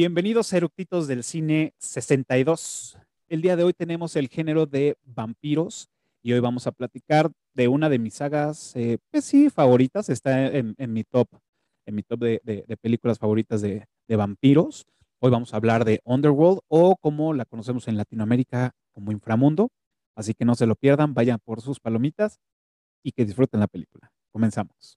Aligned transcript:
Bienvenidos 0.00 0.52
a 0.52 0.58
Eructitos 0.58 1.08
del 1.08 1.24
Cine 1.24 1.74
62. 1.78 2.96
El 3.26 3.42
día 3.42 3.56
de 3.56 3.64
hoy 3.64 3.72
tenemos 3.72 4.14
el 4.14 4.28
género 4.28 4.64
de 4.64 4.96
vampiros 5.02 5.88
y 6.22 6.32
hoy 6.32 6.38
vamos 6.38 6.68
a 6.68 6.70
platicar 6.70 7.32
de 7.52 7.66
una 7.66 7.88
de 7.88 7.98
mis 7.98 8.14
sagas, 8.14 8.76
eh, 8.76 8.98
pues 9.10 9.24
sí, 9.24 9.50
favoritas. 9.50 10.08
Está 10.08 10.46
en, 10.56 10.76
mi 10.92 11.02
top, 11.02 11.26
en 11.84 11.96
mi 11.96 12.04
top 12.04 12.20
de, 12.20 12.78
películas 12.80 13.18
favoritas 13.18 13.60
de, 13.60 13.88
de, 14.06 14.14
vampiros. 14.14 14.86
Hoy 15.18 15.32
vamos 15.32 15.52
a 15.52 15.56
hablar 15.56 15.84
de 15.84 16.00
Underworld 16.04 16.60
o 16.68 16.94
como 16.94 17.34
la 17.34 17.44
conocemos 17.44 17.88
en 17.88 17.96
Latinoamérica 17.96 18.76
como 18.92 19.10
Inframundo. 19.10 19.68
Así 20.14 20.32
que 20.32 20.44
no 20.44 20.54
se 20.54 20.66
lo 20.66 20.76
pierdan, 20.76 21.12
vayan 21.12 21.40
por 21.44 21.60
sus 21.60 21.80
palomitas 21.80 22.38
y 23.02 23.10
que 23.10 23.24
disfruten 23.24 23.58
la 23.58 23.66
película. 23.66 24.12
Comenzamos. 24.30 24.96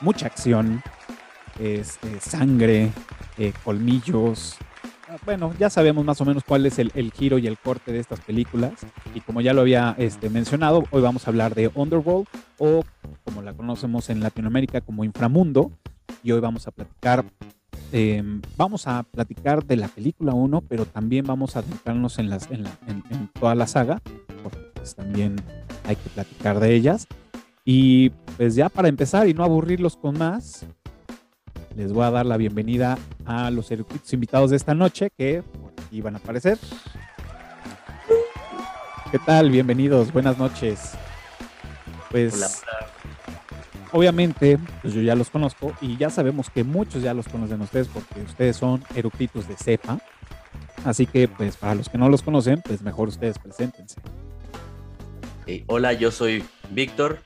mucha 0.00 0.26
acción, 0.26 0.82
este, 1.58 2.20
sangre, 2.20 2.90
eh, 3.38 3.52
colmillos. 3.64 4.56
Ah, 5.08 5.16
bueno, 5.24 5.52
ya 5.58 5.70
sabemos 5.70 6.04
más 6.04 6.20
o 6.20 6.24
menos 6.24 6.44
cuál 6.44 6.66
es 6.66 6.78
el, 6.78 7.12
giro 7.12 7.38
y 7.38 7.46
el 7.46 7.58
corte 7.58 7.92
de 7.92 7.98
estas 7.98 8.20
películas. 8.20 8.74
Y 9.14 9.20
como 9.20 9.40
ya 9.40 9.52
lo 9.52 9.62
había 9.62 9.94
este, 9.98 10.30
mencionado, 10.30 10.84
hoy 10.90 11.02
vamos 11.02 11.26
a 11.26 11.30
hablar 11.30 11.54
de 11.54 11.70
Underworld 11.74 12.26
o 12.58 12.84
como 13.24 13.42
la 13.42 13.52
conocemos 13.52 14.08
en 14.10 14.20
Latinoamérica 14.20 14.80
como 14.80 15.04
Inframundo. 15.04 15.72
Y 16.22 16.32
hoy 16.32 16.40
vamos 16.40 16.66
a 16.66 16.70
platicar, 16.70 17.24
em, 17.92 18.40
vamos 18.56 18.86
a 18.86 19.02
platicar 19.02 19.64
de 19.64 19.76
la 19.76 19.88
película 19.88 20.32
1, 20.32 20.60
pero 20.62 20.84
también 20.86 21.24
vamos 21.26 21.56
a 21.56 21.60
adentrarnos 21.60 22.18
en, 22.18 22.30
las, 22.30 22.50
en, 22.50 22.66
en 22.86 23.28
toda 23.38 23.54
la 23.54 23.66
saga, 23.66 24.00
porque 24.42 24.58
pues, 24.74 24.94
también 24.94 25.36
hay 25.86 25.96
que 25.96 26.08
platicar 26.10 26.60
de 26.60 26.74
ellas. 26.74 27.06
Y 27.64 28.10
pues 28.36 28.54
ya 28.54 28.68
para 28.68 28.88
empezar 28.88 29.28
y 29.28 29.34
no 29.34 29.44
aburrirlos 29.44 29.96
con 29.96 30.18
más, 30.18 30.64
les 31.76 31.92
voy 31.92 32.04
a 32.04 32.10
dar 32.10 32.26
la 32.26 32.36
bienvenida 32.36 32.98
a 33.26 33.50
los 33.50 33.70
eruditos 33.70 34.12
invitados 34.12 34.50
de 34.50 34.56
esta 34.56 34.74
noche 34.74 35.10
que 35.16 35.42
iban 35.90 36.14
a 36.14 36.18
aparecer. 36.18 36.58
¿Qué 39.10 39.18
tal? 39.18 39.50
Bienvenidos, 39.50 40.12
buenas 40.12 40.38
noches. 40.38 40.92
Pues 42.10 42.62
obviamente, 43.92 44.58
pues 44.82 44.94
yo 44.94 45.02
ya 45.02 45.14
los 45.14 45.30
conozco 45.30 45.72
y 45.80 45.96
ya 45.96 46.10
sabemos 46.10 46.48
que 46.50 46.64
muchos 46.64 47.02
ya 47.02 47.14
los 47.14 47.28
conocen 47.28 47.60
ustedes 47.60 47.88
porque 47.88 48.22
ustedes 48.22 48.56
son 48.56 48.82
eructitos 48.94 49.48
de 49.48 49.56
cepa. 49.56 49.98
Así 50.84 51.06
que 51.06 51.28
pues 51.28 51.56
para 51.56 51.74
los 51.74 51.88
que 51.88 51.98
no 51.98 52.08
los 52.08 52.22
conocen, 52.22 52.62
pues 52.62 52.82
mejor 52.82 53.08
ustedes 53.08 53.38
preséntense. 53.38 54.00
hola, 55.66 55.92
yo 55.92 56.10
soy 56.10 56.44
Víctor, 56.70 57.18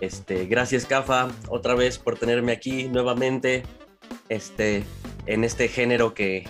este, 0.00 0.46
gracias, 0.46 0.86
Cafa, 0.86 1.28
otra 1.48 1.74
vez 1.74 1.98
por 1.98 2.18
tenerme 2.18 2.52
aquí 2.52 2.88
nuevamente. 2.88 3.64
Este, 4.28 4.84
en 5.26 5.44
este 5.44 5.68
género 5.68 6.14
que 6.14 6.46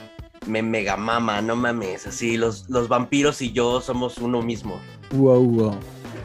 me 0.47 0.63
mega 0.63 0.97
mama, 0.97 1.41
no 1.43 1.57
mames. 1.57 2.07
Así, 2.07 2.37
los, 2.37 2.69
los 2.69 2.89
vampiros 2.89 3.41
y 3.43 3.53
yo 3.53 3.81
somos 3.81 4.19
uno 4.19 4.43
mismo. 4.43 4.81
Wow, 5.13 5.45
wow. 5.45 5.81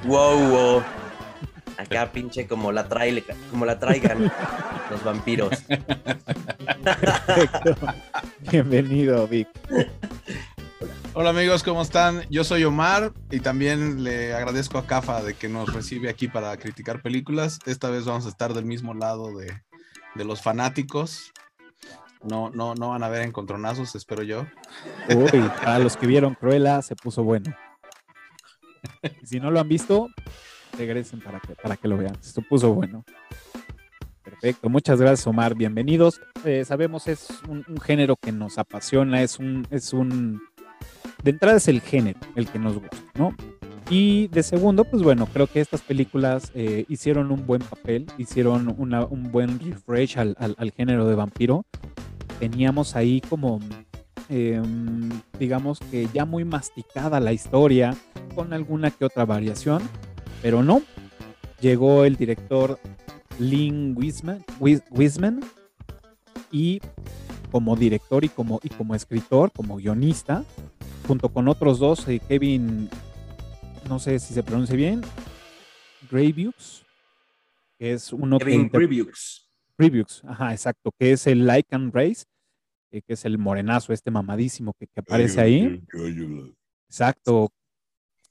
Wow, 0.05 0.49
wow. 0.49 0.83
Acá 1.77 2.11
pinche 2.11 2.47
como 2.47 2.71
la, 2.71 2.87
traile, 2.87 3.23
como 3.49 3.65
la 3.65 3.79
traigan 3.79 4.31
los 4.91 5.03
vampiros. 5.03 5.63
Bienvenido, 8.51 9.27
Vic. 9.27 9.47
Hola 11.15 11.29
amigos, 11.29 11.61
¿cómo 11.61 11.83
están? 11.83 12.23
Yo 12.31 12.43
soy 12.43 12.63
Omar 12.63 13.13
y 13.29 13.39
también 13.39 14.03
le 14.03 14.33
agradezco 14.33 14.79
a 14.79 14.87
Cafa 14.87 15.21
de 15.21 15.35
que 15.35 15.47
nos 15.47 15.71
recibe 15.71 16.09
aquí 16.09 16.27
para 16.27 16.57
criticar 16.57 17.03
películas. 17.03 17.59
Esta 17.67 17.91
vez 17.91 18.05
vamos 18.05 18.25
a 18.25 18.29
estar 18.29 18.55
del 18.55 18.65
mismo 18.65 18.95
lado 18.95 19.29
de, 19.37 19.53
los 20.15 20.41
fanáticos. 20.41 21.31
No, 22.23 22.49
no, 22.49 22.73
no 22.73 22.89
van 22.89 23.03
a 23.03 23.09
ver 23.09 23.21
encontronazos, 23.21 23.93
espero 23.93 24.23
yo. 24.23 24.47
Uy, 25.07 25.51
para 25.63 25.77
los 25.77 25.97
que 25.97 26.07
vieron 26.07 26.33
Cruella 26.33 26.81
se 26.81 26.95
puso 26.95 27.23
bueno. 27.23 27.55
si 29.23 29.39
no 29.39 29.51
lo 29.51 29.59
han 29.59 29.69
visto, 29.69 30.07
regresen 30.75 31.19
para 31.19 31.39
que, 31.39 31.53
para 31.53 31.77
que 31.77 31.87
lo 31.87 31.95
vean. 31.95 32.17
Se 32.23 32.41
puso 32.41 32.73
bueno. 32.73 33.05
Perfecto, 34.23 34.67
muchas 34.67 34.99
gracias 34.99 35.27
Omar, 35.27 35.53
bienvenidos. 35.53 36.19
Eh, 36.43 36.65
sabemos 36.65 37.07
es 37.07 37.27
un, 37.47 37.63
un, 37.67 37.79
género 37.79 38.15
que 38.15 38.31
nos 38.31 38.57
apasiona, 38.57 39.21
es 39.21 39.37
un, 39.37 39.67
es 39.69 39.93
un 39.93 40.41
de 41.23 41.31
entrada 41.31 41.57
es 41.57 41.67
el 41.67 41.81
género 41.81 42.19
el 42.35 42.47
que 42.47 42.59
nos 42.59 42.73
gusta, 42.75 42.97
¿no? 43.15 43.33
Y 43.89 44.27
de 44.29 44.43
segundo, 44.43 44.85
pues 44.85 45.03
bueno, 45.03 45.27
creo 45.31 45.47
que 45.47 45.59
estas 45.59 45.81
películas 45.81 46.51
eh, 46.55 46.85
hicieron 46.87 47.31
un 47.31 47.45
buen 47.45 47.61
papel, 47.61 48.07
hicieron 48.17 48.73
un 48.77 49.31
buen 49.31 49.59
refresh 49.59 50.17
al, 50.17 50.71
género 50.75 51.07
de 51.07 51.15
vampiro. 51.15 51.65
Teníamos 52.39 52.95
ahí 52.95 53.21
como, 53.21 53.59
em, 54.29 55.09
digamos 55.37 55.79
que 55.79 56.07
ya 56.13 56.25
muy 56.25 56.45
masticada 56.45 57.19
la 57.19 57.33
historia, 57.33 57.95
con 58.35 58.53
alguna 58.53 58.89
que 58.89 59.05
otra 59.05 59.25
variación, 59.25 59.81
pero 60.41 60.63
no. 60.63 60.81
Llegó 61.59 62.05
el 62.05 62.15
director 62.15 62.79
Lynn 63.37 63.95
Wiseman 63.97 65.41
y 66.51 66.81
como 67.51 67.75
director 67.75 68.25
y 68.25 68.29
como 68.29 68.95
escritor, 68.95 69.51
como 69.51 69.75
guionista, 69.75 70.43
junto 71.07 71.29
con 71.29 71.47
otros 71.47 71.79
dos, 71.79 72.07
eh, 72.07 72.19
Kevin, 72.27 72.89
no 73.87 73.99
sé 73.99 74.19
si 74.19 74.33
se 74.33 74.43
pronuncia 74.43 74.75
bien, 74.75 75.01
Graviux, 76.09 76.85
que 77.77 77.93
es 77.93 78.13
uno 78.13 78.37
Kevin 78.39 78.69
Graviux. 78.69 80.23
ajá, 80.25 80.51
exacto, 80.51 80.91
que 80.97 81.11
es 81.11 81.27
el 81.27 81.45
Lycan 81.45 81.91
Race, 81.91 82.25
eh, 82.91 83.01
que 83.01 83.13
es 83.13 83.25
el 83.25 83.37
morenazo, 83.37 83.91
este 83.91 84.11
mamadísimo 84.11 84.73
que, 84.73 84.87
aparece 84.95 85.41
ahí. 85.41 85.83
Exacto. 86.87 87.51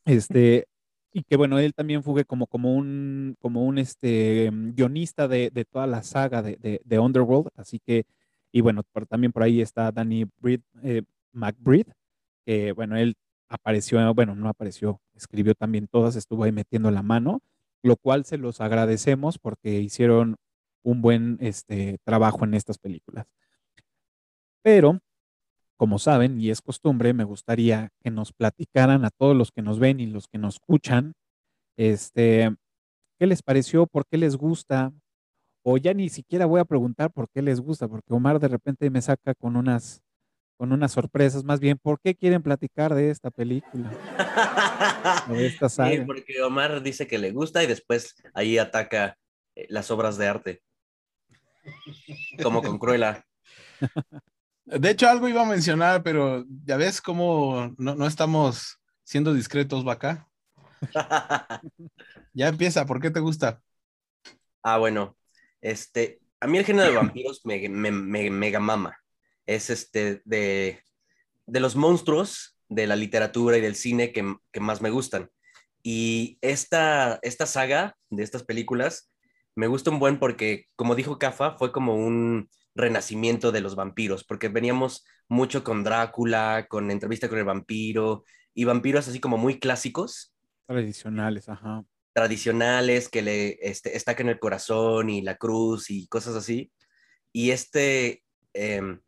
Este, 0.04 0.66
y 1.12 1.22
que 1.24 1.36
bueno, 1.36 1.58
él 1.58 1.74
también 1.74 2.02
fue 2.02 2.24
como, 2.24 2.46
como 2.46 2.74
un, 2.74 3.36
como 3.40 3.64
un 3.64 3.78
este, 3.78 4.50
guionista 4.52 5.28
de, 5.28 5.50
toda 5.70 5.86
la 5.86 6.02
saga 6.02 6.42
de, 6.42 6.80
de, 6.82 6.98
Underworld, 6.98 7.48
así 7.56 7.78
que, 7.78 8.06
y 8.50 8.60
bueno, 8.60 8.82
también 9.08 9.32
por 9.32 9.42
ahí 9.42 9.60
está 9.60 9.92
Danny 9.92 10.24
Breed, 10.40 10.60
eh, 10.82 11.02
que 12.44 12.72
bueno, 12.72 12.96
él 12.96 13.14
apareció, 13.48 14.14
bueno, 14.14 14.34
no 14.34 14.48
apareció, 14.48 15.00
escribió 15.14 15.54
también 15.54 15.88
todas, 15.88 16.16
estuvo 16.16 16.44
ahí 16.44 16.52
metiendo 16.52 16.90
la 16.90 17.02
mano, 17.02 17.40
lo 17.82 17.96
cual 17.96 18.24
se 18.24 18.38
los 18.38 18.60
agradecemos 18.60 19.38
porque 19.38 19.80
hicieron 19.80 20.36
un 20.82 21.02
buen 21.02 21.38
este, 21.40 21.98
trabajo 22.04 22.44
en 22.44 22.54
estas 22.54 22.78
películas. 22.78 23.26
Pero, 24.62 25.00
como 25.76 25.98
saben, 25.98 26.40
y 26.40 26.50
es 26.50 26.62
costumbre, 26.62 27.12
me 27.12 27.24
gustaría 27.24 27.90
que 28.00 28.10
nos 28.10 28.32
platicaran 28.32 29.04
a 29.04 29.10
todos 29.10 29.36
los 29.36 29.50
que 29.50 29.62
nos 29.62 29.78
ven 29.78 30.00
y 30.00 30.06
los 30.06 30.28
que 30.28 30.38
nos 30.38 30.54
escuchan, 30.54 31.14
este, 31.76 32.54
¿qué 33.18 33.26
les 33.26 33.42
pareció? 33.42 33.86
¿Por 33.86 34.06
qué 34.06 34.16
les 34.16 34.36
gusta? 34.36 34.92
O 35.64 35.76
ya 35.78 35.94
ni 35.94 36.08
siquiera 36.08 36.46
voy 36.46 36.60
a 36.60 36.64
preguntar 36.64 37.12
por 37.12 37.28
qué 37.30 37.42
les 37.42 37.60
gusta, 37.60 37.88
porque 37.88 38.14
Omar 38.14 38.38
de 38.40 38.48
repente 38.48 38.90
me 38.90 39.02
saca 39.02 39.34
con 39.34 39.56
unas 39.56 40.02
con 40.62 40.72
unas 40.72 40.92
sorpresas, 40.92 41.42
más 41.42 41.58
bien, 41.58 41.76
¿por 41.76 41.98
qué 42.00 42.14
quieren 42.14 42.40
platicar 42.40 42.94
de 42.94 43.10
esta 43.10 43.32
película? 43.32 43.90
de 45.28 45.46
esta 45.48 45.68
Sí, 45.68 46.02
porque 46.06 46.40
Omar 46.40 46.84
dice 46.84 47.08
que 47.08 47.18
le 47.18 47.32
gusta 47.32 47.64
y 47.64 47.66
después 47.66 48.14
ahí 48.32 48.58
ataca 48.58 49.18
eh, 49.56 49.66
las 49.70 49.90
obras 49.90 50.18
de 50.18 50.28
arte. 50.28 50.62
Como 52.44 52.62
con 52.62 52.78
Cruella. 52.78 53.26
De 54.64 54.90
hecho, 54.90 55.08
algo 55.08 55.26
iba 55.26 55.42
a 55.42 55.46
mencionar, 55.46 56.04
pero 56.04 56.44
ya 56.64 56.76
ves 56.76 57.00
cómo 57.00 57.74
no, 57.76 58.06
estamos 58.06 58.78
siendo 59.02 59.34
discretos, 59.34 59.82
vaca. 59.82 60.28
ya 62.34 62.46
empieza, 62.46 62.86
¿por 62.86 63.00
qué 63.00 63.10
te 63.10 63.18
gusta? 63.18 63.60
Ah, 64.62 64.78
bueno, 64.78 65.16
este, 65.60 66.20
a 66.38 66.46
mí 66.46 66.58
el 66.58 66.64
género 66.64 66.88
de 66.88 66.94
vampiros 66.94 67.44
me, 67.44 67.68
me, 67.68 67.90
me 67.90 68.30
mega 68.30 68.60
mama. 68.60 69.01
Es 69.54 69.70
este 69.70 70.22
de, 70.24 70.82
de 71.46 71.60
los 71.60 71.76
monstruos 71.76 72.58
de 72.68 72.86
la 72.86 72.96
literatura 72.96 73.58
y 73.58 73.60
del 73.60 73.76
cine 73.76 74.12
que, 74.12 74.36
que 74.50 74.60
más 74.60 74.80
me 74.80 74.90
gustan. 74.90 75.30
Y 75.82 76.38
esta, 76.40 77.18
esta 77.22 77.46
saga 77.46 77.96
de 78.10 78.22
estas 78.22 78.44
películas 78.44 79.12
me 79.54 79.66
gusta 79.66 79.90
un 79.90 79.98
buen 79.98 80.18
porque, 80.18 80.66
como 80.76 80.94
dijo 80.94 81.18
Cafa, 81.18 81.56
fue 81.58 81.72
como 81.72 81.94
un 81.96 82.48
renacimiento 82.74 83.52
de 83.52 83.60
los 83.60 83.74
vampiros, 83.74 84.24
porque 84.24 84.48
veníamos 84.48 85.04
mucho 85.28 85.62
con 85.62 85.84
Drácula, 85.84 86.66
con 86.68 86.90
entrevista 86.90 87.28
con 87.28 87.38
el 87.38 87.44
vampiro, 87.44 88.24
y 88.54 88.64
vampiros 88.64 89.08
así 89.08 89.20
como 89.20 89.36
muy 89.36 89.58
clásicos. 89.58 90.34
Tradicionales, 90.66 91.48
ajá. 91.48 91.84
Tradicionales, 92.14 93.08
que 93.08 93.22
le 93.22 93.58
este, 93.60 93.96
en 94.06 94.28
el 94.28 94.38
corazón 94.38 95.10
y 95.10 95.22
la 95.22 95.36
cruz 95.36 95.90
y 95.90 96.06
cosas 96.06 96.34
así. 96.34 96.70
Y 97.32 97.50
este 97.50 98.22
em, 98.52 99.00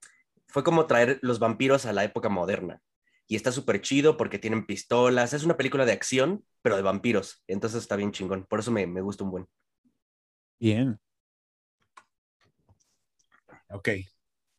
fue 0.54 0.62
como 0.62 0.86
traer 0.86 1.18
los 1.20 1.40
vampiros 1.40 1.84
a 1.84 1.92
la 1.92 2.04
época 2.04 2.28
moderna. 2.28 2.80
Y 3.26 3.34
está 3.34 3.50
súper 3.50 3.80
chido 3.80 4.16
porque 4.16 4.38
tienen 4.38 4.66
pistolas. 4.66 5.32
Es 5.32 5.42
una 5.42 5.56
película 5.56 5.84
de 5.84 5.90
acción, 5.90 6.44
pero 6.62 6.76
de 6.76 6.82
vampiros. 6.82 7.42
Entonces 7.48 7.82
está 7.82 7.96
bien 7.96 8.12
chingón. 8.12 8.46
Por 8.48 8.60
eso 8.60 8.70
me, 8.70 8.86
me 8.86 9.00
gusta 9.00 9.24
un 9.24 9.32
buen. 9.32 9.46
Bien. 10.60 11.00
Ok. 13.68 13.88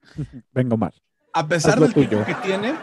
Vengo 0.51 0.75
mal. 0.75 0.91
A 1.31 1.47
pesar 1.47 1.79
del 1.79 1.93
tiempo 1.93 2.25
que 2.25 2.35
tiene, 2.43 2.75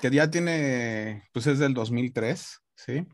que 0.00 0.08
ya 0.08 0.30
tiene, 0.30 1.28
pues 1.32 1.48
es 1.48 1.58
del 1.58 1.74
2003, 1.74 2.60
¿sí? 2.76 3.04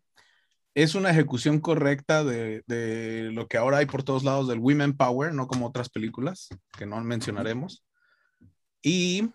Es 0.75 0.95
una 0.95 1.09
ejecución 1.09 1.61
correcta 1.61 2.25
de, 2.25 2.63
de, 2.67 3.31
lo 3.33 3.49
que 3.49 3.57
ahora 3.57 3.79
hay 3.79 3.87
por 3.87 4.03
todos 4.03 4.23
lados 4.23 4.49
del 4.49 4.59
Women 4.59 4.99
Power, 4.99 5.33
no 5.33 5.47
como 5.47 5.67
otras 5.67 5.89
películas 5.89 6.49
que 6.77 6.85
no 6.85 7.01
mencionaremos. 7.01 7.87
Y 8.83 9.31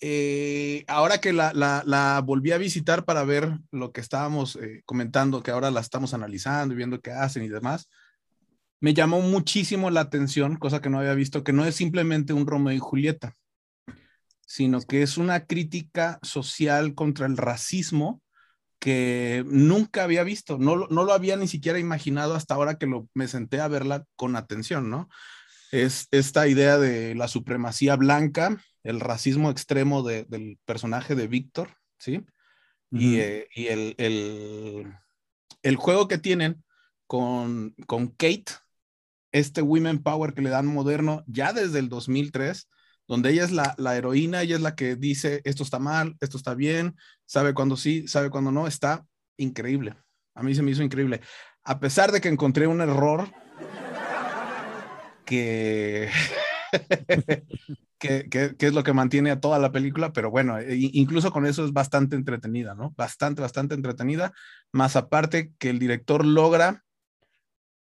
eh, 0.00 0.84
ahora 0.86 1.18
que 1.18 1.32
la, 1.32 2.22
volví 2.24 2.52
a 2.52 2.58
visitar 2.58 3.04
para 3.04 3.24
ver 3.24 3.58
lo 3.72 3.92
que 3.92 4.00
estábamos 4.00 4.56
eh, 4.56 4.82
comentando, 4.84 5.42
que 5.42 5.50
ahora 5.50 5.70
la 5.70 5.80
estamos 5.80 6.14
analizando 6.14 6.74
y 6.74 6.76
viendo 6.76 7.00
qué 7.00 7.10
hacen 7.10 7.42
y 7.42 7.48
demás, 7.48 7.88
me 8.80 8.94
llamó 8.94 9.20
muchísimo 9.20 9.90
la 9.90 10.02
atención, 10.02 10.56
cosa 10.56 10.80
que 10.80 10.90
no 10.90 11.00
había 11.00 11.14
visto, 11.14 11.42
que 11.42 11.52
no 11.52 11.64
es 11.64 11.74
simplemente 11.74 12.32
un 12.32 12.46
Romeo 12.46 12.74
y 12.74 12.78
Julieta, 12.78 13.34
sino 14.46 14.80
que 14.82 15.02
es 15.02 15.18
una 15.18 15.46
crítica 15.46 16.20
social 16.22 16.94
contra 16.94 17.26
el 17.26 17.36
racismo 17.36 18.22
que 18.78 19.44
nunca 19.48 20.04
había 20.04 20.22
visto, 20.22 20.58
no, 20.58 20.86
no 20.86 21.02
lo 21.02 21.12
había 21.12 21.36
ni 21.36 21.48
siquiera 21.48 21.80
imaginado 21.80 22.36
hasta 22.36 22.54
ahora 22.54 22.78
que 22.78 22.88
me 23.14 23.26
senté 23.26 23.60
a 23.60 23.66
verla 23.66 24.04
con 24.14 24.36
atención, 24.36 24.88
¿no? 24.88 25.08
Es 25.72 26.06
esta 26.12 26.46
idea 26.46 26.78
de 26.78 27.16
la 27.16 27.26
supremacía 27.26 27.96
blanca, 27.96 28.56
el 28.82 29.00
racismo 29.00 29.50
extremo 29.50 30.02
del 30.02 30.58
personaje 30.64 31.14
de 31.14 31.28
Víctor, 31.28 31.76
¿sí? 31.98 32.24
Y, 32.90 33.16
eh, 33.16 33.48
y 33.54 33.66
el, 33.66 33.94
el, 33.98 34.94
el, 35.62 35.76
juego 35.76 36.08
que 36.08 36.16
tienen 36.16 36.64
con, 37.06 37.74
con 37.86 38.08
Kate, 38.08 38.46
este 39.30 39.60
Women 39.60 40.02
Power 40.02 40.32
que 40.32 40.40
le 40.40 40.48
dan 40.48 40.66
moderno 40.66 41.22
ya 41.26 41.52
desde 41.52 41.80
el 41.80 41.90
2003, 41.90 42.68
donde 43.06 43.30
ella 43.30 43.44
es 43.44 43.52
la, 43.52 43.74
la, 43.76 43.96
heroína, 43.96 44.42
ella 44.42 44.56
es 44.56 44.62
la 44.62 44.74
que 44.74 44.96
dice 44.96 45.42
esto 45.44 45.62
está 45.62 45.78
mal, 45.78 46.16
esto 46.20 46.38
está 46.38 46.54
bien, 46.54 46.96
sabe 47.26 47.52
cuando 47.52 47.76
sí, 47.76 48.08
sabe 48.08 48.30
cuando 48.30 48.52
no, 48.52 48.66
está 48.66 49.04
increíble. 49.36 49.94
A 50.34 50.42
mí 50.42 50.54
se 50.54 50.62
me 50.62 50.70
hizo 50.70 50.82
increíble. 50.82 51.20
A 51.64 51.80
pesar 51.80 52.12
de 52.12 52.20
que 52.20 52.28
encontré 52.28 52.66
un 52.66 52.80
error 52.80 53.30
que, 55.24 56.08
que, 57.98 58.28
que, 58.28 58.54
es 58.58 58.72
lo 58.72 58.82
que 58.84 58.92
mantiene 58.92 59.30
a 59.30 59.40
toda 59.40 59.58
la 59.58 59.72
película, 59.72 60.12
pero 60.12 60.30
bueno, 60.30 60.58
e, 60.58 60.76
incluso 60.92 61.32
con 61.32 61.46
eso 61.46 61.64
es 61.64 61.72
bastante 61.72 62.16
entretenida, 62.16 62.74
¿no? 62.74 62.94
Bastante, 62.96 63.42
bastante 63.42 63.74
entretenida, 63.74 64.32
más 64.72 64.96
aparte 64.96 65.52
que 65.58 65.70
el 65.70 65.78
director 65.78 66.24
logra 66.24 66.84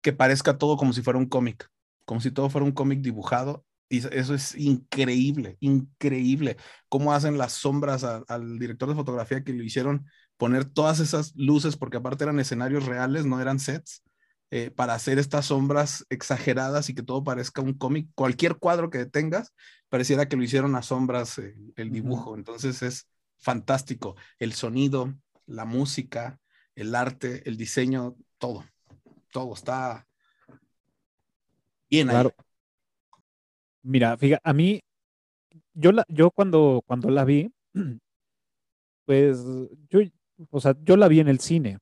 que 0.03 0.13
parezca 0.13 0.59
todo 0.59 0.77
como 0.77 0.93
si 0.93 1.03
fuera 1.03 1.19
un 1.19 1.27
cómic, 1.27 1.69
como 2.05 2.21
si 2.21 2.31
todo 2.31 2.51
fuera 2.51 2.65
un 2.67 2.73
cómic 2.73 3.01
dibujado. 3.01 3.65
Y 3.89 3.99
eso 3.99 4.35
es 4.35 4.55
increíble, 4.57 5.57
increíble. 5.61 6.57
Cómo 6.89 7.13
hacen 7.13 7.39
las 7.39 7.53
sombras 7.53 8.05
al 8.05 8.59
director 8.59 8.89
de 8.89 8.95
fotografía 8.95 9.45
que 9.45 9.53
lo 9.53 9.63
hicieron 9.63 10.07
poner 10.37 10.65
todas 10.65 11.01
esas 11.01 11.35
luces, 11.37 11.77
porque 11.77 11.99
aparte 11.99 12.25
eran 12.25 12.41
escenarios 12.41 12.87
reales, 12.87 13.25
no 13.25 13.41
eran 13.41 13.59
sets, 13.59 14.03
eh, 14.55 14.71
para 14.71 14.95
hacer 14.95 15.19
estas 15.19 15.47
sombras 15.47 16.07
exageradas 16.11 16.89
y 16.89 16.95
que 16.95 17.03
todo 17.03 17.25
parezca 17.25 17.61
un 17.63 17.75
cómic. 17.75 18.09
Cualquier 18.15 18.57
cuadro 18.57 18.91
que 18.91 19.07
tengas, 19.07 19.53
pareciera 19.89 20.29
que 20.29 20.37
lo 20.37 20.43
hicieron 20.45 20.77
a 20.77 20.83
sombras 20.83 21.39
eh, 21.39 21.57
el 21.77 21.91
dibujo. 21.91 22.37
Entonces 22.37 22.83
es 22.83 23.09
fantástico. 23.39 24.17
El 24.39 24.53
sonido, 24.53 25.15
la 25.47 25.65
música, 25.65 26.39
el 26.75 26.95
arte, 26.95 27.43
el 27.49 27.57
diseño, 27.57 28.17
todo 28.39 28.65
todo 29.35 29.53
está 29.53 30.07
bien 31.91 32.07
claro. 32.07 32.33
Mira, 33.83 34.17
fíjate, 34.17 34.41
a 34.45 34.53
mí, 34.53 34.81
yo, 35.75 35.91
la, 35.91 36.05
yo 36.09 36.31
cuando, 36.31 36.83
cuando 36.87 37.11
la 37.11 37.25
vi, 37.25 37.53
pues 39.07 39.45
yo, 39.91 40.01
o 40.51 40.61
sea, 40.61 40.77
yo 40.83 40.97
la 40.97 41.09
vi 41.09 41.19
en 41.19 41.29
el 41.29 41.41
cine, 41.41 41.81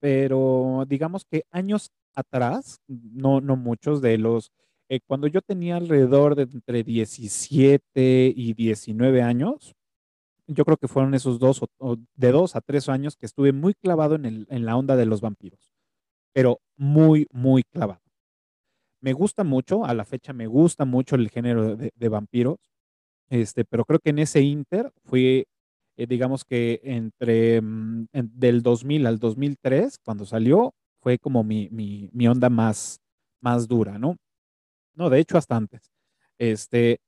pero 0.00 0.84
digamos 0.88 1.24
que 1.24 1.44
años 1.52 1.92
atrás, 2.18 2.80
no, 2.86 3.40
no 3.40 3.56
muchos 3.56 4.02
de 4.02 4.18
los, 4.18 4.50
eh, 4.88 5.00
cuando 5.06 5.26
yo 5.26 5.42
tenía 5.42 5.76
alrededor 5.76 6.34
de 6.34 6.42
entre 6.42 6.84
17 6.84 8.32
y 8.34 8.54
19 8.54 9.22
años, 9.22 9.74
yo 10.46 10.64
creo 10.64 10.78
que 10.78 10.88
fueron 10.88 11.14
esos 11.14 11.38
dos, 11.38 11.62
o, 11.78 11.96
de 12.16 12.32
dos 12.32 12.56
a 12.56 12.60
tres 12.60 12.88
años 12.88 13.16
que 13.16 13.26
estuve 13.26 13.52
muy 13.52 13.74
clavado 13.74 14.14
en, 14.16 14.24
el, 14.26 14.46
en 14.50 14.64
la 14.66 14.76
onda 14.76 14.96
de 14.96 15.06
los 15.06 15.20
vampiros 15.20 15.72
pero 16.38 16.60
muy, 16.76 17.26
muy 17.32 17.64
clavado. 17.64 18.00
Me 19.00 19.12
gusta 19.12 19.42
mucho, 19.42 19.84
a 19.84 19.92
la 19.92 20.04
fecha 20.04 20.32
me 20.32 20.46
gusta 20.46 20.84
mucho 20.84 21.16
el 21.16 21.30
género 21.30 21.74
de, 21.76 22.08
vampiros, 22.08 22.58
este, 23.28 23.64
pero 23.64 23.84
creo 23.84 23.98
que 23.98 24.10
en 24.10 24.20
ese 24.20 24.42
inter 24.42 24.92
fue, 25.02 25.46
eh, 25.96 26.06
digamos 26.06 26.44
que 26.44 26.80
entre 26.84 27.60
mm, 27.60 28.06
del 28.12 28.62
2000 28.62 29.06
al 29.06 29.18
2003, 29.18 29.98
cuando 30.04 30.26
salió, 30.26 30.74
fue 31.00 31.18
como 31.18 31.44
mi, 31.44 31.68
mi, 31.70 32.10
mi, 32.12 32.28
onda 32.28 32.48
más, 32.50 33.00
más 33.40 33.68
dura, 33.68 33.98
¿no? 33.98 34.16
No, 34.94 35.10
de 35.10 35.20
hecho, 35.20 35.38
hasta 35.38 35.56
antes. 35.56 35.92
Este, 36.38 37.00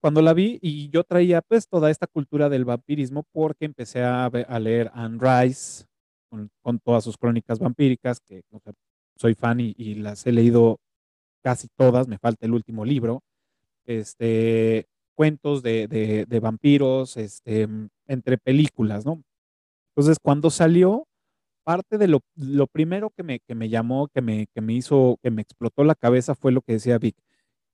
cuando 0.00 0.22
la 0.22 0.32
vi 0.32 0.58
y 0.62 0.88
yo 0.90 1.04
traía 1.04 1.42
pues 1.42 1.68
toda 1.68 1.90
esta 1.90 2.06
cultura 2.06 2.48
del 2.48 2.64
vampirismo 2.64 3.24
porque 3.32 3.66
empecé 3.66 4.02
a, 4.02 4.30
leer 4.58 4.90
Anne 4.94 5.18
Rice, 5.20 5.84
con, 6.62 6.78
todas 6.78 7.04
sus 7.04 7.16
crónicas 7.16 7.58
vampíricas, 7.58 8.20
que 8.20 8.42
soy 9.16 9.34
fan 9.34 9.60
y, 9.60 9.94
las 9.96 10.26
he 10.26 10.32
leído 10.32 10.78
casi 11.42 11.68
todas, 11.76 12.08
me 12.08 12.18
falta 12.18 12.46
el 12.46 12.54
último 12.54 12.84
libro, 12.84 13.22
este, 13.84 14.86
cuentos 15.14 15.62
de, 15.62 15.86
de, 15.86 16.40
vampiros, 16.40 17.16
este, 17.16 17.68
entre 18.06 18.38
películas, 18.38 19.04
¿no? 19.04 19.22
Entonces, 19.94 20.18
cuando 20.22 20.48
salió, 20.50 21.06
parte 21.64 21.98
de 21.98 22.08
lo, 22.08 22.20
lo 22.36 22.66
primero 22.66 23.10
que 23.10 23.22
me, 23.22 23.40
que 23.40 23.54
me 23.54 23.68
llamó, 23.68 24.08
que 24.08 24.22
me, 24.22 24.46
que 24.54 24.60
me 24.60 24.74
hizo, 24.74 25.18
que 25.22 25.30
me 25.30 25.42
explotó 25.42 25.84
la 25.84 25.94
cabeza 25.94 26.34
fue 26.34 26.52
lo 26.52 26.62
que 26.62 26.74
decía 26.74 26.98
Vic, 26.98 27.16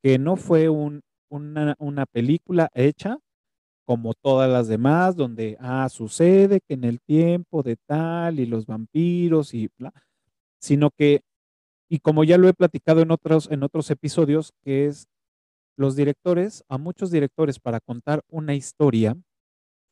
que 0.02 0.18
no 0.18 0.36
fue 0.36 0.68
un, 0.68 1.02
una, 1.30 1.74
una 1.78 2.06
película 2.06 2.70
hecha 2.74 3.18
como 3.86 4.14
todas 4.14 4.50
las 4.50 4.68
demás, 4.68 5.16
donde, 5.16 5.56
ah, 5.60 5.88
sucede 5.88 6.60
que 6.60 6.74
en 6.74 6.84
el 6.84 7.00
tiempo 7.00 7.62
de 7.62 7.76
tal 7.86 8.40
y 8.40 8.46
los 8.46 8.66
vampiros 8.66 9.54
y 9.54 9.70
bla, 9.78 9.92
sino 10.60 10.90
que, 10.90 11.22
y 11.88 12.00
como 12.00 12.24
ya 12.24 12.38
lo 12.38 12.48
he 12.48 12.54
platicado 12.54 13.00
en 13.02 13.12
otros, 13.12 13.50
en 13.50 13.62
otros 13.62 13.90
episodios, 13.90 14.52
que 14.64 14.86
es 14.86 15.06
los 15.76 15.96
directores, 15.96 16.64
a 16.68 16.78
muchos 16.78 17.10
directores 17.10 17.60
para 17.60 17.80
contar 17.80 18.22
una 18.28 18.54
historia, 18.54 19.16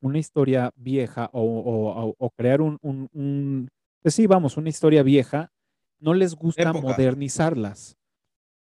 una 0.03 0.19
historia 0.19 0.73
vieja 0.77 1.31
o, 1.33 2.15
o, 2.19 2.31
crear 2.31 2.61
un, 2.61 2.79
un, 2.83 3.69
pues 4.05 4.15
sí, 4.15 4.29
vamos, 4.29 4.57
una 4.57 4.69
historia 4.69 5.03
vieja, 5.03 5.51
no 5.99 6.15
les 6.15 6.37
gusta 6.37 6.73
modernizarlas 6.73 7.97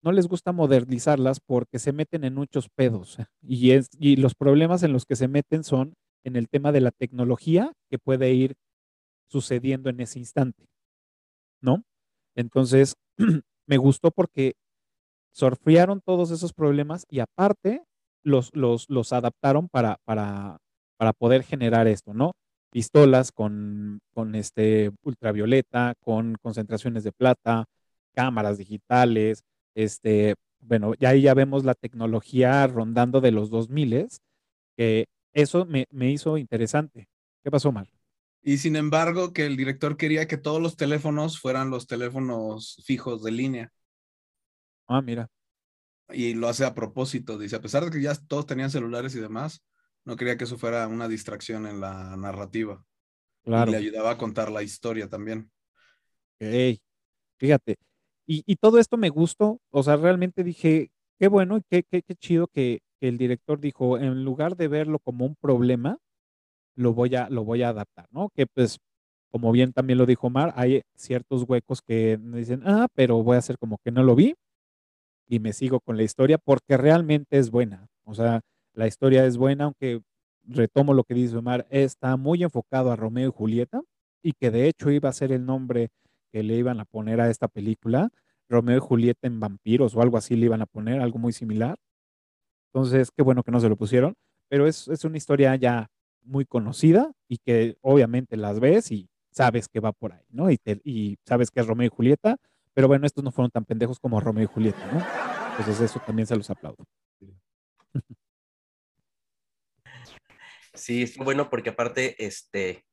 no 0.01 0.11
les 0.11 0.27
gusta 0.27 0.51
modernizarlas 0.51 1.39
porque 1.39 1.79
se 1.79 1.91
meten 1.91 2.23
en 2.23 2.33
muchos 2.33 2.69
pedos 2.69 3.19
eh, 3.19 3.25
y, 3.41 3.71
es, 3.71 3.89
y 3.99 4.15
los 4.15 4.35
problemas 4.35 4.83
en 4.83 4.93
los 4.93 5.05
que 5.05 5.15
se 5.15 5.27
meten 5.27 5.63
son 5.63 5.95
en 6.23 6.35
el 6.35 6.49
tema 6.49 6.71
de 6.71 6.81
la 6.81 6.91
tecnología 6.91 7.73
que 7.89 7.99
puede 7.99 8.31
ir 8.33 8.55
sucediendo 9.27 9.89
en 9.89 9.99
ese 9.99 10.19
instante, 10.19 10.65
¿no? 11.61 11.83
Entonces, 12.35 12.95
me 13.67 13.77
gustó 13.77 14.11
porque 14.11 14.53
surfearon 15.31 16.01
todos 16.01 16.31
esos 16.31 16.53
problemas 16.53 17.05
y 17.09 17.19
aparte 17.19 17.83
los, 18.23 18.49
los, 18.53 18.89
los 18.89 19.13
adaptaron 19.13 19.69
para, 19.69 19.97
para, 20.05 20.57
para 20.97 21.13
poder 21.13 21.43
generar 21.43 21.87
esto, 21.87 22.13
¿no? 22.13 22.33
Pistolas 22.71 23.31
con, 23.31 23.99
con 24.13 24.35
este 24.35 24.91
ultravioleta, 25.03 25.95
con 26.01 26.35
concentraciones 26.41 27.03
de 27.03 27.11
plata, 27.11 27.65
cámaras 28.13 28.57
digitales, 28.57 29.43
este, 29.75 30.35
bueno, 30.59 30.93
ya 30.95 31.09
ahí 31.09 31.21
ya 31.21 31.33
vemos 31.33 31.63
la 31.63 31.73
tecnología 31.73 32.67
rondando 32.67 33.21
de 33.21 33.31
los 33.31 33.49
2000, 33.49 34.07
que 34.77 35.05
eso 35.33 35.65
me, 35.65 35.87
me 35.91 36.11
hizo 36.11 36.37
interesante. 36.37 37.07
¿Qué 37.43 37.51
pasó, 37.51 37.71
Mar? 37.71 37.87
Y 38.41 38.57
sin 38.57 38.75
embargo, 38.75 39.33
que 39.33 39.45
el 39.45 39.57
director 39.57 39.97
quería 39.97 40.27
que 40.27 40.37
todos 40.37 40.61
los 40.61 40.77
teléfonos 40.77 41.39
fueran 41.39 41.69
los 41.69 41.87
teléfonos 41.87 42.81
fijos 42.85 43.23
de 43.23 43.31
línea. 43.31 43.71
Ah, 44.87 45.01
mira. 45.01 45.27
Y 46.11 46.33
lo 46.33 46.47
hace 46.47 46.65
a 46.65 46.73
propósito, 46.73 47.37
dice, 47.37 47.55
a 47.55 47.61
pesar 47.61 47.85
de 47.85 47.91
que 47.91 48.01
ya 48.01 48.15
todos 48.15 48.45
tenían 48.47 48.71
celulares 48.71 49.13
y 49.15 49.19
demás, 49.19 49.61
no 50.05 50.15
quería 50.15 50.37
que 50.37 50.45
eso 50.45 50.57
fuera 50.57 50.87
una 50.87 51.07
distracción 51.07 51.65
en 51.65 51.79
la 51.79 52.15
narrativa. 52.17 52.83
Claro. 53.43 53.69
Y 53.69 53.73
le 53.73 53.77
ayudaba 53.77 54.11
a 54.11 54.17
contar 54.17 54.51
la 54.51 54.63
historia 54.63 55.09
también. 55.09 55.51
Ok. 56.41 56.79
Fíjate. 57.37 57.75
Y, 58.25 58.43
y 58.45 58.55
todo 58.57 58.79
esto 58.79 58.97
me 58.97 59.09
gustó. 59.09 59.59
O 59.71 59.83
sea, 59.83 59.95
realmente 59.95 60.43
dije, 60.43 60.91
qué 61.19 61.27
bueno 61.27 61.57
y 61.57 61.61
qué, 61.69 61.83
qué, 61.83 62.01
qué 62.01 62.15
chido 62.15 62.47
que, 62.47 62.81
que 62.99 63.07
el 63.07 63.17
director 63.17 63.59
dijo, 63.59 63.97
en 63.97 64.23
lugar 64.23 64.55
de 64.55 64.67
verlo 64.67 64.99
como 64.99 65.25
un 65.25 65.35
problema, 65.35 65.97
lo 66.75 66.93
voy 66.93 67.15
a, 67.15 67.29
lo 67.29 67.43
voy 67.43 67.63
a 67.63 67.69
adaptar, 67.69 68.07
¿no? 68.11 68.29
Que 68.29 68.47
pues, 68.47 68.79
como 69.29 69.51
bien 69.51 69.73
también 69.73 69.97
lo 69.97 70.05
dijo 70.05 70.27
Omar, 70.27 70.53
hay 70.55 70.81
ciertos 70.95 71.43
huecos 71.43 71.81
que 71.81 72.17
me 72.17 72.39
dicen, 72.39 72.61
ah, 72.65 72.87
pero 72.93 73.21
voy 73.23 73.35
a 73.35 73.39
hacer 73.39 73.57
como 73.57 73.77
que 73.83 73.91
no 73.91 74.03
lo 74.03 74.15
vi 74.15 74.35
y 75.27 75.39
me 75.39 75.53
sigo 75.53 75.79
con 75.79 75.97
la 75.97 76.03
historia 76.03 76.37
porque 76.37 76.77
realmente 76.77 77.37
es 77.37 77.51
buena. 77.51 77.87
O 78.03 78.15
sea, 78.15 78.41
la 78.79 78.87
historia 78.87 79.25
es 79.25 79.37
buena, 79.37 79.65
aunque 79.65 80.01
retomo 80.45 80.93
lo 80.93 81.03
que 81.03 81.13
dice 81.13 81.37
Omar, 81.37 81.67
está 81.69 82.17
muy 82.17 82.43
enfocado 82.43 82.91
a 82.91 82.95
Romeo 82.95 83.29
y 83.29 83.33
Julieta 83.33 83.81
y 84.23 84.33
que 84.33 84.51
de 84.51 84.67
hecho 84.67 84.91
iba 84.91 85.09
a 85.09 85.13
ser 85.13 85.31
el 85.31 85.45
nombre 85.45 85.89
que 86.31 86.43
le 86.43 86.55
iban 86.55 86.79
a 86.79 86.85
poner 86.85 87.21
a 87.21 87.29
esta 87.29 87.47
película, 87.47 88.09
Romeo 88.49 88.77
y 88.77 88.79
Julieta 88.79 89.27
en 89.27 89.39
vampiros 89.39 89.95
o 89.95 90.01
algo 90.01 90.17
así 90.17 90.35
le 90.35 90.45
iban 90.47 90.61
a 90.61 90.65
poner, 90.65 91.01
algo 91.01 91.19
muy 91.19 91.33
similar. 91.33 91.77
Entonces, 92.73 93.09
qué 93.15 93.23
bueno 93.23 93.43
que 93.43 93.51
no 93.51 93.59
se 93.59 93.69
lo 93.69 93.75
pusieron, 93.77 94.15
pero 94.49 94.67
es, 94.67 94.87
es 94.87 95.03
una 95.05 95.17
historia 95.17 95.55
ya 95.55 95.89
muy 96.23 96.45
conocida 96.45 97.11
y 97.27 97.37
que 97.39 97.77
obviamente 97.81 98.37
las 98.37 98.59
ves 98.59 98.91
y 98.91 99.09
sabes 99.31 99.67
que 99.67 99.79
va 99.79 99.91
por 99.93 100.13
ahí, 100.13 100.25
¿no? 100.29 100.51
Y, 100.51 100.57
te- 100.57 100.81
y 100.83 101.17
sabes 101.25 101.51
que 101.51 101.59
es 101.61 101.67
Romeo 101.67 101.87
y 101.87 101.89
Julieta, 101.95 102.37
pero 102.73 102.87
bueno, 102.87 103.05
estos 103.07 103.23
no 103.23 103.31
fueron 103.31 103.51
tan 103.51 103.65
pendejos 103.65 103.99
como 103.99 104.19
Romeo 104.19 104.43
y 104.43 104.47
Julieta, 104.47 104.87
¿no? 104.87 105.07
Entonces 105.47 105.79
eso 105.81 105.99
también 106.05 106.27
se 106.27 106.35
los 106.35 106.49
aplaudo. 106.49 106.85
Sí, 107.19 107.33
es 110.73 111.17
bueno 111.17 111.49
porque 111.49 111.71
aparte, 111.71 112.15
este, 112.23 112.85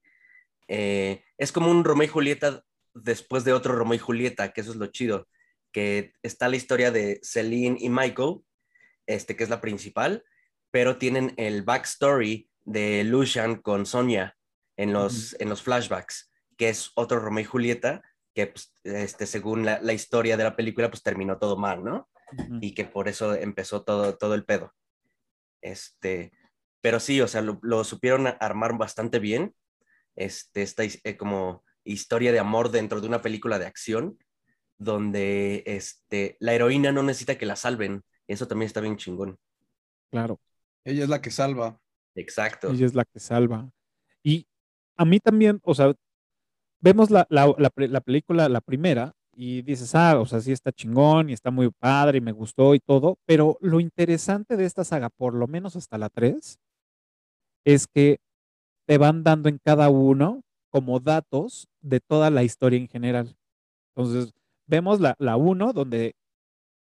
eh, 0.68 1.24
es 1.38 1.52
como 1.52 1.70
un 1.70 1.84
Romeo 1.84 2.06
y 2.06 2.10
Julieta 2.10 2.64
después 2.94 3.44
de 3.44 3.52
otro 3.52 3.74
Romeo 3.74 3.94
y 3.94 3.98
Julieta, 3.98 4.52
que 4.52 4.62
eso 4.62 4.70
es 4.70 4.76
lo 4.76 4.86
chido, 4.86 5.28
que 5.72 6.12
está 6.22 6.48
la 6.48 6.56
historia 6.56 6.90
de 6.90 7.20
Celine 7.22 7.76
y 7.78 7.88
Michael, 7.88 8.40
este, 9.06 9.36
que 9.36 9.44
es 9.44 9.50
la 9.50 9.60
principal, 9.60 10.24
pero 10.70 10.96
tienen 10.96 11.34
el 11.36 11.62
backstory 11.62 12.50
de 12.64 13.04
Lucian 13.04 13.56
con 13.56 13.86
Sonia 13.86 14.36
en 14.76 14.92
los, 14.92 15.36
en 15.40 15.48
los 15.48 15.62
flashbacks, 15.62 16.32
que 16.56 16.68
es 16.68 16.90
otro 16.94 17.20
Romeo 17.20 17.42
y 17.42 17.46
Julieta, 17.46 18.02
que 18.34 18.48
pues, 18.48 18.72
este, 18.84 19.26
según 19.26 19.64
la, 19.64 19.80
la 19.80 19.92
historia 19.92 20.36
de 20.36 20.44
la 20.44 20.56
película, 20.56 20.90
pues 20.90 21.02
terminó 21.02 21.38
todo 21.38 21.56
mal, 21.56 21.84
¿no? 21.84 22.08
Y 22.60 22.74
que 22.74 22.84
por 22.84 23.08
eso 23.08 23.34
empezó 23.34 23.84
todo, 23.84 24.18
todo 24.18 24.34
el 24.34 24.44
pedo. 24.44 24.74
Este, 25.62 26.32
pero 26.80 27.00
sí, 27.00 27.20
o 27.20 27.28
sea, 27.28 27.42
lo, 27.42 27.58
lo 27.62 27.84
supieron 27.84 28.26
armar 28.40 28.76
bastante 28.78 29.18
bien. 29.18 29.54
Este, 30.14 30.62
esta 30.62 30.82
eh, 30.84 31.16
como 31.16 31.64
historia 31.84 32.32
de 32.32 32.38
amor 32.38 32.70
dentro 32.70 33.00
de 33.00 33.06
una 33.06 33.22
película 33.22 33.58
de 33.58 33.66
acción, 33.66 34.18
donde 34.78 35.62
este, 35.66 36.36
la 36.40 36.54
heroína 36.54 36.92
no 36.92 37.02
necesita 37.02 37.38
que 37.38 37.46
la 37.46 37.56
salven. 37.56 38.02
Eso 38.26 38.48
también 38.48 38.66
está 38.66 38.80
bien 38.80 38.96
chingón. 38.96 39.38
Claro. 40.10 40.40
Ella 40.84 41.04
es 41.04 41.08
la 41.08 41.20
que 41.20 41.30
salva. 41.30 41.78
Exacto. 42.14 42.70
Ella 42.70 42.86
es 42.86 42.94
la 42.94 43.04
que 43.04 43.20
salva. 43.20 43.70
Y 44.22 44.46
a 44.96 45.04
mí 45.04 45.20
también, 45.20 45.60
o 45.62 45.74
sea, 45.74 45.94
vemos 46.80 47.10
la, 47.10 47.26
la, 47.30 47.54
la 47.58 47.70
la 47.74 48.00
película, 48.00 48.48
la 48.48 48.60
primera, 48.60 49.14
y 49.36 49.60
dices, 49.62 49.94
ah, 49.94 50.18
o 50.18 50.24
sea, 50.24 50.40
sí 50.40 50.50
está 50.50 50.72
chingón 50.72 51.28
y 51.28 51.34
está 51.34 51.50
muy 51.50 51.70
padre 51.70 52.18
y 52.18 52.22
me 52.22 52.32
gustó 52.32 52.74
y 52.74 52.80
todo, 52.80 53.18
pero 53.26 53.58
lo 53.60 53.80
interesante 53.80 54.56
de 54.56 54.64
esta 54.64 54.82
saga, 54.82 55.10
por 55.10 55.34
lo 55.34 55.46
menos 55.46 55.76
hasta 55.76 55.98
la 55.98 56.08
3, 56.08 56.58
es 57.66 57.88
que 57.88 58.20
te 58.86 58.98
van 58.98 59.24
dando 59.24 59.48
en 59.48 59.58
cada 59.64 59.90
uno 59.90 60.42
como 60.70 61.00
datos 61.00 61.68
de 61.82 62.00
toda 62.00 62.30
la 62.30 62.44
historia 62.44 62.78
en 62.78 62.88
general. 62.88 63.36
Entonces, 63.96 64.32
vemos 64.66 65.00
la, 65.00 65.16
la 65.18 65.36
1 65.36 65.72
donde 65.72 66.14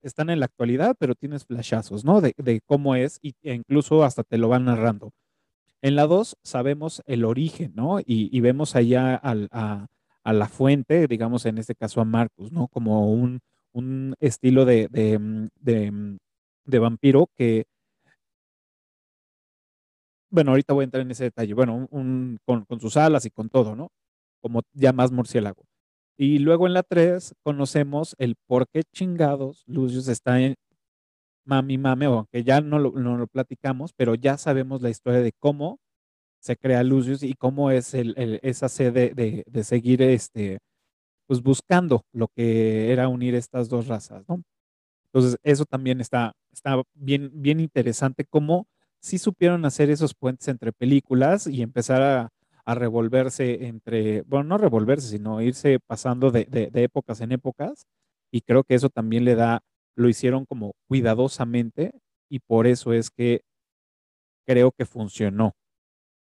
están 0.02 0.30
en 0.30 0.40
la 0.40 0.46
actualidad, 0.46 0.96
pero 0.98 1.14
tienes 1.14 1.44
flashazos, 1.46 2.04
¿no? 2.04 2.20
De, 2.20 2.34
de 2.38 2.60
cómo 2.66 2.94
es 2.96 3.18
y, 3.22 3.34
e 3.42 3.54
incluso 3.54 4.04
hasta 4.04 4.24
te 4.24 4.38
lo 4.38 4.48
van 4.48 4.64
narrando. 4.66 5.12
En 5.82 5.96
la 5.96 6.06
2 6.06 6.36
sabemos 6.44 7.02
el 7.06 7.24
origen, 7.24 7.72
¿no? 7.76 8.00
Y, 8.00 8.04
y 8.36 8.40
vemos 8.40 8.76
allá 8.76 9.16
al- 9.16 9.48
a, 9.52 9.86
a 10.24 10.32
la 10.32 10.48
fuente, 10.48 11.06
digamos 11.08 11.46
en 11.46 11.58
este 11.58 11.74
caso 11.74 12.00
a 12.00 12.04
Marcus, 12.04 12.52
¿no? 12.52 12.68
Como 12.68 13.12
un, 13.12 13.40
un 13.72 14.14
estilo 14.20 14.64
de, 14.64 14.88
de, 14.90 15.18
de 16.64 16.78
vampiro 16.78 17.28
que, 17.36 17.64
bueno, 20.32 20.52
ahorita 20.52 20.74
voy 20.74 20.84
a 20.84 20.86
entrar 20.86 21.02
en 21.02 21.12
ese 21.12 21.24
detalle, 21.24 21.54
bueno, 21.54 21.88
un, 21.92 22.38
con, 22.46 22.64
con 22.66 22.80
sus 22.80 22.96
alas 22.98 23.26
y 23.26 23.30
con 23.30 23.50
todo, 23.50 23.76
¿no? 23.76 23.90
Como 24.42 24.62
ya 24.74 24.92
más 24.92 25.12
murciélago. 25.12 25.64
Y 26.18 26.38
luego 26.40 26.66
en 26.66 26.74
la 26.74 26.82
3 26.84 27.34
conocemos 27.44 28.16
el 28.18 28.36
por 28.46 28.66
qué 28.68 28.82
chingados 28.92 29.64
Lucius 29.66 30.08
está 30.08 30.40
en 30.40 30.54
mami 31.44 31.78
mame, 31.78 32.06
o 32.08 32.14
aunque 32.18 32.44
ya 32.44 32.60
no 32.60 32.78
lo, 32.78 32.92
no 32.92 33.16
lo 33.18 33.26
platicamos, 33.26 33.92
pero 33.94 34.14
ya 34.14 34.38
sabemos 34.38 34.82
la 34.82 34.90
historia 34.90 35.20
de 35.20 35.32
cómo 35.38 35.78
se 36.40 36.56
crea 36.56 36.82
Lucius 36.84 37.22
y 37.24 37.34
cómo 37.34 37.70
es 37.72 37.94
el, 37.94 38.14
el- 38.18 38.40
esa 38.42 38.68
sede 38.70 39.12
de, 39.14 39.44
de 39.46 39.64
seguir 39.64 40.02
este, 40.02 40.58
pues 41.28 41.42
buscando 41.42 42.04
lo 42.12 42.28
que 42.28 42.92
era 42.92 43.08
unir 43.08 43.34
estas 43.36 43.68
dos 43.70 43.88
razas, 43.88 44.24
¿no? 44.28 44.42
Entonces, 45.12 45.38
eso 45.42 45.64
también 45.66 46.00
está, 46.00 46.32
está 46.52 46.82
bien, 46.94 47.30
bien 47.34 47.60
interesante, 47.60 48.24
cómo 48.24 48.66
sí 49.02 49.18
supieron 49.18 49.64
hacer 49.66 49.90
esos 49.90 50.14
puentes 50.14 50.48
entre 50.48 50.72
películas 50.72 51.46
y 51.48 51.62
empezar 51.62 52.02
a, 52.02 52.30
a 52.64 52.74
revolverse 52.76 53.66
entre, 53.66 54.22
bueno, 54.22 54.44
no 54.50 54.58
revolverse, 54.58 55.08
sino 55.08 55.42
irse 55.42 55.80
pasando 55.80 56.30
de, 56.30 56.44
de- 56.46 56.70
de 56.70 56.84
épocas 56.84 57.20
en 57.20 57.32
épocas. 57.32 57.86
Y 58.30 58.42
creo 58.42 58.64
que 58.64 58.74
eso 58.76 58.88
también 58.90 59.24
le 59.24 59.34
da, 59.34 59.62
lo 59.96 60.08
hicieron 60.08 60.46
como 60.46 60.74
cuidadosamente 60.88 61.92
y 62.30 62.38
por 62.38 62.66
eso 62.66 62.92
es 62.94 63.10
que 63.10 63.42
creo 64.46 64.72
que 64.72 64.86
funcionó 64.86 65.54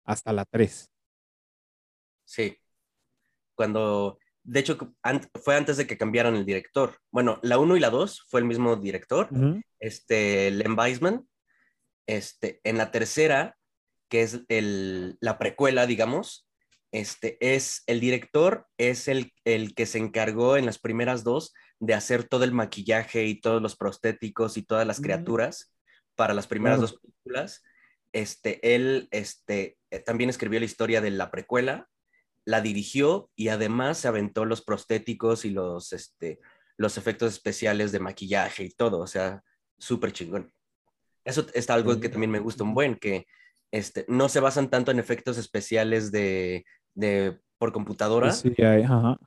hasta 0.05 0.33
la 0.33 0.45
3. 0.47 0.91
Sí. 2.25 2.57
Cuando, 3.55 4.19
de 4.43 4.61
hecho, 4.61 4.79
an- 5.03 5.29
fue 5.43 5.57
antes 5.57 5.77
de 5.77 5.87
que 5.87 5.99
cambiaran 5.99 6.35
el 6.35 6.47
director. 6.47 6.97
Bueno, 7.11 7.39
la 7.43 7.59
1 7.59 7.77
y 7.77 7.81
la 7.81 7.91
2 7.91 8.25
fue 8.29 8.41
el 8.41 8.47
mismo 8.47 8.77
director, 8.77 9.29
este, 9.79 10.51
Len 10.51 10.77
Weisman. 10.79 11.29
Este, 12.07 12.61
en 12.65 12.79
la 12.79 12.91
tercera, 12.91 13.57
que 14.09 14.23
es 14.23 14.41
el, 14.49 15.17
la 15.21 15.39
precuela, 15.39 15.87
digamos, 15.87 16.49
este, 16.93 17.39
es 17.41 17.83
el 17.87 18.01
director, 18.01 18.67
es 18.77 19.09
el, 19.09 19.33
el 19.45 19.75
que 19.75 19.87
se 19.87 19.99
encargó 19.99 20.57
en 20.57 20.67
las 20.67 20.79
primeras 20.79 21.25
dos 21.25 21.55
de 21.81 21.95
hacer 21.95 22.25
todo 22.25 22.45
el 22.45 22.53
maquillaje 22.53 23.25
y 23.25 23.41
todos 23.41 23.63
los 23.63 23.77
prostéticos 23.77 24.57
y 24.57 24.63
todas 24.63 24.87
las 24.87 25.01
Mm. 25.01 25.03
criaturas 25.03 25.75
para 26.15 26.35
las 26.35 26.47
primeras 26.47 26.79
Claro. 26.79 26.91
dos 26.93 27.01
películas. 27.01 27.63
Este, 28.13 28.75
él 28.75 29.09
este, 29.11 29.79
eh, 29.91 30.01
también 30.01 30.29
escribió 30.29 30.61
la 30.61 30.67
historia 30.67 31.01
de 31.01 31.11
la 31.11 31.31
precuela, 31.31 31.89
la 32.45 32.61
dirigió 32.61 33.31
y 33.37 33.49
además 33.49 33.99
se 33.99 34.09
aventó 34.09 34.45
los 34.45 34.63
prostéticos 34.63 35.45
y 35.47 35.51
los, 35.51 35.93
este, 35.95 36.41
los 36.77 36.99
efectos 36.99 37.33
especiales 37.33 37.91
de 37.93 38.01
maquillaje 38.01 38.65
y 38.65 38.71
todo, 38.71 38.99
o 38.99 39.07
sea, 39.07 39.43
súper 39.79 40.13
chingón. 40.13 40.53
Eso 41.25 41.47
está 41.55 41.75
algo 41.75 41.99
que 42.01 42.09
también 42.09 42.31
me 42.31 42.41
gusta 42.41 42.65
un 42.65 42.75
buen, 42.75 42.97
que 42.97 43.27
este, 43.71 44.05
no 44.09 44.29
se 44.29 44.41
basan 44.41 44.71
tanto 44.71 44.91
en 44.91 44.99
efectos 44.99 45.39
especiales 45.39 46.11
de, 46.13 46.65
de 46.95 47.41
por 47.59 47.73
computadora, 47.73 48.29
Pues 48.29 48.41
sí, 48.41 48.63
hay- 48.63 48.83
ajá. 48.83 49.19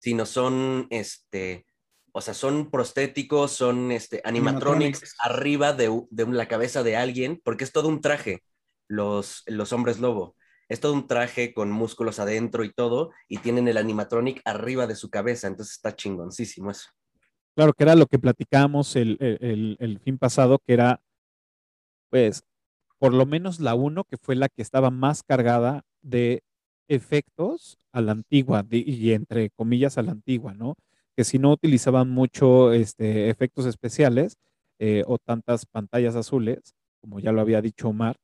sino 0.00 0.26
son, 0.26 0.86
este, 0.90 1.66
o 2.12 2.20
sea, 2.20 2.34
son 2.34 2.70
prostéticos, 2.70 3.52
son 3.52 3.90
este, 3.92 4.20
Animatronics. 4.24 4.98
animatronics 5.02 5.14
arriba 5.20 5.72
de, 5.72 6.02
de 6.10 6.26
la 6.26 6.46
cabeza 6.48 6.82
de 6.82 6.96
alguien, 6.96 7.40
porque 7.44 7.64
es 7.64 7.72
todo 7.72 7.88
un 7.88 8.00
traje, 8.00 8.42
los, 8.88 9.42
los 9.46 9.72
hombres 9.72 9.98
lobo. 10.00 10.36
Es 10.68 10.80
todo 10.80 10.92
un 10.92 11.06
traje 11.06 11.54
con 11.54 11.70
músculos 11.70 12.18
adentro 12.18 12.62
y 12.62 12.72
todo, 12.72 13.10
y 13.26 13.38
tienen 13.38 13.68
el 13.68 13.78
animatronic 13.78 14.42
arriba 14.44 14.86
de 14.86 14.96
su 14.96 15.08
cabeza, 15.08 15.46
entonces 15.46 15.76
está 15.76 15.96
chingoncísimo 15.96 16.70
eso. 16.70 16.90
Claro, 17.56 17.72
que 17.72 17.82
era 17.84 17.96
lo 17.96 18.06
que 18.06 18.18
platicábamos 18.18 18.94
el, 18.94 19.16
el- 19.20 19.38
el- 19.40 19.76
el 19.80 19.98
fin 20.00 20.18
pasado, 20.18 20.58
que 20.58 20.74
era, 20.74 21.00
pues, 22.10 22.42
por 22.98 23.14
lo 23.14 23.26
menos 23.26 23.60
la 23.60 23.74
1, 23.74 24.04
que 24.04 24.16
fue 24.18 24.36
la 24.36 24.48
que 24.48 24.62
estaba 24.62 24.90
más 24.90 25.22
cargada 25.22 25.82
de 26.02 26.42
efectos 26.88 27.78
a 27.92 28.00
la 28.00 28.12
antigua, 28.12 28.64
y 28.70 29.12
entre 29.12 29.50
comillas 29.50 29.98
a 29.98 30.02
la 30.02 30.12
antigua, 30.12 30.54
¿no? 30.54 30.76
Que 31.16 31.24
si 31.24 31.38
no 31.38 31.52
utilizaban 31.52 32.10
mucho 32.10 32.72
este, 32.72 33.30
efectos 33.30 33.66
especiales, 33.66 34.36
eh, 34.80 35.02
o 35.06 35.18
tantas 35.18 35.66
pantallas 35.66 36.14
azules, 36.14 36.74
como 37.00 37.18
ya 37.20 37.32
lo 37.32 37.40
había 37.40 37.60
dicho 37.60 37.88
Omar. 37.88 38.16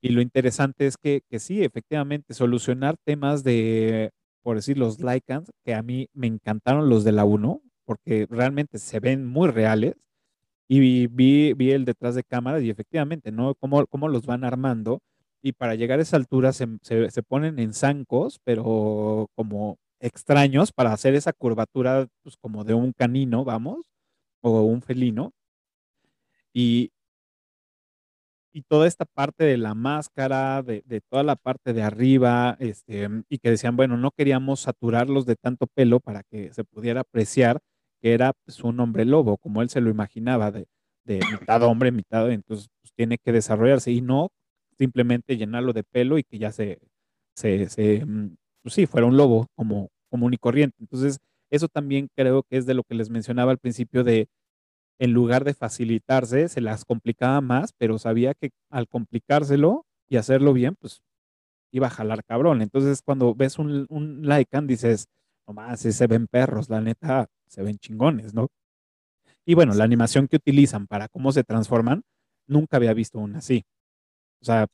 Y 0.00 0.10
lo 0.10 0.20
interesante 0.20 0.86
es 0.86 0.96
que, 0.96 1.22
que 1.28 1.40
sí, 1.40 1.64
efectivamente, 1.64 2.34
solucionar 2.34 2.96
temas 3.04 3.42
de, 3.42 4.10
por 4.42 4.56
decir, 4.56 4.78
los 4.78 5.00
Lycans, 5.00 5.50
que 5.64 5.74
a 5.74 5.82
mí 5.82 6.08
me 6.12 6.26
encantaron 6.28 6.88
los 6.88 7.02
de 7.02 7.12
la 7.12 7.24
1, 7.24 7.62
porque 7.84 8.26
realmente 8.30 8.78
se 8.78 9.00
ven 9.00 9.26
muy 9.26 9.50
reales. 9.50 9.96
Y 10.68 11.06
vi, 11.08 11.52
vi 11.54 11.70
el 11.72 11.84
detrás 11.84 12.14
de 12.14 12.24
cámaras 12.24 12.62
y 12.62 12.70
efectivamente, 12.70 13.30
¿no? 13.32 13.54
Cómo, 13.54 13.86
cómo 13.86 14.08
los 14.08 14.26
van 14.26 14.44
armando. 14.44 15.00
Y 15.42 15.52
para 15.52 15.74
llegar 15.74 15.98
a 15.98 16.02
esa 16.02 16.16
altura 16.16 16.52
se, 16.52 16.66
se, 16.82 17.22
ponen 17.22 17.58
en 17.58 17.74
zancos, 17.74 18.40
pero 18.44 19.28
como 19.34 19.78
extraños 20.00 20.72
para 20.72 20.92
hacer 20.92 21.14
esa 21.14 21.32
curvatura, 21.34 22.08
pues 22.22 22.36
como 22.38 22.64
de 22.64 22.74
un 22.74 22.92
canino, 22.92 23.44
vamos, 23.44 23.90
o 24.42 24.62
un 24.62 24.80
felino. 24.82 25.32
Y, 26.54 26.92
y 28.54 28.62
toda 28.62 28.86
esta 28.86 29.04
parte 29.04 29.44
de 29.44 29.58
la 29.58 29.74
máscara, 29.74 30.62
de, 30.62 30.82
de, 30.86 31.00
toda 31.00 31.22
la 31.24 31.36
parte 31.36 31.72
de 31.72 31.82
arriba, 31.82 32.56
este, 32.60 33.08
y 33.28 33.38
que 33.38 33.50
decían, 33.50 33.76
bueno, 33.76 33.96
no 33.96 34.12
queríamos 34.12 34.60
saturarlos 34.60 35.26
de 35.26 35.36
tanto 35.36 35.66
pelo 35.66 36.00
para 36.00 36.22
que 36.22 36.52
se 36.54 36.64
pudiera 36.64 37.00
apreciar 37.00 37.60
que 38.04 38.12
era 38.12 38.34
pues, 38.44 38.62
un 38.62 38.78
hombre 38.80 39.06
lobo, 39.06 39.38
como 39.38 39.62
él 39.62 39.70
se 39.70 39.80
lo 39.80 39.88
imaginaba, 39.88 40.50
de, 40.50 40.66
mitad 41.06 41.62
hombre, 41.62 41.90
mitad, 41.90 42.30
entonces 42.30 42.68
pues, 42.82 42.92
tiene 42.92 43.16
que 43.16 43.32
desarrollarse 43.32 43.92
y 43.92 44.02
no 44.02 44.30
simplemente 44.76 45.38
llenarlo 45.38 45.72
de 45.72 45.84
pelo 45.84 46.18
y 46.18 46.22
que 46.22 46.38
ya 46.38 46.52
se, 46.52 46.80
se, 47.34 48.04
mm, 48.04 48.36
pues 48.62 48.74
sí, 48.74 48.84
fuera 48.84 49.06
un 49.06 49.16
lobo 49.16 49.46
como 49.54 49.88
común 50.10 50.34
y 50.34 50.36
corriente. 50.36 50.76
Entonces, 50.80 51.18
eso 51.50 51.68
también 51.68 52.08
creo 52.14 52.42
que 52.42 52.58
es 52.58 52.66
de 52.66 52.74
lo 52.74 52.82
que 52.82 52.94
les 52.94 53.08
mencionaba 53.08 53.52
al 53.52 53.58
principio 53.58 54.04
de, 54.04 54.28
en 54.98 55.12
lugar 55.14 55.44
de 55.44 55.54
facilitarse, 55.54 56.50
se 56.50 56.60
las 56.60 56.84
complicaba 56.84 57.40
más, 57.40 57.72
pero 57.72 57.98
sabía 57.98 58.34
que 58.34 58.50
al 58.68 58.86
complicárselo 58.86 59.86
y 60.10 60.16
hacerlo 60.18 60.52
bien, 60.52 60.76
pues 60.78 61.00
iba 61.72 61.86
a 61.86 61.90
jalar 61.90 62.22
cabrón. 62.22 62.60
Entonces, 62.60 63.00
cuando 63.00 63.34
ves 63.34 63.58
un, 63.58 63.86
un 63.88 64.28
Lycan, 64.28 64.66
dices, 64.66 65.06
nomás, 65.46 65.80
se 65.80 66.06
ven 66.06 66.26
perros, 66.26 66.68
la 66.68 66.82
neta, 66.82 67.28
se 67.54 67.62
ven 67.62 67.78
chingones, 67.78 68.34
¿no? 68.34 68.48
Y 69.46 69.54
bueno, 69.54 69.74
la 69.74 69.84
animación 69.84 70.26
que 70.26 70.36
utilizan 70.36 70.86
para 70.86 71.08
cómo 71.08 71.32
se 71.32 71.44
transforman, 71.44 72.02
nunca 72.46 72.76
había 72.76 72.94
visto 72.94 73.18
una 73.18 73.38
así. 73.38 73.64
O 74.40 74.44
sea, 74.44 74.66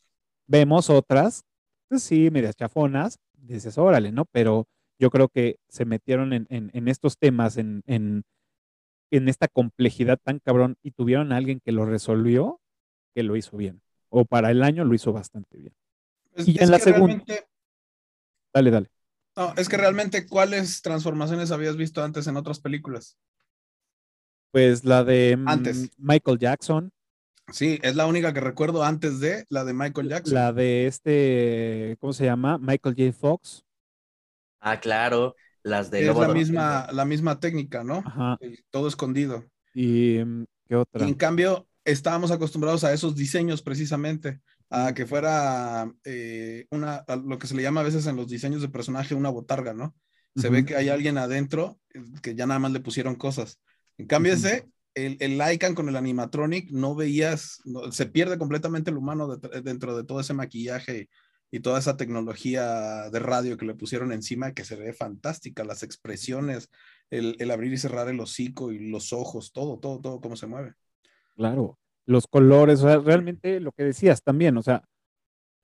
vemos 0.47 0.91
otras, 0.91 1.45
pues 1.89 2.03
sí, 2.03 2.31
medias 2.31 2.57
chafonas, 2.57 3.19
dices, 3.35 3.77
órale, 3.79 4.13
¿no? 4.13 4.25
Pero 4.27 4.67
yo 4.99 5.11
creo 5.11 5.29
que 5.29 5.57
se 5.69 5.85
metieron 5.85 6.33
en, 6.33 6.47
en, 6.51 6.71
en 6.73 6.89
estos 6.89 7.19
temas, 7.19 7.57
en, 7.57 7.83
en, 7.87 8.23
en, 9.11 9.29
esta 9.29 9.49
complejidad 9.49 10.19
tan 10.23 10.39
cabrón 10.39 10.77
y 10.83 10.93
tuvieron 10.93 11.33
a 11.33 11.37
alguien 11.37 11.61
que 11.61 11.73
lo 11.73 11.85
resolvió, 11.85 12.61
que 13.15 13.23
lo 13.23 13.37
hizo 13.37 13.57
bien. 13.57 13.83
O 14.09 14.25
para 14.25 14.51
el 14.51 14.63
año 14.63 14.85
lo 14.85 14.95
hizo 14.95 15.13
bastante 15.13 15.57
bien. 15.57 15.75
Y 16.37 16.63
en 16.63 16.71
la 16.71 16.79
segunda... 16.79 17.07
Realmente... 17.07 17.47
Dale, 18.53 18.71
dale. 18.71 18.91
No, 19.37 19.55
es 19.57 19.69
que 19.69 19.77
realmente, 19.77 20.27
¿cuáles 20.27 20.83
transformaciones 20.83 21.51
habías 21.51 21.77
visto 21.77 22.03
antes 22.03 22.27
en 22.27 22.37
otras 22.37 22.61
películas? 22.61 23.17
Pues 24.53 24.85
la 24.85 25.05
de 25.05 25.39
antes. 25.47 25.91
Michael 25.97 26.39
Jackson. 26.39 26.93
Sí, 27.53 27.79
es 27.83 27.97
la 27.97 28.07
única 28.07 28.33
que 28.33 28.41
recuerdo 28.41 28.85
antes 28.85 29.21
de 29.21 29.45
la 29.49 29.65
de 29.65 29.73
Michael 29.73 30.09
Jackson. 30.09 30.35
La 30.35 30.53
de 30.53 30.87
este, 30.87 31.97
¿cómo 32.01 32.13
se 32.13 32.25
llama? 32.25 32.59
Michael 32.59 32.95
J. 32.97 33.13
Fox. 33.13 33.65
Ah, 34.61 34.79
claro, 34.79 35.35
las 35.63 35.91
de 35.91 36.09
es 36.09 36.17
la 36.17 36.29
misma, 36.29 36.87
la 36.93 37.05
misma 37.05 37.41
técnica, 37.41 37.83
¿no? 37.83 38.03
Ajá. 38.05 38.39
Todo 38.71 38.89
escondido. 38.89 39.45
¿Y 39.75 40.19
qué 40.69 40.77
otra? 40.77 41.05
Y 41.07 41.09
en 41.09 41.15
cambio, 41.15 41.67
estábamos 41.85 42.31
acostumbrados 42.31 42.85
a 42.85 42.93
esos 42.93 43.17
diseños 43.17 43.63
precisamente, 43.63 44.41
a 44.71 44.95
que 44.95 45.05
fuera 45.05 45.93
eh, 46.05 46.67
una, 46.71 47.05
lo 47.25 47.39
que 47.39 47.49
se 47.49 47.55
le 47.55 47.63
llama 47.63 47.81
a 47.81 47.85
veces 47.85 48.07
en 48.07 48.17
los 48.17 48.29
diseños 48.29 48.63
de 48.63 48.69
personaje 48.69 49.15
una 49.15 49.29
botarga, 49.29 49.75
¿no? 49.75 49.95
Se 50.37 50.47
uh 50.47 50.51
-huh. 50.51 50.55
ve 50.55 50.65
que 50.65 50.77
hay 50.77 50.89
alguien 50.89 51.19
adentro 51.19 51.81
eh, 51.93 52.01
que 52.23 52.37
ya 52.37 52.47
nada 52.47 52.61
más 52.61 52.71
le 52.73 52.81
pusieron 52.81 53.17
cosas. 53.17 53.61
En 53.99 54.07
cambio, 54.07 54.33
uh 54.33 54.37
-huh. 54.37 54.39
ese, 54.39 54.69
el, 54.95 55.17
el 55.21 55.39
Lycan 55.39 55.75
con 55.75 55.89
el 55.89 55.97
animatronic, 55.97 56.71
no 56.71 56.95
veías, 56.95 57.61
no, 57.65 57.91
se 57.91 58.07
pierde 58.07 58.39
completamente 58.39 58.91
el 58.91 58.97
humano 58.97 59.37
de, 59.37 59.61
dentro 59.63 59.97
de 59.97 60.05
todo 60.05 60.21
ese 60.21 60.35
maquillaje 60.35 61.09
y, 61.51 61.57
y, 61.57 61.61
toda 61.61 61.81
esa 61.81 61.97
tecnología 61.97 63.11
de 63.11 63.19
radio 63.19 63.57
que 63.57 63.67
le 63.67 63.75
pusieron 63.75 64.13
encima, 64.13 64.55
que 64.55 64.65
se 64.65 64.77
ve 64.77 64.93
fantástica, 64.93 65.65
las 65.65 65.83
expresiones, 65.83 66.71
el, 67.11 67.35
el 67.41 67.51
abrir 67.51 67.73
y 67.73 67.79
cerrar 67.79 68.09
el 68.09 68.21
hocico 68.21 68.71
y 68.71 68.79
los 68.89 69.13
ojos, 69.13 69.53
todo, 69.53 69.81
todo, 69.81 70.01
todo, 70.01 70.21
cómo 70.21 70.37
se 70.37 70.47
mueve. 70.47 70.75
Claro, 71.35 71.79
los 72.07 72.27
colores, 72.27 72.81
o 72.81 72.89
sea, 72.89 72.99
realmente 72.99 73.61
lo 73.61 73.73
que 73.73 73.85
decías 73.85 74.23
también, 74.23 74.57
o 74.57 74.63
sea, 74.63 74.85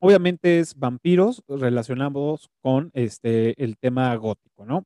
obviamente 0.00 0.60
es 0.60 0.74
vampiros 0.76 1.42
relacionados 1.48 2.48
con 2.62 2.90
este 2.94 3.62
el 3.62 3.76
tema 3.78 4.14
gótico, 4.16 4.64
¿no? 4.66 4.84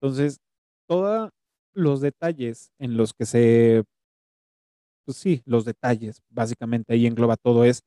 Entonces, 0.00 0.40
todos 0.88 1.30
los 1.74 2.00
detalles 2.00 2.72
en 2.78 2.96
los 2.96 3.14
que 3.14 3.26
se, 3.26 3.84
pues 5.04 5.16
sí, 5.18 5.42
los 5.46 5.64
detalles, 5.64 6.22
básicamente 6.30 6.94
ahí 6.94 7.06
engloba 7.06 7.36
todo, 7.36 7.64
es 7.64 7.82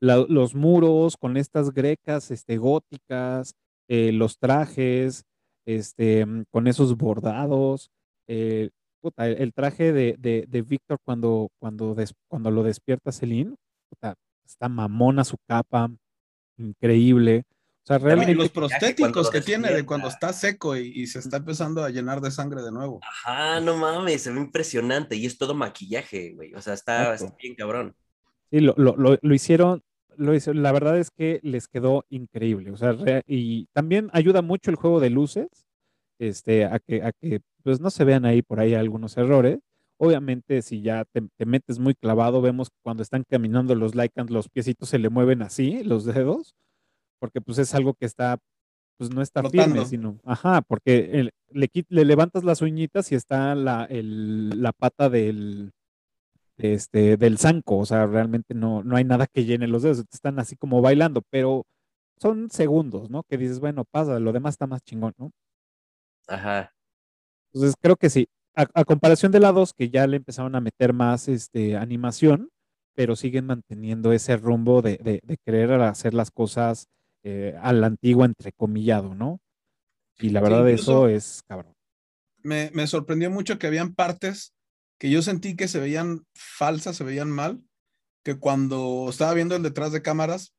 los 0.00 0.54
muros 0.54 1.16
con 1.16 1.36
estas 1.36 1.72
grecas 1.72 2.30
este, 2.30 2.58
góticas, 2.58 3.54
eh, 3.88 4.12
los 4.12 4.38
trajes, 4.38 5.24
este, 5.66 6.26
con 6.50 6.66
esos 6.66 6.96
bordados, 6.96 7.90
eh, 8.28 8.70
puta, 9.06 9.28
el, 9.28 9.52
traje 9.52 9.92
de, 9.92 10.16
de, 10.18 10.46
de 10.48 10.62
Víctor 10.62 10.98
cuando, 11.04 11.48
cuando, 11.60 11.94
des, 11.94 12.12
cuando 12.26 12.50
lo 12.50 12.64
despierta 12.64 13.12
Celine, 13.12 13.54
puta, 13.88 14.16
está 14.44 14.68
mamona 14.68 15.22
su 15.22 15.36
capa, 15.46 15.88
increíble. 16.56 17.44
O 17.84 17.86
sea, 17.86 17.98
realmente. 17.98 18.32
Y 18.32 18.34
los 18.34 18.48
prostéticos 18.48 19.30
que 19.30 19.42
tiene 19.42 19.72
de 19.72 19.86
cuando 19.86 20.08
está 20.08 20.32
seco 20.32 20.76
y, 20.76 20.90
y, 20.92 21.06
se 21.06 21.20
está 21.20 21.36
empezando 21.36 21.84
a 21.84 21.90
llenar 21.90 22.20
de 22.20 22.32
sangre 22.32 22.62
de 22.62 22.72
nuevo. 22.72 22.98
Ajá, 23.04 23.60
no 23.60 23.76
mames, 23.76 24.22
se 24.22 24.32
ve 24.32 24.40
impresionante 24.40 25.14
y 25.14 25.24
es 25.24 25.38
todo 25.38 25.54
maquillaje, 25.54 26.32
güey. 26.34 26.52
O 26.54 26.60
sea, 26.60 26.74
está, 26.74 27.14
está 27.14 27.32
bien 27.40 27.54
cabrón. 27.54 27.94
Sí, 28.50 28.58
lo, 28.58 28.74
lo, 28.76 28.96
lo, 28.96 29.16
lo 29.22 29.34
hicieron, 29.36 29.84
lo 30.16 30.34
hicieron, 30.34 30.64
la 30.64 30.72
verdad 30.72 30.98
es 30.98 31.12
que 31.12 31.38
les 31.44 31.68
quedó 31.68 32.04
increíble. 32.08 32.72
O 32.72 32.76
sea, 32.76 32.96
y 33.24 33.66
también 33.66 34.10
ayuda 34.12 34.42
mucho 34.42 34.72
el 34.72 34.76
juego 34.76 34.98
de 34.98 35.10
luces, 35.10 35.65
este, 36.18 36.64
a 36.64 36.78
que, 36.78 37.02
a 37.02 37.12
que 37.12 37.40
pues 37.62 37.80
no 37.80 37.90
se 37.90 38.04
vean 38.04 38.24
ahí 38.24 38.42
por 38.42 38.60
ahí 38.60 38.74
algunos 38.74 39.16
errores. 39.16 39.60
Obviamente, 39.98 40.62
si 40.62 40.82
ya 40.82 41.04
te, 41.04 41.22
te 41.36 41.46
metes 41.46 41.78
muy 41.78 41.94
clavado, 41.94 42.42
vemos 42.42 42.68
cuando 42.82 43.02
están 43.02 43.24
caminando 43.28 43.74
los 43.74 43.94
Lycans, 43.94 44.30
los 44.30 44.48
piecitos 44.48 44.90
se 44.90 44.98
le 44.98 45.08
mueven 45.08 45.42
así, 45.42 45.82
los 45.84 46.04
dedos, 46.04 46.54
porque 47.18 47.40
pues 47.40 47.58
es 47.58 47.74
algo 47.74 47.94
que 47.94 48.04
está, 48.06 48.38
pues 48.98 49.10
no 49.10 49.22
está 49.22 49.40
Flotando. 49.40 49.74
firme, 49.74 49.86
sino, 49.86 50.18
ajá, 50.24 50.60
porque 50.62 51.10
el, 51.12 51.30
le, 51.50 51.70
le, 51.88 52.04
levantas 52.04 52.44
las 52.44 52.60
uñitas 52.62 53.10
y 53.10 53.14
está 53.14 53.54
la, 53.54 53.84
el, 53.84 54.62
la 54.62 54.72
pata 54.72 55.08
del, 55.08 55.72
este, 56.58 57.16
del 57.16 57.38
zanco, 57.38 57.78
o 57.78 57.86
sea, 57.86 58.06
realmente 58.06 58.54
no, 58.54 58.82
no 58.82 58.96
hay 58.96 59.04
nada 59.04 59.26
que 59.26 59.44
llene 59.44 59.66
los 59.66 59.82
dedos, 59.82 60.04
están 60.12 60.38
así 60.38 60.56
como 60.56 60.82
bailando, 60.82 61.22
pero 61.30 61.64
son 62.20 62.50
segundos, 62.50 63.10
¿no? 63.10 63.22
Que 63.24 63.38
dices, 63.38 63.60
bueno, 63.60 63.84
pasa, 63.84 64.18
lo 64.20 64.32
demás 64.32 64.54
está 64.54 64.66
más 64.66 64.82
chingón, 64.82 65.14
¿no? 65.18 65.30
Ajá. 66.26 66.72
Entonces 67.52 67.74
creo 67.80 67.96
que 67.96 68.10
sí. 68.10 68.28
A, 68.54 68.66
a, 68.74 68.84
comparación 68.84 69.32
de 69.32 69.40
la 69.40 69.52
2, 69.52 69.72
que 69.74 69.90
ya 69.90 70.06
le 70.06 70.16
empezaron 70.16 70.54
a 70.54 70.60
meter 70.60 70.92
más 70.92 71.28
este, 71.28 71.76
animación, 71.76 72.50
pero 72.94 73.14
siguen 73.14 73.46
manteniendo 73.46 74.12
ese 74.12 74.36
rumbo 74.36 74.82
de, 74.82 74.96
de, 74.96 75.20
de 75.22 75.36
querer 75.44 75.72
hacer 75.72 76.14
las 76.14 76.30
cosas 76.30 76.88
eh, 77.22 77.54
a 77.60 77.72
la 77.72 77.88
antigua, 77.88 78.24
entrecomillado, 78.24 79.14
¿no? 79.14 79.40
Y 80.18 80.30
la 80.30 80.40
verdad, 80.40 80.64
sí, 80.66 80.72
eso 80.74 81.08
es 81.08 81.42
cabrón. 81.46 81.74
Me, 82.42 82.70
me, 82.72 82.86
sorprendió 82.86 83.30
mucho 83.30 83.58
que 83.58 83.66
habían 83.66 83.94
partes 83.94 84.54
que 84.98 85.10
yo 85.10 85.20
sentí 85.22 85.56
que 85.56 85.68
se 85.68 85.78
veían 85.78 86.24
falsas, 86.34 86.96
se 86.96 87.04
veían 87.04 87.30
mal, 87.30 87.60
que 88.24 88.38
cuando 88.38 89.08
estaba 89.10 89.34
viendo 89.34 89.56
el 89.56 89.62
detrás 89.62 89.92
de 89.92 90.02
cámaras, 90.02 90.54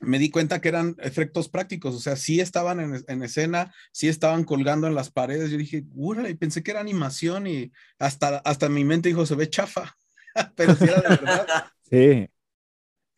me 0.00 0.18
di 0.18 0.30
cuenta 0.30 0.60
que 0.60 0.68
eran 0.68 0.96
efectos 0.98 1.48
prácticos, 1.48 1.94
o 1.94 2.00
sea, 2.00 2.16
sí 2.16 2.40
estaban 2.40 2.80
en, 2.80 3.04
en, 3.06 3.22
escena, 3.22 3.72
sí 3.92 4.08
estaban 4.08 4.44
colgando 4.44 4.86
en 4.86 4.94
las 4.94 5.10
paredes. 5.10 5.50
Yo 5.50 5.58
dije, 5.58 5.84
y 6.28 6.34
pensé 6.34 6.62
que 6.62 6.70
era 6.70 6.80
animación 6.80 7.46
y 7.46 7.70
hasta, 7.98 8.38
hasta 8.38 8.68
mi 8.68 8.84
mente 8.84 9.10
dijo, 9.10 9.26
se 9.26 9.34
ve 9.34 9.50
chafa, 9.50 9.96
pero 10.56 10.74
sí 10.74 10.84
era 10.84 11.02
de 11.02 11.08
verdad. 11.08 11.46
sí. 11.90 12.28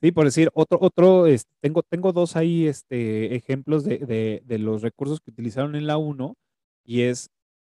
Sí, 0.01 0.11
por 0.11 0.25
decir, 0.25 0.51
otro, 0.55 0.79
otro, 0.81 1.29
este, 1.29 1.49
tengo, 1.61 1.85
tengo 1.85 2.13
dos 2.13 2.35
ahí 2.35 2.67
este, 2.67 3.37
ejemplos 3.37 3.85
de, 3.85 4.43
de, 4.45 4.59
los 4.59 4.83
recursos 4.83 5.21
que 5.21 5.31
utilizaron 5.31 5.77
en 5.77 5.87
la 5.87 5.97
1 5.97 6.35
y 6.85 7.03
es, 7.03 7.31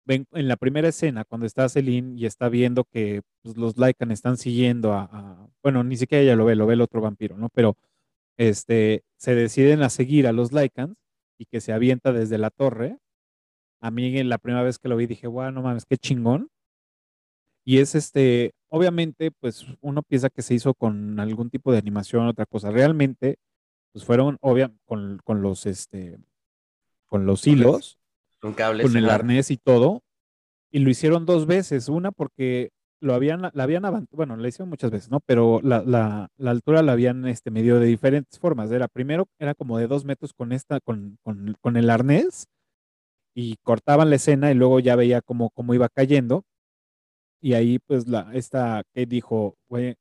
en 0.08 0.48
la 0.48 0.56
primera 0.56 0.88
escena, 0.88 1.24
cuando 1.24 1.46
está 1.46 1.68
Celine 1.68 2.18
y 2.18 2.26
está 2.26 2.48
viendo 2.48 2.82
que 2.82 3.22
pues, 3.42 3.56
los 3.56 3.78
Lycan 3.78 4.10
están 4.10 4.38
siguiendo 4.38 4.92
a, 4.92 5.02
a, 5.04 5.48
bueno, 5.62 5.84
ni 5.84 5.96
siquiera 5.96 6.24
ella 6.24 6.34
lo 6.34 6.46
ve, 6.46 6.56
lo 6.56 6.66
ve 6.66 6.74
el 6.74 6.80
otro 6.80 7.00
vampiro, 7.00 7.36
¿no? 7.36 7.48
Pero 7.50 7.76
este, 8.36 9.04
se 9.16 9.34
deciden 9.34 9.82
a 9.82 9.90
seguir 9.90 10.26
a 10.26 10.32
los 10.32 10.52
Lycans 10.52 10.96
y 11.38 11.46
que 11.46 11.60
se 11.60 11.72
avienta 11.72 12.12
desde 12.12 12.38
la 12.38 12.50
torre. 12.50 12.98
A 13.80 13.90
mí 13.90 14.22
la 14.24 14.38
primera 14.38 14.62
vez 14.62 14.78
que 14.78 14.88
lo 14.88 14.96
vi 14.96 15.06
dije, 15.06 15.26
wow, 15.26 15.50
no 15.50 15.62
mames, 15.62 15.84
qué 15.84 15.96
chingón. 15.96 16.50
Y 17.64 17.78
es 17.78 17.94
este, 17.94 18.52
obviamente, 18.68 19.30
pues 19.32 19.66
uno 19.80 20.02
piensa 20.02 20.30
que 20.30 20.42
se 20.42 20.54
hizo 20.54 20.74
con 20.74 21.18
algún 21.18 21.50
tipo 21.50 21.72
de 21.72 21.78
animación, 21.78 22.26
otra 22.26 22.46
cosa. 22.46 22.70
Realmente, 22.70 23.38
pues 23.92 24.04
fueron, 24.04 24.38
obvia, 24.40 24.72
con, 24.84 25.18
con 25.24 25.42
los, 25.42 25.66
este, 25.66 26.18
con 27.06 27.26
los 27.26 27.46
hilos, 27.46 27.98
Con 28.40 28.54
cables. 28.54 28.86
con 28.86 28.96
el 28.96 29.10
arnés 29.10 29.50
y 29.50 29.56
todo, 29.56 30.02
y 30.70 30.78
lo 30.78 30.90
hicieron 30.90 31.26
dos 31.26 31.46
veces. 31.46 31.88
Una 31.88 32.12
porque 32.12 32.70
lo 33.00 33.14
habían, 33.14 33.42
la 33.42 33.62
habían 33.62 33.82
bueno, 34.10 34.36
la 34.36 34.48
hicieron 34.48 34.68
muchas 34.70 34.90
veces, 34.90 35.10
¿no? 35.10 35.20
Pero 35.20 35.60
la, 35.62 35.82
la, 35.82 36.28
la 36.36 36.50
altura 36.50 36.82
la 36.82 36.92
habían 36.92 37.26
este, 37.26 37.50
medido 37.50 37.78
de 37.78 37.86
diferentes 37.86 38.38
formas. 38.38 38.70
Era 38.70 38.88
primero, 38.88 39.26
era 39.38 39.54
como 39.54 39.78
de 39.78 39.86
dos 39.86 40.04
metros 40.04 40.32
con 40.32 40.52
esta, 40.52 40.80
con, 40.80 41.18
con, 41.22 41.56
con 41.60 41.76
el 41.76 41.90
arnés, 41.90 42.46
y 43.34 43.56
cortaban 43.62 44.08
la 44.08 44.16
escena 44.16 44.50
y 44.50 44.54
luego 44.54 44.80
ya 44.80 44.96
veía 44.96 45.20
cómo, 45.20 45.50
cómo 45.50 45.74
iba 45.74 45.88
cayendo. 45.90 46.42
Y 47.42 47.52
ahí, 47.52 47.78
pues, 47.80 48.08
la, 48.08 48.30
esta 48.32 48.82
Kate 48.94 49.04
dijo, 49.06 49.56
güey, 49.68 49.94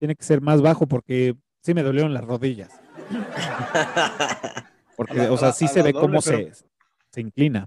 tiene 0.00 0.16
que 0.16 0.24
ser 0.24 0.40
más 0.40 0.62
bajo 0.62 0.86
porque 0.86 1.36
sí 1.62 1.74
me 1.74 1.82
dolieron 1.82 2.14
las 2.14 2.24
rodillas. 2.24 2.70
Porque, 4.96 5.14
la- 5.14 5.32
o 5.32 5.36
sea, 5.38 5.52
sí 5.52 5.66
se 5.68 5.82
ve 5.82 5.92
doble, 5.92 6.00
cómo 6.06 6.20
pero- 6.22 6.54
se, 6.54 6.64
se 7.10 7.20
inclina. 7.20 7.66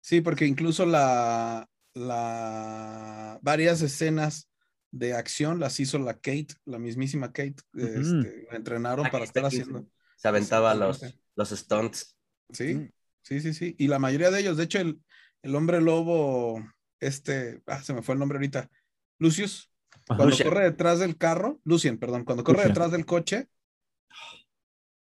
Sí, 0.00 0.20
porque 0.20 0.46
incluso 0.46 0.86
la, 0.86 1.66
la 1.96 3.38
varias 3.42 3.80
escenas 3.80 4.50
de 4.90 5.14
acción 5.14 5.58
las 5.58 5.80
hizo 5.80 5.98
la 5.98 6.14
Kate, 6.14 6.48
la 6.64 6.78
mismísima 6.78 7.32
Kate. 7.32 7.56
Este, 7.74 8.46
la 8.50 8.56
entrenaron 8.56 9.08
para 9.10 9.24
estar 9.24 9.44
haciendo. 9.46 9.86
Se 10.16 10.28
aventaba 10.28 10.74
los, 10.74 11.00
los 11.34 11.50
stunts. 11.50 12.16
Sí, 12.52 12.90
sí, 13.22 13.40
sí, 13.40 13.54
sí. 13.54 13.74
Y 13.78 13.88
la 13.88 13.98
mayoría 13.98 14.30
de 14.30 14.40
ellos, 14.40 14.56
de 14.56 14.64
hecho, 14.64 14.78
el, 14.78 15.00
el 15.42 15.54
hombre 15.54 15.80
lobo, 15.80 16.62
este, 17.00 17.62
ah, 17.66 17.82
se 17.82 17.94
me 17.94 18.02
fue 18.02 18.14
el 18.14 18.18
nombre 18.18 18.36
ahorita, 18.36 18.70
Lucius, 19.18 19.70
cuando 20.06 20.26
Lucien. 20.26 20.48
corre 20.48 20.64
detrás 20.64 20.98
del 20.98 21.16
carro, 21.16 21.60
Lucien, 21.64 21.98
perdón, 21.98 22.24
cuando 22.24 22.44
corre 22.44 22.58
Lucien. 22.58 22.72
detrás 22.74 22.92
del 22.92 23.06
coche. 23.06 23.48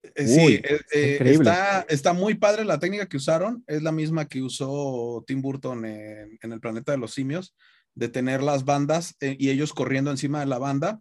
Eh, 0.02 0.24
Uy, 0.24 0.26
sí, 0.26 0.60
eh, 0.64 0.80
está 0.80 0.98
eh, 0.98 1.12
increíble. 1.14 1.50
está, 1.50 1.86
está 1.88 2.12
muy 2.12 2.34
padre 2.34 2.64
la 2.64 2.78
técnica 2.78 3.06
que 3.06 3.16
usaron, 3.16 3.64
es 3.66 3.82
la 3.82 3.92
misma 3.92 4.26
que 4.26 4.42
usó 4.42 5.24
Tim 5.26 5.42
Burton 5.42 5.84
en, 5.84 6.38
en 6.40 6.52
el 6.52 6.60
planeta 6.60 6.92
de 6.92 6.98
los 6.98 7.14
simios, 7.14 7.54
de 7.94 8.08
tener 8.08 8.42
las 8.42 8.64
bandas 8.64 9.16
eh, 9.20 9.36
y 9.38 9.50
ellos 9.50 9.72
corriendo 9.72 10.10
encima 10.10 10.40
de 10.40 10.46
la 10.46 10.58
banda, 10.58 11.00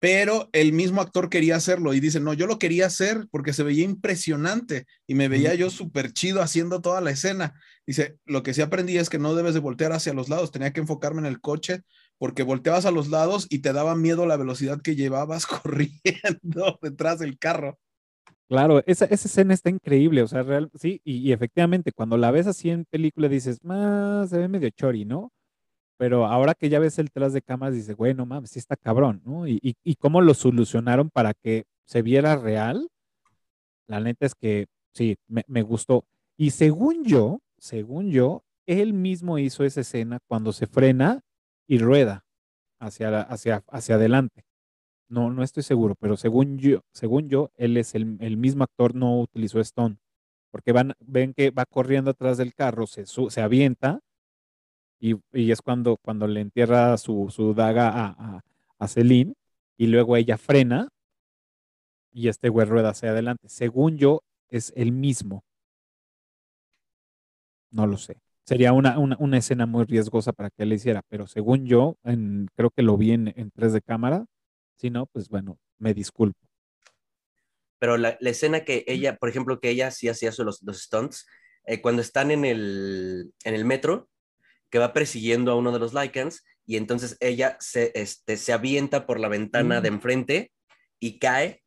pero 0.00 0.50
el 0.52 0.72
mismo 0.72 1.00
actor 1.00 1.30
quería 1.30 1.56
hacerlo 1.56 1.94
y 1.94 2.00
dice, 2.00 2.20
no, 2.20 2.34
yo 2.34 2.46
lo 2.46 2.58
quería 2.58 2.86
hacer 2.86 3.26
porque 3.30 3.54
se 3.54 3.62
veía 3.62 3.84
impresionante 3.84 4.86
y 5.06 5.14
me 5.14 5.28
veía 5.28 5.54
yo 5.54 5.70
súper 5.70 6.12
chido 6.12 6.42
haciendo 6.42 6.82
toda 6.82 7.00
la 7.00 7.10
escena. 7.10 7.54
Dice, 7.86 8.18
lo 8.26 8.42
que 8.42 8.52
sí 8.52 8.60
aprendí 8.60 8.98
es 8.98 9.08
que 9.08 9.18
no 9.18 9.34
debes 9.34 9.54
de 9.54 9.60
voltear 9.60 9.92
hacia 9.92 10.12
los 10.12 10.28
lados, 10.28 10.50
tenía 10.50 10.74
que 10.74 10.80
enfocarme 10.80 11.20
en 11.20 11.26
el 11.26 11.40
coche 11.40 11.84
porque 12.18 12.42
volteabas 12.42 12.86
a 12.86 12.90
los 12.90 13.08
lados 13.08 13.46
y 13.50 13.60
te 13.60 13.72
daba 13.72 13.94
miedo 13.96 14.26
la 14.26 14.36
velocidad 14.36 14.80
que 14.80 14.96
llevabas 14.96 15.46
corriendo 15.62 16.78
detrás 16.82 17.18
del 17.18 17.38
carro. 17.38 17.78
Claro, 18.48 18.82
esa, 18.86 19.06
esa 19.06 19.26
escena 19.26 19.54
está 19.54 19.70
increíble, 19.70 20.22
o 20.22 20.28
sea, 20.28 20.42
real, 20.42 20.70
sí, 20.74 21.00
y, 21.02 21.32
efectivamente, 21.32 21.92
cuando 21.92 22.18
la 22.18 22.30
ves 22.30 22.46
así 22.46 22.70
en 22.70 22.84
película 22.84 23.28
dices, 23.28 23.64
más 23.64 24.28
se 24.28 24.38
ve 24.38 24.48
medio 24.48 24.68
chori, 24.70 25.06
¿no? 25.06 25.32
Pero 25.96 26.26
ahora 26.26 26.54
que 26.54 26.68
ya 26.68 26.78
ves 26.78 26.98
el 26.98 27.10
tras 27.10 27.32
de 27.32 27.40
cámaras, 27.40 27.74
dices, 27.74 27.96
güey, 27.96 28.14
no 28.14 28.26
mames, 28.26 28.50
sí 28.50 28.58
está 28.58 28.76
cabrón, 28.76 29.22
¿no? 29.24 29.46
Y, 29.46 29.58
y, 29.62 29.76
y 29.82 29.94
cómo 29.96 30.20
lo 30.20 30.34
solucionaron 30.34 31.08
para 31.08 31.32
que 31.32 31.64
se 31.86 32.02
viera 32.02 32.36
real, 32.36 32.88
la 33.86 34.00
neta 34.00 34.26
es 34.26 34.34
que 34.34 34.66
sí, 34.92 35.16
me, 35.26 35.44
me 35.46 35.62
gustó. 35.62 36.04
Y 36.36 36.50
según 36.50 37.04
yo, 37.04 37.40
según 37.58 38.10
yo, 38.10 38.44
él 38.66 38.92
mismo 38.92 39.38
hizo 39.38 39.64
esa 39.64 39.80
escena 39.80 40.20
cuando 40.26 40.52
se 40.52 40.66
frena 40.66 41.22
y 41.66 41.78
rueda 41.78 42.24
hacia, 42.80 43.22
hacia, 43.22 43.64
hacia 43.68 43.96
adelante. 43.96 44.44
No, 45.08 45.30
no 45.32 45.42
estoy 45.42 45.62
seguro, 45.62 45.96
pero 45.96 46.16
según 46.16 46.58
yo, 46.58 46.82
según 46.92 47.28
yo, 47.28 47.50
él 47.56 47.76
es 47.76 47.94
el, 47.94 48.16
el 48.20 48.36
mismo 48.38 48.64
actor, 48.64 48.94
no 48.94 49.20
utilizó 49.20 49.60
Stone. 49.60 49.98
Porque 50.50 50.72
van, 50.72 50.94
ven 51.00 51.34
que 51.34 51.50
va 51.50 51.66
corriendo 51.66 52.12
atrás 52.12 52.38
del 52.38 52.54
carro, 52.54 52.86
se, 52.86 53.06
su- 53.06 53.30
se 53.30 53.42
avienta 53.42 54.00
y, 55.00 55.14
y 55.32 55.50
es 55.52 55.60
cuando, 55.62 55.96
cuando 55.98 56.26
le 56.26 56.40
entierra 56.40 56.96
su, 56.98 57.28
su 57.30 57.54
daga 57.54 57.88
a, 57.90 58.06
a, 58.36 58.40
a 58.78 58.88
Celine 58.88 59.34
y 59.76 59.86
luego 59.88 60.16
ella 60.16 60.38
frena 60.38 60.88
y 62.12 62.28
este 62.28 62.48
güey 62.48 62.66
rueda 62.66 62.90
hacia 62.90 63.10
adelante. 63.10 63.48
Según 63.48 63.98
yo, 63.98 64.22
es 64.48 64.72
el 64.76 64.92
mismo. 64.92 65.44
No 67.72 67.86
lo 67.86 67.98
sé. 67.98 68.16
Sería 68.46 68.72
una, 68.72 68.98
una, 68.98 69.16
una 69.18 69.38
escena 69.38 69.64
muy 69.66 69.84
riesgosa 69.84 70.32
para 70.32 70.50
que 70.50 70.64
él 70.64 70.72
hiciera, 70.72 71.02
pero 71.08 71.26
según 71.26 71.64
yo, 71.66 71.96
en- 72.04 72.48
creo 72.54 72.70
que 72.70 72.82
lo 72.82 72.96
vi 72.96 73.12
en, 73.12 73.32
en 73.36 73.50
3 73.50 73.72
de 73.72 73.80
cámara. 73.80 74.26
Si 74.76 74.90
no, 74.90 75.06
pues 75.06 75.28
bueno, 75.28 75.58
me 75.78 75.94
disculpo. 75.94 76.38
Pero 77.78 77.96
la, 77.96 78.16
la 78.20 78.30
escena 78.30 78.64
que 78.64 78.84
ella, 78.86 79.16
por 79.16 79.28
ejemplo, 79.28 79.60
que 79.60 79.70
ella 79.70 79.90
sí 79.90 80.08
hacía 80.08 80.30
los, 80.38 80.62
los 80.62 80.82
stunts, 80.82 81.26
eh, 81.66 81.80
cuando 81.80 82.02
están 82.02 82.30
en 82.30 82.44
el, 82.44 83.32
en 83.44 83.54
el 83.54 83.64
metro, 83.64 84.08
que 84.70 84.78
va 84.78 84.92
persiguiendo 84.92 85.50
a 85.52 85.56
uno 85.56 85.72
de 85.72 85.78
los 85.78 85.94
Lycans, 85.94 86.44
y 86.66 86.76
entonces 86.76 87.16
ella 87.20 87.56
se, 87.60 87.92
este, 87.94 88.36
se 88.36 88.52
avienta 88.52 89.06
por 89.06 89.20
la 89.20 89.28
ventana 89.28 89.80
Mm. 89.80 89.82
de 89.82 89.88
enfrente 89.88 90.52
y 90.98 91.18
cae. 91.18 91.62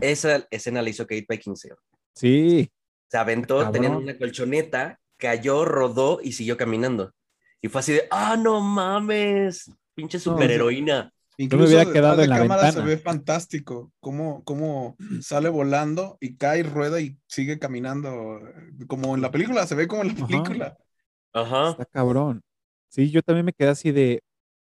Esa 0.00 0.46
escena 0.50 0.82
la 0.82 0.90
hizo 0.90 1.04
Kate 1.06 1.26
Beckinsale. 1.28 1.74
Sí, 2.14 2.70
Se 3.08 3.16
aventó, 3.18 3.70
tenían 3.70 3.96
una 3.96 4.16
colchoneta, 4.16 4.99
cayó, 5.20 5.64
rodó 5.64 6.18
y 6.22 6.32
siguió 6.32 6.56
caminando. 6.56 7.12
Y 7.62 7.68
fue 7.68 7.80
así 7.80 7.92
de, 7.92 8.08
ah, 8.10 8.36
no 8.36 8.60
mames, 8.60 9.70
pinche 9.94 10.18
superheroína. 10.18 11.12
Incluso 11.36 11.66
hubiera 11.66 11.84
detrás 11.84 11.94
quedado 11.94 12.16
de 12.16 12.24
en 12.24 12.30
la 12.30 12.38
cámara 12.38 12.62
ventana. 12.64 12.84
se 12.84 12.90
ve 12.90 12.98
fantástico, 12.98 13.92
cómo, 14.00 14.42
cómo 14.44 14.96
sale 15.22 15.48
volando 15.48 16.18
y 16.20 16.36
cae, 16.36 16.62
rueda 16.64 17.00
y 17.00 17.16
sigue 17.28 17.58
caminando, 17.58 18.40
como 18.88 19.14
en 19.14 19.22
la 19.22 19.30
película, 19.30 19.66
se 19.66 19.74
ve 19.74 19.86
como 19.86 20.02
en 20.02 20.08
la 20.08 20.26
película. 20.26 20.76
Ajá. 21.32 21.70
está 21.70 21.84
cabrón. 21.84 22.42
Sí, 22.88 23.10
yo 23.10 23.22
también 23.22 23.46
me 23.46 23.52
quedé 23.52 23.68
así 23.68 23.92
de, 23.92 24.22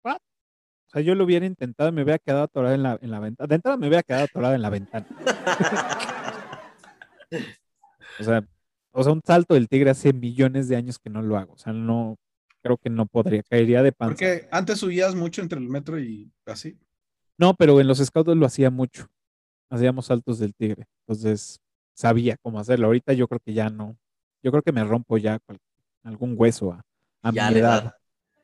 ¿what? 0.03 0.17
O 0.17 0.89
sea, 0.91 1.01
yo 1.01 1.15
lo 1.15 1.23
hubiera 1.23 1.45
intentado 1.45 1.89
y 1.89 1.93
me 1.93 2.03
hubiera 2.03 2.19
quedado 2.19 2.43
atorada 2.43 2.75
en 2.75 2.83
la, 2.83 2.99
en 3.01 3.09
la 3.09 3.19
ventana. 3.19 3.47
De 3.47 3.55
entrada 3.55 3.77
me 3.77 3.87
hubiera 3.87 4.03
quedado 4.03 4.25
atorada 4.25 4.55
en 4.55 4.61
la 4.61 4.69
ventana. 4.69 5.07
O 8.19 8.23
sea, 8.23 8.45
o 8.91 9.03
sea, 9.03 9.13
un 9.13 9.21
salto 9.25 9.53
del 9.53 9.67
tigre 9.69 9.89
hace 9.89 10.13
millones 10.13 10.67
de 10.67 10.75
años 10.75 10.99
que 10.99 11.09
no 11.09 11.21
lo 11.21 11.37
hago. 11.37 11.53
O 11.53 11.57
sea, 11.57 11.73
no, 11.73 12.17
creo 12.61 12.77
que 12.77 12.89
no 12.89 13.05
podría, 13.05 13.43
caería 13.43 13.81
de 13.83 13.91
panza. 13.91 14.13
Porque 14.13 14.47
antes 14.51 14.79
subías 14.79 15.15
mucho 15.15 15.41
entre 15.41 15.59
el 15.59 15.67
metro 15.69 15.99
y 15.99 16.31
así. 16.45 16.77
No, 17.37 17.53
pero 17.55 17.79
en 17.81 17.87
los 17.87 17.97
scouts 17.99 18.35
lo 18.35 18.45
hacía 18.45 18.69
mucho. 18.69 19.07
Hacíamos 19.69 20.07
saltos 20.07 20.37
del 20.39 20.53
tigre. 20.53 20.85
Entonces, 21.07 21.59
sabía 21.93 22.37
cómo 22.41 22.59
hacerlo. 22.59 22.87
Ahorita 22.87 23.13
yo 23.13 23.27
creo 23.27 23.39
que 23.39 23.53
ya 23.53 23.69
no. 23.69 23.97
Yo 24.43 24.51
creo 24.51 24.61
que 24.63 24.71
me 24.71 24.83
rompo 24.83 25.17
ya 25.17 25.39
cual- 25.39 25.59
algún 26.03 26.35
hueso 26.37 26.71
a, 26.73 26.83
a 27.21 27.31
Ya 27.31 27.49
mi 27.51 27.57
edad. 27.59 27.81
edad. 27.83 27.95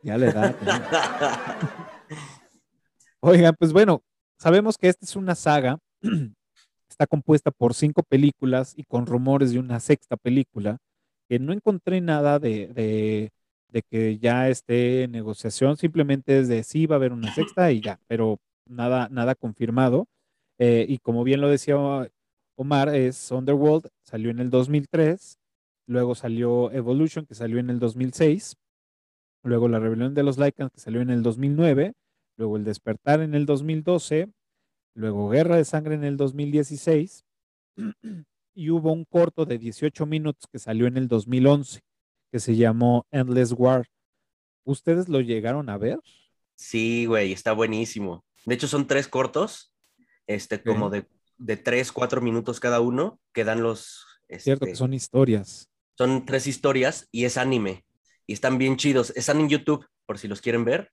Ya 0.03 0.17
la 0.17 0.25
edad. 0.29 0.55
¿no? 0.61 2.17
Oigan, 3.19 3.55
pues 3.57 3.73
bueno, 3.73 4.01
sabemos 4.37 4.77
que 4.77 4.87
esta 4.89 5.05
es 5.05 5.15
una 5.15 5.35
saga. 5.35 5.77
Está 6.97 7.05
compuesta 7.05 7.51
por 7.51 7.75
cinco 7.75 8.01
películas 8.01 8.73
y 8.75 8.83
con 8.83 9.05
rumores 9.05 9.51
de 9.51 9.59
una 9.59 9.79
sexta 9.79 10.17
película. 10.17 10.79
Que 11.29 11.37
no 11.37 11.53
encontré 11.53 12.01
nada 12.01 12.39
de, 12.39 13.29
de, 13.69 13.81
que 13.83 14.17
ya 14.17 14.49
esté 14.49 15.03
en 15.03 15.11
negociación. 15.11 15.77
Simplemente 15.77 16.39
es 16.39 16.47
de 16.47 16.63
sí 16.63 16.87
va 16.87 16.95
a 16.95 16.97
haber 16.97 17.13
una 17.13 17.31
sexta 17.35 17.71
y 17.71 17.81
ya, 17.81 17.99
pero 18.07 18.39
nada, 18.65 19.09
nada 19.11 19.35
confirmado. 19.35 20.07
Eh, 20.57 20.87
y 20.89 20.97
como 20.97 21.23
bien 21.23 21.39
lo 21.39 21.49
decía 21.49 21.77
Omar, 22.55 22.95
es 22.95 23.29
Underworld, 23.29 23.89
salió 24.01 24.31
en 24.31 24.39
el 24.39 24.49
2003. 24.49 25.37
Luego 25.85 26.15
salió 26.15 26.71
Evolution, 26.71 27.27
que 27.27 27.35
salió 27.35 27.59
en 27.59 27.69
el 27.69 27.77
2006. 27.77 28.55
Luego 29.43 29.67
La 29.67 29.79
Rebelión 29.79 30.15
de 30.15 30.23
los 30.23 30.39
Lycans, 30.39 30.71
que 30.71 30.79
salió 30.79 31.01
en 31.01 31.11
el 31.11 31.21
2009. 31.21 31.93
Luego 32.37 32.57
El 32.57 32.63
Despertar 32.63 33.21
en 33.21 33.35
el 33.35 33.45
2012. 33.45 34.29
Luego 34.97 35.29
Guerra 35.29 35.57
de 35.57 35.63
Sangre 35.63 35.93
en 35.93 36.03
el 36.03 36.17
2016. 36.17 37.23
Y 38.55 38.71
hubo 38.71 38.91
un 38.91 39.05
corto 39.05 39.45
de 39.45 39.59
18 39.59 40.07
minutos 40.07 40.49
que 40.51 40.57
salió 40.57 40.87
en 40.87 40.97
el 40.97 41.07
2011, 41.07 41.81
que 42.31 42.39
se 42.39 42.55
llamó 42.55 43.05
Endless 43.11 43.53
War. 43.55 43.87
¿Ustedes 44.63 45.07
lo 45.07 45.21
llegaron 45.21 45.69
a 45.69 45.77
ver? 45.77 45.99
Sí, 46.55 47.05
güey, 47.05 47.31
está 47.31 47.53
buenísimo. 47.53 48.25
De 48.47 48.55
hecho, 48.55 48.67
son 48.67 48.87
tres 48.87 49.07
cortos, 49.07 49.71
este, 50.25 50.63
como 50.63 50.89
de, 50.89 51.05
de 51.37 51.57
tres, 51.57 51.91
cuatro 51.91 52.19
minutos 52.19 52.59
cada 52.59 52.79
uno, 52.79 53.19
que 53.33 53.43
dan 53.43 53.61
los... 53.61 54.03
Cierto 54.27 54.65
este, 54.65 54.71
que 54.71 54.75
son 54.75 54.95
historias. 54.95 55.69
son 55.95 56.25
tres 56.25 56.47
historias 56.47 57.07
y 57.11 57.25
es 57.25 57.37
anime. 57.37 57.85
Y 58.25 58.33
están 58.33 58.57
bien 58.57 58.77
chidos. 58.77 59.13
Están 59.15 59.41
en 59.41 59.49
YouTube, 59.49 59.85
por 60.07 60.17
si 60.17 60.27
los 60.27 60.41
quieren 60.41 60.65
ver. 60.65 60.91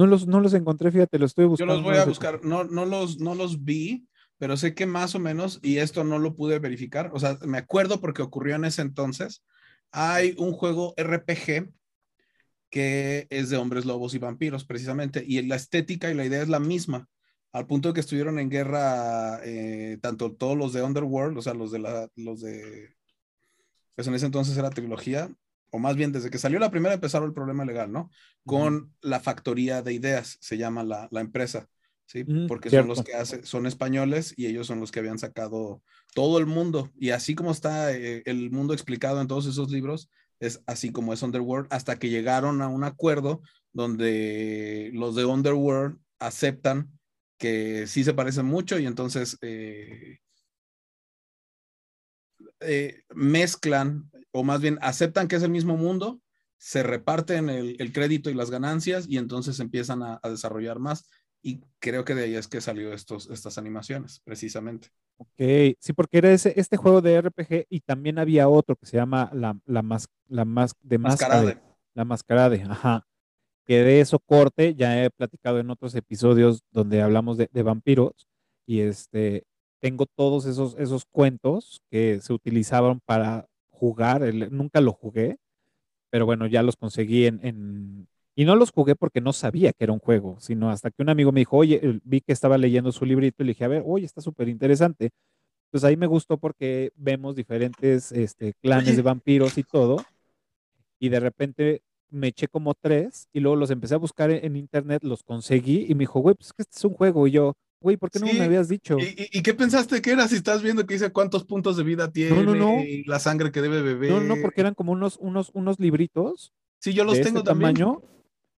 No 0.00 0.06
los, 0.06 0.26
no 0.26 0.40
los 0.40 0.54
encontré, 0.54 0.90
fíjate, 0.90 1.18
los 1.18 1.32
estoy 1.32 1.44
Yo 1.44 1.48
buscando. 1.50 1.74
los 1.74 1.82
voy 1.82 1.96
a 1.96 2.06
buscar, 2.06 2.42
no, 2.42 2.64
no, 2.64 2.86
los, 2.86 3.18
no 3.18 3.34
los 3.34 3.64
vi, 3.64 4.08
pero 4.38 4.56
sé 4.56 4.74
que 4.74 4.86
más 4.86 5.14
o 5.14 5.18
menos, 5.18 5.60
y 5.62 5.76
esto 5.76 6.04
no 6.04 6.18
lo 6.18 6.34
pude 6.34 6.58
verificar, 6.58 7.10
o 7.12 7.20
sea, 7.20 7.38
me 7.46 7.58
acuerdo 7.58 8.00
porque 8.00 8.22
ocurrió 8.22 8.56
en 8.56 8.64
ese 8.64 8.80
entonces, 8.80 9.44
hay 9.92 10.34
un 10.38 10.52
juego 10.52 10.94
RPG 10.96 11.70
que 12.70 13.26
es 13.28 13.50
de 13.50 13.58
hombres 13.58 13.84
lobos 13.84 14.14
y 14.14 14.18
vampiros, 14.18 14.64
precisamente. 14.64 15.22
Y 15.26 15.42
la 15.42 15.56
estética 15.56 16.10
y 16.10 16.14
la 16.14 16.24
idea 16.24 16.40
es 16.40 16.48
la 16.48 16.60
misma, 16.60 17.06
al 17.52 17.66
punto 17.66 17.88
de 17.88 17.94
que 17.94 18.00
estuvieron 18.00 18.38
en 18.38 18.48
guerra 18.48 19.40
eh, 19.44 19.98
tanto 20.00 20.32
todos 20.32 20.56
los 20.56 20.72
de 20.72 20.82
Underworld, 20.82 21.36
o 21.36 21.42
sea, 21.42 21.52
los 21.52 21.72
de 21.72 21.80
la, 21.80 22.08
los 22.16 22.40
de, 22.40 22.94
pues 23.96 24.08
en 24.08 24.14
ese 24.14 24.24
entonces 24.24 24.56
era 24.56 24.70
trilogía, 24.70 25.30
o 25.70 25.78
más 25.78 25.96
bien 25.96 26.12
desde 26.12 26.30
que 26.30 26.38
salió 26.38 26.58
la 26.58 26.70
primera 26.70 26.94
empezaron 26.94 27.28
el 27.28 27.34
problema 27.34 27.64
legal, 27.64 27.92
¿no? 27.92 28.10
Con 28.44 28.94
la 29.00 29.20
factoría 29.20 29.82
de 29.82 29.92
ideas, 29.92 30.36
se 30.40 30.58
llama 30.58 30.82
la, 30.82 31.08
la 31.10 31.20
empresa, 31.20 31.68
¿sí? 32.06 32.24
Porque 32.48 32.70
son 32.70 32.88
los 32.88 33.02
que 33.02 33.14
hacen, 33.14 33.44
son 33.44 33.66
españoles 33.66 34.34
y 34.36 34.46
ellos 34.46 34.66
son 34.66 34.80
los 34.80 34.90
que 34.90 35.00
habían 35.00 35.18
sacado 35.18 35.82
todo 36.14 36.38
el 36.38 36.46
mundo. 36.46 36.90
Y 36.98 37.10
así 37.10 37.34
como 37.34 37.52
está 37.52 37.92
eh, 37.92 38.22
el 38.26 38.50
mundo 38.50 38.74
explicado 38.74 39.20
en 39.20 39.28
todos 39.28 39.46
esos 39.46 39.70
libros, 39.70 40.10
es 40.40 40.62
así 40.66 40.90
como 40.90 41.12
es 41.12 41.22
Underworld, 41.22 41.68
hasta 41.70 41.98
que 41.98 42.08
llegaron 42.08 42.62
a 42.62 42.68
un 42.68 42.82
acuerdo 42.82 43.42
donde 43.72 44.90
los 44.94 45.14
de 45.14 45.24
Underworld 45.24 45.98
aceptan 46.18 46.90
que 47.38 47.86
sí 47.86 48.04
se 48.04 48.14
parecen 48.14 48.46
mucho 48.46 48.78
y 48.78 48.86
entonces 48.86 49.38
eh, 49.40 50.18
eh, 52.60 53.02
mezclan, 53.14 54.09
o 54.32 54.44
más 54.44 54.60
bien 54.60 54.78
aceptan 54.80 55.28
que 55.28 55.36
es 55.36 55.42
el 55.42 55.50
mismo 55.50 55.76
mundo, 55.76 56.20
se 56.58 56.82
reparten 56.82 57.48
el, 57.48 57.92
crédito 57.92 58.28
y 58.28 58.34
las 58.34 58.50
ganancias 58.50 59.06
y 59.08 59.16
entonces 59.16 59.60
empiezan 59.60 60.02
a, 60.02 60.20
desarrollar 60.24 60.78
más. 60.78 61.08
Y 61.42 61.62
creo 61.78 62.04
que 62.04 62.14
de 62.14 62.24
ahí 62.24 62.34
es 62.34 62.48
que 62.48 62.60
salió 62.60 62.92
estos, 62.92 63.30
estas 63.30 63.56
animaciones, 63.56 64.20
precisamente. 64.20 64.88
Ok, 65.16 65.76
sí, 65.78 65.94
porque 65.94 66.18
era 66.18 66.30
ese, 66.30 66.52
este 66.56 66.76
juego 66.76 67.00
de 67.00 67.18
RPG 67.18 67.66
y 67.70 67.80
también 67.80 68.18
había 68.18 68.46
otro 68.48 68.76
que 68.76 68.84
se 68.84 68.98
llama 68.98 69.30
la, 69.32 69.58
la, 69.64 69.80
mas, 69.80 70.06
la 70.28 70.44
mas, 70.44 70.74
de 70.82 70.98
Mascarade. 70.98 71.58
La 71.94 72.04
Mascarade, 72.04 72.62
ajá. 72.68 73.06
Que 73.64 73.82
de 73.82 74.00
eso 74.00 74.18
corte, 74.18 74.74
ya 74.74 75.02
he 75.02 75.10
platicado 75.10 75.60
en 75.60 75.70
otros 75.70 75.94
episodios 75.94 76.62
donde 76.70 77.00
hablamos 77.00 77.38
de, 77.38 77.48
de 77.50 77.62
vampiros 77.62 78.28
y 78.66 78.80
este, 78.80 79.44
tengo 79.80 80.04
todos 80.06 80.44
esos, 80.44 80.76
esos 80.78 81.06
cuentos 81.06 81.80
que 81.90 82.20
se 82.20 82.32
utilizaban 82.34 83.00
para 83.00 83.46
jugar, 83.80 84.22
nunca 84.52 84.80
lo 84.80 84.92
jugué, 84.92 85.38
pero 86.10 86.26
bueno, 86.26 86.46
ya 86.46 86.62
los 86.62 86.76
conseguí 86.76 87.26
en, 87.26 88.08
Y 88.36 88.44
no 88.44 88.56
los 88.56 88.72
jugué 88.72 88.94
porque 88.96 89.20
no 89.20 89.32
sabía 89.32 89.72
que 89.72 89.84
era 89.84 89.92
un 89.92 89.98
juego, 90.00 90.36
sino 90.40 90.70
hasta 90.70 90.90
que 90.90 91.02
un 91.02 91.08
amigo 91.10 91.32
me 91.32 91.40
dijo, 91.40 91.56
oye, 91.56 92.00
vi 92.04 92.20
que 92.20 92.32
estaba 92.32 92.58
leyendo 92.58 92.92
su 92.92 93.04
librito 93.06 93.42
y 93.42 93.46
le 93.46 93.50
dije, 93.52 93.64
a 93.64 93.68
ver, 93.68 93.82
oye, 93.86 94.06
está 94.06 94.20
súper 94.20 94.48
interesante. 94.48 95.10
Pues 95.70 95.84
ahí 95.84 95.96
me 95.96 96.06
gustó 96.06 96.38
porque 96.38 96.92
vemos 96.96 97.36
diferentes 97.36 98.12
este, 98.12 98.54
clanes 98.62 98.96
de 98.96 99.02
vampiros 99.02 99.56
y 99.58 99.62
todo. 99.64 99.98
Y 100.98 101.08
de 101.08 101.20
repente 101.20 101.82
me 102.10 102.28
eché 102.28 102.48
como 102.48 102.74
tres 102.74 103.28
y 103.32 103.40
luego 103.40 103.56
los 103.56 103.70
empecé 103.70 103.94
a 103.94 103.98
buscar 103.98 104.30
en, 104.30 104.44
en 104.44 104.56
internet, 104.56 105.02
los 105.04 105.22
conseguí 105.22 105.86
y 105.88 105.94
me 105.94 106.00
dijo, 106.00 106.20
güey, 106.20 106.34
pues 106.34 106.48
es 106.48 106.52
que 106.52 106.62
este 106.62 106.76
es 106.76 106.84
un 106.84 106.94
juego. 106.94 107.26
Y 107.26 107.32
yo, 107.32 107.54
Güey, 107.80 107.96
¿por 107.96 108.10
qué 108.10 108.18
no 108.18 108.26
me 108.26 108.42
habías 108.42 108.68
dicho? 108.68 108.98
¿Y, 108.98 109.42
qué 109.42 109.54
pensaste 109.54 110.02
que 110.02 110.10
era 110.10 110.28
si 110.28 110.36
estás 110.36 110.62
viendo 110.62 110.84
que 110.86 110.94
dice 110.94 111.12
cuántos 111.12 111.44
puntos 111.44 111.76
de 111.78 111.82
vida 111.82 112.12
tiene 112.12 112.42
no, 112.42 112.54
no, 112.54 112.80
y 112.80 113.04
la 113.04 113.18
sangre 113.18 113.50
que 113.50 113.62
debe 113.62 113.80
beber? 113.80 114.10
No, 114.10 114.20
no, 114.20 114.36
porque 114.42 114.60
eran 114.60 114.74
como 114.74 114.92
unos, 114.92 115.16
unos, 115.18 115.50
unos 115.54 115.80
libritos. 115.80 116.52
Sí, 116.78 116.92
yo 116.92 117.04
los 117.04 117.20
tengo 117.20 117.38
este 117.38 117.50
también. 117.50 117.74
Tamaño, 117.74 118.02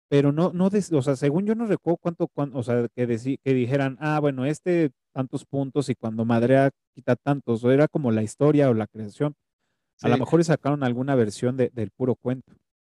pero 0.10 0.32
no, 0.32 0.52
no, 0.54 0.68
o 0.68 1.02
sea, 1.02 1.16
según 1.16 1.46
yo 1.46 1.56
no 1.56 1.68
recuerdo 1.68 2.28
cuánto, 2.34 2.58
o 2.58 2.64
sea, 2.64 2.88
que, 2.96 3.38
que 3.44 3.54
dijeran, 3.54 3.98
ah, 4.02 4.20
bueno, 4.20 4.46
este 4.46 4.92
tantos 5.14 5.46
puntos 5.46 5.90
y 5.90 5.96
cuando 5.96 6.26
madrea 6.26 6.72
quita 6.96 7.16
tantos, 7.16 7.64
o 7.64 7.72
era 7.72 7.88
como 7.88 8.12
la 8.12 8.24
historia 8.24 8.70
o 8.70 8.74
la 8.74 8.88
creación. 8.88 9.36
A 10.02 10.10
lo 10.10 10.18
mejor 10.18 10.44
sacaron 10.44 10.84
alguna 10.84 11.14
versión 11.14 11.58
del 11.58 11.92
puro 11.92 12.16
cuento. 12.16 12.54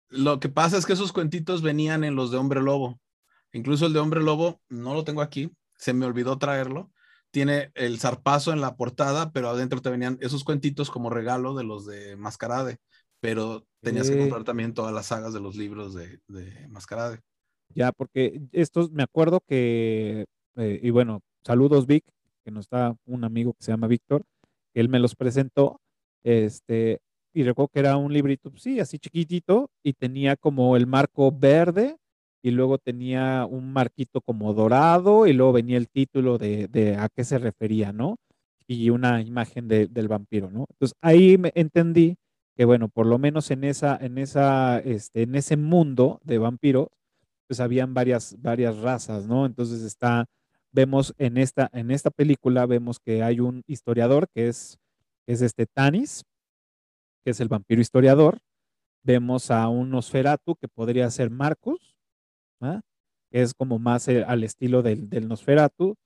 Lo 0.08 0.40
que 0.40 0.48
pasa 0.48 0.78
es 0.78 0.86
que 0.86 0.94
esos 0.94 1.12
cuentitos 1.12 1.60
venían 1.60 2.02
en 2.02 2.14
los 2.14 2.30
de 2.30 2.38
Hombre 2.38 2.62
Lobo. 2.62 2.98
Incluso 3.52 3.86
el 3.86 3.92
de 3.92 3.98
Hombre 3.98 4.22
Lobo, 4.22 4.60
no 4.70 4.94
lo 4.94 5.04
tengo 5.04 5.20
aquí, 5.20 5.50
se 5.84 5.92
me 5.92 6.06
olvidó 6.06 6.38
traerlo. 6.38 6.90
Tiene 7.30 7.70
el 7.74 7.98
zarpazo 8.00 8.54
en 8.54 8.62
la 8.62 8.74
portada, 8.74 9.32
pero 9.32 9.50
adentro 9.50 9.82
te 9.82 9.90
venían 9.90 10.16
esos 10.22 10.42
cuentitos 10.42 10.90
como 10.90 11.10
regalo 11.10 11.54
de 11.54 11.64
los 11.64 11.84
de 11.84 12.16
Mascarade, 12.16 12.78
pero 13.20 13.66
tenías 13.82 14.08
que 14.08 14.18
comprar 14.18 14.44
también 14.44 14.72
todas 14.72 14.94
las 14.94 15.06
sagas 15.06 15.34
de 15.34 15.40
los 15.40 15.56
libros 15.56 15.92
de, 15.92 16.20
de 16.26 16.66
Mascarade. 16.68 17.20
Ya, 17.74 17.92
porque 17.92 18.40
estos, 18.52 18.92
me 18.92 19.02
acuerdo 19.02 19.40
que, 19.46 20.24
eh, 20.56 20.80
y 20.82 20.88
bueno, 20.88 21.20
saludos 21.44 21.86
Vic, 21.86 22.06
que 22.46 22.50
nos 22.50 22.64
está 22.64 22.96
un 23.04 23.24
amigo 23.24 23.52
que 23.52 23.64
se 23.64 23.72
llama 23.72 23.86
Víctor, 23.86 24.22
él 24.72 24.88
me 24.88 25.00
los 25.00 25.14
presentó, 25.14 25.82
este, 26.22 27.00
y 27.34 27.42
recuerdo 27.42 27.68
que 27.68 27.80
era 27.80 27.98
un 27.98 28.10
librito, 28.10 28.50
pues 28.50 28.62
sí, 28.62 28.80
así 28.80 28.98
chiquitito, 28.98 29.70
y 29.82 29.92
tenía 29.92 30.36
como 30.36 30.76
el 30.76 30.86
marco 30.86 31.30
verde 31.30 31.98
y 32.44 32.50
luego 32.50 32.76
tenía 32.76 33.46
un 33.46 33.72
marquito 33.72 34.20
como 34.20 34.52
dorado 34.52 35.26
y 35.26 35.32
luego 35.32 35.54
venía 35.54 35.78
el 35.78 35.88
título 35.88 36.36
de, 36.36 36.94
a 36.98 37.08
qué 37.08 37.24
se 37.24 37.38
refería, 37.38 37.90
¿no? 37.90 38.18
Y 38.66 38.90
una 38.90 39.22
imagen 39.22 39.66
del 39.66 40.08
vampiro, 40.08 40.50
¿no? 40.50 40.66
Entonces 40.68 40.94
ahí 41.00 41.38
me 41.38 41.52
entendí 41.54 42.18
que, 42.54 42.66
bueno, 42.66 42.90
por 42.90 43.06
lo 43.06 43.18
menos 43.18 43.50
en, 43.50 43.64
esa, 43.64 43.96
en, 43.98 44.18
esa, 44.18 44.78
este, 44.80 45.22
en 45.22 45.36
ese 45.36 45.56
mundo 45.56 46.20
de 46.22 46.36
vampiros, 46.36 46.88
pues 47.46 47.60
habían 47.60 47.94
varias, 47.94 48.36
varias 48.42 48.76
razas, 48.76 49.26
¿no? 49.26 49.46
Entonces 49.46 49.80
está, 49.80 50.26
vemos 50.70 51.14
en 51.16 51.38
esta, 51.38 51.70
en 51.72 51.90
esta 51.90 52.10
película, 52.10 52.66
vemos 52.66 53.00
que 53.00 53.22
hay 53.22 53.40
un 53.40 53.62
historiador 53.66 54.28
que 54.34 54.48
es, 54.48 54.78
es 55.26 55.40
este 55.40 55.64
Tanis, 55.64 56.24
que 57.24 57.30
es 57.30 57.40
el 57.40 57.48
vampiro 57.48 57.80
historiador. 57.80 58.38
Vemos 59.02 59.50
a 59.50 59.66
un 59.68 59.88
Nosferatu 59.88 60.56
que 60.56 60.68
podría 60.68 61.10
ser 61.10 61.30
Marcus, 61.30 61.93
es 63.30 63.54
como 63.54 63.78
más 63.78 64.08
eh, 64.08 64.24
al 64.24 64.44
estilo 64.44 64.82
del, 64.82 65.08
del, 65.08 65.28
Nosferatu. 65.28 65.96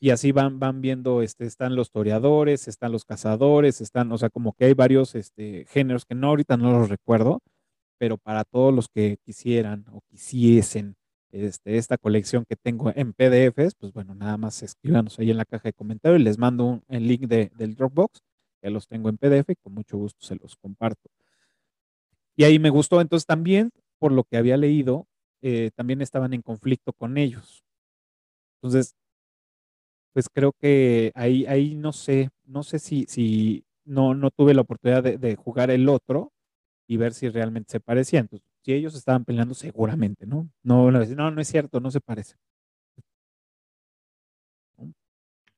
Y 0.00 0.10
así 0.10 0.32
van, 0.32 0.58
van 0.58 0.80
viendo, 0.80 1.22
este, 1.22 1.44
están 1.46 1.76
los 1.76 1.92
toreadores, 1.92 2.66
están 2.66 2.90
los 2.92 3.04
cazadores, 3.04 3.80
están, 3.80 4.10
o 4.10 4.18
sea, 4.18 4.30
como 4.30 4.52
que 4.52 4.64
hay 4.64 4.74
varios 4.74 5.14
este, 5.14 5.64
géneros 5.68 6.04
que 6.04 6.16
no 6.16 6.28
ahorita 6.28 6.56
no 6.56 6.72
los 6.72 6.88
recuerdo, 6.88 7.40
pero 7.98 8.18
para 8.18 8.42
todos 8.44 8.74
los 8.74 8.88
que 8.88 9.18
quisieran 9.24 9.84
o 9.92 10.00
quisiesen 10.10 10.96
este, 11.30 11.76
esta 11.78 11.98
colección 11.98 12.44
que 12.44 12.56
tengo 12.56 12.92
en 12.94 13.12
PDFs, 13.12 13.74
pues 13.76 13.92
bueno, 13.92 14.14
nada 14.14 14.36
más 14.36 14.62
escríbanos 14.62 15.18
ahí 15.18 15.30
en 15.30 15.36
la 15.36 15.44
caja 15.44 15.68
de 15.68 15.72
comentarios 15.72 16.20
y 16.20 16.24
les 16.24 16.36
mando 16.36 16.64
un, 16.64 16.82
el 16.88 17.06
link 17.06 17.22
de, 17.22 17.52
del 17.56 17.74
Dropbox, 17.74 18.22
que 18.60 18.70
los 18.70 18.88
tengo 18.88 19.08
en 19.08 19.18
PDF 19.18 19.50
y 19.50 19.56
con 19.56 19.72
mucho 19.72 19.96
gusto 19.98 20.24
se 20.26 20.36
los 20.36 20.56
comparto. 20.56 21.10
Y 22.36 22.44
ahí 22.44 22.58
me 22.58 22.70
gustó, 22.70 23.00
entonces 23.00 23.26
también, 23.26 23.70
por 23.98 24.12
lo 24.12 24.24
que 24.24 24.36
había 24.36 24.56
leído, 24.56 25.06
eh, 25.42 25.70
también 25.74 26.00
estaban 26.00 26.32
en 26.32 26.42
conflicto 26.42 26.92
con 26.92 27.18
ellos. 27.18 27.64
Entonces, 28.62 28.94
pues 30.12 30.28
creo 30.32 30.52
que 30.52 31.10
ahí, 31.14 31.46
ahí 31.46 31.74
no 31.74 31.92
sé, 31.92 32.30
no 32.44 32.62
sé 32.62 32.78
si, 32.78 33.06
si 33.08 33.64
no, 33.84 34.14
no 34.14 34.30
tuve 34.30 34.54
la 34.54 34.62
oportunidad 34.62 35.02
de, 35.02 35.36
jugar 35.36 35.70
el 35.70 35.88
otro 35.88 36.32
y 36.86 36.96
ver 36.96 37.14
si 37.14 37.28
realmente 37.28 37.72
se 37.72 37.80
parecían. 37.80 38.24
Entonces, 38.24 38.46
si 38.62 38.72
ellos 38.74 38.94
estaban 38.94 39.24
peleando, 39.24 39.54
seguramente, 39.54 40.26
¿no? 40.26 40.48
No, 40.62 40.90
no, 40.90 41.30
no 41.30 41.40
es 41.40 41.48
cierto, 41.48 41.80
no 41.80 41.90
se 41.90 42.00
parece. 42.00 42.36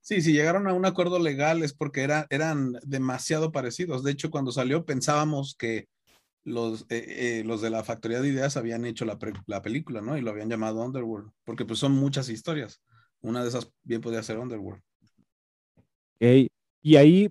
Sí, 0.00 0.20
si 0.20 0.32
llegaron 0.34 0.68
a 0.68 0.74
un 0.74 0.84
acuerdo 0.84 1.18
legal 1.18 1.62
es 1.62 1.72
porque 1.72 2.02
era, 2.02 2.26
eran 2.28 2.74
demasiado 2.82 3.52
parecidos. 3.52 4.04
De 4.04 4.12
hecho, 4.12 4.30
cuando 4.30 4.52
salió 4.52 4.84
pensábamos 4.84 5.54
que 5.56 5.88
los, 6.44 6.82
eh, 6.90 7.40
eh, 7.40 7.44
los 7.44 7.62
de 7.62 7.70
la 7.70 7.82
Factoría 7.82 8.20
de 8.20 8.28
Ideas 8.28 8.56
habían 8.56 8.84
hecho 8.84 9.04
la, 9.04 9.18
la, 9.46 9.62
película, 9.62 10.00
¿no? 10.00 10.16
Y 10.16 10.20
lo 10.20 10.30
habían 10.30 10.50
llamado 10.50 10.84
Underworld, 10.84 11.30
porque 11.44 11.64
pues 11.64 11.78
son 11.78 11.92
muchas 11.92 12.28
historias. 12.28 12.82
Una 13.20 13.42
de 13.42 13.48
esas 13.48 13.72
bien 13.82 14.00
podría 14.00 14.22
ser 14.22 14.38
Underworld. 14.38 14.82
Okay. 16.16 16.48
Y 16.82 16.96
ahí, 16.96 17.30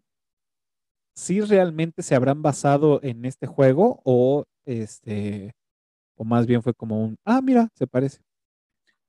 ¿sí 1.16 1.42
realmente 1.42 2.02
se 2.02 2.16
habrán 2.16 2.42
basado 2.42 3.00
en 3.04 3.26
este 3.26 3.46
juego 3.46 4.02
o 4.04 4.46
este, 4.66 5.54
o 6.16 6.24
más 6.24 6.48
bien 6.48 6.64
fue 6.64 6.74
como 6.74 7.04
un, 7.04 7.16
ah, 7.24 7.42
mira, 7.42 7.70
se 7.76 7.86
parece? 7.86 8.22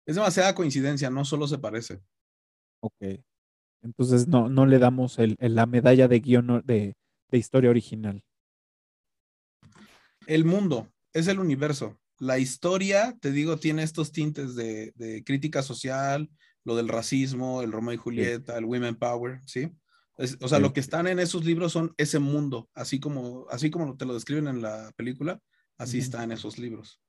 Es 0.07 0.17
demasiada 0.17 0.55
coincidencia, 0.55 1.09
no 1.09 1.25
solo 1.25 1.47
se 1.47 1.59
parece. 1.59 2.03
Ok. 2.81 3.21
Entonces 3.83 4.29
no, 4.29 4.51
no 4.51 4.67
le 4.67 4.79
damos 4.79 5.19
el, 5.19 5.37
la 5.41 5.65
medalla 5.65 6.09
de 6.09 6.21
guion 6.21 6.63
de, 6.65 6.95
de 7.31 7.39
historia 7.39 7.71
original 7.71 8.23
el 10.27 10.45
mundo, 10.45 10.93
es 11.13 11.29
el 11.29 11.39
universo. 11.39 11.99
La 12.19 12.39
historia, 12.39 13.17
te 13.21 13.33
digo, 13.33 13.59
tiene 13.59 13.83
estos 13.83 14.13
tintes 14.13 14.55
de, 14.55 15.23
crítica 15.25 15.63
social, 15.63 16.31
lo 16.65 16.77
del 16.77 16.89
racismo, 16.89 17.63
el 17.63 17.73
Romeo 17.73 17.95
y 17.95 17.99
Julieta, 17.99 18.57
el 18.57 18.65
Women 18.65 18.97
Power, 18.97 19.41
¿sí? 19.47 19.71
o 20.41 20.49
sea, 20.49 20.61
lo 20.61 20.73
que 20.73 20.79
están 20.79 21.09
en 21.09 21.19
esos 21.19 21.45
libros 21.45 21.73
son 21.73 21.93
ese 21.97 22.21
mundo, 22.21 22.69
así 22.73 23.01
como, 23.01 23.47
así 23.51 23.71
como 23.71 23.97
te 23.97 24.05
lo 24.05 24.15
describen 24.15 24.47
en 24.47 24.63
la 24.63 24.93
película, 24.97 25.41
así 25.77 25.99
está 25.99 26.23
en 26.23 26.33
esos 26.33 26.57
libros. 26.57 27.01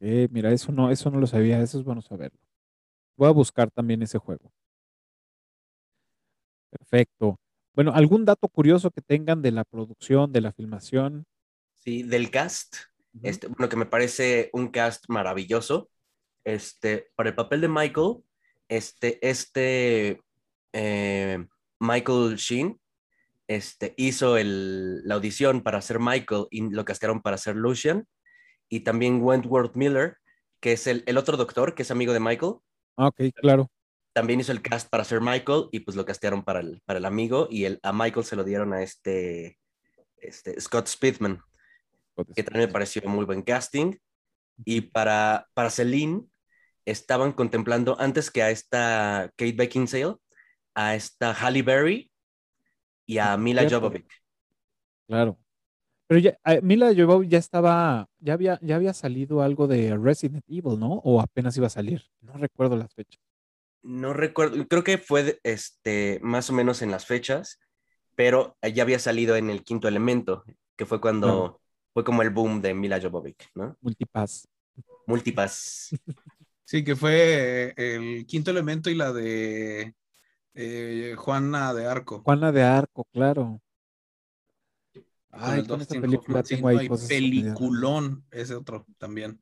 Eh, 0.00 0.28
mira, 0.30 0.52
eso 0.52 0.72
no, 0.72 0.90
eso 0.90 1.10
no 1.10 1.20
lo 1.20 1.26
sabía, 1.26 1.60
eso 1.60 1.78
es 1.78 1.84
bueno 1.84 2.00
saberlo. 2.00 2.38
Voy 3.16 3.28
a 3.28 3.32
buscar 3.32 3.70
también 3.70 4.02
ese 4.02 4.18
juego. 4.18 4.52
Perfecto. 6.70 7.38
Bueno, 7.74 7.92
¿algún 7.92 8.24
dato 8.24 8.48
curioso 8.48 8.90
que 8.90 9.02
tengan 9.02 9.42
de 9.42 9.50
la 9.50 9.64
producción, 9.64 10.32
de 10.32 10.40
la 10.40 10.52
filmación? 10.52 11.26
Sí, 11.88 12.02
del 12.02 12.30
cast. 12.30 12.76
este, 13.22 13.46
bueno, 13.46 13.70
que 13.70 13.76
me 13.76 13.86
parece 13.86 14.50
un 14.52 14.68
cast 14.68 15.06
maravilloso. 15.08 15.88
Este, 16.44 17.10
para 17.16 17.30
el 17.30 17.34
papel 17.34 17.62
de 17.62 17.68
Michael, 17.68 18.16
este, 18.68 19.18
este 19.26 20.20
eh, 20.74 21.46
Michael 21.80 22.36
Sheen 22.36 22.78
este, 23.46 23.94
hizo 23.96 24.36
el, 24.36 25.02
la 25.08 25.14
audición 25.14 25.62
para 25.62 25.80
ser 25.80 25.98
Michael 25.98 26.46
y 26.50 26.68
lo 26.68 26.84
castearon 26.84 27.22
para 27.22 27.38
ser 27.38 27.56
Lucian. 27.56 28.06
Y 28.68 28.80
también 28.80 29.22
Wentworth 29.22 29.74
Miller, 29.74 30.18
que 30.60 30.72
es 30.72 30.86
el, 30.86 31.04
el 31.06 31.16
otro 31.16 31.38
doctor, 31.38 31.74
que 31.74 31.84
es 31.84 31.90
amigo 31.90 32.12
de 32.12 32.20
Michael. 32.20 32.56
Ah, 32.98 33.06
ok, 33.06 33.32
claro. 33.34 33.70
También 34.12 34.40
hizo 34.40 34.52
el 34.52 34.60
cast 34.60 34.90
para 34.90 35.04
ser 35.04 35.22
Michael 35.22 35.70
y 35.72 35.80
pues 35.80 35.96
lo 35.96 36.04
castearon 36.04 36.44
para 36.44 36.60
el, 36.60 36.82
para 36.84 36.98
el 36.98 37.06
amigo 37.06 37.48
y 37.50 37.64
el, 37.64 37.80
a 37.82 37.94
Michael 37.94 38.26
se 38.26 38.36
lo 38.36 38.44
dieron 38.44 38.74
a 38.74 38.82
este, 38.82 39.58
este 40.18 40.60
Scott 40.60 40.86
Spitzman, 40.86 41.42
que 42.34 42.42
también 42.42 42.66
me 42.66 42.72
pareció 42.72 43.02
muy 43.06 43.24
buen 43.24 43.42
casting. 43.42 43.96
Y 44.64 44.80
para, 44.80 45.48
para 45.54 45.70
Celine 45.70 46.24
estaban 46.84 47.32
contemplando 47.32 48.00
antes 48.00 48.30
que 48.30 48.42
a 48.42 48.50
esta 48.50 49.32
Kate 49.36 49.52
Beckinsale, 49.52 50.16
a 50.74 50.94
esta 50.94 51.32
Halle 51.32 51.62
Berry 51.62 52.10
y 53.06 53.18
a 53.18 53.36
Mila 53.36 53.68
Jovovich. 53.68 54.08
Claro. 55.06 55.38
Pero 56.06 56.20
ya, 56.20 56.38
eh, 56.46 56.60
Mila 56.62 56.92
Jovovich 56.96 57.30
ya 57.30 57.38
estaba, 57.38 58.08
ya 58.18 58.32
había, 58.32 58.58
ya 58.62 58.76
había 58.76 58.94
salido 58.94 59.42
algo 59.42 59.66
de 59.66 59.96
Resident 59.96 60.44
Evil, 60.48 60.78
¿no? 60.78 60.94
O 61.04 61.20
apenas 61.20 61.56
iba 61.56 61.66
a 61.66 61.70
salir. 61.70 62.04
No 62.22 62.32
recuerdo 62.34 62.76
las 62.76 62.94
fechas. 62.94 63.20
No 63.82 64.12
recuerdo, 64.12 64.66
creo 64.66 64.82
que 64.82 64.98
fue 64.98 65.38
este, 65.44 66.18
más 66.22 66.50
o 66.50 66.52
menos 66.52 66.82
en 66.82 66.90
las 66.90 67.06
fechas, 67.06 67.60
pero 68.16 68.56
ya 68.62 68.82
había 68.82 68.98
salido 68.98 69.36
en 69.36 69.50
el 69.50 69.62
quinto 69.62 69.86
elemento, 69.86 70.44
que 70.76 70.86
fue 70.86 71.00
cuando 71.00 71.60
fue 71.92 72.04
como 72.04 72.22
el 72.22 72.30
boom 72.30 72.60
de 72.60 72.74
Mila 72.74 73.00
Jovovich, 73.00 73.50
¿no? 73.54 73.76
Multipass. 73.80 74.48
Multipass. 75.06 75.90
Sí, 76.64 76.84
que 76.84 76.94
fue 76.96 77.74
eh, 77.78 77.96
el 77.96 78.26
quinto 78.26 78.50
elemento 78.50 78.90
y 78.90 78.94
la 78.94 79.10
de 79.10 79.94
eh, 80.52 81.14
Juana 81.16 81.72
de 81.72 81.86
Arco. 81.86 82.20
Juana 82.22 82.52
de 82.52 82.62
Arco, 82.62 83.06
claro. 83.10 83.62
Ay, 85.30 85.66
con 85.66 85.80
esta 85.80 86.00
película 86.00 86.42
tengo 86.42 86.68
ahí 86.68 86.88
cosas 86.88 87.08
peliculón, 87.08 88.24
ese 88.30 88.54
otro 88.54 88.84
también. 88.98 89.40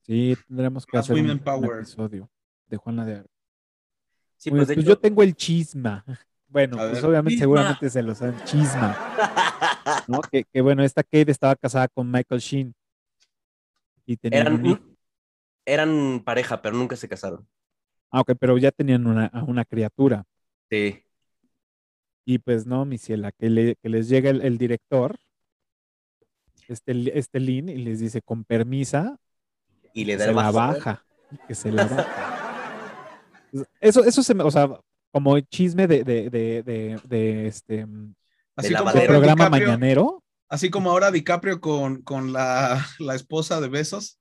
Sí, 0.00 0.36
tendremos 0.48 0.86
que 0.86 0.96
hacer 0.96 1.16
un, 1.16 1.30
episodio 1.30 2.30
de 2.66 2.76
Juana 2.76 3.04
de 3.04 3.16
Arco. 3.16 3.30
Sí, 4.36 4.50
pues, 4.50 4.72
pues 4.72 4.86
yo 4.86 4.98
tengo 4.98 5.22
el 5.22 5.34
chisma. 5.34 6.04
Bueno, 6.52 6.76
pues 6.76 7.02
obviamente 7.02 7.38
seguramente 7.38 7.88
se 7.88 8.02
lo 8.02 8.14
saben, 8.14 8.36
chisma. 8.44 8.94
¿no? 10.06 10.20
Que, 10.20 10.44
que, 10.44 10.60
bueno, 10.60 10.84
esta 10.84 11.02
Kate 11.02 11.30
estaba 11.30 11.56
casada 11.56 11.88
con 11.88 12.10
Michael 12.10 12.42
Sheen. 12.42 12.74
Y 14.04 14.18
tenían 14.18 14.52
un... 14.66 14.96
eran 15.64 16.20
pareja, 16.22 16.60
pero 16.60 16.76
nunca 16.76 16.94
se 16.94 17.08
casaron. 17.08 17.48
Ah, 18.10 18.20
ok, 18.20 18.32
pero 18.38 18.58
ya 18.58 18.70
tenían 18.70 19.06
una, 19.06 19.30
una 19.46 19.64
criatura. 19.64 20.24
Sí. 20.68 21.02
Y 22.26 22.38
pues 22.38 22.66
no, 22.66 22.84
mi 22.84 22.98
ciela, 22.98 23.32
que, 23.32 23.48
le, 23.48 23.76
que 23.76 23.88
les 23.88 24.10
llega 24.10 24.28
el, 24.28 24.58
director, 24.58 25.16
este, 26.68 27.18
este 27.18 27.40
Lin, 27.40 27.70
y 27.70 27.78
les 27.78 28.00
dice 28.00 28.20
con 28.20 28.44
permisa, 28.44 29.18
y 29.94 30.04
le 30.04 30.18
da 30.18 30.26
se 30.26 30.32
la 30.34 30.50
baja, 30.50 31.04
que 31.48 31.54
se 31.54 31.72
la 31.72 31.86
baja. 31.86 32.42
Eso, 33.80 34.04
eso 34.04 34.22
se 34.22 34.34
me, 34.34 34.44
o 34.44 34.50
sea, 34.50 34.68
como 35.12 35.38
chisme 35.40 35.86
de, 35.86 36.04
de, 36.04 36.30
de, 36.30 37.00
de, 37.04 37.46
este 37.46 37.86
así 38.56 38.74
como 38.74 38.90
programa 38.90 39.50
mañanero. 39.50 40.24
Así 40.48 40.70
como 40.70 40.90
ahora 40.90 41.10
DiCaprio 41.10 41.60
con, 41.60 42.02
con 42.02 42.32
la, 42.32 42.84
la 42.98 43.14
esposa 43.14 43.60
de 43.60 43.68
Besos. 43.68 44.18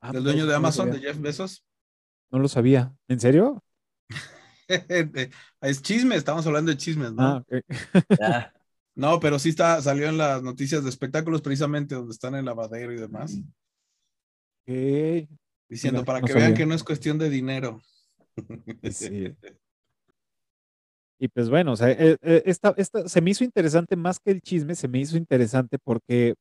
Ah, 0.00 0.12
del 0.12 0.24
dueño 0.24 0.46
de 0.46 0.54
Amazon, 0.54 0.90
de 0.90 1.00
Jeff 1.00 1.18
Bezos. 1.18 1.64
No 2.30 2.38
lo 2.38 2.48
sabía. 2.48 2.94
¿En 3.08 3.18
serio? 3.18 3.64
es 5.60 5.82
chisme, 5.82 6.16
estamos 6.16 6.46
hablando 6.46 6.70
de 6.70 6.76
chismes, 6.76 7.12
¿no? 7.12 7.44
Ah, 8.20 8.52
no, 8.94 9.20
pero 9.20 9.38
sí 9.38 9.50
está, 9.50 9.80
salió 9.80 10.08
en 10.08 10.18
las 10.18 10.42
noticias 10.42 10.82
de 10.82 10.90
espectáculos 10.90 11.40
precisamente 11.40 11.94
donde 11.94 12.12
están 12.12 12.34
en 12.34 12.40
el 12.40 12.46
lavadero 12.46 12.92
y 12.92 12.96
demás. 12.96 13.38
Diciendo, 15.68 16.04
para 16.04 16.20
que 16.20 16.32
vean 16.32 16.54
que 16.54 16.66
no 16.66 16.74
es 16.74 16.84
cuestión 16.84 17.18
de 17.18 17.30
dinero. 17.30 17.80
Y 21.18 21.28
pues 21.28 21.48
bueno, 21.48 21.72
o 21.72 21.76
sea, 21.76 21.90
eh, 21.90 22.16
eh, 22.20 22.42
esta, 22.44 22.74
esta, 22.76 23.08
se 23.08 23.20
me 23.20 23.30
hizo 23.30 23.42
interesante 23.44 23.96
más 23.96 24.20
que 24.20 24.30
el 24.30 24.42
chisme, 24.42 24.74
se 24.74 24.88
me 24.88 24.98
hizo 24.98 25.16
interesante 25.16 25.78
porque 25.78 26.34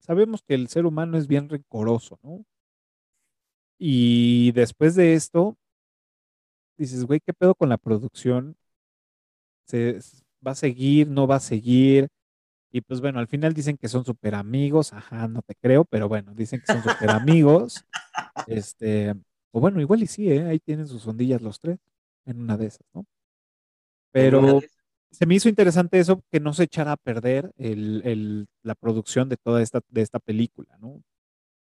sabemos 0.00 0.42
que 0.42 0.54
el 0.54 0.68
ser 0.68 0.86
humano 0.86 1.16
es 1.16 1.28
bien 1.28 1.48
rencoroso, 1.48 2.18
¿no? 2.22 2.44
Y 3.78 4.52
después 4.52 4.94
de 4.94 5.14
esto, 5.14 5.56
dices, 6.76 7.04
güey, 7.04 7.20
¿qué 7.20 7.32
pedo 7.32 7.54
con 7.54 7.68
la 7.68 7.78
producción? 7.78 8.56
¿Se, 9.66 9.98
¿Va 10.46 10.52
a 10.52 10.54
seguir? 10.54 11.08
¿No 11.08 11.26
va 11.26 11.36
a 11.36 11.40
seguir? 11.40 12.08
Y 12.72 12.80
pues 12.82 13.00
bueno, 13.00 13.20
al 13.20 13.28
final 13.28 13.54
dicen 13.54 13.76
que 13.76 13.88
son 13.88 14.04
súper 14.04 14.34
amigos, 14.34 14.92
ajá, 14.92 15.28
no 15.28 15.42
te 15.42 15.54
creo, 15.54 15.84
pero 15.84 16.08
bueno, 16.08 16.34
dicen 16.34 16.60
que 16.60 16.72
son 16.72 16.82
súper 16.82 17.10
amigos. 17.10 17.84
Este, 18.46 19.14
o 19.56 19.60
bueno, 19.60 19.80
igual 19.80 20.02
y 20.02 20.06
sí, 20.06 20.30
¿eh? 20.30 20.44
ahí 20.44 20.58
tienen 20.58 20.86
sus 20.86 21.06
ondillas 21.06 21.42
los 21.42 21.60
tres, 21.60 21.78
en 22.24 22.40
una 22.40 22.56
de 22.56 22.66
esas, 22.66 22.86
¿no? 22.94 23.06
Pero 24.12 24.60
se 25.10 25.26
me 25.26 25.34
hizo 25.34 25.48
interesante 25.48 25.98
eso, 25.98 26.22
que 26.30 26.40
no 26.40 26.52
se 26.52 26.64
echara 26.64 26.92
a 26.92 26.96
perder 26.96 27.52
el, 27.56 28.02
el, 28.04 28.46
la 28.62 28.74
producción 28.74 29.28
de 29.28 29.36
toda 29.36 29.62
esta, 29.62 29.80
de 29.88 30.02
esta 30.02 30.18
película, 30.18 30.76
¿no? 30.78 31.02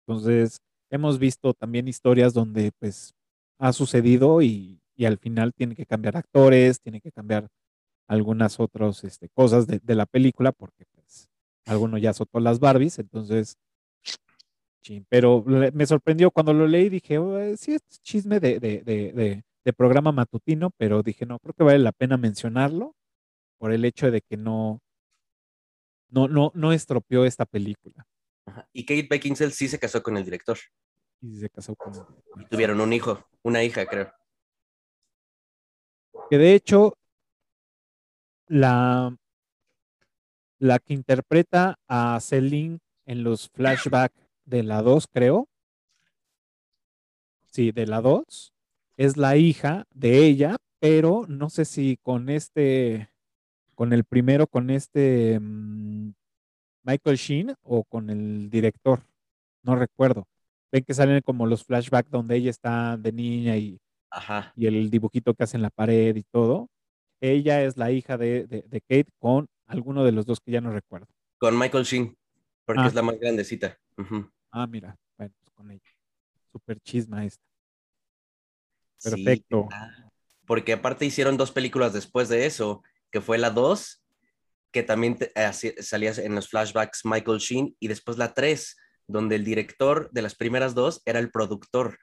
Entonces, 0.06 0.60
hemos 0.90 1.20
visto 1.20 1.54
también 1.54 1.88
historias 1.88 2.34
donde 2.34 2.72
pues 2.80 3.14
ha 3.60 3.74
sucedido 3.74 4.42
y 4.42 4.84
y 4.96 5.06
al 5.06 5.18
final 5.18 5.54
tiene 5.54 5.76
que 5.76 5.86
cambiar 5.86 6.18
actores, 6.18 6.80
tiene 6.80 7.02
que 7.02 7.12
cambiar 7.12 7.48
algunas 8.08 8.60
otras 8.60 9.04
este, 9.04 9.30
cosas 9.30 9.68
de, 9.68 9.96
la 9.96 10.06
película 10.06 10.52
porque 10.52 10.86
pues 10.94 11.30
alguno 11.66 11.98
ya 11.98 12.12
azotó 12.12 12.40
las 12.40 12.60
Barbies, 12.60 13.00
entonces, 13.00 13.58
pero 15.10 15.44
me 15.46 15.86
sorprendió 15.86 16.32
cuando 16.32 16.54
lo 16.54 16.68
leí, 16.68 16.90
dije, 16.90 17.18
sí, 17.58 17.74
es 17.74 17.82
chisme 18.02 18.40
de, 18.40 18.60
de, 18.60 18.84
de, 18.84 19.74
programa 19.74 20.12
matutino, 20.12 20.72
pero 20.78 21.02
dije, 21.04 21.26
no, 21.26 21.40
creo 21.40 21.54
que 21.54 21.64
vale 21.64 21.80
la 21.80 21.92
pena 21.92 22.18
mencionarlo 22.18 22.96
por 23.58 23.72
el 23.72 23.86
hecho 23.86 24.12
de 24.12 24.22
que 24.22 24.38
no, 24.38 24.82
no, 26.10 26.28
no, 26.28 26.52
no 26.54 26.74
estropeó 26.74 27.26
esta 27.26 27.46
película. 27.46 28.06
Y 28.74 28.86
Kate 28.86 29.08
Beckinsale 29.10 29.52
sí 29.52 29.68
se 29.68 29.80
casó 29.80 30.04
con 30.04 30.18
el 30.18 30.26
director. 30.26 30.58
Y 31.22 31.38
se 31.38 31.50
casó 31.50 31.76
con 31.76 31.94
Y 32.40 32.46
tuvieron 32.46 32.82
un 32.82 32.92
hijo, 32.92 33.26
una 33.42 33.64
hija, 33.64 33.86
creo. 33.86 34.12
Que 36.30 36.38
de 36.38 36.54
hecho, 36.54 36.98
la, 38.48 39.16
la 40.60 40.80
que 40.80 40.94
interpreta 40.94 41.80
a 41.88 42.20
Celine 42.20 42.80
en 43.06 43.24
los 43.24 43.50
flashbacks 43.50 44.23
de 44.46 44.64
la 44.64 44.82
2, 44.82 45.08
creo. 45.12 45.48
Sí, 47.52 47.72
de 47.72 47.88
la 47.88 48.02
2. 48.02 48.54
Es 48.98 49.18
la 49.18 49.38
hija 49.38 49.86
de 49.94 50.26
ella, 50.26 50.58
pero 50.80 51.26
no 51.28 51.50
sé 51.50 51.66
si 51.66 51.98
con 52.02 52.30
este, 52.30 53.10
con 53.76 53.94
el 53.94 54.04
primero, 54.04 54.48
con 54.48 54.70
este 54.70 55.40
mm, 55.40 56.14
Michael 56.84 57.18
Sheen 57.18 57.56
o 57.64 57.84
con 57.84 58.10
el 58.10 58.50
director. 58.50 59.04
No 59.64 59.76
recuerdo. 59.76 60.28
Ven 60.72 60.84
que 60.84 60.94
salen 60.94 61.22
como 61.22 61.46
los 61.46 61.64
flashbacks 61.64 62.10
donde 62.10 62.36
ella 62.36 62.50
está 62.50 62.98
de 62.98 63.12
niña 63.12 63.58
y 63.58 63.80
y 64.56 64.68
el 64.68 64.90
dibujito 64.90 65.34
que 65.34 65.44
hace 65.44 65.58
en 65.58 65.64
la 65.64 65.70
pared 65.70 66.16
y 66.16 66.24
todo. 66.24 66.70
Ella 67.22 67.64
es 67.64 67.78
la 67.78 67.92
hija 67.92 68.18
de, 68.18 68.66
Kate 68.88 69.08
con 69.20 69.48
alguno 69.66 70.04
de 70.04 70.12
los 70.12 70.26
dos 70.26 70.40
que 70.40 70.52
ya 70.52 70.62
no 70.62 70.72
recuerdo. 70.72 71.08
Con 71.38 71.58
Michael 71.58 71.86
Sheen, 71.86 72.18
porque 72.66 72.82
ah. 72.84 72.88
es 72.88 72.94
la 72.94 73.02
más 73.02 73.20
grandecita. 73.20 73.78
Ah, 74.56 74.68
mira, 74.68 74.96
bueno, 75.18 75.34
pues 75.40 75.52
con 75.56 75.72
ella. 75.72 75.90
Super 76.52 76.80
chisma 76.80 77.26
esta. 77.26 77.44
Perfecto. 79.04 79.68
Porque 80.46 80.74
aparte 80.74 81.06
hicieron 81.06 81.38
dos 81.38 81.52
películas 81.52 81.92
después 81.92 82.30
de 82.30 82.46
eso, 82.46 82.84
que 83.12 83.20
fue 83.20 83.40
la 83.40 83.50
2, 83.50 84.04
que 84.72 84.84
también 84.84 85.18
salía 85.80 86.12
en 86.12 86.36
los 86.36 86.50
flashbacks 86.50 87.04
Michael 87.04 87.40
Sheen, 87.40 87.76
y 87.80 87.88
después 87.88 88.20
la 88.20 88.36
3, 88.36 88.78
donde 89.08 89.38
el 89.38 89.44
director 89.44 90.12
de 90.12 90.22
las 90.22 90.36
primeras 90.36 90.76
dos 90.76 91.02
era 91.06 91.18
el 91.18 91.32
productor 91.32 91.98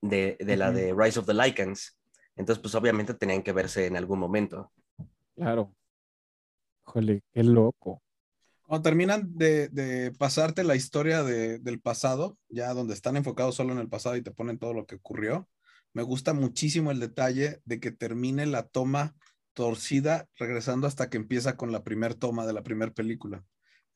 de, 0.00 0.36
la 0.40 0.72
de 0.72 0.92
Rise 0.96 1.20
of 1.20 1.26
the 1.26 1.34
Lycans. 1.34 1.96
Entonces, 2.34 2.60
pues 2.60 2.74
obviamente 2.74 3.14
tenían 3.14 3.44
que 3.44 3.52
verse 3.52 3.86
en 3.86 3.96
algún 3.96 4.18
momento. 4.18 4.72
Claro. 5.36 5.72
Jole, 6.82 7.22
qué 7.32 7.44
loco. 7.44 8.02
Cuando 8.66 8.82
terminan 8.82 9.36
de, 9.36 10.12
pasarte 10.18 10.64
la 10.64 10.74
historia 10.74 11.22
del 11.22 11.80
pasado, 11.80 12.38
ya 12.48 12.72
donde 12.72 12.94
están 12.94 13.16
enfocados 13.16 13.54
solo 13.54 13.72
en 13.72 13.78
el 13.78 13.88
pasado 13.88 14.16
y 14.16 14.22
te 14.22 14.30
ponen 14.30 14.58
todo 14.58 14.72
lo 14.72 14.86
que 14.86 14.96
ocurrió, 14.96 15.48
me 15.92 16.02
gusta 16.02 16.32
muchísimo 16.32 16.90
el 16.90 16.98
detalle 16.98 17.60
de 17.64 17.78
que 17.78 17.90
termine 17.92 18.46
la 18.46 18.66
toma 18.66 19.14
torcida 19.52 20.28
regresando 20.36 20.86
hasta 20.86 21.08
que 21.10 21.18
empieza 21.18 21.56
con 21.56 21.72
la 21.72 21.84
primer 21.84 22.14
toma 22.14 22.46
de 22.46 22.52
la 22.54 22.62
primera 22.64 22.90
película. 22.92 23.44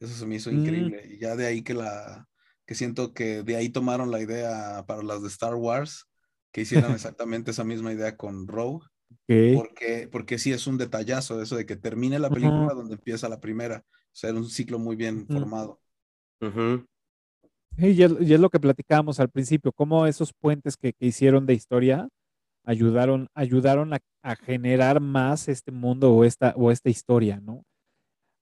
Eso 0.00 0.14
se 0.14 0.26
me 0.26 0.36
hizo 0.36 0.50
Mm. 0.50 0.54
increíble. 0.60 1.06
Y 1.10 1.18
ya 1.18 1.34
de 1.34 1.46
ahí 1.46 1.62
que 1.62 1.74
la, 1.74 2.28
que 2.66 2.74
siento 2.74 3.14
que 3.14 3.42
de 3.42 3.56
ahí 3.56 3.70
tomaron 3.70 4.10
la 4.10 4.20
idea 4.20 4.84
para 4.86 5.02
las 5.02 5.22
de 5.22 5.28
Star 5.28 5.54
Wars, 5.54 6.04
que 6.52 6.60
hicieran 6.60 6.92
exactamente 7.00 7.50
esa 7.50 7.64
misma 7.64 7.92
idea 7.92 8.16
con 8.16 8.46
Rogue, 8.46 8.86
Ok. 9.10 9.54
porque, 9.54 10.08
porque 10.12 10.38
sí 10.38 10.52
es 10.52 10.66
un 10.66 10.78
detallazo 10.78 11.42
eso 11.42 11.56
de 11.56 11.66
que 11.66 11.76
termine 11.76 12.18
la 12.18 12.30
película 12.30 12.74
donde 12.74 12.94
empieza 12.94 13.28
la 13.28 13.40
primera. 13.40 13.84
O 14.12 14.16
sea, 14.16 14.30
era 14.30 14.38
un 14.38 14.48
ciclo 14.48 14.78
muy 14.78 14.96
bien 14.96 15.26
formado. 15.26 15.80
Y 17.76 18.02
es, 18.02 18.12
y 18.20 18.34
es 18.34 18.40
lo 18.40 18.50
que 18.50 18.58
platicábamos 18.58 19.20
al 19.20 19.28
principio, 19.28 19.72
cómo 19.72 20.06
esos 20.06 20.32
puentes 20.32 20.76
que, 20.76 20.92
que 20.92 21.06
hicieron 21.06 21.46
de 21.46 21.54
historia 21.54 22.08
ayudaron, 22.64 23.28
ayudaron 23.34 23.94
a, 23.94 23.98
a 24.22 24.36
generar 24.36 25.00
más 25.00 25.48
este 25.48 25.70
mundo 25.70 26.12
o 26.12 26.24
esta, 26.24 26.54
o 26.56 26.70
esta 26.70 26.90
historia, 26.90 27.40
¿no? 27.40 27.64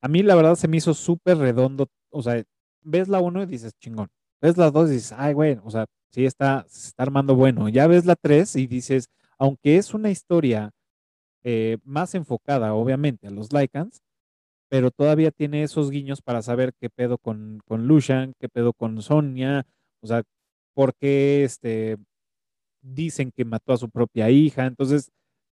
A 0.01 0.09
mí 0.09 0.23
la 0.23 0.35
verdad 0.35 0.55
se 0.55 0.69
me 0.69 0.79
hizo 0.79 0.95
súper 0.95 1.39
redondo, 1.39 1.89
o 2.11 2.23
sea, 2.23 2.43
ves 2.83 3.09
la 3.09 3.21
1 3.21 3.43
y 3.43 3.47
dices, 3.47 3.73
chingón, 3.79 4.09
ves 4.41 4.57
la 4.57 4.71
2 4.71 4.91
y 4.91 4.93
dices, 4.95 5.15
ay, 5.17 5.35
güey, 5.35 5.59
o 5.65 5.71
sea, 5.71 5.87
sí 6.11 6.25
está, 6.25 6.65
se 6.69 6.89
está 6.89 7.03
armando 7.03 7.35
bueno, 7.35 7.69
ya 7.69 7.87
ves 7.87 8.07
la 8.07 8.17
3 8.17 8.57
y 8.57 8.67
dices, 8.67 9.09
aunque 9.39 9.77
es 9.77 9.95
una 9.95 10.11
historia 10.11 10.71
eh, 11.45 11.79
más 11.85 12.15
enfocada, 12.15 12.75
obviamente, 12.75 13.27
a 13.27 13.31
los 13.31 13.53
Lycans, 13.53 14.03
pero 14.69 14.91
todavía 14.91 15.31
tiene 15.31 15.63
esos 15.63 15.91
guiños 15.91 16.23
para 16.23 16.43
saber 16.43 16.73
qué 16.81 16.91
pedo 16.91 17.19
con, 17.19 17.61
con 17.67 17.87
Lucian, 17.87 18.35
qué 18.39 18.49
pedo 18.49 18.73
con 18.73 19.01
Sonia, 19.03 19.67
o 20.03 20.07
sea, 20.07 20.23
por 20.75 20.95
qué 20.95 21.45
este, 21.45 21.99
dicen 22.83 23.33
que 23.33 23.45
mató 23.45 23.73
a 23.73 23.77
su 23.79 23.91
propia 23.91 24.31
hija. 24.31 24.67
Entonces, 24.67 25.11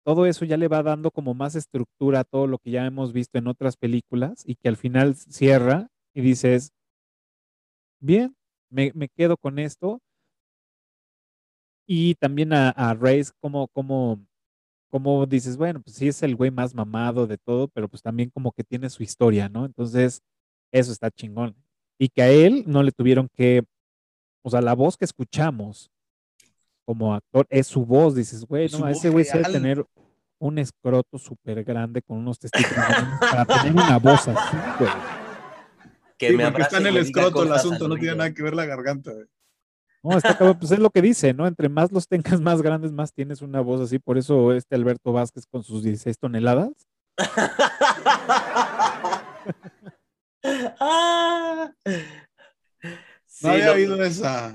todo 0.04 0.26
eso 0.26 0.44
ya 0.44 0.56
le 0.56 0.68
va 0.68 0.82
dando 0.82 1.10
como 1.10 1.34
más 1.34 1.54
estructura 1.54 2.20
a 2.20 2.24
todo 2.24 2.46
lo 2.46 2.58
que 2.58 2.70
ya 2.70 2.86
hemos 2.86 3.12
visto 3.12 3.38
en 3.38 3.48
otras 3.48 3.76
películas 3.76 4.42
y 4.46 4.56
que 4.56 4.68
al 4.68 4.76
final 4.76 5.14
cierra 5.16 5.88
y 6.14 6.22
dices, 6.22 6.72
bien, 8.00 8.34
me, 8.70 8.92
me 8.94 9.08
quedo 9.08 9.36
con 9.36 9.58
esto. 9.58 10.00
Y 11.86 12.14
también 12.16 12.52
a, 12.52 12.70
a 12.70 12.94
Reyes, 12.94 13.32
como, 13.40 13.68
como, 13.68 14.20
como 14.90 15.26
dices, 15.26 15.56
bueno, 15.56 15.80
pues 15.80 15.96
sí 15.96 16.08
es 16.08 16.22
el 16.22 16.34
güey 16.36 16.50
más 16.50 16.74
mamado 16.74 17.26
de 17.26 17.38
todo, 17.38 17.68
pero 17.68 17.88
pues 17.88 18.02
también 18.02 18.30
como 18.30 18.52
que 18.52 18.64
tiene 18.64 18.88
su 18.90 19.02
historia, 19.02 19.48
¿no? 19.48 19.66
Entonces, 19.66 20.22
eso 20.72 20.92
está 20.92 21.10
chingón. 21.10 21.54
Y 21.98 22.08
que 22.08 22.22
a 22.22 22.30
él 22.30 22.64
no 22.66 22.82
le 22.82 22.92
tuvieron 22.92 23.28
que, 23.34 23.64
o 24.42 24.50
sea, 24.50 24.60
la 24.60 24.74
voz 24.74 24.96
que 24.96 25.04
escuchamos 25.04 25.90
como 26.84 27.14
actor 27.14 27.46
es 27.50 27.66
su 27.66 27.84
voz, 27.84 28.14
dices, 28.14 28.46
güey, 28.46 28.68
no, 28.70 28.78
voz 28.78 28.90
ese 28.90 29.10
güey 29.10 29.24
sí 29.24 29.36
debe 29.36 29.52
tener 29.52 29.84
un 30.38 30.58
escroto 30.58 31.18
súper 31.18 31.64
grande 31.64 32.00
con 32.00 32.18
unos 32.18 32.38
testículos 32.38 32.86
para 33.20 33.44
tener 33.44 33.72
una 33.72 33.98
voz 33.98 34.28
así, 34.28 34.56
güey. 34.78 34.90
Que 36.16 36.30
Sí, 36.30 36.36
me 36.36 36.46
porque 36.46 36.62
está 36.62 36.78
en 36.78 36.86
el 36.86 36.96
escroto 36.96 37.42
el 37.42 37.52
asunto, 37.52 37.88
no 37.88 37.96
tiene 37.96 38.16
nada 38.16 38.32
que 38.32 38.42
ver 38.42 38.54
la 38.54 38.64
garganta. 38.64 39.12
güey. 39.12 39.26
No, 40.02 40.16
está 40.16 40.36
pues 40.58 40.70
es 40.70 40.78
lo 40.78 40.90
que 40.90 41.02
dice, 41.02 41.34
¿no? 41.34 41.46
Entre 41.46 41.68
más 41.68 41.92
los 41.92 42.06
tengas 42.06 42.40
más 42.40 42.62
grandes, 42.62 42.92
más 42.92 43.12
tienes 43.12 43.42
una 43.42 43.60
voz 43.60 43.80
así. 43.80 43.98
Por 43.98 44.18
eso 44.18 44.52
este 44.52 44.74
Alberto 44.74 45.12
Vázquez 45.12 45.46
con 45.46 45.62
sus 45.62 45.82
16 45.82 46.18
toneladas. 46.18 46.72
Ah. 50.80 51.72
Sí, 53.26 53.46
No 53.46 53.50
había 53.50 53.72
oído 53.72 54.02
esa. 54.02 54.52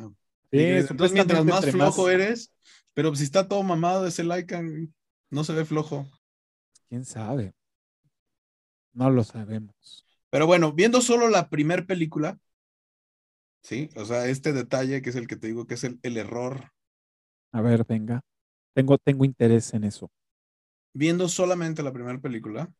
Sí. 0.51 0.59
Entonces, 0.59 1.13
mientras 1.13 1.45
más 1.45 1.69
flojo 1.69 2.09
eres, 2.09 2.51
pero 2.93 3.13
si 3.15 3.23
está 3.23 3.47
todo 3.47 3.63
mamado 3.63 4.07
ese 4.07 4.23
Lycan, 4.23 4.93
no 5.29 5.43
se 5.43 5.53
ve 5.53 5.65
flojo. 5.65 6.07
¿Quién 6.89 7.05
sabe? 7.05 7.53
No 8.93 9.09
lo 9.09 9.23
sabemos. 9.23 10.05
Pero 10.29 10.47
bueno, 10.47 10.71
viendo 10.71 11.01
solo 11.01 11.29
la 11.29 11.49
primer 11.49 11.85
película, 11.85 12.39
sí, 13.63 13.89
o 13.95 14.05
sea, 14.05 14.27
este 14.27 14.53
detalle 14.53 15.01
que 15.01 15.09
es 15.09 15.15
el 15.15 15.27
que 15.27 15.35
te 15.35 15.47
digo 15.47 15.65
que 15.67 15.75
es 15.75 15.83
el, 15.83 15.99
el 16.03 16.17
error, 16.17 16.71
A 17.51 17.61
ver, 17.61 17.85
venga. 17.85 18.21
Tengo, 18.75 18.97
tengo 18.97 19.25
interés 19.25 19.73
en 19.73 19.83
eso. 19.85 20.11
viendo 20.93 21.27
solamente 21.29 21.83
la 21.83 21.93
primera 21.93 22.19
película, 22.19 22.73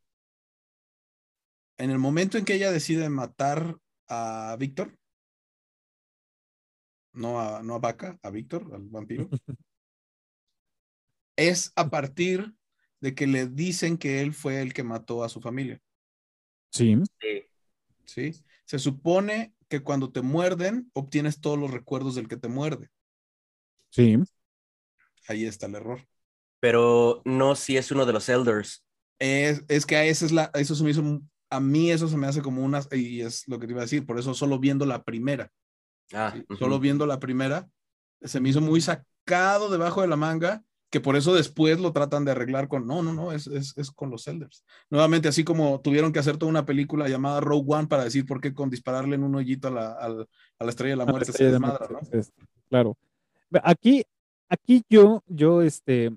en 1.78 1.92
el 1.92 2.00
momento 2.00 2.38
en 2.38 2.46
que 2.46 2.56
ella 2.56 2.72
decide 2.72 3.10
matar 3.10 3.78
a 4.08 4.56
Víctor, 4.60 4.98
no 7.14 7.40
a, 7.40 7.62
no 7.64 7.76
a 7.76 7.80
Vaca, 7.80 8.20
a 8.22 8.30
Víctor, 8.30 8.70
al 8.74 8.84
vampiro, 8.90 9.30
es 11.36 11.72
a 11.76 11.90
partir 11.90 12.56
de 13.02 13.16
que 13.16 13.28
le 13.28 13.48
dicen 13.48 13.98
que 13.98 14.22
él 14.22 14.34
fue 14.34 14.62
el 14.62 14.74
que 14.74 14.84
mató 14.84 15.24
a 15.24 15.30
su 15.30 15.42
familia. 15.42 15.82
Sí, 16.72 16.96
sí. 17.20 17.44
¿sí? 18.06 18.44
Se 18.66 18.80
supone 18.80 19.54
que 19.80 19.84
cuando 19.84 20.12
te 20.12 20.22
muerden, 20.22 20.92
obtienes 20.94 21.42
todos 21.42 21.58
los 21.60 21.72
recuerdos 21.72 22.16
del 22.16 22.28
que 22.28 22.38
te 22.38 22.48
muerde. 22.50 22.90
sí. 23.92 24.18
Ahí 25.28 25.46
está 25.46 25.66
el 25.68 25.76
error. 25.76 26.08
Pero 26.60 27.22
no 27.26 27.56
si 27.56 27.78
es 27.78 27.92
uno 27.92 28.06
de 28.06 28.14
los 28.14 28.30
elders. 28.30 28.84
Es, 29.20 29.64
es 29.70 29.86
que 29.86 29.96
a 29.98 30.06
esa 30.06 30.26
es 30.26 30.32
la, 30.32 30.52
eso 30.56 30.76
se 30.76 30.84
me 30.84 30.92
hizo, 30.92 31.22
a 31.50 31.60
mí 31.60 31.92
eso 31.92 32.08
se 32.08 32.18
me 32.18 32.28
hace 32.28 32.42
como 32.42 32.64
una, 32.64 32.82
y 32.92 33.22
es 33.22 33.48
lo 33.48 33.60
que 33.60 33.68
te 33.68 33.74
iba 33.74 33.82
a 33.82 33.86
decir, 33.86 34.06
por 34.06 34.20
eso 34.20 34.34
solo 34.34 34.60
viendo 34.60 34.86
la 34.86 35.04
primera, 35.04 35.52
Ah, 36.14 36.34
¿sí? 36.34 36.46
ujú. 36.50 36.60
solo 36.60 36.80
viendo 36.80 37.06
la 37.08 37.20
primera, 37.20 37.70
se 38.22 38.40
me 38.42 38.50
hizo 38.50 38.62
muy 38.62 38.82
sacado 38.82 39.70
debajo 39.72 40.02
de 40.02 40.08
la 40.10 40.18
manga, 40.18 40.64
que 40.94 41.02
por 41.02 41.16
eso 41.16 41.34
después 41.34 41.80
lo 41.80 41.92
tratan 41.92 42.24
de 42.24 42.30
arreglar 42.30 42.68
con, 42.68 42.86
no, 42.86 43.02
no, 43.02 43.14
no, 43.14 43.32
es, 43.32 43.48
es, 43.48 43.76
es 43.80 43.90
con 43.90 44.12
los 44.12 44.28
Elders. 44.28 44.64
Nuevamente, 44.92 45.28
así 45.28 45.44
como 45.44 45.82
tuvieron 45.82 46.14
que 46.14 46.20
hacer 46.20 46.38
toda 46.38 46.52
una 46.52 46.68
película 46.68 47.10
llamada 47.10 47.42
Rogue 47.42 47.66
One 47.68 47.88
para 47.88 48.04
decir 48.04 48.28
por 48.28 48.40
qué 48.40 48.54
con 48.54 48.70
dispararle 48.70 49.16
en 49.16 49.24
un 49.24 49.34
hoyito 49.34 49.70
a 49.70 49.72
la, 49.72 49.94
a 49.94 50.08
la 50.08 50.70
estrella 50.70 50.92
de 50.92 50.98
la 50.98 51.06
muerte 51.08 51.26
se 51.26 51.32
estrella 51.32 51.48
de 51.50 51.54
desmadra, 51.54 51.88
muerte, 51.90 52.10
¿no? 52.14 52.20
es- 52.20 52.32
Claro. 52.70 52.96
Aquí, 53.64 54.04
aquí 54.48 54.84
yo, 54.88 55.24
yo, 55.26 55.64
este, 55.64 56.16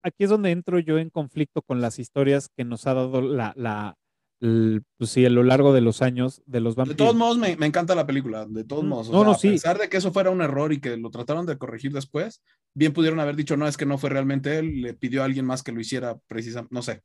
aquí 0.00 0.22
es 0.22 0.30
donde 0.30 0.52
entro 0.52 0.78
yo 0.78 0.98
en 0.98 1.10
conflicto 1.10 1.60
con 1.60 1.80
las 1.80 1.98
historias 1.98 2.48
que 2.56 2.64
nos 2.64 2.86
ha 2.86 2.94
dado 2.94 3.20
la, 3.20 3.52
la, 3.56 3.96
el- 4.40 4.82
pues 4.98 5.10
sí, 5.10 5.24
a 5.24 5.30
lo 5.30 5.42
largo 5.42 5.72
de 5.72 5.80
los 5.80 6.02
años 6.02 6.42
de 6.46 6.60
los 6.60 6.74
De 6.74 6.80
vampiros. 6.80 6.98
todos 6.98 7.14
modos, 7.16 7.38
me, 7.38 7.56
me 7.56 7.66
encanta 7.66 7.94
la 7.94 8.06
película, 8.06 8.46
de 8.46 8.64
todos 8.64 8.84
Mm, 8.84 8.88
modos. 8.88 9.08
o 9.08 9.12
no, 9.12 9.18
sea, 9.18 9.26
no, 9.26 9.32
a 9.32 9.38
sí. 9.38 9.48
pesar 9.50 9.78
de 9.78 9.88
que 9.88 9.96
eso 9.96 10.12
fuera 10.12 10.30
un 10.30 10.42
error 10.42 10.72
y 10.72 10.80
que 10.80 10.96
lo 10.96 11.10
trataron 11.10 11.46
de 11.46 11.58
corregir 11.58 11.92
después, 11.92 12.42
bien 12.74 12.92
pudieron 12.92 13.20
haber 13.20 13.36
dicho, 13.36 13.56
no, 13.56 13.66
es 13.66 13.76
que 13.76 13.86
no 13.86 13.98
fue 13.98 14.10
realmente 14.10 14.58
él, 14.58 14.82
le 14.82 14.94
pidió 14.94 15.22
a 15.22 15.24
alguien 15.26 15.46
más 15.46 15.62
que 15.62 15.72
lo 15.72 15.80
hiciera 15.80 16.18
precisamente, 16.28 16.74
no 16.74 16.82
sé. 16.82 17.02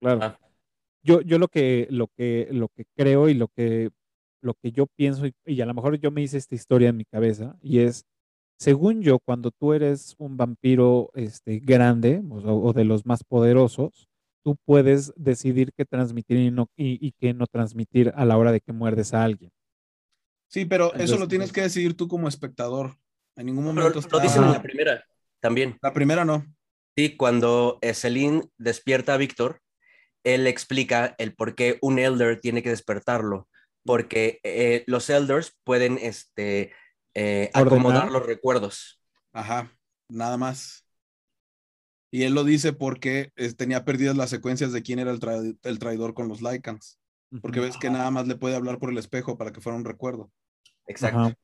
Claro. 0.00 0.20
Ah. 0.22 0.38
Yo, 1.02 1.22
yo 1.22 1.38
lo 1.38 1.48
que, 1.48 1.86
lo 1.90 2.08
que, 2.16 2.48
lo 2.50 2.68
que 2.68 2.84
creo 2.96 3.28
y 3.28 3.34
lo 3.34 3.48
que, 3.48 3.90
lo 4.42 4.54
que 4.54 4.72
yo 4.72 4.86
pienso, 4.96 5.26
y, 5.26 5.34
y 5.46 5.60
a 5.62 5.66
lo 5.66 5.74
mejor 5.74 5.98
yo 5.98 6.10
me 6.10 6.22
hice 6.22 6.38
esta 6.38 6.54
historia 6.54 6.90
en 6.90 6.98
mi 6.98 7.04
cabeza, 7.06 7.56
y 7.62 7.80
es, 7.80 8.04
según 8.58 9.02
yo, 9.02 9.18
cuando 9.20 9.50
tú 9.52 9.74
eres 9.74 10.14
un 10.18 10.36
vampiro 10.36 11.10
este, 11.14 11.60
grande 11.60 12.22
o, 12.30 12.36
o 12.68 12.72
de 12.74 12.84
los 12.84 13.06
más 13.06 13.24
poderosos, 13.24 14.08
tú 14.42 14.56
puedes 14.64 15.12
decidir 15.16 15.72
qué 15.76 15.84
transmitir 15.84 16.36
y, 16.38 16.50
no, 16.50 16.68
y, 16.76 17.04
y 17.06 17.12
qué 17.12 17.34
no 17.34 17.46
transmitir 17.46 18.12
a 18.16 18.24
la 18.24 18.36
hora 18.36 18.52
de 18.52 18.60
que 18.60 18.72
muerdes 18.72 19.14
a 19.14 19.22
alguien. 19.24 19.50
Sí, 20.48 20.64
pero 20.64 20.92
eso 20.94 21.16
lo 21.18 21.28
tienes 21.28 21.48
pues- 21.48 21.54
que 21.54 21.60
decidir 21.62 21.96
tú 21.96 22.08
como 22.08 22.28
espectador. 22.28 22.96
En 23.36 23.46
ningún 23.46 23.64
Pero 23.64 23.74
momento 23.74 23.94
lo 24.00 24.00
está- 24.00 24.18
dicen 24.20 24.42
en 24.44 24.52
la 24.52 24.62
primera 24.62 25.04
también. 25.40 25.78
La 25.80 25.92
primera 25.92 26.24
no. 26.24 26.44
Sí, 26.96 27.16
cuando 27.16 27.78
Celine 27.94 28.42
despierta 28.58 29.14
a 29.14 29.16
Víctor, 29.16 29.62
él 30.24 30.46
explica 30.46 31.14
el 31.18 31.34
por 31.34 31.54
qué 31.54 31.78
un 31.80 31.98
elder 31.98 32.40
tiene 32.40 32.62
que 32.62 32.70
despertarlo. 32.70 33.48
Porque 33.84 34.40
eh, 34.42 34.84
los 34.86 35.08
elders 35.08 35.56
pueden 35.64 35.96
este, 36.02 36.72
eh, 37.14 37.50
acomodar 37.54 38.10
los 38.10 38.26
recuerdos. 38.26 39.00
Ajá, 39.32 39.72
nada 40.08 40.36
más. 40.36 40.84
Y 42.10 42.24
él 42.24 42.34
lo 42.34 42.44
dice 42.44 42.72
porque 42.72 43.32
eh, 43.36 43.52
tenía 43.52 43.84
perdidas 43.84 44.16
las 44.16 44.30
secuencias 44.30 44.72
de 44.72 44.82
quién 44.82 44.98
era 44.98 45.10
el, 45.12 45.20
tra- 45.20 45.56
el 45.62 45.78
traidor 45.78 46.14
con 46.14 46.28
los 46.28 46.42
Lycans. 46.42 46.98
Porque 47.40 47.60
ves 47.60 47.76
que 47.76 47.90
nada 47.90 48.10
más 48.10 48.26
le 48.26 48.34
puede 48.34 48.56
hablar 48.56 48.78
por 48.78 48.90
el 48.90 48.98
espejo 48.98 49.38
para 49.38 49.52
que 49.52 49.60
fuera 49.60 49.78
un 49.78 49.84
recuerdo. 49.84 50.32
Exacto. 50.86 51.18
Ajá, 51.20 51.34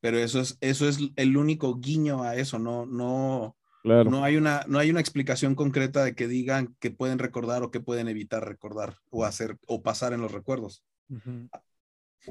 Pero 0.00 0.16
eso 0.18 0.40
es, 0.40 0.56
eso 0.62 0.88
es 0.88 0.98
el 1.16 1.36
único 1.36 1.78
guiño 1.78 2.22
a 2.22 2.36
eso, 2.36 2.58
no, 2.58 2.86
no, 2.86 3.54
claro. 3.82 4.10
no 4.10 4.24
hay 4.24 4.36
una, 4.36 4.64
no 4.66 4.78
hay 4.78 4.90
una 4.90 5.00
explicación 5.00 5.54
concreta 5.54 6.02
de 6.02 6.14
que 6.14 6.26
digan 6.26 6.74
que 6.80 6.90
pueden 6.90 7.18
recordar 7.18 7.62
o 7.62 7.70
que 7.70 7.80
pueden 7.80 8.08
evitar 8.08 8.42
recordar 8.48 8.96
o 9.10 9.26
hacer 9.26 9.58
o 9.66 9.82
pasar 9.82 10.14
en 10.14 10.22
los 10.22 10.32
recuerdos. 10.32 10.82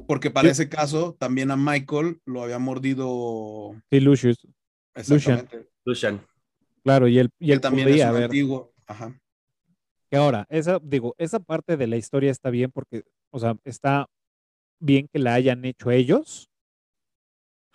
Porque 0.07 0.31
para 0.31 0.49
ese 0.49 0.67
caso, 0.69 1.15
también 1.19 1.51
a 1.51 1.55
Michael 1.57 2.21
lo 2.25 2.41
había 2.41 2.57
mordido 2.57 3.75
Sí, 3.91 3.99
Lucius, 3.99 4.47
exactamente. 4.95 5.67
Lucian. 5.85 6.25
Claro, 6.83 7.07
y 7.07 7.19
él, 7.19 7.29
y 7.39 7.51
él 7.51 7.61
también 7.61 7.87
podía 7.87 8.09
es 8.09 8.15
un 8.15 8.23
antiguo. 8.23 8.73
Ajá. 8.87 9.19
Que 10.09 10.17
ahora, 10.17 10.45
esa, 10.49 10.79
digo, 10.81 11.13
esa 11.17 11.39
parte 11.39 11.77
de 11.77 11.87
la 11.87 11.97
historia 11.97 12.31
está 12.31 12.49
bien 12.49 12.71
porque, 12.71 13.03
o 13.29 13.39
sea, 13.39 13.55
está 13.63 14.07
bien 14.79 15.07
que 15.11 15.19
la 15.19 15.35
hayan 15.35 15.63
hecho 15.65 15.91
ellos, 15.91 16.49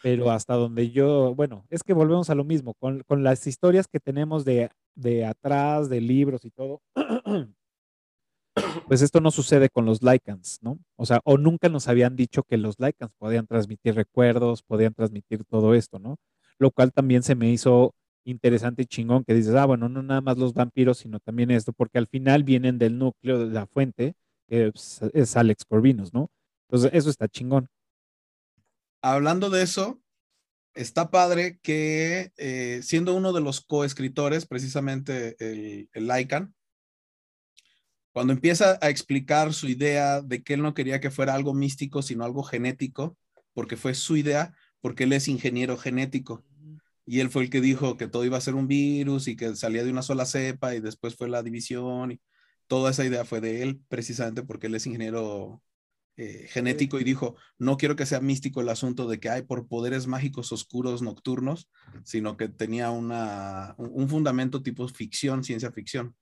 pero 0.02 0.30
hasta 0.30 0.54
donde 0.54 0.90
yo, 0.90 1.34
bueno, 1.34 1.64
es 1.70 1.82
que 1.82 1.94
volvemos 1.94 2.28
a 2.28 2.34
lo 2.34 2.44
mismo, 2.44 2.74
con, 2.74 3.02
con 3.04 3.22
las 3.22 3.46
historias 3.46 3.86
que 3.86 4.00
tenemos 4.00 4.44
de, 4.44 4.70
de 4.94 5.24
atrás, 5.24 5.88
de 5.88 6.00
libros 6.00 6.44
y 6.44 6.50
todo, 6.50 6.82
pues 8.86 9.02
esto 9.02 9.20
no 9.20 9.30
sucede 9.30 9.68
con 9.68 9.84
los 9.86 10.02
Lycans, 10.02 10.58
¿no? 10.60 10.78
O 10.96 11.06
sea, 11.06 11.20
o 11.24 11.38
nunca 11.38 11.68
nos 11.68 11.88
habían 11.88 12.16
dicho 12.16 12.42
que 12.42 12.56
los 12.56 12.78
Lycans 12.78 13.12
podían 13.18 13.46
transmitir 13.46 13.94
recuerdos, 13.94 14.62
podían 14.62 14.94
transmitir 14.94 15.44
todo 15.44 15.74
esto, 15.74 15.98
¿no? 15.98 16.16
Lo 16.58 16.70
cual 16.70 16.92
también 16.92 17.22
se 17.22 17.34
me 17.34 17.50
hizo 17.50 17.94
interesante 18.24 18.82
y 18.82 18.86
chingón 18.86 19.24
que 19.24 19.34
dices, 19.34 19.54
ah, 19.54 19.66
bueno, 19.66 19.88
no 19.88 20.02
nada 20.02 20.20
más 20.20 20.38
los 20.38 20.54
vampiros, 20.54 20.98
sino 20.98 21.20
también 21.20 21.50
esto, 21.50 21.72
porque 21.72 21.98
al 21.98 22.08
final 22.08 22.44
vienen 22.44 22.78
del 22.78 22.98
núcleo 22.98 23.38
de 23.38 23.52
la 23.52 23.66
fuente, 23.66 24.14
que 24.48 24.72
es, 24.74 25.36
Alex 25.36 25.64
Corvinus, 25.64 26.12
¿no? 26.12 26.30
Entonces, 26.68 26.90
eso 26.94 27.10
está 27.10 27.28
chingón. 27.28 27.68
Hablando 29.02 29.50
de 29.50 29.62
eso, 29.62 30.00
está 30.74 31.10
padre 31.10 31.58
que 31.62 32.32
eh, 32.36 32.80
siendo 32.82 33.14
uno 33.14 33.32
de 33.32 33.40
los 33.40 33.60
coescritores, 33.60 34.46
precisamente 34.46 35.36
el, 35.38 35.88
el 35.92 36.10
cuando 38.12 38.32
empieza 38.32 38.78
a 38.80 38.90
explicar 38.90 39.52
su 39.52 39.68
idea 39.68 40.22
de 40.22 40.42
que 40.42 40.54
él 40.54 40.62
no 40.62 40.72
quería 40.72 41.00
que 41.00 41.10
fuera 41.10 41.34
algo 41.34 41.52
místico, 41.52 42.00
sino 42.00 42.24
algo 42.24 42.44
genético, 42.44 43.16
porque 43.52 43.76
fue 43.76 43.92
su 43.94 44.16
idea, 44.16 44.54
porque 44.80 45.04
él 45.04 45.12
es 45.12 45.26
ingeniero 45.26 45.76
genético 45.76 46.44
y 47.06 47.20
él 47.20 47.30
fue 47.30 47.44
el 47.44 47.50
que 47.50 47.60
dijo 47.60 47.96
que 47.96 48.08
todo 48.08 48.24
iba 48.24 48.38
a 48.38 48.40
ser 48.40 48.54
un 48.54 48.66
virus 48.66 49.28
y 49.28 49.36
que 49.36 49.54
salía 49.56 49.84
de 49.84 49.90
una 49.90 50.02
sola 50.02 50.24
cepa 50.26 50.74
y 50.74 50.80
después 50.80 51.16
fue 51.16 51.28
la 51.28 51.42
división 51.42 52.12
y 52.12 52.20
toda 52.66 52.90
esa 52.90 53.04
idea 53.04 53.24
fue 53.24 53.40
de 53.40 53.62
él 53.62 53.80
precisamente 53.88 54.42
porque 54.42 54.68
él 54.68 54.74
es 54.74 54.86
ingeniero 54.86 55.62
eh, 56.16 56.46
genético 56.48 57.00
y 57.00 57.04
dijo, 57.04 57.36
no 57.58 57.76
quiero 57.76 57.96
que 57.96 58.06
sea 58.06 58.20
místico 58.20 58.60
el 58.60 58.68
asunto 58.68 59.08
de 59.08 59.18
que 59.18 59.28
hay 59.28 59.42
por 59.42 59.66
poderes 59.66 60.06
mágicos 60.06 60.52
oscuros 60.52 61.02
nocturnos, 61.02 61.68
sino 62.04 62.36
que 62.36 62.48
tenía 62.48 62.90
una, 62.90 63.74
un 63.78 64.08
fundamento 64.08 64.62
tipo 64.62 64.86
ficción, 64.88 65.42
ciencia 65.42 65.72
ficción. 65.72 66.14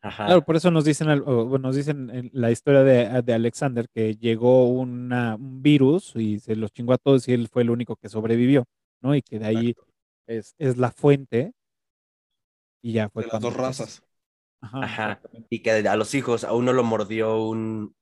Claro, 0.00 0.44
por 0.44 0.56
eso 0.56 0.70
nos 0.72 0.84
dicen, 0.84 1.06
nos 1.06 1.76
dicen 1.76 2.30
la 2.32 2.50
historia 2.50 2.82
de, 2.82 3.22
de 3.22 3.34
Alexander 3.34 3.86
que 3.88 4.16
llegó 4.16 4.68
una, 4.68 5.36
un 5.36 5.62
virus 5.62 6.12
y 6.16 6.40
se 6.40 6.56
los 6.56 6.72
chingó 6.72 6.94
a 6.94 6.98
todos 6.98 7.28
y 7.28 7.34
él 7.34 7.48
fue 7.52 7.62
el 7.62 7.70
único 7.70 7.94
que 7.94 8.08
sobrevivió, 8.08 8.64
¿no? 9.00 9.14
Y 9.14 9.22
que 9.22 9.38
de 9.38 9.46
ahí 9.46 9.76
es, 10.26 10.54
la 10.76 10.90
fuente 10.90 11.52
y 12.80 12.92
ya 12.92 13.08
fue. 13.08 13.24
De 13.24 13.30
las 13.32 13.40
dos 13.40 13.54
razas. 13.54 14.02
Ajá, 14.60 15.20
Y 15.50 15.60
que 15.60 15.70
a 15.72 15.96
los 15.96 16.14
hijos, 16.14 16.44
a 16.44 16.52
uno 16.52 16.72
lo 16.72 16.84
mordió 16.84 17.42
un, 17.42 17.94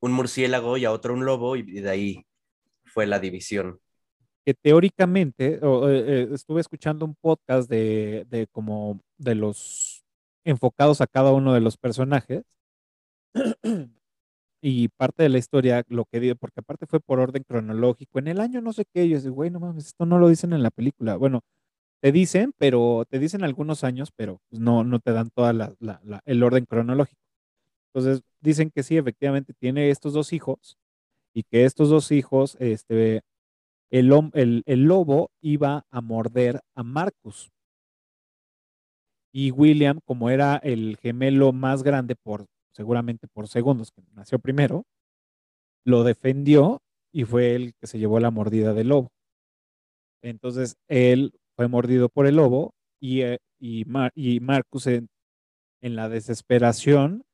murciélago 0.00 0.76
y 0.76 0.84
a 0.84 0.92
otro 0.92 1.14
un 1.14 1.24
lobo, 1.24 1.56
y 1.56 1.62
de 1.62 1.88
ahí 1.88 2.26
fue 2.84 3.06
la 3.06 3.18
división. 3.18 3.80
Que 4.44 4.54
teóricamente, 4.54 5.54
eh, 5.54 5.60
eh, 5.62 6.28
estuve 6.32 6.60
escuchando 6.60 7.06
un 7.06 7.14
podcast 7.14 7.70
de, 7.70 8.26
de 8.28 8.46
como 8.48 9.00
de 9.16 9.36
los 9.36 10.04
enfocados 10.44 11.00
a 11.00 11.06
cada 11.06 11.32
uno 11.32 11.54
de 11.54 11.60
los 11.60 11.76
personajes. 11.76 12.42
y 14.62 14.88
parte 14.88 15.24
de 15.24 15.28
la 15.28 15.38
historia, 15.38 15.84
lo 15.88 16.04
que 16.04 16.20
digo, 16.20 16.36
porque 16.36 16.60
aparte 16.60 16.86
fue 16.86 17.00
por 17.00 17.18
orden 17.18 17.42
cronológico, 17.42 18.18
en 18.20 18.28
el 18.28 18.40
año 18.40 18.60
no 18.60 18.72
sé 18.72 18.84
qué, 18.92 19.08
yo 19.08 19.20
digo, 19.20 19.34
güey, 19.34 19.50
no 19.50 19.58
mames, 19.60 19.86
esto 19.88 20.06
no 20.06 20.18
lo 20.18 20.28
dicen 20.28 20.52
en 20.52 20.62
la 20.62 20.70
película. 20.70 21.16
Bueno, 21.16 21.42
te 22.02 22.10
dicen, 22.10 22.52
pero 22.58 23.04
te 23.08 23.20
dicen 23.20 23.44
algunos 23.44 23.84
años, 23.84 24.10
pero 24.16 24.40
pues, 24.50 24.60
no, 24.60 24.82
no 24.82 24.98
te 24.98 25.12
dan 25.12 25.30
toda 25.30 25.52
la, 25.52 25.72
el 26.24 26.42
orden 26.42 26.66
cronológico. 26.66 27.22
Entonces, 27.94 28.22
dicen 28.40 28.70
que 28.70 28.82
sí, 28.82 28.96
efectivamente 28.96 29.54
tiene 29.54 29.88
estos 29.88 30.12
dos 30.12 30.32
hijos 30.32 30.78
y 31.32 31.44
que 31.44 31.64
estos 31.64 31.90
dos 31.90 32.10
hijos, 32.10 32.56
este, 32.58 33.22
el, 33.90 34.12
el, 34.34 34.62
el 34.66 34.82
lobo 34.82 35.30
iba 35.40 35.86
a 35.90 36.00
morder 36.00 36.60
a 36.74 36.82
Marcus. 36.82 37.52
Y 39.32 39.52
William, 39.52 40.00
como 40.04 40.28
era 40.28 40.56
el 40.56 40.98
gemelo 41.00 41.52
más 41.52 41.84
grande 41.84 42.16
por, 42.16 42.46
seguramente 42.72 43.28
por 43.28 43.46
segundos, 43.46 43.92
que 43.92 44.02
nació 44.12 44.40
primero, 44.40 44.84
lo 45.84 46.02
defendió 46.02 46.82
y 47.12 47.24
fue 47.24 47.54
el 47.54 47.74
que 47.74 47.86
se 47.86 48.00
llevó 48.00 48.18
la 48.18 48.32
mordida 48.32 48.74
del 48.74 48.88
lobo. 48.88 49.12
Entonces, 50.20 50.76
él 50.88 51.32
fue 51.56 51.68
mordido 51.68 52.08
por 52.08 52.26
el 52.26 52.36
lobo 52.36 52.74
y, 53.00 53.22
eh, 53.22 53.38
y, 53.58 53.84
y 54.14 54.40
Marcus 54.40 54.86
en, 54.86 55.08
la 55.80 56.08
desesperación 56.08 57.24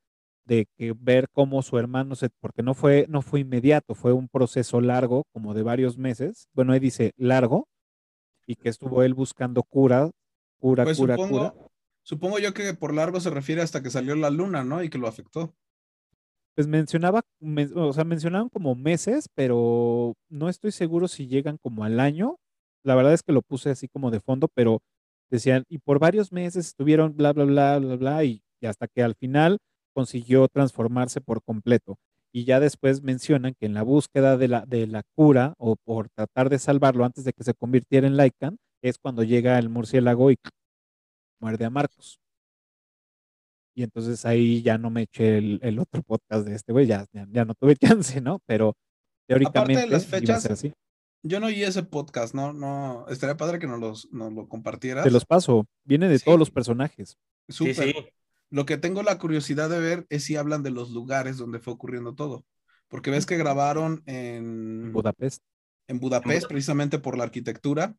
de 0.45 0.67
que 0.75 0.93
ver 0.97 1.27
cómo 1.31 1.61
su 1.61 1.77
hermano 1.77 2.15
se, 2.15 2.29
porque 2.41 2.63
no 2.63 2.73
fue, 2.73 3.05
no 3.07 3.21
fue 3.21 3.41
inmediato, 3.41 3.93
fue 3.93 4.13
un 4.13 4.27
proceso 4.27 4.81
largo, 4.81 5.25
como 5.31 5.53
de 5.53 5.61
varios 5.61 5.97
meses, 5.99 6.47
bueno, 6.53 6.73
ahí 6.73 6.79
dice 6.79 7.11
largo, 7.17 7.67
y 8.47 8.55
que 8.55 8.69
estuvo 8.69 9.03
él 9.03 9.13
buscando 9.13 9.61
cura, 9.61 10.09
cura, 10.59 10.83
pues 10.83 10.97
cura, 10.97 11.15
cura. 11.15 11.53
Supongo 12.01 12.39
yo 12.39 12.55
que 12.55 12.73
por 12.73 12.95
largo 12.95 13.19
se 13.19 13.29
refiere 13.29 13.61
hasta 13.61 13.83
que 13.83 13.91
salió 13.91 14.15
la 14.15 14.31
luna, 14.31 14.63
¿no? 14.63 14.81
Y 14.81 14.89
que 14.89 14.97
lo 14.97 15.07
afectó. 15.07 15.53
Pues 16.55 16.67
mencionaba, 16.67 17.21
o 17.75 17.93
sea, 17.93 18.03
mencionaban 18.03 18.49
como 18.49 18.73
meses, 18.73 19.29
pero 19.35 20.15
no 20.27 20.49
estoy 20.49 20.71
seguro 20.71 21.07
si 21.07 21.27
llegan 21.27 21.57
como 21.57 21.83
al 21.83 21.99
año 21.99 22.37
la 22.83 22.95
verdad 22.95 23.13
es 23.13 23.23
que 23.23 23.31
lo 23.31 23.41
puse 23.41 23.69
así 23.71 23.87
como 23.87 24.11
de 24.11 24.19
fondo, 24.19 24.47
pero 24.53 24.81
decían, 25.29 25.63
y 25.69 25.79
por 25.79 25.99
varios 25.99 26.31
meses 26.31 26.67
estuvieron 26.67 27.15
bla, 27.15 27.33
bla, 27.33 27.45
bla, 27.45 27.79
bla, 27.79 27.95
bla, 27.95 28.23
y, 28.23 28.41
hasta 28.61 28.87
que 28.87 29.03
al 29.03 29.15
final 29.15 29.59
consiguió 29.93 30.47
transformarse 30.47 31.21
por 31.21 31.41
completo. 31.43 31.97
Y 32.31 32.45
ya 32.45 32.59
después 32.59 33.01
mencionan 33.01 33.55
que 33.59 33.65
en 33.65 33.73
la 33.73 33.83
búsqueda 33.83 34.37
de 34.37 34.47
la, 34.47 34.65
de 34.65 34.85
la 34.87 35.03
cura 35.15 35.53
o 35.57 35.75
por 35.75 36.09
tratar 36.09 36.49
de 36.49 36.59
salvarlo 36.59 37.05
antes 37.05 37.23
de 37.23 37.33
que 37.33 37.43
se 37.43 37.53
convirtiera 37.53 38.05
en 38.05 38.17
Lycan, 38.17 38.57
es 38.81 38.97
cuando 38.97 39.23
llega 39.23 39.57
el 39.57 39.69
murciélago 39.69 40.31
y 40.31 40.37
muerde 41.39 41.65
a 41.65 41.69
Marcos. 41.69 42.19
Y 43.75 43.83
entonces 43.83 44.25
ahí 44.25 44.61
ya 44.61 44.77
no 44.77 44.89
me 44.89 45.03
eché 45.03 45.37
el, 45.37 45.79
otro 45.79 46.03
podcast 46.03 46.45
de 46.45 46.55
este 46.55 46.73
güey, 46.73 46.85
ya, 46.85 47.05
ya, 47.11 47.45
no 47.45 47.53
tuve 47.55 47.75
chance, 48.03 48.19
¿no? 48.21 48.39
Pero 48.45 48.73
teóricamente 49.27 49.87
las 49.87 50.05
fechas, 50.05 50.23
iba 50.29 50.35
a 50.35 50.41
ser 50.41 50.51
así. 50.51 50.73
Yo 51.21 51.39
no 51.39 51.47
oí 51.47 51.63
ese 51.63 51.83
podcast, 51.83 52.33
¿no? 52.33 52.53
no 52.53 53.05
Estaría 53.09 53.37
padre 53.37 53.59
que 53.59 53.67
nos, 53.67 53.79
los, 53.79 54.11
nos 54.11 54.31
lo 54.31 54.47
compartieras. 54.47 55.03
Te 55.03 55.11
los 55.11 55.25
paso. 55.25 55.67
Viene 55.83 56.07
de 56.07 56.19
todos 56.19 56.39
los 56.39 56.51
personajes. 56.51 57.17
Súper. 57.47 58.13
Lo 58.49 58.65
que 58.65 58.77
tengo 58.77 59.03
la 59.03 59.19
curiosidad 59.19 59.69
de 59.69 59.79
ver 59.79 60.07
es 60.09 60.23
si 60.23 60.35
hablan 60.35 60.63
de 60.63 60.71
los 60.71 60.91
lugares 60.91 61.37
donde 61.37 61.59
fue 61.59 61.73
ocurriendo 61.73 62.15
todo. 62.15 62.45
Porque 62.87 63.11
ves 63.11 63.25
que 63.25 63.37
grabaron 63.37 64.01
en 64.05 64.91
Budapest. 64.91 65.43
En 65.87 65.99
Budapest, 65.99 66.47
precisamente 66.47 66.99
por 66.99 67.17
la 67.17 67.25
arquitectura, 67.25 67.95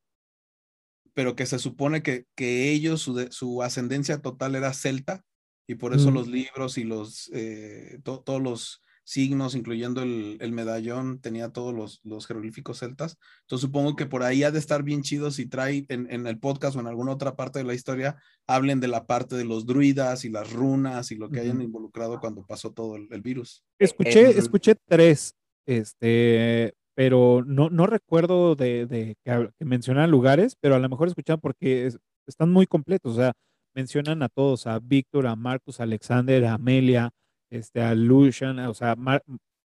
pero 1.15 1.37
que 1.37 1.47
se 1.47 1.59
supone 1.59 2.03
que, 2.03 2.27
que 2.35 2.71
ellos, 2.71 3.03
su, 3.03 3.29
su 3.31 3.63
ascendencia 3.63 4.21
total 4.23 4.55
era 4.55 4.73
celta, 4.73 5.25
y 5.71 5.77
por 5.77 5.95
eso 5.95 6.11
los 6.11 6.27
libros 6.27 6.79
y 6.79 6.85
los 6.85 7.31
eh, 7.33 8.01
todos 8.03 8.43
los 8.43 8.83
signos, 9.11 9.57
incluyendo 9.57 10.03
el, 10.03 10.53
medallón, 10.53 11.21
tenía 11.21 11.49
todos 11.49 11.75
los, 11.75 12.01
los, 12.05 12.29
jeroglíficos 12.29 12.79
celtas. 12.79 13.19
Entonces 13.41 13.67
supongo 13.67 13.97
que 13.97 14.07
por 14.07 14.23
ahí 14.23 14.45
ha 14.45 14.53
de 14.53 14.61
estar 14.61 14.85
bien 14.85 15.03
chido 15.03 15.33
si 15.33 15.47
trae 15.47 15.85
en, 15.89 16.27
el 16.29 16.39
podcast 16.39 16.77
o 16.77 16.81
en 16.81 16.87
alguna 16.87 17.11
otra 17.11 17.35
parte 17.35 17.59
de 17.59 17.65
la 17.65 17.75
historia, 17.75 18.23
hablen 18.47 18.79
de 18.79 18.87
la 18.87 19.07
parte 19.07 19.35
de 19.35 19.45
los 19.45 19.67
druidas 19.67 20.25
y 20.25 20.29
las 20.29 20.53
runas 20.53 21.11
y 21.11 21.17
lo 21.17 21.29
que 21.29 21.41
hayan 21.41 21.61
involucrado 21.61 22.21
cuando 22.21 22.47
pasó 22.47 22.73
todo 22.73 22.95
el, 22.95 23.21
virus. 23.21 23.65
Escuché, 23.81 24.39
escuché 24.39 24.77
tres, 24.87 25.35
este, 25.67 26.73
pero 26.95 27.43
no, 27.45 27.69
no 27.69 27.87
recuerdo 27.87 28.55
de, 28.55 29.17
que, 29.25 29.51
mencionan 29.59 30.13
lugares, 30.13 30.57
pero 30.61 30.77
a 30.77 30.79
lo 30.79 30.89
mejor 30.89 31.09
escuchan 31.09 31.41
porque 31.41 31.91
están 32.29 32.53
muy 32.53 32.69
completos, 32.69 33.15
o 33.15 33.17
sea, 33.17 33.33
mencionan 33.75 34.23
a 34.23 34.29
todos, 34.29 34.69
a 34.69 34.79
Víctor, 34.79 35.27
a 35.27 35.35
Marcus, 35.35 35.81
a 35.81 35.83
Alexander, 35.83 36.45
a 36.45 36.55
Amelia, 36.55 37.11
este, 37.51 37.83
a 37.83 37.95
Lucian, 37.95 38.59
o 38.61 38.75
sea, 38.75 38.97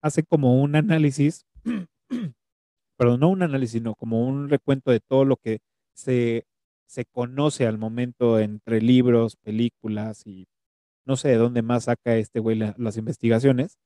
hace 0.02 0.22
como 0.22 0.60
un 0.60 0.76
análisis, 0.76 1.44
perdón, 2.98 3.20
no 3.20 3.28
un 3.28 3.42
análisis, 3.42 3.72
sino 3.74 3.94
como 3.94 4.26
un 4.26 4.48
recuento 4.48 4.90
de 4.90 5.00
todo 5.00 5.24
lo 5.24 5.36
que 5.36 5.60
se, 5.94 6.46
se 6.86 7.04
conoce 7.04 7.66
al 7.66 7.78
momento 7.78 8.38
entre 8.38 8.80
libros, 8.80 9.36
películas 9.36 10.26
y 10.26 10.46
no 11.04 11.16
sé 11.16 11.28
de 11.28 11.36
dónde 11.36 11.62
más 11.62 11.84
saca 11.84 12.16
este 12.16 12.40
güey 12.40 12.56
las 12.56 12.96
investigaciones, 12.96 13.78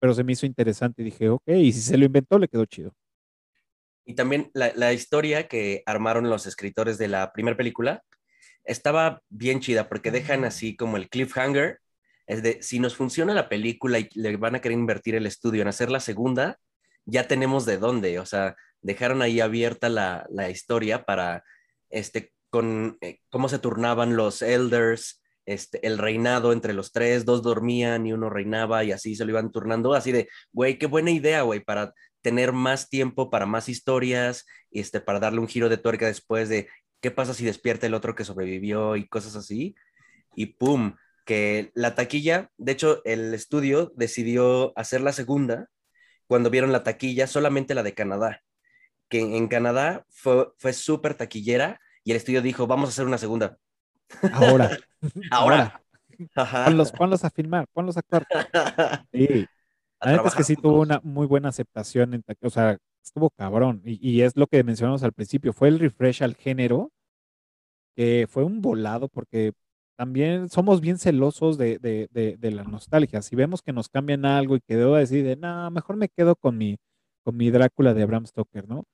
pero 0.00 0.14
se 0.14 0.24
me 0.24 0.32
hizo 0.32 0.46
interesante 0.46 1.02
y 1.02 1.04
dije, 1.04 1.28
ok, 1.28 1.48
y 1.48 1.72
si 1.72 1.80
se 1.80 1.96
lo 1.96 2.06
inventó, 2.06 2.38
le 2.38 2.48
quedó 2.48 2.64
chido. 2.64 2.92
Y 4.04 4.14
también 4.14 4.50
la, 4.54 4.72
la 4.74 4.92
historia 4.92 5.46
que 5.46 5.82
armaron 5.86 6.28
los 6.28 6.46
escritores 6.46 6.98
de 6.98 7.06
la 7.06 7.32
primera 7.32 7.56
película 7.56 8.02
estaba 8.64 9.22
bien 9.28 9.60
chida 9.60 9.88
porque 9.88 10.10
dejan 10.10 10.44
así 10.44 10.74
como 10.76 10.96
el 10.96 11.08
cliffhanger 11.08 11.78
es 12.30 12.44
de, 12.44 12.62
si 12.62 12.78
nos 12.78 12.94
funciona 12.94 13.34
la 13.34 13.48
película 13.48 13.98
y 13.98 14.08
le 14.14 14.36
van 14.36 14.54
a 14.54 14.60
querer 14.60 14.78
invertir 14.78 15.16
el 15.16 15.26
estudio 15.26 15.62
en 15.62 15.68
hacer 15.68 15.90
la 15.90 15.98
segunda, 15.98 16.58
ya 17.04 17.26
tenemos 17.26 17.66
de 17.66 17.76
dónde, 17.76 18.20
o 18.20 18.26
sea, 18.26 18.56
dejaron 18.82 19.20
ahí 19.20 19.40
abierta 19.40 19.88
la, 19.88 20.28
historia 20.48 21.04
para, 21.04 21.42
este, 21.88 22.32
con 22.48 22.98
eh, 23.00 23.18
cómo 23.30 23.48
se 23.48 23.58
turnaban 23.58 24.14
los 24.14 24.42
elders, 24.42 25.20
este, 25.44 25.84
el 25.84 25.98
reinado 25.98 26.52
entre 26.52 26.72
los 26.72 26.92
tres, 26.92 27.24
dos 27.24 27.42
dormían 27.42 28.06
y 28.06 28.12
uno 28.12 28.30
reinaba 28.30 28.84
y 28.84 28.92
así 28.92 29.16
se 29.16 29.24
lo 29.24 29.32
iban 29.32 29.50
turnando, 29.50 29.92
así 29.94 30.12
de, 30.12 30.28
güey, 30.52 30.78
qué 30.78 30.86
buena 30.86 31.10
idea, 31.10 31.42
güey, 31.42 31.58
para 31.58 31.92
tener 32.22 32.52
más 32.52 32.88
tiempo 32.88 33.28
para 33.28 33.46
más 33.46 33.68
historias, 33.68 34.46
este, 34.70 35.00
para 35.00 35.18
darle 35.18 35.40
un 35.40 35.48
giro 35.48 35.68
de 35.68 35.78
tuerca 35.78 36.06
después 36.06 36.48
de 36.48 36.68
qué 37.00 37.10
pasa 37.10 37.34
si 37.34 37.44
despierta 37.44 37.88
el 37.88 37.94
otro 37.94 38.14
que 38.14 38.24
sobrevivió 38.24 38.94
y 38.94 39.08
cosas 39.08 39.34
así. 39.34 39.74
Y 40.36 40.46
pum, 40.46 40.94
que 41.30 41.70
la 41.74 41.94
taquilla, 41.94 42.50
de 42.58 42.72
hecho, 42.72 43.02
el 43.04 43.34
estudio 43.34 43.92
decidió 43.94 44.76
hacer 44.76 45.00
la 45.00 45.12
segunda 45.12 45.68
cuando 46.26 46.50
vieron 46.50 46.72
la 46.72 46.82
taquilla, 46.82 47.28
solamente 47.28 47.76
la 47.76 47.84
de 47.84 47.94
Canadá, 47.94 48.42
que 49.08 49.20
en 49.20 49.46
Canadá 49.46 50.04
fue, 50.08 50.48
fue 50.58 50.72
súper 50.72 51.14
taquillera 51.14 51.80
y 52.02 52.10
el 52.10 52.16
estudio 52.16 52.42
dijo, 52.42 52.66
vamos 52.66 52.88
a 52.88 52.90
hacer 52.90 53.06
una 53.06 53.16
segunda. 53.16 53.58
Ahora. 54.32 54.76
Ahora. 55.30 55.80
Ajá. 56.34 56.64
Ponlos, 56.64 56.90
ponlos 56.90 57.24
a 57.24 57.30
filmar, 57.30 57.68
ponlos 57.72 57.96
a 57.96 58.00
actuar. 58.00 58.26
Sí. 59.12 59.46
La 60.00 60.10
neta 60.10 60.26
es 60.26 60.34
que 60.34 60.42
sí 60.42 60.56
tuvo 60.56 60.80
una 60.80 61.00
muy 61.04 61.28
buena 61.28 61.50
aceptación, 61.50 62.12
en, 62.12 62.24
taquilla, 62.24 62.48
o 62.48 62.50
sea, 62.50 62.76
estuvo 63.04 63.30
cabrón. 63.30 63.82
Y, 63.84 64.00
y 64.14 64.22
es 64.22 64.36
lo 64.36 64.48
que 64.48 64.64
mencionamos 64.64 65.04
al 65.04 65.12
principio, 65.12 65.52
fue 65.52 65.68
el 65.68 65.78
refresh 65.78 66.24
al 66.24 66.34
género, 66.34 66.90
que 67.94 68.26
fue 68.28 68.42
un 68.42 68.60
volado 68.60 69.06
porque 69.06 69.52
también 70.00 70.48
somos 70.48 70.80
bien 70.80 70.96
celosos 70.98 71.58
de, 71.58 71.78
de, 71.78 72.08
de, 72.10 72.38
de 72.38 72.50
la 72.52 72.64
nostalgia. 72.64 73.20
Si 73.20 73.36
vemos 73.36 73.60
que 73.60 73.74
nos 73.74 73.90
cambian 73.90 74.24
algo 74.24 74.56
y 74.56 74.60
que 74.60 74.74
debo 74.74 74.96
decir 74.96 75.22
de, 75.26 75.36
no, 75.36 75.70
mejor 75.70 75.96
me 75.96 76.08
quedo 76.08 76.36
con 76.36 76.56
mi, 76.56 76.78
con 77.22 77.36
mi 77.36 77.50
Drácula 77.50 77.92
de 77.92 78.06
Bram 78.06 78.24
Stoker, 78.24 78.66
¿no? 78.66 78.84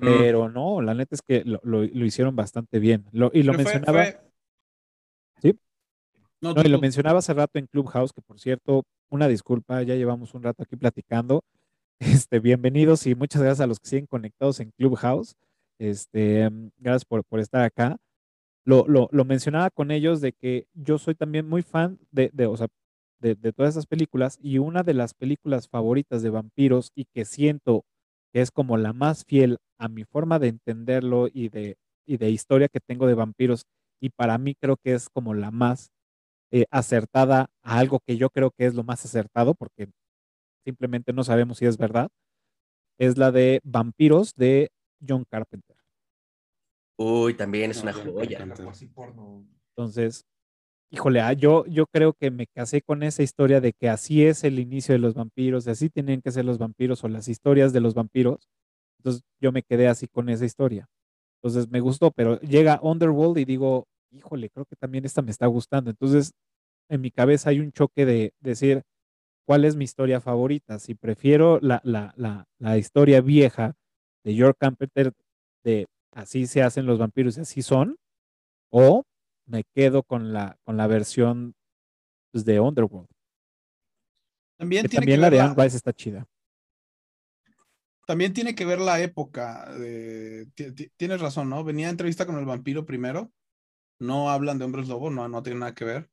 Pero 0.00 0.48
no, 0.48 0.82
la 0.82 0.92
neta 0.94 1.14
es 1.14 1.22
que 1.22 1.44
lo, 1.44 1.60
lo- 1.62 1.84
lo 1.84 2.04
hicieron 2.04 2.34
bastante 2.34 2.80
bien. 2.80 3.04
Lo- 3.12 3.30
y 3.32 3.44
lo 3.44 3.52
Pero 3.52 3.62
mencionaba. 3.64 4.04
fue- 4.04 4.20
Sí. 5.40 5.56
No, 6.40 6.50
y 6.64 6.68
lo 6.68 6.80
mencionaba 6.80 7.20
hace 7.20 7.32
rato 7.32 7.60
en 7.60 7.66
Clubhouse, 7.68 8.12
que 8.12 8.20
por 8.20 8.40
cierto, 8.40 8.82
una 9.10 9.28
disculpa, 9.28 9.82
ya 9.84 9.94
llevamos 9.94 10.34
un 10.34 10.42
rato 10.42 10.64
aquí 10.64 10.74
platicando. 10.74 11.42
Este, 12.26 12.40
bienvenidos 12.40 13.06
y 13.06 13.14
muchas 13.14 13.40
gracias 13.42 13.60
a 13.64 13.68
los 13.68 13.78
que 13.78 13.88
siguen 13.88 14.06
conectados 14.06 14.58
en 14.58 14.72
Clubhouse. 14.72 15.36
Este, 15.78 16.48
gracias 16.78 17.04
por, 17.04 17.22
por 17.24 17.38
estar 17.38 17.62
acá. 17.62 17.96
Lo, 18.68 18.86
lo, 18.86 19.08
lo 19.12 19.24
mencionaba 19.24 19.70
con 19.70 19.90
ellos 19.90 20.20
de 20.20 20.32
que 20.34 20.66
yo 20.74 20.98
soy 20.98 21.14
también 21.14 21.48
muy 21.48 21.62
fan 21.62 21.98
de, 22.10 22.30
de, 22.34 22.46
o 22.46 22.56
sea, 22.56 22.68
de, 23.20 23.34
de 23.34 23.52
todas 23.52 23.70
esas 23.74 23.86
películas 23.86 24.38
y 24.42 24.58
una 24.58 24.82
de 24.82 24.94
las 24.94 25.14
películas 25.14 25.68
favoritas 25.68 26.22
de 26.22 26.30
vampiros 26.30 26.92
y 26.94 27.06
que 27.06 27.24
siento 27.24 27.84
que 28.32 28.42
es 28.42 28.50
como 28.50 28.76
la 28.76 28.92
más 28.92 29.24
fiel 29.24 29.58
a 29.78 29.88
mi 29.88 30.04
forma 30.04 30.38
de 30.38 30.48
entenderlo 30.48 31.28
y 31.32 31.48
de, 31.48 31.76
y 32.06 32.18
de 32.18 32.30
historia 32.30 32.68
que 32.68 32.80
tengo 32.80 33.06
de 33.06 33.14
vampiros 33.14 33.64
y 34.02 34.10
para 34.10 34.36
mí 34.38 34.54
creo 34.54 34.76
que 34.76 34.92
es 34.94 35.08
como 35.08 35.32
la 35.34 35.50
más 35.50 35.90
eh, 36.52 36.66
acertada 36.70 37.50
a 37.62 37.78
algo 37.78 38.00
que 38.06 38.16
yo 38.18 38.30
creo 38.30 38.50
que 38.52 38.66
es 38.66 38.74
lo 38.74 38.84
más 38.84 39.04
acertado, 39.04 39.54
porque 39.54 39.88
simplemente 40.64 41.12
no 41.14 41.24
sabemos 41.24 41.58
si 41.58 41.66
es 41.66 41.78
verdad, 41.78 42.08
es 42.98 43.18
la 43.18 43.32
de 43.32 43.60
Vampiros 43.64 44.34
de 44.36 44.70
John 45.06 45.24
Carpenter. 45.30 45.77
Uy, 46.98 47.34
también 47.34 47.70
es 47.70 47.78
No, 47.78 47.82
una 47.84 47.92
joya. 47.92 48.38
Entonces, 49.76 50.24
híjole, 50.90 51.20
ah, 51.20 51.32
yo, 51.34 51.66
yo 51.66 51.86
creo 51.86 52.14
que 52.14 52.30
me 52.30 52.46
casé 52.46 52.82
con 52.82 53.02
esa 53.02 53.22
historia 53.22 53.60
de 53.60 53.72
que 53.74 53.88
así 53.88 54.24
es 54.26 54.44
el 54.44 54.58
inicio 54.60 54.94
de 54.94 55.00
los 55.00 55.14
vampiros, 55.14 55.66
y 55.66 55.70
así 55.70 55.90
tienen 55.90 56.22
que 56.22 56.32
ser 56.32 56.44
los 56.44 56.58
vampiros 56.58 57.04
o 57.04 57.08
las 57.08 57.28
historias 57.28 57.72
de 57.72 57.80
los 57.80 57.94
vampiros. 57.94 58.48
Entonces, 59.00 59.22
yo 59.40 59.52
me 59.52 59.62
quedé 59.64 59.88
así 59.88 60.08
con 60.08 60.28
esa 60.30 60.44
historia. 60.46 60.88
Entonces, 61.42 61.70
me 61.70 61.80
gustó, 61.80 62.10
pero 62.12 62.40
llega 62.40 62.80
Underworld 62.82 63.38
y 63.38 63.44
digo, 63.46 63.86
híjole, 64.12 64.50
creo 64.50 64.66
que 64.66 64.76
también 64.76 65.04
esta 65.06 65.22
me 65.22 65.30
está 65.32 65.46
gustando. 65.46 65.90
Entonces, 65.90 66.32
en 66.90 67.00
mi 67.02 67.10
cabeza 67.12 67.50
hay 67.50 67.60
un 67.60 67.72
choque 67.72 68.06
de 68.06 68.32
decir, 68.40 68.82
¿cuál 69.46 69.64
es 69.64 69.76
mi 69.76 69.84
historia 69.84 70.20
favorita? 70.20 70.78
Si 70.78 70.94
prefiero 70.94 71.58
la, 71.62 71.80
la, 71.84 72.12
la, 72.16 72.46
la 72.58 72.78
historia 72.78 73.20
vieja 73.20 73.74
de 74.24 74.34
George 74.34 74.56
Carpenter, 74.60 75.12
de 75.64 75.86
así 76.12 76.46
se 76.46 76.62
hacen 76.62 76.86
los 76.86 76.98
vampiros 76.98 77.36
y 77.38 77.40
así 77.40 77.62
son, 77.62 77.96
o 78.70 79.04
me 79.46 79.64
quedo 79.74 80.02
con 80.02 80.32
la, 80.32 80.58
con 80.64 80.76
la 80.76 80.86
versión 80.86 81.54
pues, 82.32 82.44
de 82.44 82.60
Underworld. 82.60 83.08
También 84.58 84.82
Que 84.82 84.88
tiene 84.88 85.02
también 85.02 85.16
que 85.18 85.20
la 85.22 85.26
ver 85.30 85.32
de 85.32 85.38
la- 85.38 85.52
Anne 85.52 85.64
Rice 85.64 85.76
está 85.76 85.92
chida. 85.92 86.26
También 88.06 88.32
tiene 88.32 88.54
que 88.54 88.64
ver 88.64 88.80
la 88.80 89.00
época. 89.02 89.68
tienes 90.96 91.20
razón, 91.20 91.50
¿no? 91.50 91.62
Venía 91.62 91.90
entrevista 91.90 92.24
con 92.24 92.38
el 92.38 92.46
vampiro 92.46 92.86
primero. 92.86 93.30
No 94.00 94.30
hablan 94.30 94.58
de 94.58 94.64
hombres 94.64 94.88
lobo, 94.88 95.10
no, 95.10 95.28
no 95.28 95.42
tiene 95.42 95.60
nada 95.60 95.74
que 95.74 95.84
ver. 95.84 96.08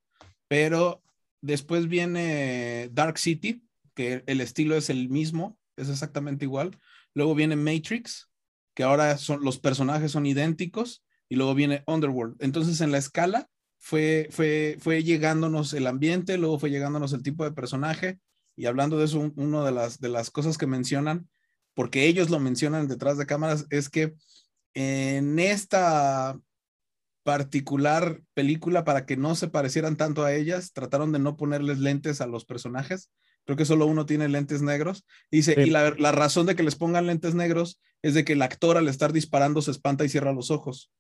Pero 0.50 1.02
después 1.42 1.88
viene 1.88 2.90
Dark 2.92 3.18
City, 3.18 3.66
que 3.94 4.24
el 4.26 4.42
estilo 4.42 4.76
es 4.76 4.90
el 4.90 5.08
mismo, 5.10 5.58
es 5.78 5.90
exactamente 5.90 6.44
igual. 6.46 6.78
Luego 7.14 7.34
viene 7.34 7.56
Matrix, 7.56 8.30
que 8.76 8.84
ahora 8.84 9.18
son, 9.18 9.44
los 9.44 9.58
personajes 9.60 10.12
son 10.12 10.26
idénticos. 10.28 11.04
Y 11.28 11.38
luego 11.38 11.56
viene 11.56 11.84
Underworld. 11.88 12.36
Entonces, 12.40 12.82
en 12.82 12.92
la 12.92 13.00
escala 13.00 13.50
fue, 13.80 14.28
fue, 14.30 14.78
fue 14.80 15.04
llegándonos 15.04 15.74
el 15.74 15.88
ambiente, 15.88 16.38
luego 16.38 16.60
fue 16.60 16.70
llegándonos 16.70 17.14
el 17.14 17.24
tipo 17.24 17.44
de 17.44 17.52
personaje. 17.52 18.20
Y 18.56 18.68
hablando 18.68 19.00
de 19.00 19.06
eso, 19.06 19.20
un- 19.20 19.34
una 19.36 19.66
de 19.66 19.72
las, 19.72 20.00
de 20.00 20.10
las 20.10 20.30
cosas 20.30 20.60
que 20.60 20.68
mencionan 20.68 21.28
porque 21.76 22.06
ellos 22.08 22.30
lo 22.30 22.40
mencionan 22.40 22.88
detrás 22.88 23.18
de 23.18 23.26
cámaras, 23.28 23.68
es 23.70 23.90
que 23.90 24.16
en 24.74 25.38
esta 25.40 26.40
particular 27.24 28.22
película, 28.34 28.84
para 28.84 29.06
que 29.06 29.18
no 29.18 29.36
se 29.36 29.48
parecieran 29.50 29.98
tanto 29.98 30.24
a 30.24 30.34
ellas, 30.34 30.74
trataron 30.74 31.12
de 31.12 31.20
no 31.20 31.38
ponerles 31.38 31.80
lentes 31.80 32.22
a 32.22 32.28
los 32.28 32.46
personajes. 32.46 33.12
Creo 33.46 33.56
que 33.58 33.66
solo 33.66 33.86
uno 33.86 34.06
tiene 34.06 34.28
lentes 34.28 34.62
negros. 34.62 35.06
Dice, 35.32 35.54
Sí. 35.56 35.62
y 35.62 35.70
la, 35.70 35.92
la 35.98 36.12
razón 36.12 36.46
de 36.48 36.56
que 36.56 36.64
les 36.64 36.76
pongan 36.76 37.06
lentes 37.08 37.36
negros 37.36 37.80
es 38.02 38.14
de 38.14 38.26
que 38.26 38.34
el 38.34 38.42
actor 38.42 38.78
al 38.78 38.88
estar 38.88 39.14
disparando 39.14 39.62
se 39.62 39.72
espanta 39.72 40.04
y 40.04 40.10
cierra 40.10 40.34
los 40.34 40.52
ojos. 40.52 40.92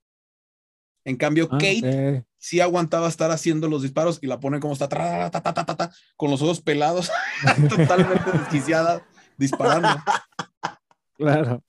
En 1.07 1.17
cambio, 1.17 1.47
Ah, 1.51 1.57
Kate 1.59 2.25
sí 2.37 2.59
aguantaba 2.61 3.07
estar 3.07 3.29
haciendo 3.29 3.67
los 3.67 3.83
disparos 3.83 4.17
y 4.21 4.27
la 4.27 4.39
ponen 4.39 4.59
como 4.59 4.73
está, 4.73 4.87
tra, 4.89 5.29
ta, 5.29 5.41
ta, 5.41 5.53
ta, 5.53 5.65
ta, 5.65 5.75
ta, 5.75 5.91
con 6.17 6.31
los 6.31 6.41
ojos 6.41 6.61
pelados, 6.61 7.11
totalmente 7.69 8.31
desquiciada, 8.31 9.05
disparando. 9.37 9.87
Claro. 11.17 11.63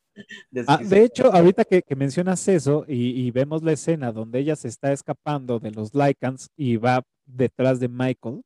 Ah, 0.66 0.78
de 0.82 1.04
hecho, 1.04 1.32
ahorita 1.32 1.64
que, 1.64 1.82
que 1.82 1.94
mencionas 1.94 2.48
eso 2.48 2.84
y, 2.88 3.10
y 3.26 3.30
vemos 3.30 3.62
la 3.62 3.72
escena 3.72 4.10
donde 4.10 4.40
ella 4.40 4.56
se 4.56 4.66
está 4.66 4.90
escapando 4.92 5.60
de 5.60 5.70
los 5.70 5.94
Lycans 5.94 6.48
y 6.56 6.78
va 6.78 7.04
detrás 7.26 7.78
de 7.78 7.88
Michael 7.88 8.42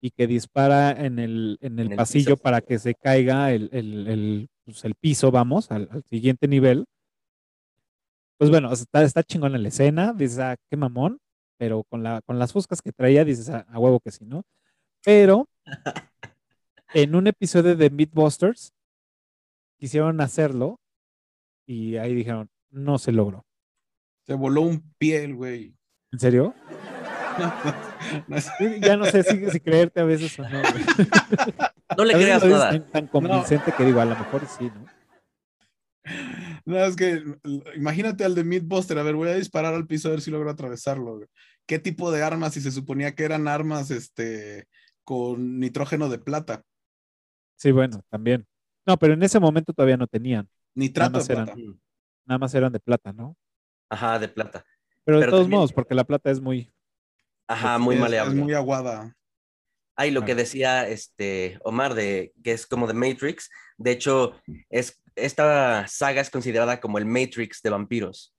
y 0.00 0.10
que 0.10 0.26
dispara 0.26 0.92
en 0.92 1.18
el, 1.18 1.58
en 1.60 1.78
el 1.78 1.86
En 1.86 1.92
el 1.92 1.96
pasillo 1.96 2.34
piso. 2.36 2.42
para 2.42 2.60
que 2.60 2.78
se 2.78 2.94
caiga 2.94 3.52
el, 3.52 3.68
el- 3.72 4.06
el, 4.08 4.48
pues, 4.64 4.84
el 4.84 4.94
piso, 4.94 5.30
vamos, 5.30 5.70
al, 5.70 5.88
al 5.90 6.02
siguiente 6.04 6.46
nivel. 6.48 6.84
Pues 8.38 8.50
bueno, 8.50 8.72
está, 8.72 9.02
está 9.02 9.22
chingona 9.24 9.58
la 9.58 9.68
escena, 9.68 10.12
dices, 10.12 10.38
ah, 10.38 10.56
qué 10.70 10.76
mamón, 10.76 11.18
pero 11.56 11.82
con, 11.84 12.02
la, 12.04 12.20
con 12.22 12.38
las 12.38 12.52
fuscas 12.52 12.80
que 12.80 12.92
traía 12.92 13.24
dices, 13.24 13.48
ah, 13.50 13.66
a 13.68 13.78
huevo 13.80 13.98
que 13.98 14.12
sí, 14.12 14.24
¿no? 14.24 14.44
Pero 15.04 15.48
en 16.94 17.14
un 17.16 17.26
episodio 17.26 17.74
de 17.76 17.90
Meatbusters 17.90 18.72
quisieron 19.78 20.20
hacerlo 20.20 20.78
y 21.66 21.96
ahí 21.96 22.14
dijeron, 22.14 22.48
no 22.70 22.98
se 22.98 23.10
logró. 23.12 23.44
Se 24.26 24.34
voló 24.34 24.60
un 24.62 24.80
pie 24.98 25.24
el 25.24 25.34
güey. 25.34 25.74
¿En 26.12 26.18
serio? 26.20 26.54
No 28.26 28.36
es- 28.36 28.50
Ya 28.80 28.96
no 28.96 29.04
sé 29.06 29.22
si, 29.22 29.50
si 29.50 29.60
creerte 29.60 30.00
a 30.00 30.04
veces 30.04 30.38
o 30.38 30.42
no. 30.42 30.60
güey. 30.60 30.84
No 31.96 32.04
le 32.04 32.14
creas 32.14 32.44
nada. 32.44 32.70
tan, 32.70 32.90
tan 32.90 33.06
convincente 33.06 33.72
que 33.76 33.84
digo, 33.84 34.00
a 34.00 34.04
lo 34.04 34.16
mejor 34.16 34.46
sí, 34.46 34.70
¿no? 34.74 34.86
No, 36.64 36.78
es 36.84 36.96
que 36.96 37.22
imagínate 37.76 38.24
al 38.24 38.34
de 38.34 38.44
Meatbuster. 38.44 38.98
A 38.98 39.02
ver, 39.02 39.14
voy 39.14 39.28
a 39.28 39.34
disparar 39.34 39.74
al 39.74 39.86
piso 39.86 40.08
a 40.08 40.12
ver 40.12 40.20
si 40.20 40.30
logro 40.30 40.50
atravesarlo. 40.50 41.16
güey. 41.16 41.28
¿Qué 41.66 41.78
tipo 41.78 42.10
de 42.10 42.22
armas? 42.22 42.54
Si 42.54 42.60
se 42.60 42.70
suponía 42.70 43.14
que 43.14 43.24
eran 43.24 43.46
armas 43.48 43.90
este, 43.90 44.66
con 45.04 45.58
nitrógeno 45.60 46.08
de 46.08 46.18
plata. 46.18 46.62
Sí, 47.56 47.72
bueno, 47.72 48.02
también. 48.08 48.46
No, 48.86 48.96
pero 48.98 49.14
en 49.14 49.22
ese 49.22 49.38
momento 49.40 49.72
todavía 49.72 49.96
no 49.98 50.06
tenían. 50.06 50.48
Nitrato 50.74 51.12
de 51.12 51.18
más 51.18 51.30
eran- 51.30 51.44
plata. 51.46 51.60
Mm. 51.60 51.78
Nada 52.26 52.38
más 52.38 52.54
eran 52.54 52.72
de 52.72 52.80
plata, 52.80 53.12
¿no? 53.12 53.36
Ajá, 53.90 54.18
de 54.18 54.28
plata. 54.28 54.64
Pero 55.04 55.20
de 55.20 55.26
todos 55.26 55.40
también- 55.42 55.58
modos, 55.58 55.72
porque 55.72 55.94
la 55.94 56.04
plata 56.04 56.30
es 56.30 56.40
muy... 56.40 56.70
Ajá, 57.48 57.78
muy 57.78 57.94
es, 57.96 58.00
maleable. 58.00 58.34
Es 58.34 58.40
muy 58.40 58.54
aguada. 58.54 59.14
Ay, 59.96 60.10
lo 60.12 60.20
Claro. 60.20 60.26
que 60.26 60.34
decía 60.36 60.88
este 60.88 61.58
Omar 61.64 61.94
de 61.94 62.32
que 62.44 62.52
es 62.52 62.66
como 62.66 62.86
de 62.86 62.94
Matrix. 62.94 63.50
De 63.76 63.90
hecho, 63.90 64.40
es 64.70 65.00
esta 65.16 65.88
saga 65.88 66.20
es 66.20 66.30
considerada 66.30 66.78
como 66.78 66.98
el 66.98 67.06
Matrix 67.06 67.60
de 67.62 67.70
vampiros 67.70 68.32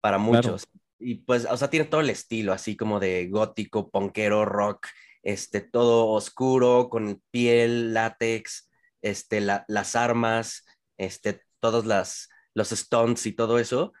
para 0.00 0.16
muchos. 0.18 0.66
Y 0.98 1.16
pues, 1.16 1.44
o 1.44 1.56
sea, 1.56 1.68
tiene 1.70 1.84
todo 1.86 2.00
el 2.00 2.10
estilo, 2.10 2.52
así 2.52 2.76
como 2.76 2.98
de 2.98 3.28
gótico, 3.28 3.90
ponquero, 3.90 4.44
rock, 4.44 4.86
este, 5.22 5.60
todo 5.60 6.08
oscuro, 6.08 6.88
con 6.88 7.22
piel, 7.30 7.92
látex, 7.94 8.70
este, 9.02 9.40
la- 9.40 9.64
las 9.68 9.94
armas, 9.94 10.64
este, 10.96 11.42
todos 11.60 11.84
las, 11.86 12.28
los 12.54 12.70
stunts 12.70 13.26
y 13.26 13.32
todo 13.32 13.58
eso. 13.58 13.92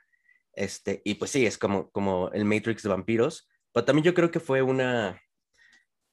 Este, 0.58 1.02
y 1.04 1.14
pues 1.16 1.30
sí, 1.30 1.46
es 1.46 1.58
como, 1.58 1.90
como 1.90 2.30
el 2.32 2.44
Matrix 2.44 2.82
de 2.82 2.88
vampiros. 2.90 3.48
Pero 3.72 3.84
también 3.86 4.04
yo 4.04 4.14
creo 4.14 4.30
que 4.30 4.40
fue 4.40 4.62
una, 4.62 5.20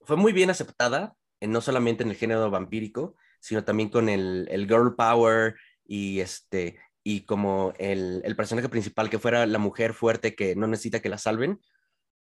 fue 0.01 0.17
muy 0.17 0.33
bien 0.33 0.49
aceptada, 0.49 1.15
en- 1.39 1.51
no 1.51 1.61
solamente 1.61 2.03
en 2.03 2.09
el 2.09 2.15
género 2.15 2.49
vampírico, 2.51 3.15
sino 3.39 3.63
también 3.63 3.89
con 3.89 4.09
el, 4.09 4.47
el 4.51 4.67
girl 4.67 4.95
power 4.95 5.55
y 5.85 6.19
este 6.19 6.79
y 7.07 7.25
como 7.25 7.73
el, 7.77 8.21
el 8.25 8.35
personaje 8.35 8.67
principal 8.69 9.09
que 9.11 9.19
fuera 9.19 9.45
la 9.45 9.59
mujer 9.59 9.93
fuerte 9.93 10.35
que 10.35 10.55
no 10.55 10.65
necesita 10.67 11.01
que 11.01 11.09
la 11.09 11.19
salven, 11.19 11.59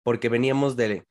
porque 0.03 0.29
veníamos 0.29 0.75
de, 0.75 1.05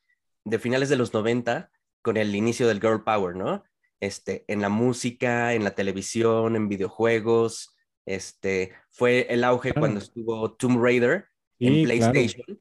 de 0.44 0.58
finales 0.58 0.88
de 0.90 0.96
los 0.96 1.14
90 1.14 1.70
con 2.02 2.16
el 2.18 2.34
inicio 2.34 2.68
del 2.68 2.80
Girl 2.80 3.04
Power, 3.04 3.36
¿no? 3.36 3.64
Este, 4.00 4.44
en 4.48 4.60
la 4.60 4.68
música, 4.68 5.54
en 5.54 5.64
la 5.64 5.74
televisión, 5.74 6.56
en 6.56 6.68
videojuegos, 6.68 7.74
este, 8.06 8.72
fue 8.90 9.26
el 9.30 9.44
auge 9.44 9.72
cuando 9.72 9.98
estuvo 9.98 10.52
Tomb 10.52 10.82
Raider 10.82 11.26
en 11.58 11.84
PlayStation, 11.84 12.60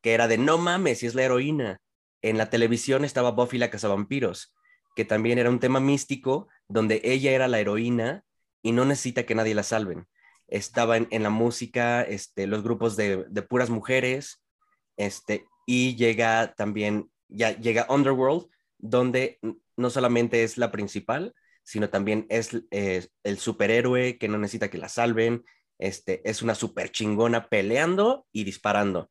que 0.00 0.12
era 0.12 0.28
de 0.28 0.38
no 0.38 0.58
mames, 0.58 0.98
si 0.98 1.06
es 1.06 1.14
la 1.14 1.22
heroína. 1.22 1.80
En 2.22 2.38
la 2.38 2.50
televisión 2.50 3.04
estaba 3.04 3.30
Buffy 3.30 3.58
la 3.58 3.70
cazavampiros, 3.70 4.54
que 4.96 5.04
también 5.04 5.38
era 5.38 5.50
un 5.50 5.60
tema 5.60 5.80
místico 5.80 6.48
donde 6.68 7.00
ella 7.04 7.32
era 7.32 7.48
la 7.48 7.60
heroína 7.60 8.24
y 8.62 8.72
no 8.72 8.84
necesita 8.84 9.24
que 9.24 9.34
nadie 9.34 9.54
la 9.54 9.62
salven. 9.62 10.06
Estaba 10.48 10.96
en, 10.96 11.22
la 11.22 11.30
música, 11.30 12.02
este, 12.02 12.46
los 12.46 12.62
grupos 12.62 12.96
de, 12.96 13.24
de, 13.28 13.42
puras 13.42 13.70
mujeres, 13.70 14.42
este, 14.96 15.46
y 15.66 15.96
llega 15.96 16.54
también, 16.54 17.10
ya 17.28 17.56
llega 17.56 17.86
Underworld, 17.88 18.46
donde 18.78 19.38
no 19.76 19.90
solamente 19.90 20.44
es 20.44 20.58
la 20.58 20.70
principal, 20.70 21.34
sino 21.64 21.88
también 21.88 22.26
es 22.28 22.50
el 22.70 23.38
superhéroe 23.38 24.18
que 24.18 24.28
no 24.28 24.38
necesita 24.38 24.68
que 24.68 24.78
la 24.78 24.88
salven, 24.88 25.44
este, 25.78 26.28
es 26.28 26.42
una 26.42 26.54
super 26.54 26.90
chingona 26.90 27.48
peleando 27.48 28.26
y 28.32 28.44
disparando, 28.44 29.10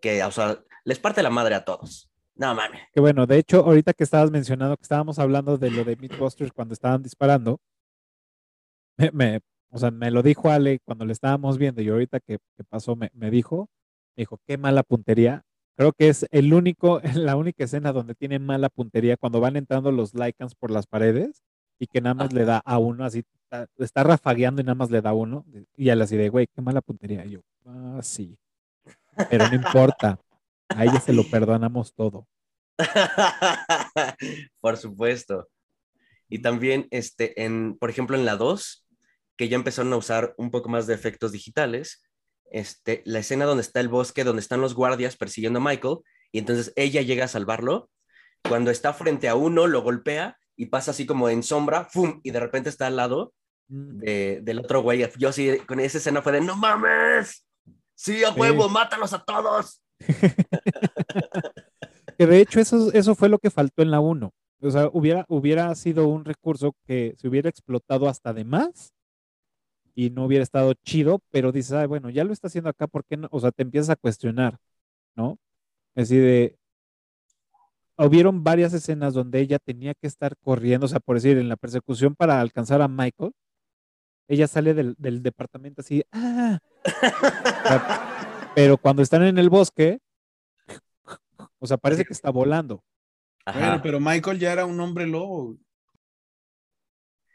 que, 0.00 0.22
o 0.22 0.30
sea, 0.30 0.62
les 0.84 0.98
parte 0.98 1.22
la 1.22 1.30
madre 1.30 1.54
a 1.54 1.64
todos. 1.64 2.10
No 2.34 2.54
mames. 2.54 2.82
Que 2.92 3.00
bueno, 3.00 3.26
de 3.26 3.38
hecho, 3.38 3.64
ahorita 3.64 3.94
que 3.94 4.04
estabas 4.04 4.30
mencionando, 4.30 4.76
que 4.76 4.82
estábamos 4.82 5.18
hablando 5.18 5.58
de 5.58 5.70
lo 5.70 5.82
de 5.82 5.96
Mythbusters 5.96 6.52
cuando 6.52 6.72
estaban 6.72 7.02
disparando, 7.02 7.58
me, 9.12 9.40
o 9.70 9.78
sea, 9.78 9.90
me 9.90 10.10
lo 10.10 10.22
dijo 10.22 10.50
Ale 10.50 10.78
cuando 10.84 11.04
le 11.04 11.12
estábamos 11.12 11.58
viendo 11.58 11.82
y 11.82 11.88
ahorita 11.88 12.20
que, 12.20 12.38
pasó 12.68 12.94
me, 12.94 13.10
me, 13.12 13.30
dijo, 13.30 13.68
me 14.14 14.22
dijo, 14.22 14.38
qué 14.46 14.56
mala 14.56 14.82
puntería. 14.84 15.42
Creo 15.76 15.92
que 15.92 16.08
es 16.08 16.26
el 16.30 16.52
único, 16.54 17.00
la 17.14 17.34
única 17.34 17.64
escena 17.64 17.92
donde 17.92 18.14
tienen 18.14 18.44
mala 18.44 18.68
puntería 18.68 19.16
cuando 19.16 19.40
van 19.40 19.56
entrando 19.56 19.90
los 19.90 20.14
Lycans 20.14 20.54
por 20.54 20.70
las 20.70 20.86
paredes 20.86 21.42
y 21.78 21.86
que 21.86 22.00
nada 22.00 22.14
más 22.14 22.32
le 22.32 22.44
da 22.44 22.58
a 22.64 22.78
uno, 22.78 23.04
así 23.04 23.24
está, 23.78 24.02
rafagueando 24.02 24.60
y 24.60 24.64
nada 24.64 24.74
más 24.74 24.90
le 24.90 25.00
da 25.00 25.12
uno. 25.12 25.44
Y 25.76 25.88
él 25.88 26.02
así 26.02 26.16
de, 26.16 26.28
güey, 26.28 26.46
qué 26.46 26.60
mala 26.60 26.80
puntería. 26.80 27.24
Y 27.24 27.32
yo, 27.32 27.40
ah, 27.66 28.00
sí. 28.02 28.36
Pero 29.30 29.48
no 29.48 29.54
importa. 29.54 30.20
A 30.68 30.84
ella 30.84 31.00
se 31.00 31.12
lo 31.12 31.24
perdonamos 31.30 31.94
todo. 31.94 32.26
por 34.60 34.76
supuesto. 34.76 35.48
Y 36.28 36.40
también, 36.40 36.86
este, 36.90 37.42
en, 37.42 37.76
por 37.78 37.90
ejemplo, 37.90 38.16
en 38.16 38.24
la 38.24 38.36
2, 38.36 38.86
que 39.36 39.48
ya 39.48 39.56
empezaron 39.56 39.92
a 39.92 39.96
usar 39.96 40.34
un 40.36 40.50
poco 40.50 40.68
más 40.68 40.86
de 40.86 40.94
efectos 40.94 41.32
digitales, 41.32 42.02
este, 42.50 43.02
la 43.04 43.20
escena 43.20 43.44
donde 43.44 43.62
está 43.62 43.80
el 43.80 43.88
bosque, 43.88 44.24
donde 44.24 44.40
están 44.40 44.60
los 44.60 44.74
guardias 44.74 45.16
persiguiendo 45.16 45.58
a 45.58 45.62
Michael, 45.62 45.98
y 46.32 46.38
entonces 46.38 46.72
ella 46.76 47.02
llega 47.02 47.24
a 47.24 47.28
salvarlo. 47.28 47.90
Cuando 48.46 48.70
está 48.70 48.92
frente 48.92 49.28
a 49.28 49.34
uno, 49.34 49.66
lo 49.66 49.82
golpea 49.82 50.38
y 50.58 50.66
pasa 50.66 50.90
así 50.90 51.06
como 51.06 51.30
en 51.30 51.44
sombra, 51.44 51.84
¡fum! 51.84 52.20
Y 52.24 52.32
de 52.32 52.40
repente 52.40 52.68
está 52.68 52.88
al 52.88 52.96
lado 52.96 53.32
mm. 53.68 54.00
del 54.00 54.58
otro 54.58 54.82
güey. 54.82 55.08
Yo 55.16 55.32
sí, 55.32 55.56
con 55.66 55.78
esa 55.78 55.98
escena 55.98 56.20
fue 56.20 56.32
de, 56.32 56.40
¡no 56.40 56.56
mames! 56.56 57.46
¡Sí, 57.94 58.24
a 58.24 58.32
huevo! 58.32 58.68
¡Mátalos 58.68 59.12
a 59.12 59.24
todos! 59.24 59.80
que 62.18 62.26
de 62.26 62.40
hecho 62.40 62.58
eso, 62.58 62.92
eso 62.92 63.14
fue 63.14 63.28
lo 63.28 63.38
que 63.38 63.50
faltó 63.50 63.82
en 63.82 63.92
la 63.92 64.00
1. 64.00 64.32
O 64.60 64.70
sea, 64.70 64.90
hubiera, 64.92 65.24
hubiera 65.28 65.72
sido 65.76 66.08
un 66.08 66.24
recurso 66.24 66.74
que 66.84 67.14
se 67.16 67.28
hubiera 67.28 67.48
explotado 67.48 68.08
hasta 68.08 68.34
de 68.34 68.44
más 68.44 68.92
y 69.94 70.10
no 70.10 70.24
hubiera 70.24 70.42
estado 70.42 70.74
chido, 70.84 71.20
pero 71.30 71.52
dices, 71.52 71.72
Ay, 71.72 71.86
bueno, 71.86 72.10
ya 72.10 72.24
lo 72.24 72.32
está 72.32 72.48
haciendo 72.48 72.70
acá, 72.70 72.88
¿por 72.88 73.04
qué 73.04 73.16
no? 73.16 73.28
O 73.30 73.38
sea, 73.38 73.52
te 73.52 73.62
empiezas 73.62 73.90
a 73.90 73.96
cuestionar, 73.96 74.58
¿no? 75.14 75.38
Es 75.94 76.08
decir, 76.08 76.24
de, 76.24 76.57
hubieron 78.06 78.44
varias 78.44 78.72
escenas 78.72 79.14
donde 79.14 79.40
ella 79.40 79.58
tenía 79.58 79.94
que 79.94 80.06
estar 80.06 80.36
corriendo, 80.36 80.86
o 80.86 80.88
sea, 80.88 81.00
por 81.00 81.16
decir, 81.16 81.36
en 81.38 81.48
la 81.48 81.56
persecución 81.56 82.14
para 82.14 82.40
alcanzar 82.40 82.80
a 82.80 82.88
Michael, 82.88 83.32
ella 84.28 84.46
sale 84.46 84.74
del, 84.74 85.22
departamento 85.22 85.80
así, 85.80 86.04
¡ah! 86.12 86.58
pero 88.54 88.76
cuando 88.76 89.02
están 89.02 89.24
en 89.24 89.38
el 89.38 89.50
bosque, 89.50 89.98
o 91.58 91.66
sea, 91.66 91.76
parece 91.76 92.04
que 92.04 92.12
está 92.12 92.30
volando. 92.30 92.84
Bueno, 93.52 93.80
pero 93.82 93.98
Michael 93.98 94.38
ya 94.38 94.52
era 94.52 94.66
un 94.66 94.78
hombre 94.80 95.06
lobo. 95.06 95.56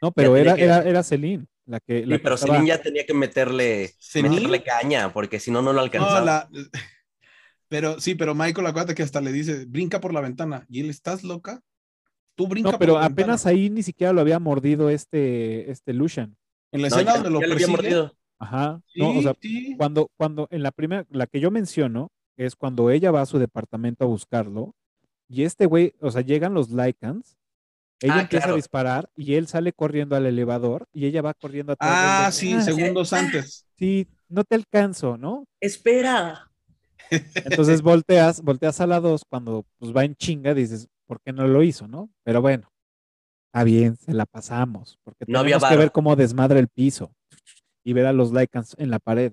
No, 0.00 0.12
pero 0.12 0.36
era, 0.36 0.54
era, 0.54 0.82
era 0.82 1.02
Celine. 1.02 1.46
La 1.66 1.80
que, 1.80 2.04
sí, 2.04 2.18
pero 2.18 2.36
Celine 2.36 2.66
ya 2.66 2.80
tenía 2.80 3.04
que 3.06 3.14
meterle, 3.14 3.94
meterle 4.14 4.62
caña, 4.62 5.12
porque 5.12 5.40
si 5.40 5.50
no, 5.50 5.62
no 5.62 5.72
lo 5.72 5.80
alcanzaba. 5.80 6.48
Pero 7.74 8.00
sí, 8.00 8.14
pero 8.14 8.36
Michael, 8.36 8.68
acuérdate 8.68 8.94
que 8.94 9.02
hasta 9.02 9.20
le 9.20 9.32
dice, 9.32 9.64
brinca 9.66 10.00
por 10.00 10.14
la 10.14 10.20
ventana. 10.20 10.64
Y 10.68 10.80
él, 10.80 10.90
¿estás 10.90 11.24
loca? 11.24 11.60
Tú 12.36 12.46
brinca 12.46 12.70
no, 12.70 12.78
pero 12.78 12.98
apenas 12.98 13.46
ahí 13.46 13.68
ni 13.68 13.82
siquiera 13.82 14.12
lo 14.12 14.20
había 14.20 14.38
mordido 14.38 14.90
este, 14.90 15.70
este 15.70 15.92
Lucian. 15.92 16.36
En 16.70 16.82
la 16.82 16.88
escena 16.88 17.14
donde 17.14 17.30
lo 17.30 17.40
persigue. 17.40 17.66
mordido. 17.66 18.16
Ajá. 18.38 18.80
no, 18.94 19.10
o 19.10 19.22
sea, 19.22 19.34
cuando, 19.76 20.08
cuando 20.16 20.46
en 20.50 20.62
la 20.62 20.70
primera, 20.70 21.04
la 21.10 21.26
que 21.26 21.40
yo 21.40 21.50
menciono, 21.50 22.12
es 22.36 22.54
cuando 22.54 22.90
ella 22.90 23.10
va 23.10 23.22
a 23.22 23.26
su 23.26 23.38
departamento 23.38 24.04
a 24.04 24.08
buscarlo. 24.08 24.74
Y 25.28 25.42
este 25.42 25.66
güey, 25.66 25.94
o 26.00 26.12
sea, 26.12 26.20
llegan 26.20 26.54
los 26.54 26.70
Lycans 26.70 27.36
ella 28.00 28.16
ah, 28.16 28.20
empieza 28.22 28.50
a 28.50 28.54
disparar 28.54 29.10
y 29.16 29.34
él 29.34 29.46
sale 29.46 29.72
corriendo 29.72 30.14
al 30.14 30.26
elevador 30.26 30.86
y 30.92 31.06
ella 31.06 31.22
va 31.22 31.32
corriendo 31.32 31.72
atrás. 31.72 31.90
Ah, 31.90 32.30
sí, 32.30 32.52
ah, 32.52 32.60
segundos 32.60 33.12
antes. 33.12 33.66
Sí, 33.78 34.06
no 34.28 34.44
te 34.44 34.56
alcanzo, 34.56 35.16
¿no? 35.16 35.46
Espera. 35.60 36.50
Entonces 37.10 37.82
volteas, 37.82 38.42
volteas 38.42 38.80
a 38.80 38.86
la 38.86 39.00
2 39.00 39.24
cuando 39.28 39.64
pues 39.78 39.94
va 39.94 40.04
en 40.04 40.16
chinga, 40.16 40.54
dices, 40.54 40.88
¿por 41.06 41.20
qué 41.20 41.32
no 41.32 41.46
lo 41.46 41.62
hizo, 41.62 41.86
no? 41.88 42.10
Pero 42.22 42.40
bueno, 42.40 42.72
está 43.46 43.64
bien, 43.64 43.96
se 43.96 44.12
la 44.12 44.26
pasamos, 44.26 44.98
porque 45.04 45.24
no 45.28 45.42
tenemos 45.42 45.68
que 45.68 45.76
ver 45.76 45.92
cómo 45.92 46.16
desmadra 46.16 46.58
el 46.58 46.68
piso 46.68 47.14
y 47.84 47.92
ver 47.92 48.06
a 48.06 48.12
los 48.12 48.32
Lycans 48.32 48.74
en 48.78 48.90
la 48.90 48.98
pared. 48.98 49.32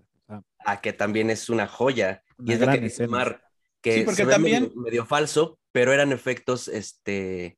ah, 0.59 0.81
que 0.81 0.93
también 0.93 1.29
es 1.29 1.49
una 1.49 1.67
joya. 1.67 2.23
y 2.43 2.53
es 2.53 2.59
de 2.59 2.67
que, 2.67 3.07
Mar, 3.07 3.41
que 3.81 3.99
sí, 3.99 4.03
porque 4.03 4.25
también 4.25 4.71
medio, 4.75 5.05
falso, 5.05 5.57
pero 5.71 5.93
eran 5.93 6.11
efectos, 6.11 6.67
este, 6.67 7.57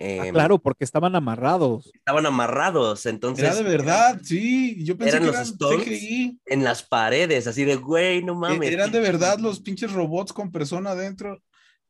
Ah, 0.00 0.26
em, 0.26 0.32
claro, 0.32 0.58
porque 0.58 0.84
estaban 0.84 1.14
amarrados. 1.14 1.90
Estaban 1.94 2.26
amarrados, 2.26 3.06
entonces. 3.06 3.44
Era 3.44 3.54
de 3.54 3.62
verdad, 3.62 4.20
sí. 4.22 4.84
Yo 4.84 4.96
pensé 4.96 5.16
eran 5.16 5.30
que 5.30 5.36
los 5.36 5.54
eran 5.60 6.40
en 6.46 6.64
las 6.64 6.82
paredes, 6.82 7.46
así 7.46 7.64
de 7.64 7.76
güey, 7.76 8.22
no 8.22 8.32
e, 8.32 8.36
mames. 8.36 8.72
Eran 8.72 8.90
de 8.90 9.00
verdad 9.00 9.38
los 9.38 9.60
pinches 9.60 9.92
robots 9.92 10.32
con 10.32 10.50
persona 10.50 10.90
adentro. 10.90 11.42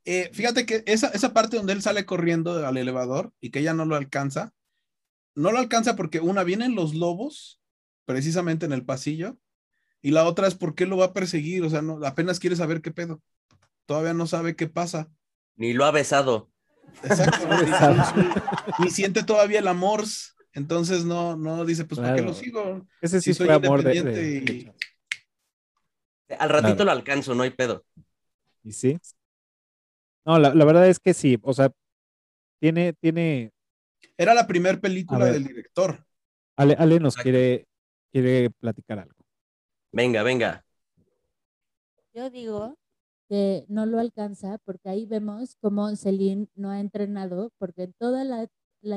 Eh, 0.04 0.30
fíjate 0.34 0.66
que 0.66 0.82
esa, 0.86 1.08
esa 1.08 1.32
parte 1.32 1.56
donde 1.56 1.72
él 1.72 1.80
sale 1.80 2.04
corriendo 2.04 2.66
al 2.66 2.76
elevador 2.76 3.32
y 3.40 3.50
que 3.50 3.60
ella 3.60 3.72
no 3.72 3.86
lo 3.86 3.96
alcanza, 3.96 4.52
no 5.34 5.50
lo 5.50 5.58
alcanza 5.58 5.96
porque 5.96 6.20
una 6.20 6.44
vienen 6.44 6.74
los 6.74 6.94
lobos, 6.94 7.60
precisamente 8.04 8.66
en 8.66 8.72
el 8.72 8.84
pasillo, 8.84 9.38
y 10.02 10.10
la 10.10 10.24
otra 10.24 10.46
es 10.46 10.54
porque 10.54 10.84
lo 10.84 10.98
va 10.98 11.06
a 11.06 11.12
perseguir, 11.14 11.64
o 11.64 11.70
sea, 11.70 11.80
no, 11.80 12.04
apenas 12.04 12.38
quiere 12.38 12.56
saber 12.56 12.82
qué 12.82 12.90
pedo. 12.90 13.22
Todavía 13.86 14.12
no 14.12 14.26
sabe 14.26 14.56
qué 14.56 14.68
pasa. 14.68 15.10
Ni 15.56 15.72
lo 15.72 15.86
ha 15.86 15.90
besado. 15.90 16.50
Exacto. 17.02 17.48
ni, 18.78 18.90
siente 18.90 19.22
todavía 19.22 19.58
el 19.58 19.68
amor. 19.68 20.04
Entonces 20.52 21.04
no, 21.04 21.36
no 21.36 21.64
dice, 21.64 21.84
pues, 21.84 22.00
¿por 22.00 22.14
qué 22.14 22.22
lo 22.22 22.32
sigo? 22.32 22.86
Ese 23.00 23.20
sí 23.20 23.34
soy 23.34 23.48
amor 23.48 23.82
de, 23.82 24.72
Al 26.38 26.48
ratito 26.48 26.84
lo 26.84 26.92
alcanzo, 26.92 27.34
no 27.34 27.42
hay 27.42 27.50
pedo. 27.50 27.84
¿Y 28.62 28.72
sí? 28.72 28.98
No, 30.24 30.38
la, 30.38 30.52
verdad 30.64 30.88
es 30.88 31.00
que 31.00 31.12
sí. 31.12 31.38
O 31.42 31.52
sea, 31.52 31.70
tiene, 32.60 32.92
tiene. 32.94 33.52
Era 34.16 34.32
la 34.32 34.46
primera 34.46 34.78
película 34.80 35.26
del 35.26 35.44
director. 35.44 36.06
Ale, 36.56 36.76
Ale 36.78 37.00
nos 37.00 37.16
quiere, 37.16 37.66
quiere 38.12 38.50
platicar 38.50 39.00
algo. 39.00 39.24
Venga, 39.92 40.22
venga. 40.22 40.64
Yo 42.14 42.30
digo 42.30 42.78
que 43.28 43.64
no 43.68 43.86
lo 43.86 43.98
alcanza, 43.98 44.58
porque 44.64 44.88
ahí 44.88 45.06
vemos 45.06 45.56
cómo 45.60 45.94
Celine 45.96 46.48
no 46.54 46.70
ha 46.70 46.80
entrenado, 46.80 47.50
porque 47.58 47.88
toda 47.98 48.24
la, 48.24 48.48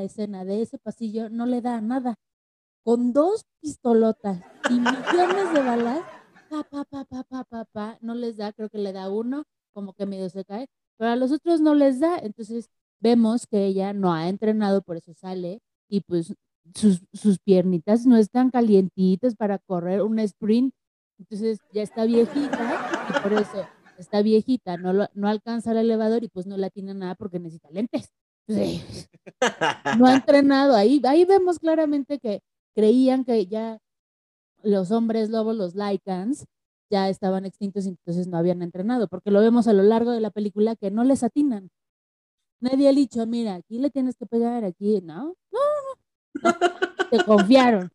escena 0.04 0.44
de 0.44 0.62
ese 0.62 0.78
pasillo 0.78 1.30
no 1.30 1.46
le 1.46 1.62
da 1.62 1.80
nada. 1.82 2.16
Con 2.84 3.14
dos 3.14 3.46
pistolotas 3.62 4.42
y 4.70 4.74
millones 4.74 5.54
de 5.54 5.62
balas, 5.62 6.02
pa, 6.50 6.64
pa, 6.64 6.84
pa, 6.86 7.06
pa, 7.06 7.24
pa, 7.24 7.44
pa, 7.44 7.66
pa, 7.66 7.98
no 8.02 8.16
les 8.16 8.38
da, 8.38 8.54
creo 8.54 8.70
que 8.70 8.78
le 8.78 8.94
da 8.94 9.10
uno, 9.10 9.44
como 9.74 9.94
que 9.94 10.06
medio 10.06 10.30
se 10.30 10.46
cae, 10.46 10.68
pero 10.98 11.12
a 11.12 11.16
los 11.16 11.32
otros 11.32 11.62
no 11.62 11.74
les 11.74 12.00
da, 12.00 12.18
entonces 12.20 12.70
vemos 13.00 13.48
que 13.48 13.66
ella 13.66 13.94
no 13.94 14.14
ha 14.14 14.28
entrenado, 14.30 14.82
por 14.82 14.98
eso 14.98 15.14
sale, 15.14 15.62
y 15.90 16.02
pues 16.02 16.34
sus, 16.76 17.02
sus 17.14 17.40
piernitas 17.40 18.06
no 18.06 18.18
están 18.18 18.50
calientitas 18.52 19.36
para 19.36 19.60
correr 19.60 20.02
un 20.02 20.20
sprint, 20.20 20.74
entonces 21.20 21.60
ya 21.72 21.82
está 21.82 22.06
viejita 22.06 23.08
y 23.10 23.22
por 23.22 23.34
eso 23.34 23.68
está 23.98 24.22
viejita, 24.22 24.78
no, 24.78 25.08
no 25.14 25.28
alcanza 25.28 25.72
el 25.72 25.78
elevador 25.78 26.24
y 26.24 26.30
pues 26.30 26.45
no 26.45 26.58
la 26.58 26.70
tiene 26.70 26.93
nada 26.93 27.16
porque 27.16 27.39
necesita 27.39 27.70
lentes. 27.72 28.12
no 29.98 30.06
ha 30.06 30.16
entrenado. 30.16 30.76
Ahí, 30.76 31.02
ahí 31.06 31.26
vemos 31.26 31.60
claramente 31.60 32.20
que 32.20 32.41
creían 32.74 33.26
que 33.26 33.45
ya 33.48 33.80
los 34.64 34.91
hombres 34.91 35.30
lobos, 35.30 35.56
los 35.56 35.76
Lycans, 35.76 36.45
ya 36.89 37.10
estaban 37.10 37.45
extintos 37.45 37.86
y 37.86 37.89
entonces 37.89 38.28
no 38.28 38.38
habían 38.38 38.62
entrenado, 38.62 39.08
porque 39.08 39.32
lo 39.32 39.41
vemos 39.41 39.68
a 39.68 39.74
lo 39.74 39.84
largo 39.84 40.12
de 40.12 40.22
la 40.22 40.32
película 40.32 40.76
que 40.76 40.91
no 40.91 41.04
les 41.04 41.24
atinan. 41.24 41.70
Nadie 42.60 42.89
ha 42.89 42.93
dicho, 42.93 43.26
mira, 43.28 43.56
aquí 43.56 43.78
le 43.78 43.89
tienes 43.89 44.16
que 44.16 44.26
pegar, 44.26 44.64
aquí, 44.64 45.02
no, 45.02 45.36
no, 45.52 45.60
no, 46.43 46.50
no. 46.52 47.10
te 47.10 47.24
confiaron. 47.24 47.91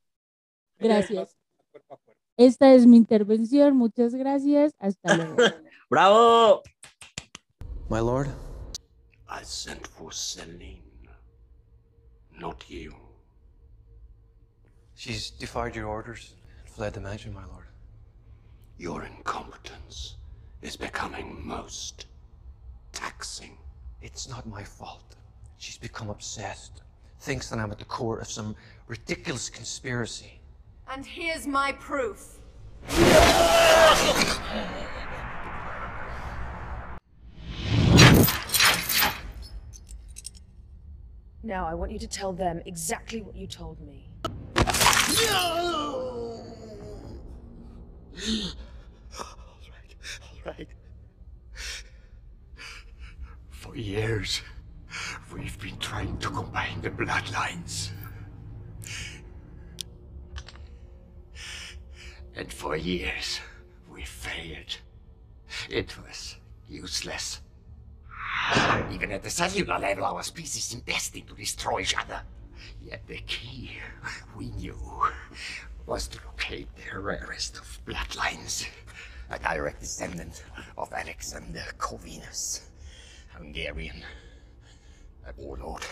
Gracias. 0.79 1.37
Esta 2.37 2.75
es 2.75 2.87
mi 2.87 2.97
intervención, 2.97 3.77
muchas 3.77 4.15
gracias, 4.15 4.75
hasta 4.79 5.17
luego. 5.17 5.37
¡Bravo! 5.93 6.63
My 7.91 8.01
lord, 8.01 8.31
I 9.29 9.43
sent 9.43 9.87
for 9.87 10.11
Celine, 10.11 10.81
not 12.41 12.65
you. 12.67 12.95
she's 14.95 15.29
defied 15.29 15.77
your 15.77 15.89
orders 15.89 16.33
and 16.61 16.67
fled 16.67 16.95
the 16.95 17.01
mansion, 17.03 17.35
my 17.35 17.45
lord. 17.45 17.67
Your 18.79 19.05
incompetence 19.05 20.17
is 20.63 20.79
becoming 20.79 21.47
most 21.47 22.07
taxing. 22.93 23.59
It's 24.01 24.31
not 24.31 24.47
my 24.47 24.65
fault. 24.65 25.17
She's 25.59 25.77
become 25.77 26.09
obsessed. 26.09 26.81
Thinks 27.21 27.51
that 27.51 27.59
I'm 27.59 27.71
at 27.71 27.79
the 27.79 27.85
core 27.85 28.19
of 28.19 28.31
some 28.31 28.57
ridiculous 28.87 29.51
conspiracy. 29.51 30.41
And 30.89 31.05
here's 31.05 31.47
my 31.47 31.73
proof. 31.73 32.39
Now 41.45 41.67
I 41.67 41.75
want 41.75 41.91
you 41.91 41.99
to 41.99 42.07
tell 42.07 42.33
them 42.33 42.63
exactly 42.67 43.21
what 43.21 43.35
you 43.35 43.49
told 43.49 43.81
me. 43.81 44.09
No! 45.27 46.45
All 49.19 49.37
right, 49.69 49.97
all 50.23 50.39
right. 50.47 50.69
For 53.51 53.77
years, 53.77 54.41
we've 55.35 55.59
been 55.59 55.79
trying 55.79 56.17
to 56.19 56.31
combine 56.31 56.81
the 56.81 56.91
bloodlines. 56.91 57.91
And 62.37 62.53
for 62.53 62.77
years, 62.77 63.41
we 63.93 64.05
failed. 64.05 64.79
It 65.69 65.95
was 65.99 66.37
useless. 66.69 67.42
Even 68.93 69.13
at 69.13 69.23
the 69.23 69.31
cellular 69.31 69.79
level, 69.79 70.05
our 70.05 70.23
species 70.23 70.65
seemed 70.65 70.87
destined 70.87 71.29
to 71.29 71.35
destroy 71.35 71.81
each 71.81 71.97
other. 71.97 72.23
Yet 72.83 73.07
the 73.07 73.19
key, 73.27 73.79
we 74.37 74.51
knew, 74.51 74.77
was 75.87 76.09
to 76.09 76.19
locate 76.27 76.69
the 76.77 76.99
rarest 76.99 77.59
of 77.59 77.81
bloodlines. 77.87 78.67
A 79.31 79.39
direct 79.39 79.81
descendant 79.81 80.45
of 80.77 80.93
Alexander 80.93 81.65
Corvinus, 81.79 82.63
Hungarian, 83.35 84.03
a 85.27 85.33
warlord 85.41 85.87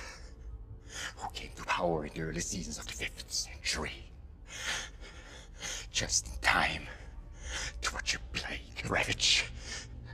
who 1.16 1.28
came 1.32 1.51
to 1.57 1.64
power 1.64 2.05
in 2.05 2.12
the 2.14 2.20
early 2.22 2.40
seasons 2.40 2.78
of 2.78 2.86
the 2.86 3.05
5th 3.05 3.30
century. 3.30 4.11
Just 5.90 6.26
in 6.26 6.32
time 6.42 6.82
to 7.80 7.94
watch 7.94 8.14
a 8.14 8.18
plague 8.32 8.90
ravage 8.90 9.44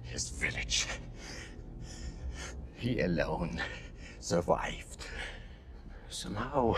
his 0.05 0.31
village. 0.31 0.87
He 2.77 3.01
alone 3.01 3.61
survived. 4.21 5.07
Somehow, 6.09 6.77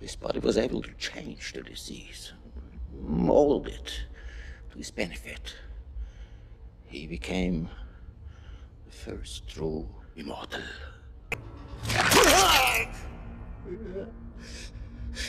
his 0.00 0.16
body 0.16 0.38
was 0.38 0.58
able 0.58 0.82
to 0.82 0.92
change 0.94 1.52
the 1.52 1.62
disease, 1.62 2.32
mold 3.00 3.68
it 3.68 4.04
to 4.70 4.78
his 4.78 4.90
benefit. 4.90 5.54
He 6.84 7.06
became 7.06 7.68
the 8.86 8.92
first 8.92 9.48
true 9.48 9.88
immortal. 10.16 10.62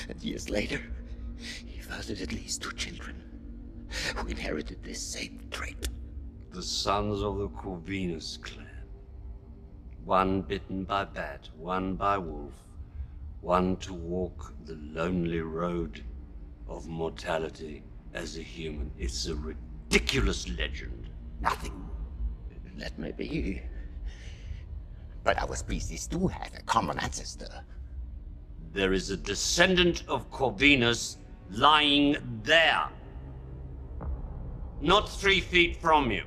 And 0.09 0.21
years 0.21 0.49
later, 0.49 0.81
he 1.65 1.79
fathered 1.79 2.21
at 2.21 2.31
least 2.31 2.61
two 2.61 2.71
children 2.73 3.23
who 4.15 4.27
inherited 4.27 4.83
this 4.83 5.01
same 5.01 5.39
trait. 5.51 5.87
The 6.51 6.63
sons 6.63 7.21
of 7.21 7.37
the 7.37 7.49
Corvinus 7.49 8.37
clan. 8.41 8.66
One 10.07 10.41
bitten 10.41 10.85
by 10.85 11.03
bat, 11.03 11.49
one 11.57 11.95
by 11.95 12.17
wolf, 12.17 12.53
one 13.41 13.75
to 13.81 13.93
walk 13.93 14.53
the 14.63 14.75
lonely 14.75 15.41
road 15.41 16.01
of 16.65 16.87
mortality 16.87 17.83
as 18.13 18.37
a 18.37 18.41
human. 18.41 18.89
It's 18.97 19.27
a 19.27 19.35
ridiculous 19.35 20.47
legend. 20.47 21.09
Nothing. 21.41 21.89
That 22.77 22.97
may 22.97 23.11
be. 23.11 23.61
But 25.25 25.39
our 25.39 25.57
species 25.57 26.07
do 26.07 26.27
have 26.27 26.53
a 26.57 26.63
common 26.63 26.97
ancestor. 26.99 27.65
There 28.71 28.93
is 28.93 29.09
a 29.09 29.17
descendant 29.17 30.03
of 30.07 30.31
Corvinus 30.31 31.17
lying 31.49 32.15
there. 32.43 32.87
Not 34.79 35.09
three 35.09 35.41
feet 35.41 35.75
from 35.75 36.11
you. 36.11 36.23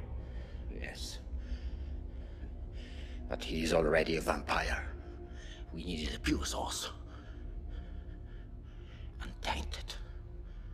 But 3.31 3.45
he 3.45 3.63
is 3.63 3.73
already 3.73 4.17
a 4.17 4.21
vampire. 4.21 4.83
We 5.73 5.85
needed 5.85 6.17
a 6.17 6.19
pure 6.19 6.45
source. 6.45 6.91
Untainted. 9.23 9.95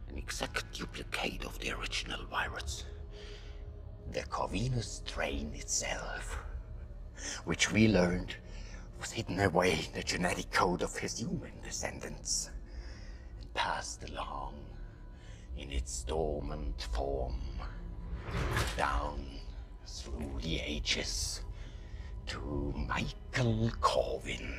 An 0.08 0.16
exact 0.16 0.72
duplicate 0.72 1.44
of 1.44 1.58
the 1.58 1.72
original 1.72 2.24
virus. 2.24 2.86
The 4.10 4.22
Corvinus 4.22 5.02
strain 5.06 5.52
itself. 5.54 6.38
Which 7.44 7.70
we 7.72 7.88
learned 7.88 8.34
was 8.98 9.12
hidden 9.12 9.38
away 9.38 9.72
in 9.72 9.92
the 9.92 10.02
genetic 10.02 10.50
code 10.50 10.80
of 10.80 10.96
his 10.96 11.18
human 11.18 11.52
descendants. 11.62 12.48
And 13.38 13.52
passed 13.52 14.08
along 14.08 14.54
in 15.58 15.70
its 15.70 16.04
dormant 16.04 16.88
form. 16.90 17.42
Down 18.78 19.26
through 19.86 20.38
the 20.40 20.60
ages 20.60 21.42
to 22.26 22.74
Michael 22.88 23.70
Corvin. 23.80 24.52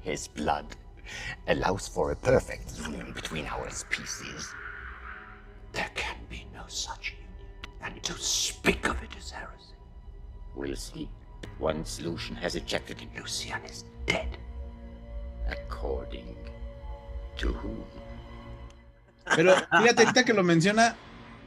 His 0.00 0.28
blood 0.28 0.66
allows 1.48 1.88
for 1.88 2.12
a 2.12 2.16
perfect 2.16 2.78
union 2.78 3.12
between 3.12 3.46
our 3.46 3.70
species. 3.70 4.52
There 5.72 5.90
can 5.94 6.16
be 6.28 6.46
no 6.54 6.62
such 6.68 7.12
union. 7.12 7.24
And 7.82 8.02
to 8.02 8.12
speak 8.14 8.88
of 8.88 9.02
it 9.02 9.16
is 9.18 9.30
heresy. 9.30 9.74
We'll 10.54 10.76
see. 10.76 11.08
One 11.58 11.84
solution 11.84 12.36
has 12.36 12.54
ejected 12.54 13.00
him. 13.00 13.10
Lucian 13.16 13.62
is 13.64 13.84
dead. 14.06 14.38
According 15.48 16.36
to 17.36 17.48
whom? 17.48 17.84
Pero 19.36 19.54
fíjate, 19.54 20.02
ahorita 20.02 20.24
que 20.24 20.34
lo 20.34 20.42
menciona, 20.42 20.96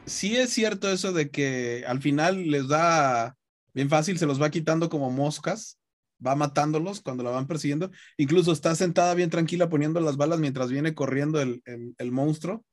sí 0.07 0.35
es 0.37 0.51
cierto 0.51 0.89
eso 0.89 1.13
de 1.13 1.29
que 1.29 1.83
al 1.87 2.01
final 2.01 2.49
les 2.49 2.67
da 2.67 3.35
bien 3.73 3.89
fácil, 3.89 4.17
se 4.17 4.25
los 4.25 4.41
va 4.41 4.49
quitando 4.49 4.89
como 4.89 5.11
moscas, 5.11 5.79
va 6.25 6.35
matándolos 6.35 7.01
cuando 7.01 7.23
la 7.23 7.29
van 7.29 7.45
persiguiendo. 7.47 7.91
Incluso 8.17 8.51
está 8.51 8.73
sentada 8.75 9.13
bien 9.13 9.29
tranquila 9.29 9.69
poniendo 9.69 9.99
las 9.99 10.17
balas 10.17 10.39
mientras 10.39 10.69
viene 10.71 10.95
corriendo 10.95 11.39
el, 11.41 11.61
el- 11.65 11.93
el 11.97 12.11
monstruo 12.11 12.65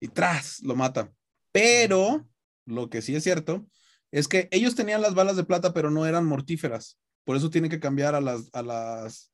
y 0.00 0.08
tras 0.08 0.60
lo 0.62 0.76
mata. 0.76 1.10
Pero 1.52 2.28
lo 2.66 2.90
que 2.90 3.00
sí 3.02 3.14
es 3.14 3.24
cierto 3.24 3.66
es 4.10 4.28
que 4.28 4.48
ellos 4.50 4.74
tenían 4.74 5.00
las 5.00 5.14
balas 5.14 5.36
de 5.36 5.44
plata, 5.44 5.72
pero 5.72 5.90
no 5.90 6.04
eran 6.04 6.26
mortíferas. 6.26 6.98
Por 7.24 7.36
eso 7.36 7.48
tienen 7.48 7.70
que 7.70 7.80
cambiar 7.80 8.14
a 8.14 8.20
las, 8.20 8.50
a 8.52 8.62
las, 8.62 9.32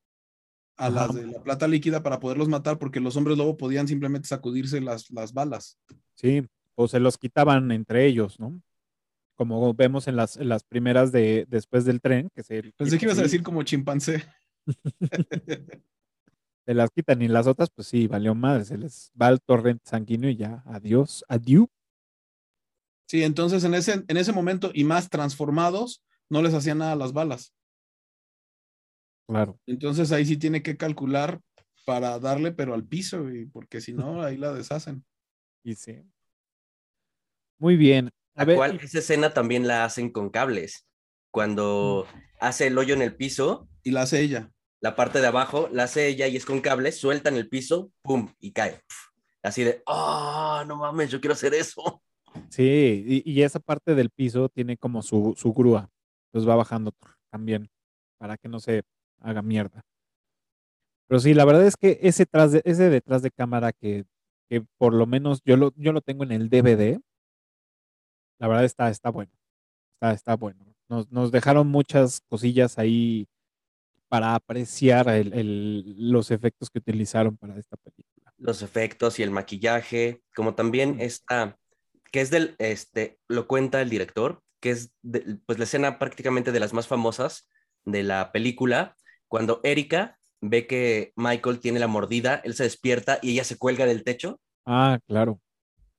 a 0.76 0.86
Ajá. 0.86 0.90
las 1.07 1.14
de 1.14 1.26
la 1.26 1.42
plata 1.42 1.66
líquida 1.66 2.03
para 2.03 2.20
poderlos 2.20 2.49
matar, 2.49 2.78
porque 2.78 3.01
los 3.01 3.16
hombres 3.16 3.36
lobo 3.38 3.57
podían 3.57 3.88
simplemente 3.88 4.28
sacudirse 4.28 4.80
las, 4.80 5.11
las 5.11 5.32
balas. 5.32 5.78
Sí, 6.14 6.46
o 6.80 6.86
se 6.86 7.00
los 7.00 7.18
quitaban 7.18 7.72
entre 7.72 8.06
ellos, 8.06 8.38
¿no? 8.38 8.62
Como 9.34 9.74
vemos 9.74 10.06
en 10.06 10.14
las, 10.14 10.36
en 10.36 10.48
las 10.48 10.62
primeras 10.62 11.10
de 11.10 11.44
después 11.48 11.84
del 11.84 12.00
tren, 12.00 12.30
que 12.32 12.44
se, 12.44 12.62
Pensé 12.76 12.98
que 12.98 13.06
ibas 13.06 13.18
a 13.18 13.22
decir 13.22 13.42
como 13.42 13.64
chimpancé. 13.64 14.24
se 16.66 16.74
las 16.74 16.90
quitan 16.90 17.20
y 17.20 17.26
las 17.26 17.48
otras, 17.48 17.70
pues 17.70 17.88
sí, 17.88 18.06
valió 18.06 18.32
madre, 18.32 18.64
se 18.64 18.78
les 18.78 19.10
va 19.20 19.28
el 19.28 19.40
torrente 19.40 19.82
sanguíneo 19.86 20.30
y 20.30 20.36
ya, 20.36 20.62
adiós, 20.66 21.24
adiós. 21.28 21.66
Sí, 23.08 23.24
entonces 23.24 23.64
en 23.64 23.74
ese, 23.74 24.04
en 24.06 24.16
ese 24.16 24.32
momento 24.32 24.70
y 24.72 24.84
más 24.84 25.10
transformados, 25.10 26.04
no 26.30 26.42
les 26.42 26.54
hacían 26.54 26.78
nada 26.78 26.94
las 26.94 27.12
balas. 27.12 27.52
Claro, 29.26 29.58
Entonces 29.66 30.12
ahí 30.12 30.24
sí 30.24 30.36
tiene 30.36 30.62
que 30.62 30.76
calcular 30.76 31.40
para 31.84 32.20
darle, 32.20 32.52
pero 32.52 32.72
al 32.72 32.84
piso, 32.84 33.24
güey, 33.24 33.46
porque 33.46 33.80
si 33.80 33.92
no, 33.94 34.22
ahí 34.22 34.36
la 34.36 34.52
deshacen. 34.52 35.04
y 35.64 35.74
sí. 35.74 36.04
Muy 37.59 37.76
bien. 37.76 38.11
A 38.36 38.42
A 38.42 38.44
ver, 38.44 38.56
cual 38.56 38.78
esa 38.82 38.98
escena 39.00 39.32
también 39.34 39.66
la 39.66 39.84
hacen 39.84 40.11
con 40.11 40.30
cables. 40.30 40.86
Cuando 41.30 42.06
hace 42.40 42.68
el 42.68 42.78
hoyo 42.78 42.94
en 42.94 43.02
el 43.02 43.16
piso, 43.16 43.68
Y 43.82 43.90
la 43.90 44.02
hace 44.02 44.20
ella. 44.20 44.50
la 44.80 44.94
parte 44.96 45.20
de 45.20 45.26
abajo 45.26 45.68
la 45.72 45.84
hace 45.84 46.06
ella 46.09 46.26
y 46.28 46.36
es 46.36 46.44
con 46.46 46.61
cables, 46.61 46.98
sueltan 46.98 47.36
el 47.36 47.48
piso, 47.48 47.90
pum, 48.02 48.32
y 48.40 48.52
cae. 48.52 48.80
así 49.42 49.64
de, 49.64 49.82
oh, 49.86 50.62
no 50.66 50.76
mames, 50.76 51.11
yo 51.11 51.20
quiero 51.20 51.34
hacer 51.34 51.54
eso. 51.54 52.02
Sí, 52.50 53.04
y, 53.24 53.30
y 53.30 53.42
esa 53.42 53.59
parte 53.61 53.94
del 53.94 54.11
piso 54.11 54.48
tiene 54.48 54.76
como 54.76 55.02
su, 55.02 55.34
su 55.36 55.52
grúa. 55.52 55.90
Entonces 56.28 56.48
va 56.48 56.56
bajando 56.56 56.92
también 57.30 57.68
para 58.18 58.36
que 58.36 58.48
no 58.48 58.61
se 58.61 58.82
haga 59.20 59.42
mierda. 59.42 59.82
Pero 61.09 61.20
sí, 61.20 61.34
la 61.34 61.44
verdad 61.44 61.66
es 61.66 61.76
que 61.76 61.98
ese, 62.02 62.26
tras 62.26 62.52
de, 62.52 62.62
ese 62.64 62.90
detrás 62.90 63.22
de 63.22 63.30
cámara 63.30 63.72
que, 63.72 64.04
que 64.48 64.62
por 64.78 64.92
lo 64.94 65.06
menos 65.06 65.40
yo 65.44 65.56
lo, 65.56 65.72
yo 65.76 65.92
lo 65.92 66.00
tengo 66.02 66.24
en 66.24 66.32
el 66.32 66.48
DVD, 66.50 67.00
la 68.39 68.49
verdad 68.49 68.64
está, 68.64 68.89
está 68.91 69.11
bueno. 69.11 69.32
Está, 69.95 70.12
está 70.12 70.36
bueno. 70.36 70.64
Nos, 70.89 71.11
nos 71.11 71.30
dejaron 71.32 71.66
muchas 71.68 72.20
cosillas 72.28 72.78
ahí 72.78 73.26
para 74.09 74.34
apreciar 74.34 75.09
el- 75.09 75.32
el- 75.34 76.11
los 76.11 76.30
efectos 76.30 76.70
que 76.70 76.78
utilizaron 76.78 77.36
para 77.36 77.59
esta 77.59 77.76
película. 77.76 78.32
Los 78.39 78.62
efectos 78.62 79.18
y 79.18 79.22
el 79.22 79.30
maquillaje, 79.30 80.22
como 80.34 80.55
también 80.55 80.97
esta, 81.01 81.59
que 82.11 82.20
es 82.20 82.30
del, 82.30 82.55
este, 82.59 83.18
lo 83.28 83.47
cuenta 83.47 83.82
el 83.82 83.91
director, 83.91 84.41
que 84.61 84.70
es 84.70 84.93
de- 85.03 85.39
pues 85.45 85.59
la 85.59 85.64
escena 85.64 85.99
prácticamente 85.99 86.53
de 86.53 86.61
las 86.61 86.72
más 86.72 86.86
famosas 86.86 87.49
de 87.84 88.03
la 88.03 88.32
película, 88.32 88.97
cuando 89.28 89.61
Erika 89.62 90.18
ve 90.41 90.66
que 90.66 91.12
Michael 91.16 91.59
tiene 91.61 91.80
la 91.80 91.86
mordida, 91.89 92.36
él 92.45 92.55
se 92.55 92.62
despierta 92.62 93.18
y 93.20 93.32
ella 93.32 93.45
se 93.45 93.59
cuelga 93.59 93.84
del 93.86 94.05
techo 94.05 94.41
Ah, 94.64 94.99
claro. 95.07 95.41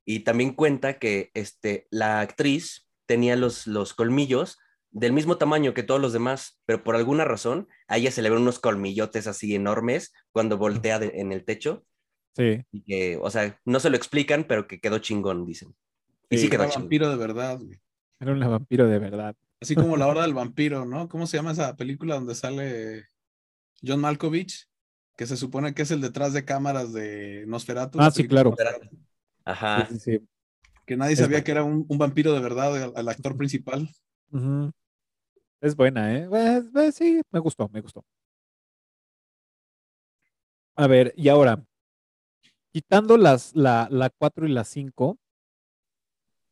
Y 0.09 0.21
también 0.21 0.53
cuenta 0.53 0.97
que 0.97 1.29
este, 1.35 1.87
la 1.91 2.21
actriz 2.21 2.87
tenía 3.05 3.35
los, 3.35 3.67
los 3.67 3.93
colmillos 3.93 4.57
del 4.91 5.13
mismo 5.13 5.37
tamaño 5.37 5.75
que 5.75 5.83
todos 5.83 6.01
los 6.01 6.13
demás, 6.13 6.59
pero 6.65 6.83
por 6.83 6.95
alguna 6.95 7.25
razón 7.25 7.67
a 7.87 7.97
ella 7.97 8.09
se 8.09 8.23
le 8.23 8.29
ven 8.31 8.41
unos 8.41 8.57
colmillotes 8.57 9.27
así 9.27 9.53
enormes 9.53 10.11
cuando 10.31 10.57
voltea 10.57 10.97
de- 10.97 11.11
en 11.21 11.31
el 11.31 11.45
techo. 11.45 11.85
Sí. 12.35 12.63
Y 12.71 12.81
que, 12.83 13.17
o 13.21 13.29
sea, 13.29 13.59
no 13.65 13.79
se 13.79 13.89
lo 13.91 13.97
explican, 13.97 14.45
pero 14.45 14.67
que 14.67 14.79
quedó 14.79 14.97
chingón, 14.97 15.45
dicen. 15.45 15.75
Y 16.29 16.37
sí, 16.37 16.43
Sí, 16.45 16.49
quedó 16.49 16.63
era 16.63 16.71
chingón. 16.71 16.83
vampiro 16.85 17.09
de 17.09 17.15
verdad, 17.17 17.59
güey. 17.59 17.79
Era 18.19 18.31
un 18.31 18.39
vampiro 18.39 18.87
de 18.87 18.97
verdad. 18.99 19.35
Así 19.61 19.75
como 19.75 19.95
La 19.95 20.07
Hora 20.07 20.23
del 20.23 20.33
Vampiro, 20.33 20.85
¿no? 20.85 21.07
¿Cómo 21.07 21.27
se 21.27 21.37
llama 21.37 21.51
esa 21.51 21.75
película 21.75 22.15
donde 22.15 22.33
sale 22.33 23.05
John 23.85 23.99
Malkovich? 24.01 24.67
Que 25.15 25.27
se 25.27 25.37
supone 25.37 25.73
que 25.75 25.81
es 25.83 25.91
el 25.91 26.01
detrás 26.01 26.33
de 26.33 26.45
cámaras 26.45 26.93
de 26.93 27.43
Nosferatu. 27.47 27.99
Ah, 28.01 28.09
sí, 28.09 28.27
claro. 28.27 28.51
Nosferatu, 28.51 28.87
Ajá. 29.45 29.87
Sí, 29.87 29.99
sí, 29.99 30.17
sí. 30.17 30.27
Que 30.85 30.97
nadie 30.97 31.13
Es 31.13 31.19
sabía 31.19 31.43
que 31.43 31.51
era 31.51 31.63
un, 31.63 31.85
un 31.87 31.97
vampiro 31.97 32.33
de 32.33 32.39
verdad, 32.39 32.83
el, 32.83 32.91
el 32.95 33.09
actor 33.09 33.37
principal. 33.37 33.89
Ujú. 34.31 34.71
Es 35.61 35.75
buena, 35.75 36.15
¿eh? 36.15 36.27
Pues, 36.29 36.63
pues, 36.71 36.95
sí, 36.95 37.21
me 37.31 37.39
gustó, 37.39 37.67
me 37.69 37.81
gustó. 37.81 38.03
A 40.75 40.87
ver, 40.87 41.13
y 41.17 41.27
ahora, 41.27 41.63
quitando 42.71 43.17
las, 43.17 43.55
la, 43.55 43.87
la 43.91 44.09
4 44.09 44.47
y 44.47 44.49
la 44.49 44.63
5, 44.63 45.17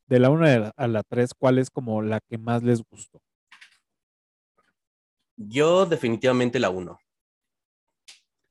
de 0.07 0.19
la 0.19 0.29
1 0.29 0.73
a 0.75 0.87
la 0.87 1.03
3, 1.03 1.33
¿cuál 1.33 1.59
es 1.59 1.69
como 1.69 2.01
la 2.01 2.19
que 2.19 2.37
más 2.37 2.63
les 2.63 2.81
gustó? 2.89 3.21
Yo 5.37 5.85
definitivamente 5.85 6.59
la 6.59 6.69
1. 6.69 6.99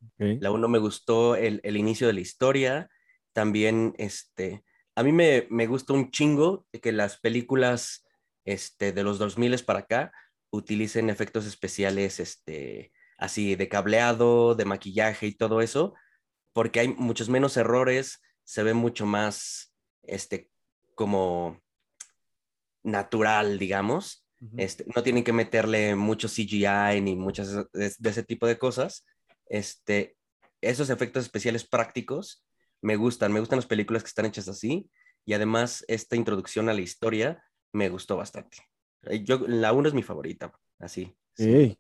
Ok. 0.05 0.41
La 0.41 0.51
1 0.51 0.69
me 0.69 0.79
gustó 0.79 1.35
el, 1.37 1.61
el 1.65 1.77
inicio 1.77 2.07
de 2.07 2.13
la 2.13 2.21
historia. 2.21 2.91
También, 3.37 3.95
este, 3.99 4.65
a 4.95 5.03
mí 5.03 5.13
me, 5.13 5.47
me 5.51 5.67
gusta 5.67 5.93
un 5.93 6.11
chingo 6.11 6.67
que 6.81 6.91
las 6.91 7.19
películas 7.19 8.03
este, 8.47 8.93
de 8.93 9.03
los 9.03 9.19
2000 9.19 9.63
para 9.67 9.81
acá 9.81 10.11
utilicen 10.49 11.11
efectos 11.11 11.45
especiales, 11.45 12.19
este, 12.19 12.93
así 13.19 13.55
de 13.55 13.69
cableado, 13.69 14.55
de 14.55 14.65
maquillaje 14.65 15.27
y 15.27 15.35
todo 15.35 15.61
eso, 15.61 15.93
porque 16.55 16.81
hay 16.81 16.89
muchos 16.89 17.29
menos 17.29 17.59
errores, 17.59 18.23
se 18.43 18.63
ve 18.63 18.73
mucho 18.73 19.05
más, 19.05 19.75
este, 20.03 20.49
como 20.95 21.61
natural, 22.85 23.59
digamos. 23.59 24.27
Este, 24.57 24.87
no 24.97 25.03
tienen 25.03 25.25
que 25.25 25.35
meterle 25.35 25.95
mucho 25.95 26.27
CGI 26.27 27.03
ni 27.03 27.17
muchas 27.17 27.53
de, 27.55 27.93
de 27.99 28.11
ese 28.11 28.23
tipo 28.23 28.47
de 28.47 28.57
cosas. 28.57 29.05
Este, 29.45 30.17
esos 30.63 30.89
efectos 30.89 31.25
especiales 31.25 31.69
prácticos 31.69 32.46
me 32.83 32.97
gustan, 32.97 33.33
me 33.33 33.41
gustan 33.41 33.57
las 33.59 33.67
películas 33.67 34.03
que 34.03 34.09
están 34.09 34.27
hechas 34.27 34.49
así 34.49 34.89
y 35.25 35.33
además 35.33 35.85
esta 35.89 36.17
introducción 36.17 36.69
a 36.69 36.75
la 36.75 36.81
historia 36.81 37.43
me 37.73 37.89
gustó 37.89 38.17
bastante. 38.17 38.59
Eh, 39.03 39.23
Yo, 39.25 39.39
la 39.47 39.73
1 39.73 39.89
es 39.89 39.95
mi 39.95 40.03
favorita, 40.03 40.53
así. 40.79 41.17
sí. 41.35 41.79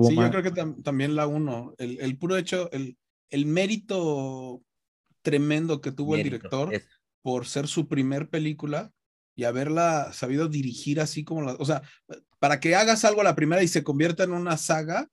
Sí, 0.00 0.14
yo 0.14 0.30
creo 0.30 0.42
que 0.44 0.52
tam- 0.52 0.80
también 0.84 1.16
la 1.16 1.26
uno. 1.26 1.74
El, 1.78 1.98
el 2.00 2.16
puro 2.18 2.36
hecho, 2.36 2.70
el, 2.70 2.96
el 3.30 3.46
mérito 3.46 4.62
tremendo 5.22 5.80
que 5.80 5.90
tuvo 5.92 6.14
el 6.14 6.22
director 6.22 6.72
es- 6.72 6.88
por 7.22 7.46
ser 7.46 7.66
su 7.66 7.88
primer 7.88 8.28
película 8.28 8.92
y 9.34 9.44
haberla 9.44 10.12
sabido 10.12 10.48
dirigir 10.48 11.00
así 11.00 11.24
como 11.24 11.42
la. 11.42 11.54
O 11.54 11.64
sea, 11.64 11.82
para 12.38 12.60
que 12.60 12.76
hagas 12.76 13.04
algo 13.04 13.22
a 13.22 13.24
la 13.24 13.34
primera 13.34 13.62
y 13.62 13.68
se 13.68 13.82
convierta 13.82 14.22
en 14.22 14.32
una 14.32 14.56
saga, 14.56 15.08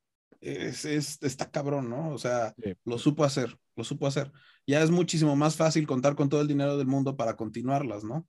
es, 0.46 0.86
es- 0.86 1.22
está 1.22 1.50
cabrón, 1.52 1.90
¿no? 1.90 2.10
O 2.12 2.18
sea, 2.18 2.54
Sí. 2.64 2.74
lo 2.86 2.98
supo 2.98 3.24
hacer, 3.24 3.58
lo 3.76 3.84
supo 3.84 4.08
hacer. 4.08 4.32
Ya 4.68 4.82
es 4.82 4.92
muchísimo 4.92 5.36
más 5.36 5.56
fácil 5.56 5.86
contar 5.88 6.16
con 6.16 6.30
todo 6.30 6.42
el 6.42 6.48
dinero 6.48 6.78
del 6.78 6.88
mundo 6.88 7.16
para 7.18 7.36
continuarlas, 7.36 8.04
¿no? 8.04 8.28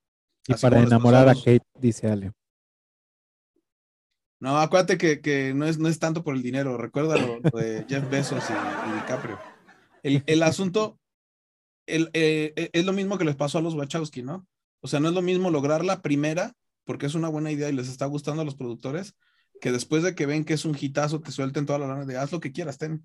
Y 0.48 0.52
Así 0.52 0.62
para 0.62 0.80
enamorar 0.80 1.28
a 1.28 1.34
Kate, 1.34 1.62
dice 1.80 2.08
Ale. 2.08 2.32
No, 4.38 4.58
acuérdate 4.58 4.98
que, 4.98 5.20
que 5.20 5.54
no, 5.54 5.66
es, 5.66 5.78
no 5.78 5.88
es 5.88 5.98
tanto 5.98 6.22
por 6.22 6.34
el 6.36 6.42
dinero. 6.42 6.76
Recuerda 6.76 7.16
lo, 7.16 7.38
lo 7.52 7.58
de 7.58 7.84
Jeff 7.88 8.08
Bezos 8.10 8.44
y, 8.50 8.52
y 8.52 8.92
DiCaprio. 9.00 9.38
El, 10.02 10.22
el 10.26 10.42
asunto 10.42 10.98
el, 11.86 12.10
eh, 12.12 12.52
eh, 12.56 12.70
es 12.72 12.84
lo 12.84 12.92
mismo 12.92 13.16
que 13.18 13.24
les 13.24 13.36
pasó 13.36 13.58
a 13.58 13.62
los 13.62 13.74
Wachowski, 13.74 14.22
¿no? 14.22 14.46
O 14.80 14.88
sea, 14.88 15.00
no 15.00 15.08
es 15.08 15.14
lo 15.14 15.22
mismo 15.22 15.50
lograr 15.50 15.84
la 15.84 16.02
primera, 16.02 16.52
porque 16.84 17.06
es 17.06 17.14
una 17.14 17.28
buena 17.28 17.50
idea 17.50 17.68
y 17.70 17.72
les 17.72 17.88
está 17.88 18.06
gustando 18.06 18.42
a 18.42 18.44
los 18.44 18.56
productores, 18.56 19.14
que 19.60 19.72
después 19.72 20.02
de 20.02 20.14
que 20.14 20.26
ven 20.26 20.44
que 20.44 20.54
es 20.54 20.64
un 20.64 20.76
hitazo, 20.78 21.20
te 21.20 21.32
suelten 21.32 21.66
toda 21.66 21.78
la 21.78 21.86
lana 21.86 22.04
de 22.04 22.16
haz 22.16 22.32
lo 22.32 22.40
que 22.40 22.52
quieras, 22.52 22.78
ten. 22.78 23.04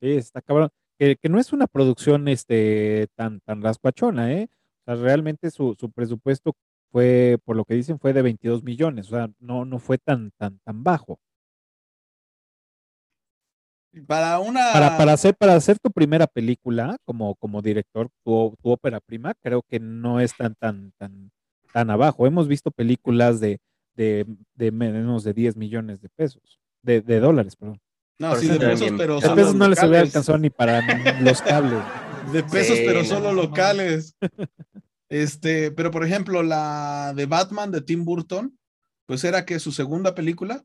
Sí, 0.00 0.12
está 0.12 0.40
cabrón. 0.40 0.70
Que, 0.98 1.16
que 1.16 1.28
no 1.28 1.38
es 1.38 1.52
una 1.52 1.66
producción 1.66 2.28
este, 2.28 3.08
tan, 3.14 3.40
tan 3.40 3.62
rascuachona, 3.62 4.32
¿eh? 4.32 4.48
O 4.80 4.84
sea, 4.84 4.94
realmente 5.02 5.50
su, 5.50 5.74
su 5.78 5.90
presupuesto 5.90 6.54
fue, 6.90 7.38
por 7.44 7.56
lo 7.56 7.64
que 7.64 7.74
dicen, 7.74 7.98
fue 7.98 8.12
de 8.12 8.22
22 8.22 8.62
millones. 8.62 9.06
O 9.08 9.10
sea, 9.10 9.30
no, 9.38 9.64
no 9.64 9.78
fue 9.78 9.98
tan, 9.98 10.30
tan, 10.36 10.58
tan 10.58 10.82
bajo. 10.84 11.18
Para 14.06 14.38
una. 14.38 14.72
Para, 14.72 14.96
para, 14.96 15.12
hacer, 15.12 15.34
para 15.34 15.54
hacer 15.54 15.78
tu 15.78 15.90
primera 15.90 16.26
película 16.26 16.96
como, 17.04 17.34
como 17.36 17.60
director, 17.60 18.08
tu, 18.24 18.54
tu 18.62 18.70
ópera 18.70 19.00
prima, 19.00 19.34
creo 19.42 19.62
que 19.62 19.80
no 19.80 20.20
es 20.20 20.36
tan, 20.36 20.54
tan, 20.54 20.92
tan, 20.98 21.30
tan 21.72 21.90
abajo. 21.90 22.26
Hemos 22.26 22.46
visto 22.46 22.70
películas 22.70 23.40
de, 23.40 23.58
de, 24.00 24.24
de 24.54 24.72
menos 24.72 25.24
de 25.24 25.34
10 25.34 25.56
millones 25.56 26.00
de 26.00 26.08
pesos, 26.08 26.58
de, 26.82 27.02
de 27.02 27.20
dólares, 27.20 27.54
perdón. 27.54 27.78
No, 28.18 28.30
Pero 28.30 28.40
sí, 28.40 28.48
de 28.48 28.58
pesos, 28.58 28.80
bien. 28.80 28.96
pero 28.96 29.20
De 29.20 29.20
solo 29.20 29.34
pesos 29.34 29.54
no 29.54 29.68
les 29.68 29.78
locales. 29.78 30.00
alcanzado 30.02 30.38
ni 30.38 30.48
para 30.48 30.80
los 31.20 31.42
cables. 31.42 31.80
De 32.32 32.42
pesos, 32.44 32.78
Sí, 32.78 32.82
pero 32.86 33.00
no, 33.00 33.04
solo 33.04 33.32
no, 33.32 33.42
locales. 33.42 34.16
Este, 35.10 35.70
pero 35.72 35.90
por 35.90 36.04
ejemplo, 36.04 36.42
la 36.42 37.12
de 37.14 37.26
Batman 37.26 37.70
de 37.70 37.80
Tim 37.82 38.04
Burton, 38.04 38.58
pues 39.06 39.24
era 39.24 39.44
que 39.44 39.58
su 39.58 39.72
segunda 39.72 40.14
película, 40.14 40.64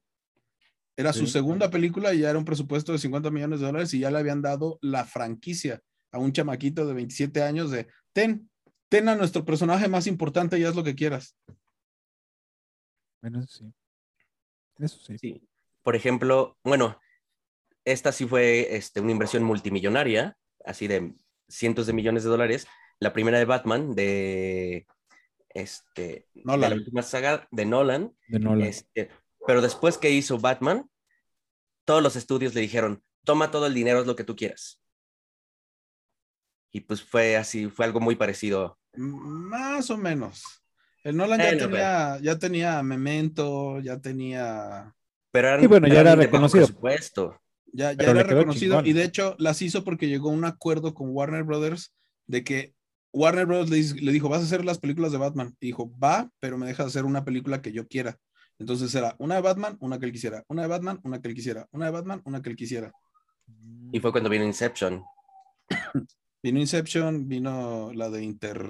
era 0.97 1.11
su 1.11 1.27
segunda 1.27 1.69
película 1.69 2.13
y 2.13 2.19
ya 2.19 2.29
era 2.29 2.39
un 2.39 2.45
presupuesto 2.45 2.93
de 2.93 2.99
50 2.99 3.29
millones 3.31 3.59
de 3.59 3.65
dólares 3.65 3.93
y 3.93 3.99
ya 3.99 4.11
le 4.11 4.19
habían 4.19 4.41
dado 4.41 4.79
la 4.81 5.03
franquicia 5.03 5.81
a 6.13 6.19
un 6.19 6.31
chamaquito 6.31 6.85
de 6.87 6.93
27 6.93 7.43
años 7.43 7.69
de, 7.69 7.87
ten, 8.13 8.49
ten 8.87 9.09
a 9.09 9.15
nuestro 9.15 9.43
personaje 9.43 9.89
más 9.89 10.07
importante 10.07 10.57
y 10.57 10.63
haz 10.63 10.73
lo 10.75 10.85
que 10.85 10.95
quieras. 10.95 11.35
Bueno, 13.25 13.39
eso 13.39 13.57
sí. 13.57 13.73
Eso 14.77 14.99
sí. 14.99 15.17
Sí. 15.17 15.49
Por 15.81 15.95
ejemplo, 15.95 16.59
bueno, 16.63 17.01
esta 17.83 18.11
sí 18.11 18.27
fue 18.27 18.75
este, 18.75 19.01
una 19.01 19.13
inversión 19.13 19.41
multimillonaria, 19.41 20.37
así 20.63 20.85
de 20.85 21.15
cientos 21.47 21.87
de 21.87 21.93
millones 21.93 22.23
de 22.23 22.29
dólares. 22.29 22.67
La 22.99 23.13
primera 23.13 23.39
de 23.39 23.45
Batman, 23.45 23.95
de, 23.95 24.85
este, 25.49 26.27
de 26.35 26.43
Nolan. 26.43 26.69
la 26.69 26.75
última 26.75 27.01
saga 27.01 27.47
de 27.49 27.65
Nolan. 27.65 28.15
De 28.27 28.37
Nolan. 28.37 28.67
Este, 28.67 29.09
pero 29.47 29.63
después 29.63 29.97
que 29.97 30.11
hizo 30.11 30.37
Batman, 30.37 30.87
todos 31.83 32.03
los 32.03 32.15
estudios 32.15 32.53
le 32.53 32.61
dijeron, 32.61 33.03
toma 33.23 33.49
todo 33.49 33.65
el 33.65 33.73
dinero, 33.73 34.01
es 34.01 34.05
lo 34.05 34.15
que 34.15 34.23
tú 34.23 34.35
quieras. 34.35 34.79
Y 36.71 36.81
pues 36.81 37.01
fue 37.01 37.37
así, 37.37 37.71
fue 37.71 37.85
algo 37.85 37.99
muy 37.99 38.15
parecido. 38.15 38.77
Más 38.93 39.89
o 39.89 39.97
menos. 39.97 40.61
El 41.05 41.15
Nolan 41.15 41.39
ya, 41.39 41.45
Bueno, 41.45 41.67
tenía, 41.69 42.19
ya 42.21 42.39
tenía 42.39 42.83
Memento, 42.83 43.79
ya 43.79 43.99
tenía 44.01 44.93
Pero 45.31 45.47
eran, 45.49 45.61
Sí, 45.61 45.67
bueno, 45.67 45.87
ya 45.87 46.01
era 46.01 46.15
reconocido. 46.15 46.65
presupuesto. 46.65 47.39
Ya, 47.71 47.93
ya 47.93 48.09
era 48.11 48.23
reconocido 48.23 48.77
chingón. 48.77 48.87
y 48.87 48.93
de 48.93 49.03
hecho 49.03 49.35
las 49.37 49.61
hizo 49.61 49.83
porque 49.83 50.07
llegó 50.07 50.29
a 50.29 50.33
un 50.33 50.45
acuerdo 50.45 50.93
con 50.93 51.09
Warner 51.11 51.43
Brothers 51.43 51.93
de 52.25 52.43
que 52.43 52.73
Warner 53.13 53.45
Brothers 53.45 53.69
le, 53.95 54.01
le 54.01 54.11
dijo, 54.11 54.29
vas 54.29 54.41
a 54.41 54.45
hacer 54.45 54.65
las 54.65 54.79
películas 54.79 55.11
de 55.11 55.17
Batman. 55.19 55.55
Y 55.59 55.67
dijo, 55.67 55.91
va, 56.03 56.29
pero 56.39 56.57
me 56.57 56.65
dejas 56.65 56.87
hacer 56.87 57.05
una 57.05 57.23
película 57.23 57.61
que 57.61 57.71
yo 57.71 57.87
quiera. 57.87 58.17
Entonces 58.59 58.93
era 58.95 59.15
una 59.19 59.35
de 59.35 59.41
Batman, 59.41 59.77
una 59.79 59.99
que 59.99 60.05
él 60.05 60.11
quisiera, 60.11 60.43
una 60.47 60.63
de 60.63 60.67
Batman, 60.69 60.99
una 61.03 61.21
que 61.21 61.27
él 61.27 61.35
quisiera, 61.35 61.67
una 61.71 61.85
de 61.85 61.91
Batman, 61.91 62.21
una 62.25 62.41
que 62.41 62.49
él 62.49 62.55
quisiera. 62.55 62.91
Y 63.91 63.99
fue 63.99 64.11
cuando 64.11 64.29
vino 64.29 64.43
Inception. 64.45 65.03
Vino 66.41 66.59
Inception, 66.59 67.27
vino 67.27 67.91
la 67.93 68.09
de 68.09 68.23
Inter, 68.23 68.65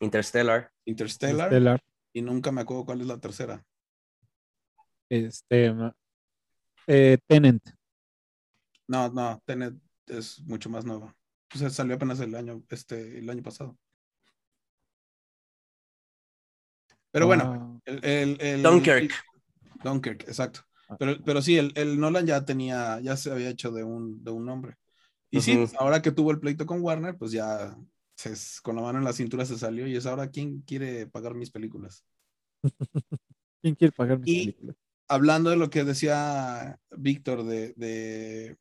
Interstellar. 0.00 0.70
Interstellar, 0.84 1.48
Stellar, 1.48 1.80
y 2.12 2.22
nunca 2.22 2.52
me 2.52 2.60
acuerdo 2.60 2.84
cuál 2.84 3.00
es 3.00 3.06
la 3.06 3.18
tercera. 3.18 3.64
este, 5.08 5.72
eh, 6.86 7.18
Tenant. 7.26 7.62
No, 8.86 9.10
no, 9.10 9.42
Tenet 9.44 9.74
es 10.06 10.40
mucho 10.40 10.70
más 10.70 10.84
nueva. 10.84 11.14
O 11.54 11.58
sea, 11.58 11.70
salió 11.70 11.96
apenas 11.96 12.20
el 12.20 12.34
año, 12.34 12.62
este, 12.70 13.18
el 13.18 13.28
año 13.28 13.42
pasado. 13.42 13.76
Pero 17.10 17.26
bueno, 17.26 17.80
el, 17.84 18.04
el- 18.04 18.40
el- 18.40 18.62
Dunkirk. 18.62 19.12
Dunkirk, 19.82 20.22
exacto. 20.28 20.60
Ah. 20.88 20.96
Pero, 20.98 21.22
pero 21.24 21.42
sí, 21.42 21.56
el, 21.58 21.72
el 21.74 21.98
Nolan 21.98 22.26
ya 22.26 22.44
tenía, 22.44 23.00
ya 23.00 23.16
se 23.16 23.30
había 23.30 23.50
hecho 23.50 23.70
de 23.70 23.84
un, 23.84 24.22
de 24.24 24.30
un 24.30 24.44
nombre. 24.46 24.76
Y 25.30 25.40
sí, 25.42 25.62
ahora 25.78 26.00
que 26.00 26.12
tuvo 26.12 26.30
el 26.30 26.40
pleito 26.40 26.64
con 26.64 26.80
Warner, 26.80 27.16
pues 27.16 27.32
ya 27.32 27.76
se- 28.18 28.60
con 28.62 28.76
la 28.76 28.82
mano 28.82 28.98
en 28.98 29.04
la 29.04 29.12
cintura 29.12 29.44
se 29.46 29.56
salió 29.56 29.86
y 29.86 29.96
es 29.96 30.04
ahora 30.06 30.28
quién 30.30 30.60
quiere 30.62 31.06
pagar 31.06 31.34
mis 31.34 31.50
películas. 31.50 32.04
¿Quién 33.62 33.74
quiere 33.76 33.92
pagar 33.92 34.18
mis 34.18 34.28
Y- 34.28 34.40
películas? 34.46 34.76
Hablando 35.10 35.48
de 35.48 35.56
lo 35.56 35.70
que 35.70 35.84
decía 35.84 36.78
Víctor 36.90 37.44
de, 37.44 37.72
de, 37.76 38.58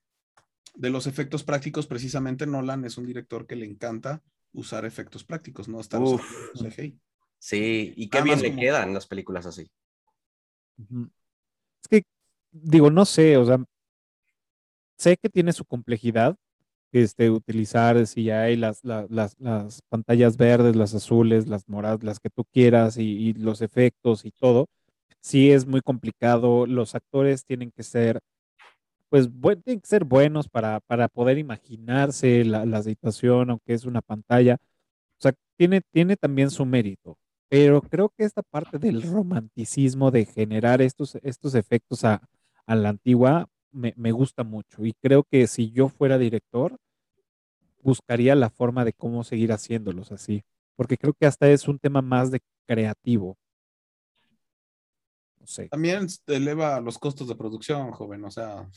de 0.76 0.90
los 0.90 1.06
efectos 1.06 1.44
prácticos, 1.44 1.88
precisamente 1.88 2.48
Nolan 2.48 2.86
es 2.86 2.98
un 2.98 3.06
director 3.06 3.46
que 3.46 3.58
le 3.58 3.66
encanta 3.66 4.24
usar 4.54 4.86
efectos 4.86 5.26
prácticos, 5.26 5.68
no 5.68 5.82
estar 5.82 6.02
Uf. 6.02 6.22
usando 6.54 6.72
CGI. 6.72 6.98
Sí, 7.38 7.94
y 7.98 8.10
qué 8.10 8.22
bien 8.22 8.42
le 8.42 8.50
como- 8.52 8.62
quedan 8.62 8.94
las 8.94 9.08
películas 9.08 9.46
así. 9.46 9.70
Es 10.80 11.88
que, 11.90 12.04
digo, 12.52 12.90
no 12.92 13.04
sé, 13.06 13.36
o 13.36 13.46
sea, 13.46 13.58
sé 14.98 15.18
que 15.18 15.30
tiene 15.30 15.52
su 15.52 15.66
complejidad, 15.66 16.38
este, 16.92 17.30
utilizar 17.30 17.98
CGI, 18.08 18.56
las, 18.58 18.84
la- 18.84 19.06
las, 19.10 19.36
las 19.40 19.82
pantallas 19.90 20.38
verdes, 20.38 20.76
las 20.76 20.94
azules, 20.96 21.48
las 21.48 21.68
moradas, 21.70 22.04
las 22.04 22.20
que 22.20 22.30
tú 22.30 22.46
quieras 22.46 22.98
y, 22.98 23.34
los 23.34 23.62
efectos 23.62 24.26
y 24.26 24.32
todo. 24.32 24.68
Sí 25.22 25.52
es 25.52 25.66
muy 25.68 25.82
complicado, 25.82 26.66
los 26.68 26.96
actores 26.96 27.46
tienen 27.46 27.72
que 27.72 27.84
ser, 27.84 28.20
pues, 29.10 29.30
tienen 29.64 29.82
que 29.82 29.88
ser 29.88 30.04
buenos 30.06 30.50
para, 30.50 30.80
para 30.82 31.08
poder 31.08 31.38
imaginarse 31.38 32.44
la, 32.46 32.66
la 32.66 32.84
situación, 32.84 33.50
aunque 33.52 33.74
es 33.74 33.86
una 33.86 34.02
pantalla. 34.02 34.56
O 35.20 35.22
sea, 35.22 35.34
tiene, 35.58 35.82
tiene 35.92 36.16
también 36.18 36.50
su 36.52 36.66
mérito 36.66 37.18
pero 37.50 37.82
creo 37.82 38.10
que 38.10 38.26
esta 38.26 38.44
parte 38.44 38.78
del 38.80 39.02
romanticismo 39.04 40.12
de 40.12 40.26
generar 40.26 40.82
estos, 40.82 41.16
estos 41.24 41.56
efectos 41.56 42.04
a, 42.04 42.22
a 42.66 42.76
la 42.76 42.90
antigua 42.90 43.48
me, 43.72 43.94
me 43.98 44.12
gusta 44.12 44.44
mucho 44.44 44.86
y 44.86 44.94
creo 45.02 45.24
que 45.24 45.48
si 45.48 45.72
yo 45.72 45.90
fuera 45.90 46.18
director 46.18 46.78
buscaría 47.82 48.36
la 48.36 48.50
forma 48.50 48.86
de 48.86 48.94
cómo 48.94 49.24
seguir 49.24 49.52
haciéndolos 49.52 50.12
así, 50.12 50.44
porque 50.76 50.98
creo 50.98 51.14
que 51.14 51.26
hasta 51.26 51.50
es 51.50 51.68
un 51.68 51.80
tema 51.80 52.02
más 52.02 52.32
de 52.32 52.42
creativo. 52.68 53.38
No 55.40 55.48
sé. 55.48 55.70
También 55.70 56.08
eleva 56.28 56.80
los 56.82 56.98
costos 56.98 57.28
de 57.28 57.36
producción, 57.36 57.92
joven, 57.92 58.26
o 58.26 58.32
sea. 58.32 58.68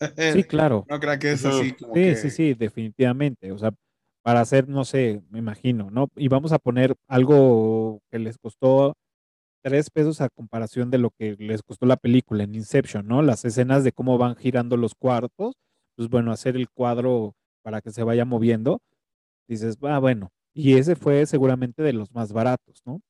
Sí, 0.34 0.44
claro. 0.44 0.86
No 0.88 0.98
crea 0.98 1.18
que 1.18 1.32
es 1.32 1.44
así 1.44 1.72
como 1.72 1.94
Sí, 1.94 2.00
que- 2.00 2.16
sí, 2.16 2.30
sí, 2.30 2.54
definitivamente. 2.54 3.52
O 3.52 3.58
sea, 3.58 3.70
para 4.22 4.40
hacer, 4.40 4.68
no 4.68 4.84
sé, 4.84 5.22
me 5.30 5.38
imagino, 5.40 5.90
¿no? 5.90 6.08
Y 6.16 6.28
vamos 6.28 6.52
a 6.52 6.58
poner 6.58 6.94
algo 7.06 8.00
que 8.10 8.18
les 8.18 8.38
costó 8.38 8.94
tres 9.62 9.90
pesos 9.90 10.20
a 10.20 10.28
comparación 10.28 10.90
de 10.90 10.98
lo 10.98 11.10
que 11.10 11.36
les 11.38 11.62
costó 11.62 11.86
la 11.86 11.96
película 11.96 12.44
en 12.44 12.54
Inception, 12.54 13.06
¿no? 13.06 13.22
Las 13.22 13.44
escenas 13.44 13.84
de 13.84 13.92
cómo 13.92 14.18
van 14.18 14.36
girando 14.36 14.76
los 14.76 14.94
cuartos, 14.94 15.54
pues 15.96 16.08
bueno, 16.08 16.32
hacer 16.32 16.56
el 16.56 16.70
cuadro 16.70 17.34
para 17.62 17.80
que 17.80 17.90
se 17.90 18.02
vaya 18.02 18.24
moviendo, 18.24 18.80
dices, 19.48 19.78
ah, 19.82 19.98
bueno, 19.98 20.30
y 20.54 20.74
ese 20.74 20.96
fue 20.96 21.26
seguramente 21.26 21.82
de 21.82 21.92
los 21.92 22.12
más 22.12 22.32
baratos, 22.32 22.82
¿no? 22.86 23.00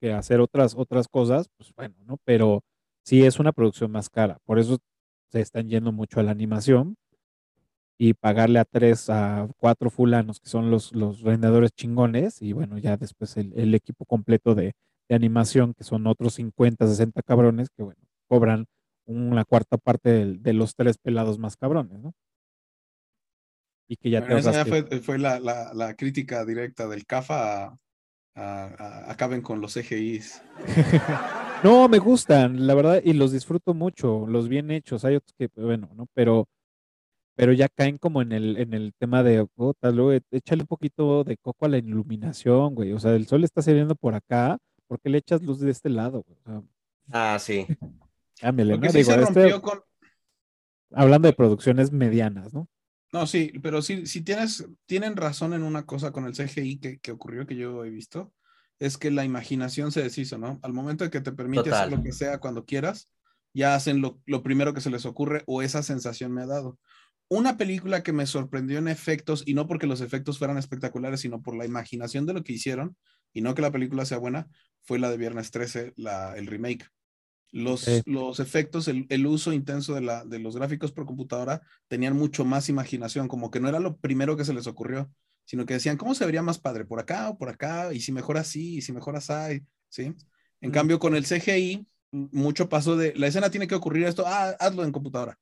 Que 0.00 0.12
hacer 0.12 0.40
otras, 0.40 0.74
otras 0.76 1.08
cosas, 1.08 1.48
pues 1.56 1.72
bueno, 1.74 1.96
¿no? 2.06 2.18
Pero 2.24 2.62
sí 3.04 3.24
es 3.24 3.40
una 3.40 3.52
producción 3.52 3.90
más 3.92 4.10
cara, 4.10 4.38
por 4.46 4.58
eso 4.58 4.78
se 5.30 5.40
están 5.40 5.68
yendo 5.68 5.92
mucho 5.92 6.20
a 6.20 6.22
la 6.24 6.32
animación 6.32 6.96
y 7.98 8.14
pagarle 8.14 8.58
a 8.58 8.64
tres, 8.64 9.10
a 9.10 9.48
cuatro 9.58 9.90
fulanos 9.90 10.40
que 10.40 10.48
son 10.48 10.70
los, 10.70 10.92
los 10.94 11.20
rendedores 11.22 11.72
chingones 11.72 12.40
y 12.42 12.52
bueno, 12.52 12.78
ya 12.78 12.96
después 12.96 13.36
el, 13.36 13.52
el 13.56 13.74
equipo 13.74 14.06
completo 14.06 14.54
de, 14.54 14.72
de 15.10 15.16
animación, 15.16 15.74
que 15.74 15.82
son 15.84 16.06
otros 16.06 16.34
50, 16.34 16.86
60 16.86 17.20
cabrones, 17.22 17.68
que 17.76 17.82
bueno, 17.82 18.00
cobran 18.28 18.66
una 19.06 19.44
cuarta 19.44 19.76
parte 19.76 20.24
de, 20.38 20.52
los 20.52 20.76
tres 20.76 20.96
pelados 20.98 21.36
más 21.38 21.56
cabrones, 21.56 21.98
¿no? 21.98 22.12
Y 23.88 23.96
que 23.96 24.08
ya 24.08 24.20
Bueno, 24.20 24.36
te 24.36 24.40
esa 24.40 24.52
ya 24.52 24.64
fue, 24.64 24.84
fue 25.00 25.18
la, 25.18 25.40
la- 25.40 25.74
la 25.74 25.94
crítica 25.96 26.44
directa 26.44 26.86
del 26.86 27.06
CAFA 27.06 27.64
a, 27.64 27.78
a- 28.36 28.64
a- 28.78 29.10
acaben 29.10 29.42
con 29.42 29.60
los 29.60 29.74
CGIs. 29.74 30.42
No, 31.62 31.90
me 31.90 31.98
gustan, 31.98 32.66
la 32.66 32.72
verdad, 32.74 33.02
y 33.04 33.12
los 33.12 33.32
disfruto 33.32 33.74
mucho, 33.74 34.26
los 34.26 34.48
bien 34.48 34.70
hechos. 34.70 35.04
Hay 35.04 35.16
otros 35.16 35.34
que, 35.38 35.50
bueno, 35.56 35.90
¿no? 35.94 36.06
Pero, 36.14 36.48
pero 37.36 37.52
ya 37.52 37.68
caen 37.68 37.98
como 37.98 38.22
en 38.22 38.32
el, 38.32 38.56
en 38.56 38.72
el 38.72 38.94
tema 38.98 39.22
de, 39.22 39.44
puta, 39.44 39.90
luego 39.90 40.14
e- 40.14 40.22
échale 40.30 40.62
un 40.62 40.68
poquito 40.68 41.22
de 41.22 41.36
coco 41.36 41.66
a 41.66 41.68
la 41.68 41.76
iluminación, 41.76 42.74
güey. 42.74 42.92
O 42.92 42.98
sea, 42.98 43.14
el 43.14 43.26
sol 43.26 43.44
está 43.44 43.60
saliendo 43.60 43.94
por 43.94 44.14
acá, 44.14 44.56
¿por 44.90 45.00
qué 45.00 45.08
le 45.08 45.18
echas 45.18 45.40
luz 45.42 45.60
de 45.60 45.70
este 45.70 45.88
lado? 45.88 46.24
güey? 46.26 46.36
O 46.40 46.42
sea, 46.42 46.62
Ah, 47.12 47.38
sí. 47.38 47.64
cámbiale, 48.40 48.76
¿no? 48.76 48.90
sí 48.90 48.98
Digo, 48.98 49.12
se 49.12 49.22
este- 49.22 49.60
con. 49.60 49.80
hablando 50.92 51.28
de 51.28 51.34
producciones 51.34 51.92
medianas, 51.92 52.52
¿no? 52.52 52.68
No, 53.12 53.26
sí, 53.26 53.52
pero 53.62 53.82
sí, 53.82 54.06
si 54.06 54.22
tienes, 54.22 54.66
tienen 54.86 55.16
razón 55.16 55.52
en 55.54 55.62
una 55.62 55.84
cosa 55.86 56.10
con 56.10 56.26
el 56.26 56.34
CGI 56.34 56.78
que, 56.78 56.98
que 56.98 57.12
ocurrió 57.12 57.46
que 57.46 57.54
yo 57.56 57.84
he 57.84 57.90
visto, 57.90 58.32
es 58.80 58.98
que 58.98 59.10
la 59.12 59.24
imaginación 59.24 59.92
se 59.92 60.02
deshizo, 60.02 60.38
¿no? 60.38 60.58
Al 60.62 60.72
momento 60.72 61.04
de 61.04 61.10
que 61.10 61.20
te 61.20 61.32
permite 61.32 61.70
hacer 61.70 61.84
Total. 61.86 61.90
lo 61.90 62.02
que 62.02 62.12
sea 62.12 62.38
cuando 62.38 62.64
quieras, 62.64 63.08
ya 63.54 63.74
hacen 63.76 64.00
lo, 64.00 64.20
lo 64.26 64.42
primero 64.42 64.74
que 64.74 64.80
se 64.80 64.90
les 64.90 65.06
ocurre 65.06 65.42
o 65.46 65.62
esa 65.62 65.82
sensación 65.84 66.32
me 66.32 66.42
ha 66.42 66.46
dado. 66.46 66.78
Una 67.28 67.56
película 67.56 68.02
que 68.02 68.12
me 68.12 68.26
sorprendió 68.26 68.78
en 68.78 68.88
efectos, 68.88 69.42
y 69.46 69.54
no 69.54 69.66
porque 69.68 69.86
los 69.86 70.00
efectos 70.00 70.38
fueran 70.38 70.58
espectaculares, 70.58 71.20
sino 71.20 71.42
por 71.42 71.56
la 71.56 71.64
imaginación 71.66 72.26
de 72.26 72.32
lo 72.34 72.42
que 72.42 72.52
hicieron, 72.54 72.96
y 73.32 73.40
no 73.40 73.54
que 73.54 73.62
la 73.62 73.72
película 73.72 74.04
sea 74.04 74.18
buena, 74.18 74.48
fue 74.82 74.98
la 74.98 75.10
de 75.10 75.16
Viernes 75.16 75.50
13, 75.50 75.92
la, 75.96 76.36
el 76.36 76.46
remake. 76.46 76.86
Los, 77.52 77.86
los 78.06 78.38
efectos, 78.38 78.86
el, 78.86 79.06
el 79.08 79.26
uso 79.26 79.52
intenso 79.52 79.94
de, 79.94 80.02
la, 80.02 80.24
de 80.24 80.38
los 80.38 80.56
gráficos 80.56 80.92
por 80.92 81.04
computadora 81.04 81.62
tenían 81.88 82.16
mucho 82.16 82.44
más 82.44 82.68
imaginación, 82.68 83.26
como 83.26 83.50
que 83.50 83.58
no 83.58 83.68
era 83.68 83.80
lo 83.80 83.96
primero 83.96 84.36
que 84.36 84.44
se 84.44 84.54
les 84.54 84.68
ocurrió, 84.68 85.10
sino 85.44 85.66
que 85.66 85.74
decían, 85.74 85.96
¿cómo 85.96 86.14
se 86.14 86.24
vería 86.26 86.42
más 86.42 86.60
padre? 86.60 86.84
¿Por 86.84 87.00
acá 87.00 87.28
o 87.28 87.36
por 87.36 87.48
acá? 87.48 87.92
Y 87.92 88.00
si 88.00 88.12
mejor 88.12 88.38
así, 88.38 88.76
y 88.76 88.82
si 88.82 88.92
mejor 88.92 89.16
así, 89.16 89.62
¿sí? 89.88 90.14
En 90.60 90.70
Mm. 90.70 90.72
cambio, 90.72 90.98
con 91.00 91.16
el 91.16 91.24
CGI, 91.26 91.86
mucho 92.12 92.68
pasó 92.68 92.96
de, 92.96 93.14
la 93.16 93.26
escena 93.26 93.50
tiene 93.50 93.66
que 93.66 93.74
ocurrir 93.74 94.04
esto, 94.06 94.24
ah, 94.26 94.54
hazlo 94.60 94.84
en 94.84 94.92
computadora. 94.92 95.36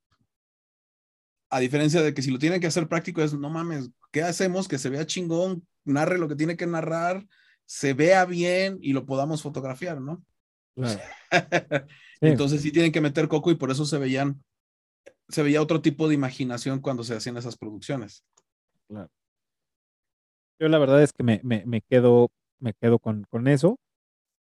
A 1.51 1.61
diferencia 1.61 2.03
de 2.03 2.13
que 2.13 2.23
si 2.23 2.31
lo 2.31 2.39
tienen 2.39 2.61
que 2.61 2.67
hacer 2.67 2.89
práctico 2.89 3.23
es, 3.23 3.35
no 3.35 3.51
mames, 3.51 3.91
¿qué 4.13 4.23
hacemos? 4.23 4.69
Que 4.69 4.79
se 4.79 4.91
vea 4.91 5.07
chingón, 5.07 5.67
narre 5.85 6.19
lo 6.19 6.29
que 6.29 6.37
tiene 6.37 6.57
que 6.57 6.67
narrar, 6.67 7.27
se 7.69 7.93
vea 7.93 8.25
bien 8.25 8.79
y 8.81 8.95
lo 8.95 9.05
podamos 9.05 9.43
fotografiar, 9.43 10.01
¿no? 10.01 10.25
Claro. 10.75 11.01
Sí. 12.21 12.27
Entonces 12.27 12.63
sí 12.63 12.73
tienen 12.73 12.91
que 12.91 13.01
meter 13.01 13.29
coco 13.29 13.53
y 13.53 13.55
por 13.55 13.71
eso 13.71 13.85
se 13.85 13.97
veían, 13.97 14.43
se 15.29 15.45
veía 15.45 15.63
otro 15.63 15.81
tipo 15.81 16.09
de 16.09 16.17
imaginación 16.17 16.81
cuando 16.81 17.05
se 17.05 17.15
hacían 17.15 17.37
esas 17.37 17.57
producciones. 17.57 18.25
Claro. 18.89 19.09
Yo 20.59 20.67
la 20.67 20.81
verdad 20.81 21.01
es 21.01 21.13
que 21.13 21.23
me, 21.23 21.41
me, 21.45 21.65
me 21.65 21.81
quedo, 21.81 22.33
me 22.59 22.75
quedo 22.75 22.99
con, 22.99 23.23
con 23.31 23.47
eso. 23.47 23.79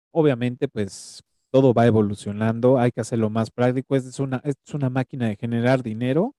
Obviamente, 0.09 0.67
pues 0.67 1.23
todo 1.51 1.71
va 1.71 1.85
evolucionando, 1.85 2.79
hay 2.79 2.91
que 2.91 3.01
hacerlo 3.01 3.29
más 3.29 3.51
práctico. 3.51 3.95
Es 3.95 4.19
una, 4.19 4.41
es 4.43 4.55
una 4.73 4.89
máquina 4.89 5.27
de 5.27 5.35
generar 5.35 5.83
dinero 5.83 6.33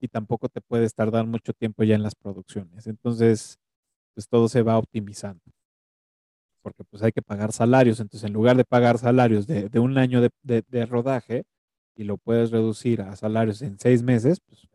y 0.00 0.08
tampoco 0.08 0.48
te 0.48 0.60
puedes 0.62 0.94
tardar 0.94 1.26
mucho 1.26 1.52
tiempo 1.52 1.84
ya 1.84 1.94
en 1.94 2.02
las 2.02 2.16
producciones. 2.16 2.88
Entonces, 2.88 3.56
pues 4.14 4.28
todo 4.28 4.48
se 4.48 4.62
va 4.62 4.78
optimizando. 4.78 5.44
Porque 6.66 6.82
pues 6.82 7.00
hay 7.04 7.12
que 7.12 7.22
pagar 7.22 7.52
salarios. 7.52 8.00
Entonces, 8.00 8.26
en 8.26 8.32
lugar 8.32 8.56
de 8.56 8.64
pagar 8.64 8.98
salarios 8.98 9.46
de, 9.46 9.68
de 9.68 9.78
un 9.78 9.98
año 9.98 10.20
de, 10.20 10.30
de- 10.42 10.84
rodaje 10.86 11.44
y 11.94 12.02
lo 12.02 12.18
puedes 12.18 12.50
reducir 12.50 13.02
a 13.02 13.14
salarios 13.14 13.62
en 13.62 13.78
seis 13.78 14.02
meses, 14.02 14.40
pues 14.40 14.66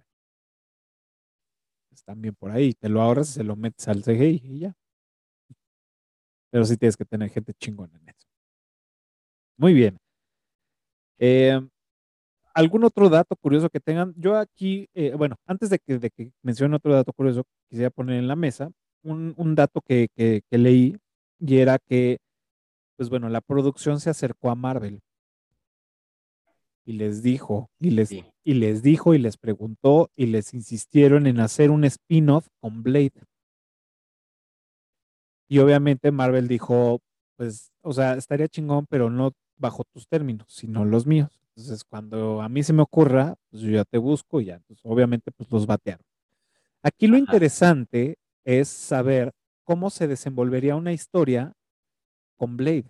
están 1.91 2.21
bien 2.21 2.35
por 2.35 2.51
ahí. 2.51 2.73
Te 2.73 2.89
lo 2.89 3.01
ahorras 3.01 3.29
y 3.29 3.33
se 3.33 3.43
lo 3.43 3.55
metes 3.55 3.87
al 3.87 4.03
CGI 4.03 4.41
y 4.43 4.59
ya. 4.59 4.73
Pero 6.49 6.63
sí 6.65 6.77
tienes 6.77 6.95
que 6.97 7.03
tener 7.05 7.29
gente 7.29 7.53
chingona 7.53 7.97
en 7.97 8.07
eso. 8.09 8.27
Muy 9.57 9.73
bien. 9.73 9.97
Eh, 11.19 11.59
¿Algún 12.53 12.83
otro 12.85 13.09
dato 13.09 13.35
curioso 13.37 13.69
que 13.69 13.79
tengan? 13.79 14.13
Yo 14.17 14.37
aquí, 14.37 14.89
eh, 14.93 15.13
bueno, 15.15 15.37
antes 15.47 15.69
de 15.69 15.79
que, 15.79 15.99
de 15.99 16.09
que 16.11 16.31
mencione 16.43 16.75
otro 16.77 16.93
dato 16.93 17.13
curioso, 17.13 17.43
quisiera 17.69 17.91
poner 17.91 18.17
en 18.19 18.27
la 18.27 18.35
mesa 18.35 18.71
un, 19.03 19.33
un 19.37 19.55
dato 19.55 19.81
que- 19.81 20.09
que 20.15 20.57
leí 20.57 20.97
y 21.41 21.57
era 21.57 21.79
que, 21.79 22.19
pues 22.97 23.09
bueno, 23.09 23.27
la 23.27 23.41
producción 23.41 23.99
se 23.99 24.11
acercó 24.11 24.51
a 24.51 24.55
Marvel 24.55 25.01
y 26.85 26.93
les 26.93 27.23
dijo, 27.23 27.69
y 27.79 27.91
les, 27.91 28.09
Sí. 28.09 28.23
y 28.43 28.53
les 28.53 28.81
dijo 28.83 29.13
y 29.13 29.17
les 29.17 29.37
preguntó 29.37 30.09
y 30.15 30.27
les 30.27 30.53
insistieron 30.53 31.25
en 31.27 31.39
hacer 31.39 31.71
un 31.71 31.83
spin-off 31.83 32.47
con 32.59 32.83
Blade. 32.83 33.23
Y 35.49 35.59
obviamente 35.59 36.11
Marvel 36.11 36.47
dijo, 36.47 36.99
pues, 37.37 37.71
o 37.81 37.91
sea, 37.93 38.13
estaría 38.13 38.47
chingón, 38.47 38.85
pero 38.87 39.09
no 39.09 39.31
bajo 39.57 39.83
tus 39.93 40.07
términos, 40.07 40.47
sino 40.49 40.85
los 40.85 41.05
míos. 41.05 41.41
Entonces, 41.55 41.83
cuando 41.83 42.41
a 42.41 42.49
mí 42.49 42.63
se 42.63 42.71
me 42.73 42.81
ocurra, 42.81 43.35
pues 43.49 43.61
yo 43.63 43.71
ya 43.71 43.83
te 43.83 43.97
busco 43.97 44.39
y 44.39 44.45
ya, 44.45 44.61
pues, 44.67 44.79
obviamente, 44.83 45.31
pues 45.31 45.51
los 45.51 45.65
batearon. 45.65 46.05
Aquí 46.83 47.07
lo 47.07 47.15
Ajá. 47.15 47.21
interesante 47.23 48.15
es 48.45 48.69
saber 48.69 49.31
cómo 49.65 49.89
se 49.89 50.07
desenvolvería 50.07 50.75
una 50.75 50.93
historia 50.93 51.53
con 52.37 52.57
Blade, 52.57 52.85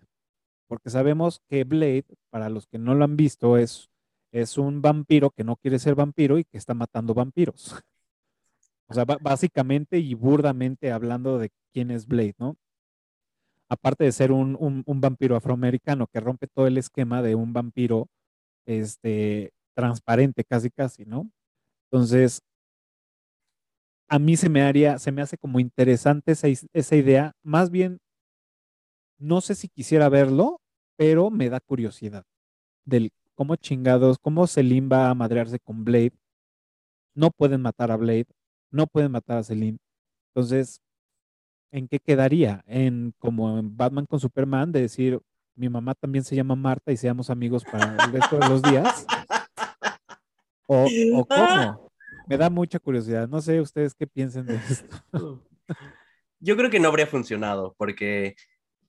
porque 0.68 0.90
sabemos 0.90 1.42
que 1.50 1.64
Blade, 1.66 2.06
para 2.32 2.50
los 2.50 2.68
que 2.68 2.80
no 2.80 2.96
lo 2.96 3.06
han 3.06 3.18
visto, 3.18 3.58
es, 3.58 3.90
es 4.34 4.58
un 4.58 4.82
vampiro 4.82 5.32
que 5.32 5.44
no 5.44 5.58
quiere 5.58 5.80
ser 5.80 5.96
vampiro 5.96 6.40
y 6.40 6.46
que 6.46 6.58
está 6.58 6.74
matando 6.74 7.14
vampiros. 7.14 7.76
O 8.88 8.94
sea, 8.94 9.06
básicamente 9.06 9.98
y 10.00 10.14
burdamente 10.14 10.92
hablando 10.92 11.40
de 11.40 11.50
quién 11.74 11.90
es 11.92 12.06
Blade, 12.08 12.36
¿no? 12.38 12.58
Aparte 13.70 14.04
de 14.04 14.12
ser 14.12 14.32
un, 14.32 14.58
un- 14.60 14.84
un 14.86 15.02
vampiro 15.02 15.36
afroamericano 15.36 16.08
que 16.08 16.20
rompe 16.20 16.48
todo 16.48 16.68
el 16.68 16.78
esquema 16.78 17.22
de 17.22 17.36
un 17.36 17.54
vampiro 17.54 18.08
este, 18.66 19.52
transparente, 19.76 20.44
casi 20.46 20.72
casi, 20.72 21.06
¿no? 21.06 21.32
Entonces, 21.92 22.42
a 24.12 24.20
mí 24.20 24.36
se 24.36 24.50
me 24.50 24.62
haría, 24.62 25.00
se 25.00 25.10
me 25.14 25.22
hace 25.22 25.38
como 25.38 25.62
interesante 25.62 26.34
esa, 26.34 26.96
idea. 26.98 27.32
Más 27.44 27.72
bien, 27.72 28.02
no 29.18 29.40
sé 29.40 29.56
si 29.56 29.70
quisiera 29.70 30.10
verlo, 30.10 30.60
pero 30.98 31.30
me 31.30 31.50
da 31.50 31.62
curiosidad 31.62 32.26
del 32.84 33.12
cómo 33.36 33.56
chingados, 33.56 34.18
cómo 34.20 34.48
Selim 34.48 34.90
va 34.92 35.10
a 35.10 35.16
madrearse 35.16 35.60
con 35.60 35.86
Blade. 35.86 36.12
No 37.16 37.32
pueden 37.32 37.62
matar 37.62 37.90
a 37.90 37.96
Blade, 37.96 38.28
no 38.70 38.86
pueden 38.86 39.14
matar 39.14 39.38
a 39.38 39.44
Selim. 39.44 39.78
Entonces, 40.36 40.82
¿en 41.72 41.88
qué 41.88 42.00
quedaría? 42.00 42.66
En 42.68 43.14
como 43.18 43.60
en 43.60 43.78
Batman 43.78 44.08
con 44.08 44.20
Superman, 44.20 44.74
de 44.74 44.82
decir, 44.82 45.22
mi 45.56 45.70
mamá 45.70 45.96
también 45.96 46.26
se 46.26 46.36
llama 46.36 46.58
Marta 46.58 46.92
y 46.92 46.98
seamos 46.98 47.30
amigos 47.30 47.64
para 47.64 47.96
el 48.04 48.12
resto 48.12 48.38
de 48.40 48.50
los 48.50 48.62
días. 48.62 49.06
¿O, 50.68 50.86
o 51.16 51.26
cómo? 51.26 51.91
Me 52.32 52.38
da 52.38 52.50
mucha 52.50 52.80
curiosidad. 52.80 53.28
No 53.28 53.42
sé 53.42 53.60
ustedes 53.60 53.94
qué 53.94 54.08
piensen 54.08 54.46
de 54.46 54.56
esto. 54.70 55.44
Yo 56.40 56.56
creo 56.56 56.70
que 56.70 56.80
no 56.80 56.88
habría 56.88 57.06
funcionado 57.06 57.76
porque, 57.78 58.38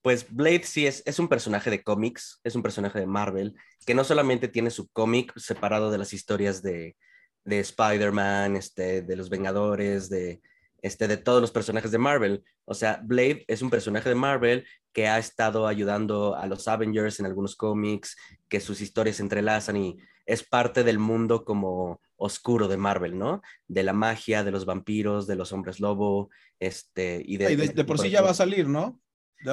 pues, 0.01 0.33
Blade 0.33 0.63
sí 0.63 0.87
es, 0.87 1.03
es 1.05 1.19
un 1.19 1.27
personaje 1.27 1.69
de 1.69 1.83
cómics, 1.83 2.39
es 2.45 2.55
un 2.55 2.63
personaje 2.63 2.99
de 2.99 3.05
Marvel, 3.05 3.53
que 3.85 3.95
no 3.95 4.05
solamente 4.05 4.47
tiene 4.47 4.69
su 4.69 4.87
cómic 4.87 5.37
separado 5.37 5.91
de 5.91 5.97
las 5.97 6.13
historias 6.13 6.63
de, 6.63 6.95
de 7.43 7.59
Spider-Man, 7.59 8.55
este, 8.55 9.01
de 9.01 9.15
los 9.17 9.29
Vengadores, 9.29 10.09
de, 10.09 10.41
este, 10.81 11.09
de 11.09 11.17
todos 11.17 11.41
los 11.41 11.51
personajes 11.51 11.91
de 11.91 11.97
Marvel. 11.97 12.45
O 12.63 12.73
sea, 12.73 13.01
Blade 13.03 13.43
es 13.49 13.61
un 13.61 13.69
personaje 13.69 14.07
de 14.07 14.15
Marvel 14.15 14.65
que 14.93 15.09
ha 15.09 15.17
estado 15.17 15.67
ayudando 15.67 16.35
a 16.35 16.47
los 16.47 16.69
Avengers 16.69 17.19
en 17.19 17.25
algunos 17.25 17.57
cómics, 17.57 18.15
que 18.47 18.61
sus 18.61 18.79
historias 18.79 19.17
se 19.17 19.23
entrelazan 19.23 19.75
y 19.75 19.97
es 20.25 20.43
parte 20.43 20.85
del 20.85 20.97
mundo 20.97 21.43
como 21.43 21.99
oscuro 22.23 22.69
de 22.69 22.77
Marvel, 22.77 23.17
¿no? 23.19 23.41
De 23.67 23.83
la 23.83 23.91
magia, 23.91 24.45
de 24.45 24.51
los 24.51 24.65
vampiros, 24.65 25.27
de 25.27 25.35
los 25.35 25.51
hombres 25.51 25.81
lobo, 25.81 26.29
este, 26.57 27.21
y 27.25 27.35
de, 27.35 27.51
Y 27.51 27.55
de, 27.57 27.67
de 27.67 27.83
por 27.83 27.99
sí 27.99 28.09
ya 28.09 28.21
va 28.21 28.29
a 28.31 28.33
salir, 28.33 28.69
¿no? 28.69 29.01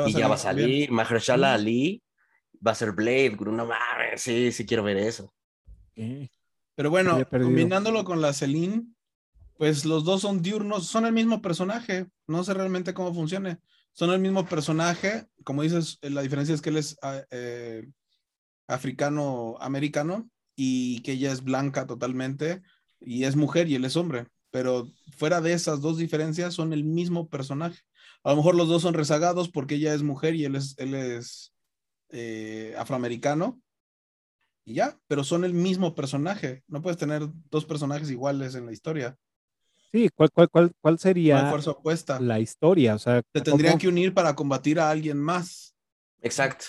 y 0.07 0.13
ya 0.13 0.29
va 0.29 0.37
a 0.37 0.39
salir. 0.39 0.89
Mahershala 0.93 1.51
Mm. 1.51 1.55
Ali 1.55 2.03
va 2.65 2.71
a 2.71 2.77
ser 2.77 2.93
Blade, 2.93 3.31
guru, 3.31 3.51
no 3.51 3.67
mames, 3.67 4.23
sí, 4.23 4.53
sí 4.53 4.65
quiero 4.65 4.85
ver 4.85 4.99
eso. 4.99 5.35
Pero 6.77 6.91
bueno, 6.91 7.21
combinándolo 7.29 8.05
con 8.05 8.21
la 8.21 8.33
Celine, 8.33 8.85
pues 9.59 9.85
los 9.85 10.05
dos 10.05 10.23
son 10.23 10.41
diurnos, 10.41 10.87
son 10.87 11.07
el 11.07 11.13
mismo 11.13 11.43
personaje. 11.43 12.07
No 12.29 12.45
sé 12.45 12.55
realmente 12.55 12.95
cómo 12.95 13.13
funcione. 13.13 13.59
Son 13.93 14.11
el 14.11 14.21
mismo 14.21 14.47
personaje. 14.47 15.27
Como 15.45 15.63
dices, 15.63 15.99
la 16.03 16.23
diferencia 16.23 16.55
es 16.55 16.63
que 16.63 16.71
él 16.71 16.77
es 16.77 16.97
ah, 17.03 17.21
eh, 17.31 17.87
africano-americano 18.69 20.31
y 20.63 21.01
que 21.01 21.13
ella 21.13 21.33
es 21.33 21.43
blanca 21.43 21.87
totalmente 21.87 22.61
y 23.01 23.25
es 23.25 23.35
mujer 23.35 23.67
y 23.71 23.77
él 23.77 23.87
es 23.87 23.97
hombre. 23.97 24.27
Pero 24.51 24.93
fuera 25.17 25.41
de 25.41 25.55
esas 25.55 25.81
dos 25.81 25.97
diferencias, 25.97 26.53
son 26.53 26.75
el 26.75 26.85
mismo 26.85 27.31
personaje. 27.31 27.81
A 28.25 28.31
lo 28.33 28.37
mejor 28.37 28.55
los 28.55 28.69
dos 28.69 28.83
son 28.83 28.93
rezagados 28.93 29.49
porque 29.49 29.77
ella 29.77 29.95
es 29.95 30.03
mujer 30.03 30.35
y 30.35 30.45
él 30.45 30.57
es, 30.57 30.75
él 30.77 30.95
es 30.95 31.55
eh, 32.11 32.75
afroamericano 32.77 33.59
y 34.67 34.75
ya, 34.75 34.99
pero 35.07 35.25
son 35.25 35.47
el 35.47 35.55
mismo 35.55 35.95
personaje. 35.95 36.63
No 36.69 36.83
puedes 36.83 36.99
tener 36.99 37.23
dos 37.51 37.65
personajes 37.65 38.11
iguales 38.11 38.55
en 38.55 38.67
la 38.67 38.73
historia. 38.73 39.17
Sí, 39.91 40.11
¿cuál, 40.15 40.31
cuál, 40.31 40.51
cuál, 40.51 40.73
cuál 40.79 40.99
sería 40.99 41.49
fuerza 41.49 41.71
opuesta. 41.71 42.21
la 42.21 42.39
historia? 42.39 42.97
O 42.97 42.99
sea, 42.99 43.23
Se 43.33 43.41
tendrían 43.41 43.73
¿cómo 43.73 43.81
que 43.81 43.89
unir 43.89 44.13
para 44.13 44.35
combatir 44.35 44.79
a 44.79 44.91
alguien 44.91 45.17
más. 45.17 45.75
Exacto. 46.21 46.67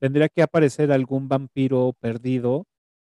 tendría 0.00 0.28
que 0.28 0.42
aparecer 0.42 0.90
algún 0.90 1.28
vampiro 1.28 1.94
perdido, 2.00 2.66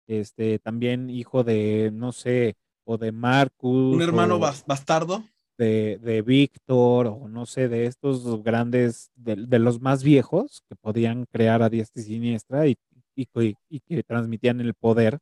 este, 0.07 0.59
también 0.59 1.09
hijo 1.09 1.43
de, 1.43 1.91
no 1.93 2.11
sé, 2.11 2.55
o 2.85 2.97
de 2.97 3.11
Marcus, 3.11 3.95
Un 3.95 4.01
hermano 4.01 4.39
bastardo. 4.39 5.23
de, 5.57 5.97
de 6.01 6.21
Víctor, 6.21 7.07
o 7.07 7.27
no 7.27 7.45
sé, 7.45 7.67
de 7.67 7.85
estos 7.85 8.43
grandes, 8.43 9.11
de, 9.15 9.35
de 9.35 9.59
los 9.59 9.81
más 9.81 10.03
viejos, 10.03 10.61
que 10.69 10.75
podían 10.75 11.25
crear 11.25 11.61
a 11.63 11.69
diestra 11.69 12.01
y 12.01 12.05
siniestra 12.05 12.67
y, 12.67 12.75
y, 13.15 13.25
que- 13.25 13.55
y 13.69 13.79
que 13.81 14.03
transmitían 14.03 14.61
el 14.61 14.73
poder. 14.73 15.19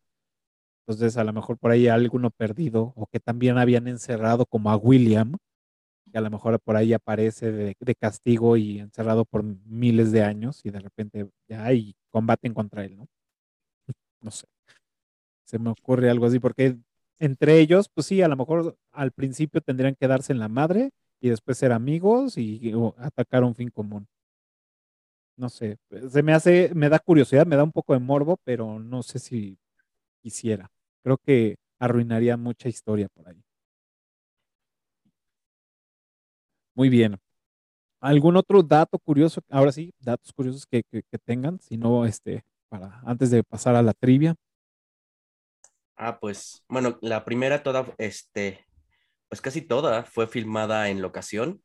Entonces, 0.87 1.17
a 1.17 1.23
lo 1.23 1.33
mejor 1.33 1.57
por 1.57 1.71
ahí 1.71 1.87
alguno 1.87 2.29
perdido, 2.31 2.93
o 2.95 3.07
que 3.07 3.19
también 3.19 3.57
habían 3.57 3.87
encerrado 3.87 4.45
como 4.45 4.69
a 4.71 4.77
William, 4.77 5.35
que 6.11 6.17
a 6.17 6.21
lo 6.21 6.29
mejor 6.31 6.59
por 6.59 6.75
ahí 6.77 6.93
aparece 6.93 7.51
de, 7.51 7.75
de 7.79 7.95
castigo 7.95 8.57
y 8.57 8.79
encerrado 8.79 9.25
por 9.25 9.43
miles 9.43 10.11
de 10.11 10.23
años, 10.23 10.61
y 10.65 10.69
de 10.71 10.79
repente 10.79 11.29
ya 11.49 11.73
y 11.73 11.95
combaten 12.11 12.53
contra 12.53 12.85
él, 12.85 12.97
¿no? 12.97 13.07
No 14.21 14.31
sé. 14.31 14.45
Se 15.45 15.59
me 15.59 15.69
ocurre 15.69 16.09
algo 16.09 16.25
así, 16.25 16.39
porque 16.39 16.77
entre 17.19 17.59
ellos, 17.59 17.89
pues 17.93 18.07
sí, 18.07 18.21
a 18.21 18.27
lo 18.27 18.35
mejor 18.35 18.77
al 18.91 19.11
principio 19.11 19.61
tendrían 19.61 19.95
que 19.95 20.07
darse 20.07 20.33
en 20.33 20.39
la 20.39 20.49
madre 20.49 20.91
y 21.21 21.29
después 21.29 21.57
ser 21.57 21.71
amigos 21.71 22.37
y 22.37 22.73
atacar 22.97 23.43
un 23.43 23.55
fin 23.55 23.69
común. 23.69 24.07
No 25.37 25.49
sé, 25.49 25.77
se 26.09 26.23
me 26.23 26.33
hace, 26.33 26.71
me 26.73 26.87
da 26.89 26.99
curiosidad, 26.99 27.45
me 27.45 27.57
da 27.57 27.63
un 27.63 27.71
poco 27.73 27.93
de 27.93 27.99
morbo, 27.99 28.37
pero 28.45 28.79
no 28.79 29.03
sé 29.03 29.19
si 29.19 29.57
quisiera. 30.21 30.71
Creo 31.03 31.17
que 31.17 31.57
arruinaría 31.79 32.37
mucha 32.37 32.69
historia 32.69 33.09
por 33.09 33.29
ahí. 33.29 33.43
Muy 36.75 36.89
bien. 36.89 37.17
¿Algún 38.01 38.37
otro 38.37 38.63
dato 38.63 38.99
curioso? 38.99 39.41
Ahora 39.49 39.71
sí, 39.71 39.93
datos 39.99 40.33
curiosos 40.33 40.65
que, 40.67 40.83
que, 40.83 41.03
que 41.03 41.17
tengan, 41.19 41.59
si 41.61 41.77
no, 41.77 42.05
este, 42.05 42.43
para 42.69 43.01
antes 43.05 43.31
de 43.31 43.43
pasar 43.43 43.75
a 43.75 43.81
la 43.83 43.93
trivia. 43.93 44.35
Ah, 45.95 46.19
pues, 46.19 46.63
bueno, 46.67 46.97
la 47.01 47.23
primera 47.23 47.63
toda, 47.63 47.85
este, 47.97 48.65
pues 49.29 49.41
casi 49.41 49.61
toda 49.61 50.03
fue 50.03 50.27
filmada 50.27 50.89
en 50.89 51.01
locación 51.01 51.63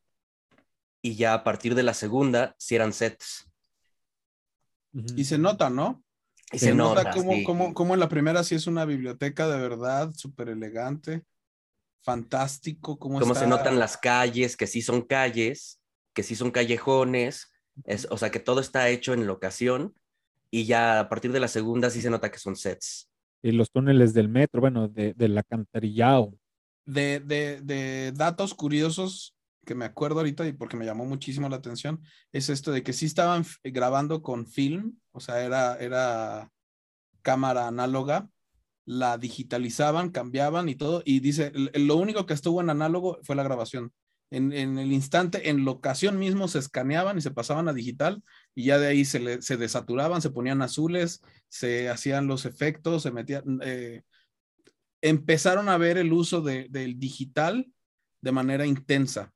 y 1.03 1.17
ya 1.17 1.35
a 1.35 1.45
partir 1.45 1.75
de 1.75 1.83
la 1.83 1.95
segunda 1.95 2.55
sí 2.59 2.77
eran 2.77 2.93
sets. 2.93 3.51
Y 4.93 5.25
se 5.25 5.39
nota, 5.39 5.71
¿no? 5.71 6.03
Y 6.53 6.59
se, 6.59 6.67
se 6.67 6.75
nota, 6.75 7.05
nota, 7.05 7.11
como, 7.13 7.33
sí. 7.33 7.45
como, 7.45 7.75
como 7.75 7.95
en 7.95 8.01
la 8.01 8.09
primera 8.09 8.43
sí 8.45 8.55
es 8.55 8.67
una 8.67 8.85
biblioteca 8.85 9.49
de 9.49 9.61
verdad, 9.61 10.13
súper 10.15 10.49
elegante, 10.49 11.25
fantástico. 12.03 12.99
Cómo 12.99 13.19
Cómo 13.21 13.33
está- 13.33 13.41
se 13.45 13.47
notan 13.47 13.79
las 13.79 13.97
calles, 13.97 14.57
que 14.57 14.67
sí 14.67 14.83
son 14.83 15.03
calles, 15.03 15.81
que 16.13 16.23
sí 16.23 16.35
son 16.35 16.51
callejones, 16.51 17.53
es, 17.85 18.07
o 18.11 18.17
sea 18.17 18.31
que 18.31 18.41
todo 18.41 18.61
está 18.61 18.89
hecho 18.89 19.13
en 19.15 19.27
locación 19.27 19.95
y 20.51 20.67
ya 20.67 21.01
a 21.01 21.09
partir 21.09 21.33
de 21.33 21.41
la 21.41 21.49
segunda 21.49 21.91
sí 21.91 22.03
se 22.03 22.11
nota 22.11 22.31
que 22.31 22.39
son 22.39 22.57
sets. 22.57 23.10
Y 23.43 23.53
los 23.53 23.71
túneles 23.71 24.13
del 24.15 24.29
metro, 24.29 24.61
bueno, 24.61 24.89
de, 24.89 25.15
del 25.15 25.37
alcantarillado. 25.39 26.35
de, 26.87 27.21
de, 27.21 27.61
de 27.61 28.13
datos 28.13 28.55
curiosos 28.55 29.35
que 29.65 29.75
me 29.75 29.85
acuerdo 29.85 30.19
ahorita 30.21 30.47
y 30.47 30.53
porque 30.53 30.77
me 30.77 30.87
llamó 30.87 31.05
muchísimo 31.05 31.49
la 31.49 31.57
atención, 31.57 32.01
es 32.33 32.49
esto 32.49 32.73
de 32.73 32.83
que 32.83 32.93
sí 32.93 33.07
estaban 33.07 33.45
grabando 33.63 34.23
con 34.23 34.47
film, 34.47 34.99
o 35.13 35.21
sea, 35.21 35.45
era, 35.45 35.77
era 35.77 36.51
cámara 37.23 37.69
análoga, 37.69 38.29
la 38.87 39.19
digitalizaban, 39.19 40.11
cambiaban 40.11 40.69
y 40.69 40.75
todo, 40.77 41.03
y 41.05 41.21
dice, 41.21 41.53
"L- 41.55 41.71
lo 41.87 41.97
único 41.97 42.27
que 42.27 42.35
estuvo 42.35 42.61
en 42.61 42.71
análogo 42.71 43.19
fue 43.23 43.37
la 43.37 43.43
grabación. 43.45 43.93
En, 44.31 44.53
en 44.53 44.79
el 44.79 44.93
instante, 44.93 45.51
en 45.51 45.65
locación 45.65 46.19
mismo 46.19 46.49
se 46.49 46.61
escaneaban 46.61 47.19
y 47.19 47.21
se 47.21 47.31
pasaban 47.33 47.69
a 47.69 47.73
digital 47.73 48.23
y 48.55 48.65
ya 48.67 48.79
de 48.79 48.89
ahí 48.89 49.05
se, 49.05 49.21
le- 49.21 49.43
se 49.43 49.57
desaturaban, 49.57 50.23
se 50.23 50.31
ponían 50.31 50.63
azules, 50.63 51.23
se 51.49 51.89
hacían 51.89 52.27
los 52.27 52.47
efectos, 52.47 53.03
se 53.03 53.11
metían... 53.11 53.61
eh, 53.63 54.03
empezaron 55.03 55.69
a 55.69 55.79
ver 55.79 55.99
el 55.99 56.13
uso 56.13 56.43
de- 56.43 56.69
del 56.71 56.99
digital 56.99 57.73
de 58.21 58.33
manera 58.33 58.67
intensa. 58.67 59.33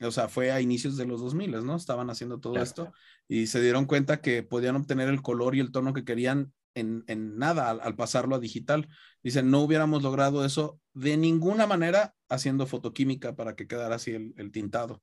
O 0.00 0.10
sea, 0.10 0.28
fue 0.28 0.50
a 0.50 0.60
inicios 0.60 0.96
de 0.96 1.06
los 1.06 1.20
2000, 1.20 1.52
¿no? 1.64 1.76
Estaban 1.76 2.10
haciendo 2.10 2.40
todo 2.40 2.54
Claro. 2.54 2.64
esto 2.64 2.92
y 3.28 3.46
se 3.46 3.60
dieron 3.62 3.86
cuenta 3.86 4.20
que 4.20 4.42
podían 4.42 4.74
obtener 4.76 5.08
el 5.08 5.22
color 5.22 5.54
y 5.54 5.60
el 5.60 5.70
tono 5.70 5.92
que 5.92 6.04
querían 6.04 6.52
en, 6.74 7.04
en 7.06 7.38
nada 7.38 7.70
al, 7.70 7.80
al 7.80 7.94
pasarlo 7.94 8.34
a 8.34 8.40
digital. 8.40 8.88
Dicen, 9.22 9.50
no 9.50 9.60
hubiéramos 9.60 10.02
logrado 10.02 10.44
eso 10.44 10.80
de 10.94 11.16
ninguna 11.16 11.66
manera 11.68 12.14
haciendo 12.28 12.66
fotoquímica 12.66 13.36
para 13.36 13.54
que 13.54 13.68
quedara 13.68 13.94
así 13.96 14.10
el, 14.12 14.34
el 14.36 14.50
tintado. 14.50 15.00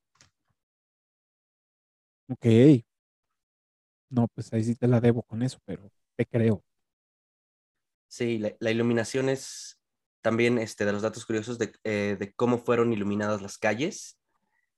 Ok. 2.28 2.46
No, 4.10 4.28
pues 4.28 4.52
ahí 4.54 4.64
sí 4.64 4.76
te 4.76 4.88
la 4.88 5.00
debo 5.02 5.24
con 5.24 5.42
eso, 5.44 5.60
pero 5.66 5.92
te 6.16 6.26
creo. 6.26 6.64
Sí, 8.08 8.38
la, 8.40 8.54
la 8.60 8.72
iluminación 8.72 9.30
es 9.30 9.80
también 10.22 10.58
este, 10.58 10.86
de 10.86 10.92
los 10.94 11.02
datos 11.02 11.26
curiosos 11.26 11.58
de, 11.60 11.72
eh, 11.84 12.18
de 12.20 12.34
cómo 12.34 12.58
fueron 12.60 12.92
iluminadas 12.94 13.42
las 13.42 13.58
calles, 13.58 14.20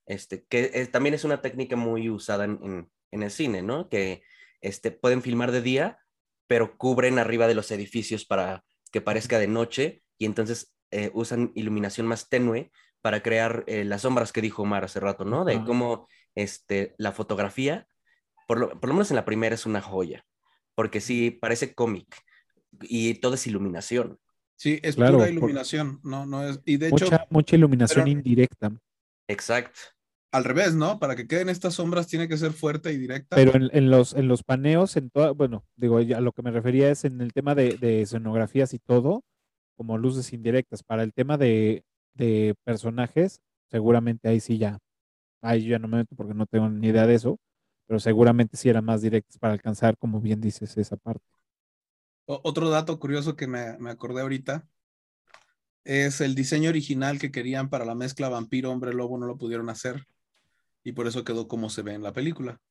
este, 0.07 0.45
que 0.49 0.71
eh, 0.73 0.87
también 0.87 1.15
es 1.15 1.25
una 1.25 1.41
técnica 1.41 1.75
muy 1.75 2.09
usada 2.09 2.45
en, 2.45 2.59
en- 2.63 2.91
en 3.11 3.23
el 3.23 3.31
cine, 3.31 3.61
¿no? 3.63 3.89
Que 3.89 4.23
este, 4.61 4.91
pueden 4.91 5.21
filmar 5.23 5.51
de 5.51 5.61
día, 5.61 5.99
pero 6.47 6.77
cubren 6.77 7.19
arriba 7.19 7.47
de 7.47 7.55
los 7.55 7.71
edificios 7.71 8.25
para 8.25 8.63
que 8.91 9.01
parezca 9.01 9.39
de 9.39 9.47
noche 9.47 10.03
y 10.17 10.25
entonces 10.25 10.73
eh, 10.91 11.11
usan 11.13 11.51
iluminación 11.55 12.07
más 12.07 12.29
tenue 12.29 12.71
para 13.01 13.23
crear 13.23 13.65
las 13.67 14.01
sombras 14.03 14.33
que 14.33 14.41
dijo 14.41 14.63
Omar 14.63 14.83
hace 14.85 14.99
rato, 14.99 15.25
¿no? 15.25 15.45
De 15.45 15.63
cómo 15.63 16.07
este, 16.35 16.95
la 16.97 17.11
fotografía, 17.13 17.87
por 18.51 18.59
lo, 18.59 18.69
por 18.81 18.89
lo 18.89 18.95
menos 18.95 19.09
en 19.11 19.15
la 19.15 19.23
primera 19.23 19.55
es 19.55 19.65
una 19.65 19.79
joya, 19.79 20.25
porque 20.75 20.99
sí 20.99 21.31
parece 21.31 21.73
cómic 21.73 22.21
y 22.81 23.13
todo 23.21 23.35
es 23.35 23.47
iluminación. 23.47 24.19
Sí, 24.57 24.77
es 24.83 24.97
Claro, 24.97 25.13
pura 25.13 25.25
por- 25.27 25.33
iluminación, 25.33 26.01
no, 26.03 26.25
no 26.25 26.43
es. 26.45 26.59
Y 26.65 26.75
de 26.75 26.87
hecho, 26.89 27.05
Mucha, 27.05 27.27
mucha 27.29 27.55
iluminación 27.55 28.03
pero- 28.03 28.11
indirecta. 28.11 28.71
Exacto. 29.29 29.79
al 30.33 30.43
revés, 30.43 30.75
¿no? 30.75 30.99
Para 30.99 31.15
que 31.15 31.27
queden 31.27 31.47
estas 31.49 31.75
sombras 31.75 32.07
tiene 32.07 32.27
que 32.27 32.37
ser 32.37 32.51
fuerte 32.51 32.91
y 32.91 32.97
directa. 32.97 33.35
Pero 33.37 33.55
en, 33.55 33.69
en 33.73 33.89
los, 33.89 34.13
en 34.13 34.27
los 34.27 34.43
paneos, 34.43 34.95
en 34.97 35.09
toda, 35.09 35.31
bueno, 35.31 35.65
digo, 35.77 35.99
ya 36.01 36.17
a 36.17 36.21
lo 36.21 36.31
que 36.33 36.41
me 36.41 36.51
refería 36.51 36.89
es 36.91 37.05
en 37.05 37.21
el 37.21 37.31
tema 37.33 37.55
de, 37.55 37.77
de 37.77 38.01
escenografías 38.01 38.73
y 38.73 38.79
todo, 38.79 39.23
como 39.77 39.97
luces 39.97 40.31
indirectas. 40.33 40.83
Para 40.83 41.03
el 41.03 41.13
tema 41.13 41.37
de, 41.37 41.83
de 42.15 42.55
personajes, 42.65 43.41
seguramente 43.69 44.27
ahí 44.29 44.39
sí 44.41 44.57
ya, 44.57 44.79
ahí 45.41 45.63
yo 45.63 45.71
ya 45.71 45.79
no 45.79 45.87
me 45.87 45.97
meto 45.97 46.15
porque 46.15 46.33
no 46.33 46.45
tengo 46.45 46.69
ni 46.69 46.87
idea 46.89 47.05
de 47.07 47.15
eso, 47.15 47.37
pero 47.91 47.99
seguramente 47.99 48.55
sí 48.55 48.69
eran 48.69 48.85
más 48.85 49.01
directas 49.01 49.37
para 49.37 49.51
alcanzar, 49.51 49.97
como 49.97 50.21
bien 50.21 50.39
dices, 50.39 50.77
esa 50.77 50.95
parte. 50.95 51.25
Otro 52.25 52.69
dato 52.69 52.97
curioso 52.97 53.35
que 53.35 53.47
me, 53.47 53.77
me 53.79 53.89
acordé 53.89 54.21
ahorita 54.21 54.65
es 55.83 56.21
el 56.21 56.33
diseño 56.33 56.69
original 56.69 57.19
que 57.19 57.33
querían 57.33 57.69
para 57.69 57.83
la 57.83 57.93
mezcla 57.93 58.29
vampiro 58.29 58.71
hombre 58.71 58.93
lobo 58.93 59.17
no 59.17 59.25
lo 59.25 59.37
pudieron 59.37 59.69
hacer 59.69 60.07
y 60.85 60.93
por 60.93 61.05
eso 61.05 61.25
quedó 61.25 61.49
como 61.49 61.69
se 61.69 61.81
ve 61.81 61.93
en 61.93 62.01
la 62.01 62.13
película. 62.13 62.61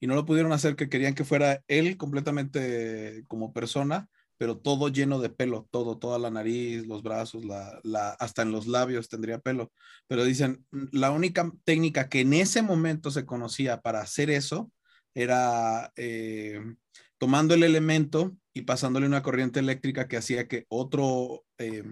Y 0.00 0.06
no 0.06 0.14
lo 0.14 0.24
pudieron 0.24 0.50
hacer 0.50 0.76
que 0.76 0.88
querían 0.88 1.14
que 1.14 1.26
fuera 1.26 1.62
él 1.68 1.98
completamente 1.98 3.26
como 3.28 3.52
persona, 3.52 4.08
pero 4.40 4.56
todo 4.56 4.88
lleno 4.88 5.18
de 5.20 5.28
pelo, 5.28 5.68
todo, 5.70 5.98
toda 5.98 6.18
la 6.18 6.30
nariz, 6.30 6.86
los 6.86 7.02
brazos, 7.02 7.44
la, 7.44 7.78
la, 7.84 8.12
hasta 8.12 8.40
en 8.40 8.52
los 8.52 8.66
labios 8.66 9.10
tendría 9.10 9.38
pelo. 9.38 9.70
Pero 10.08 10.24
dicen, 10.24 10.64
"Mm, 10.70 10.84
la 10.92 11.10
única 11.10 11.52
técnica 11.64 12.08
que 12.08 12.20
en 12.22 12.32
ese 12.32 12.62
momento 12.62 13.10
se 13.10 13.26
conocía 13.26 13.82
para 13.82 14.00
hacer 14.00 14.30
eso 14.30 14.72
era 15.14 15.92
eh, 15.96 16.58
tomando 17.18 17.52
el 17.52 17.64
elemento 17.64 18.34
y 18.54 18.62
pasándole 18.62 19.06
una 19.06 19.22
corriente 19.22 19.60
eléctrica 19.60 20.08
que 20.08 20.16
hacía 20.16 20.48
que 20.48 20.64
otro, 20.70 21.44
eh, 21.58 21.84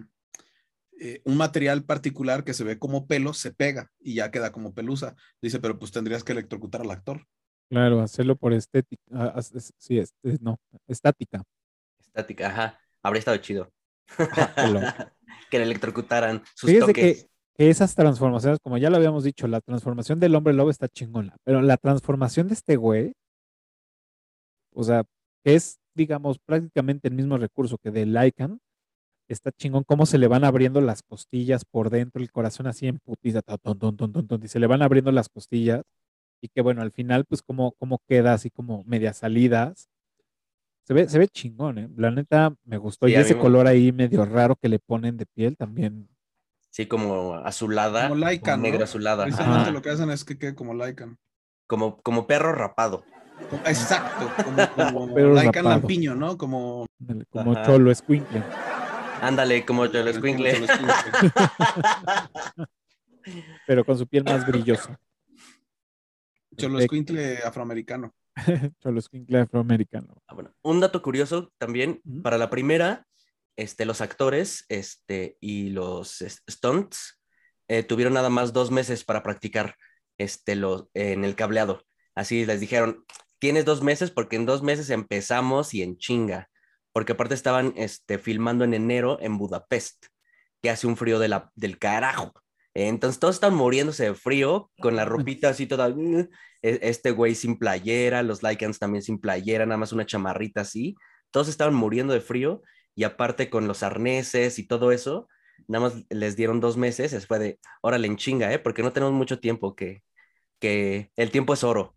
eh, 0.99 1.21
un 1.27 1.37
material 1.37 1.85
particular 1.85 2.45
que 2.45 2.55
se 2.55 2.65
ve 2.65 2.79
como 2.79 3.07
pelo 3.07 3.35
se 3.35 3.53
pega 3.53 3.91
y 4.01 4.15
ya 4.15 4.31
queda 4.31 4.53
como 4.53 4.73
pelusa. 4.73 5.17
Dice, 5.43 5.61
pero 5.61 5.79
pues 5.79 5.93
tendrías 5.93 6.25
que 6.25 6.33
electrocutar 6.33 6.81
al 6.81 6.91
actor. 6.93 7.27
Claro, 7.69 8.01
hacerlo 8.01 8.37
por 8.37 8.55
estética, 8.55 9.03
ah, 9.13 9.35
ah, 9.37 9.43
sí, 9.43 9.99
es- 9.99 10.15
no, 10.41 10.59
estática. 10.87 11.45
Estática, 12.19 12.49
ajá. 12.49 12.81
Habría 13.03 13.21
estado 13.21 13.37
chido. 13.39 13.71
Que 15.51 15.59
le 15.59 15.65
electrocutaran 15.65 16.43
sus 16.55 16.69
Fíjese 16.69 16.87
toques. 16.87 17.29
que, 17.57 17.71
esas 17.71 17.95
transformaciones, 17.95 18.59
como 18.61 18.77
ya 18.77 18.91
lo 18.91 18.97
habíamos 18.97 19.25
dicho, 19.25 19.49
la 19.49 19.63
transformación 19.63 20.21
del 20.21 20.35
hombre 20.35 20.53
lobo 20.53 20.69
está 20.69 20.89
chingona, 20.89 21.37
pero 21.43 21.63
la 21.63 21.79
transformación 21.79 22.49
de 22.49 22.55
este 22.55 22.77
güey, 22.77 23.15
o 24.75 24.85
sea, 24.85 25.05
que 25.43 25.55
es, 25.55 25.79
digamos, 25.95 26.39
prácticamente 26.39 27.09
el 27.09 27.15
mismo 27.15 27.39
recurso 27.39 27.79
que 27.79 27.91
de 27.91 28.05
Lycan, 28.05 28.61
está 29.27 29.53
chingón 29.53 29.85
cómo 29.85 30.05
se 30.05 30.19
le 30.19 30.29
van 30.29 30.45
abriendo 30.45 30.83
las 30.83 31.03
costillas 31.03 31.65
por 31.65 31.89
dentro, 31.89 32.21
el 32.21 32.31
corazón 32.31 32.67
así 32.67 32.87
en 32.87 32.99
putiza, 32.99 33.41
ton, 33.41 33.79
ton, 33.79 33.97
ton, 33.97 34.13
ton, 34.13 34.27
ton, 34.27 34.41
y 34.45 34.49
se 34.49 34.59
le 34.59 34.67
van 34.67 34.83
abriendo 34.83 35.13
las 35.13 35.31
costillas, 35.31 35.83
y 36.43 36.49
que 36.49 36.61
bueno, 36.61 36.83
al 36.83 36.93
final, 36.93 37.25
pues 37.25 37.43
cómo, 37.43 37.73
cómo 37.73 38.03
queda 38.07 38.35
así 38.35 38.51
como 38.51 38.85
medias 38.85 39.17
salidas. 39.17 39.89
Se 40.89 40.95
ve, 40.95 41.07
se 41.07 41.19
ve 41.19 41.29
chingón, 41.29 41.77
¿eh? 41.77 41.87
La 41.99 42.11
neta 42.11 42.55
me 42.65 42.79
gustó. 42.79 43.07
Sí, 43.07 43.13
y 43.13 43.17
ese 43.17 43.35
me- 43.35 43.43
color 43.43 43.67
ahí 43.67 43.93
medio 43.93 44.25
raro 44.25 44.57
que 44.57 44.71
le 44.71 44.79
ponen 44.79 45.19
de 45.19 45.27
piel 45.27 45.55
también 45.55 46.09
Sí, 46.71 46.87
como 46.87 47.35
azulada. 47.35 48.09
Como 48.09 48.27
Lycan, 48.27 48.63
negro 48.63 48.79
¿no? 48.79 48.85
azulada. 48.85 49.25
Precisamente 49.25 49.65
ajá. 49.65 49.71
lo 49.71 49.83
que 49.83 49.91
hacen 49.91 50.09
es 50.09 50.25
que 50.25 50.39
quede 50.39 50.55
como 50.55 50.73
Lycan. 50.73 51.19
Como, 51.67 52.01
como 52.01 52.27
perro 52.27 52.55
rapado. 52.55 53.05
Exacto, 53.67 54.31
como, 54.43 54.67
como 54.75 55.09
Pero 55.15 55.35
Lycan 55.35 55.53
rapado. 55.53 55.69
Lampiño, 55.69 56.15
¿no? 56.15 56.39
Como, 56.39 56.87
como 57.29 57.53
Ajá. 57.53 57.67
cholo 57.67 57.91
escuincle. 57.91 58.43
Ándale, 59.21 59.67
como 59.67 59.87
Cholo 59.89 60.11
pero 63.67 63.85
con 63.85 63.99
su 63.99 64.07
piel 64.07 64.25
más 64.25 64.47
brillosa. 64.47 64.99
Cholo 66.57 66.79
escuincle 66.79 67.41
afroamericano. 67.45 68.11
Cholo 68.81 68.99
escuincle 68.99 69.41
afroamericano. 69.41 70.23
Ah, 70.27 70.35
bueno, 70.35 70.53
un 70.63 70.81
dato 70.81 71.03
curioso 71.03 71.53
también, 71.59 72.01
para 72.23 72.39
la 72.39 72.51
primera, 72.51 73.07
este, 73.57 73.85
los 73.85 74.01
actores 74.01 74.65
este, 74.69 75.37
y 75.41 75.71
los 75.71 76.25
stunts 76.49 77.21
eh, 77.69 77.83
tuvieron 77.83 78.15
nada 78.15 78.31
más 78.31 78.53
dos 78.53 78.71
meses 78.71 79.05
para 79.05 79.23
practicar 79.23 79.75
este, 80.17 80.55
lo- 80.57 80.91
en 80.95 81.25
el 81.25 81.35
cableado. 81.35 81.83
Así 82.15 82.47
les 82.47 82.61
dijeron, 82.61 83.05
tienes 83.39 83.65
dos 83.65 83.83
meses 83.83 84.11
porque 84.11 84.37
en 84.37 84.47
dos 84.47 84.63
meses 84.63 84.91
empezamos 84.91 85.75
y 85.75 85.83
en 85.83 85.97
chinga. 85.99 86.49
Porque 86.93 87.13
aparte 87.13 87.35
estaban 87.35 87.75
este, 87.77 88.19
filmando 88.19 88.65
en 88.65 88.75
enero 88.75 89.19
en 89.21 89.39
Budapest, 89.39 90.07
que 90.63 90.71
hace 90.71 90.87
un 90.87 90.97
frío 90.97 91.19
de 91.19 91.29
la, 91.29 91.53
del 91.55 91.79
carajo. 91.79 92.33
Entonces 92.75 93.21
todos 93.21 93.37
están 93.37 93.55
muriéndose 93.55 94.05
de 94.05 94.15
frío, 94.15 94.71
con 94.81 94.97
la 94.97 95.05
ropita 95.05 95.49
así 95.51 95.67
toda, 95.67 95.95
este 96.63 97.11
güey 97.13 97.35
sin 97.35 97.59
playera, 97.59 98.23
los 98.23 98.43
Lycans 98.43 98.79
también 98.79 99.03
sin 99.03 99.21
playera, 99.21 99.67
nada 99.67 99.79
más 99.79 99.93
una 99.93 100.07
chamarrita 100.07 100.63
así. 100.63 100.97
Todos 101.31 101.49
estaban 101.49 101.75
muriendo 101.75 102.13
de 102.15 102.21
frío 102.21 102.63
y 102.95 103.05
aparte 103.05 103.51
con 103.51 103.69
los 103.69 103.83
arneses 103.83 104.59
y 104.59 104.67
todo 104.67 104.93
eso, 104.93 105.29
nada 105.69 105.85
más 105.89 106.05
les 106.11 106.37
dieron 106.37 106.61
dos 106.61 106.77
meses, 106.77 107.13
es 107.13 107.27
fue 107.27 107.39
de, 107.39 107.61
órale 107.83 108.07
en 108.07 108.17
chinga, 108.17 108.53
¿eh? 108.53 108.59
Porque 108.59 108.83
no 108.83 108.93
tenemos 108.93 109.15
mucho 109.15 109.39
tiempo, 109.41 109.75
que, 109.77 110.03
que 110.61 111.13
el 111.17 111.31
tiempo 111.33 111.55
es 111.55 111.65
oro. 111.65 111.97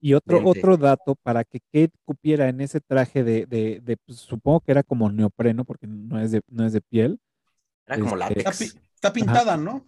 Y 0.00 0.12
otro, 0.14 0.36
Vente. 0.36 0.42
otro 0.42 0.76
dato 0.76 1.14
para 1.16 1.44
que 1.44 1.60
Kate 1.60 1.92
cupiera 2.04 2.48
en 2.50 2.60
ese 2.60 2.80
traje 2.80 3.24
de, 3.24 3.46
de, 3.46 3.80
de, 3.82 3.96
pues, 3.96 4.18
supongo 4.18 4.60
que 4.60 4.72
era 4.72 4.82
como 4.82 5.10
neopreno, 5.10 5.64
porque 5.64 5.86
no 5.86 6.20
es 6.20 6.30
de, 6.32 6.42
no 6.48 6.66
es 6.66 6.72
de 6.74 6.82
piel. 6.82 7.18
Era 7.86 7.98
como 7.98 8.16
Este, 8.16 8.34
Está, 8.34 8.50
látex. 8.50 8.58
pi- 8.58 8.72
está 8.94 9.12
pintada, 9.12 9.56
¿no? 9.56 9.86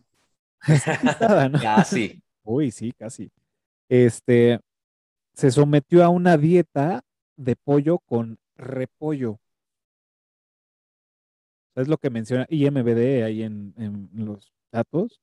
Pintada, 1.01 1.49
¿no? 1.49 1.59
Casi. 1.59 2.23
Uy, 2.45 2.71
sí, 2.71 2.93
casi. 2.93 3.31
Este 3.89 4.61
se 5.35 5.51
sometió 5.51 6.03
a 6.05 6.09
una 6.09 6.37
dieta 6.37 7.03
de 7.37 7.57
pollo 7.57 7.99
con 7.99 8.39
repollo. 8.57 9.39
Es 11.75 11.89
lo 11.89 11.99
que 11.99 12.09
menciona 12.11 12.47
IMBD 12.49 13.23
ahí 13.23 13.43
en, 13.43 13.75
en 13.77 14.09
los 14.25 14.53
datos. 14.73 15.21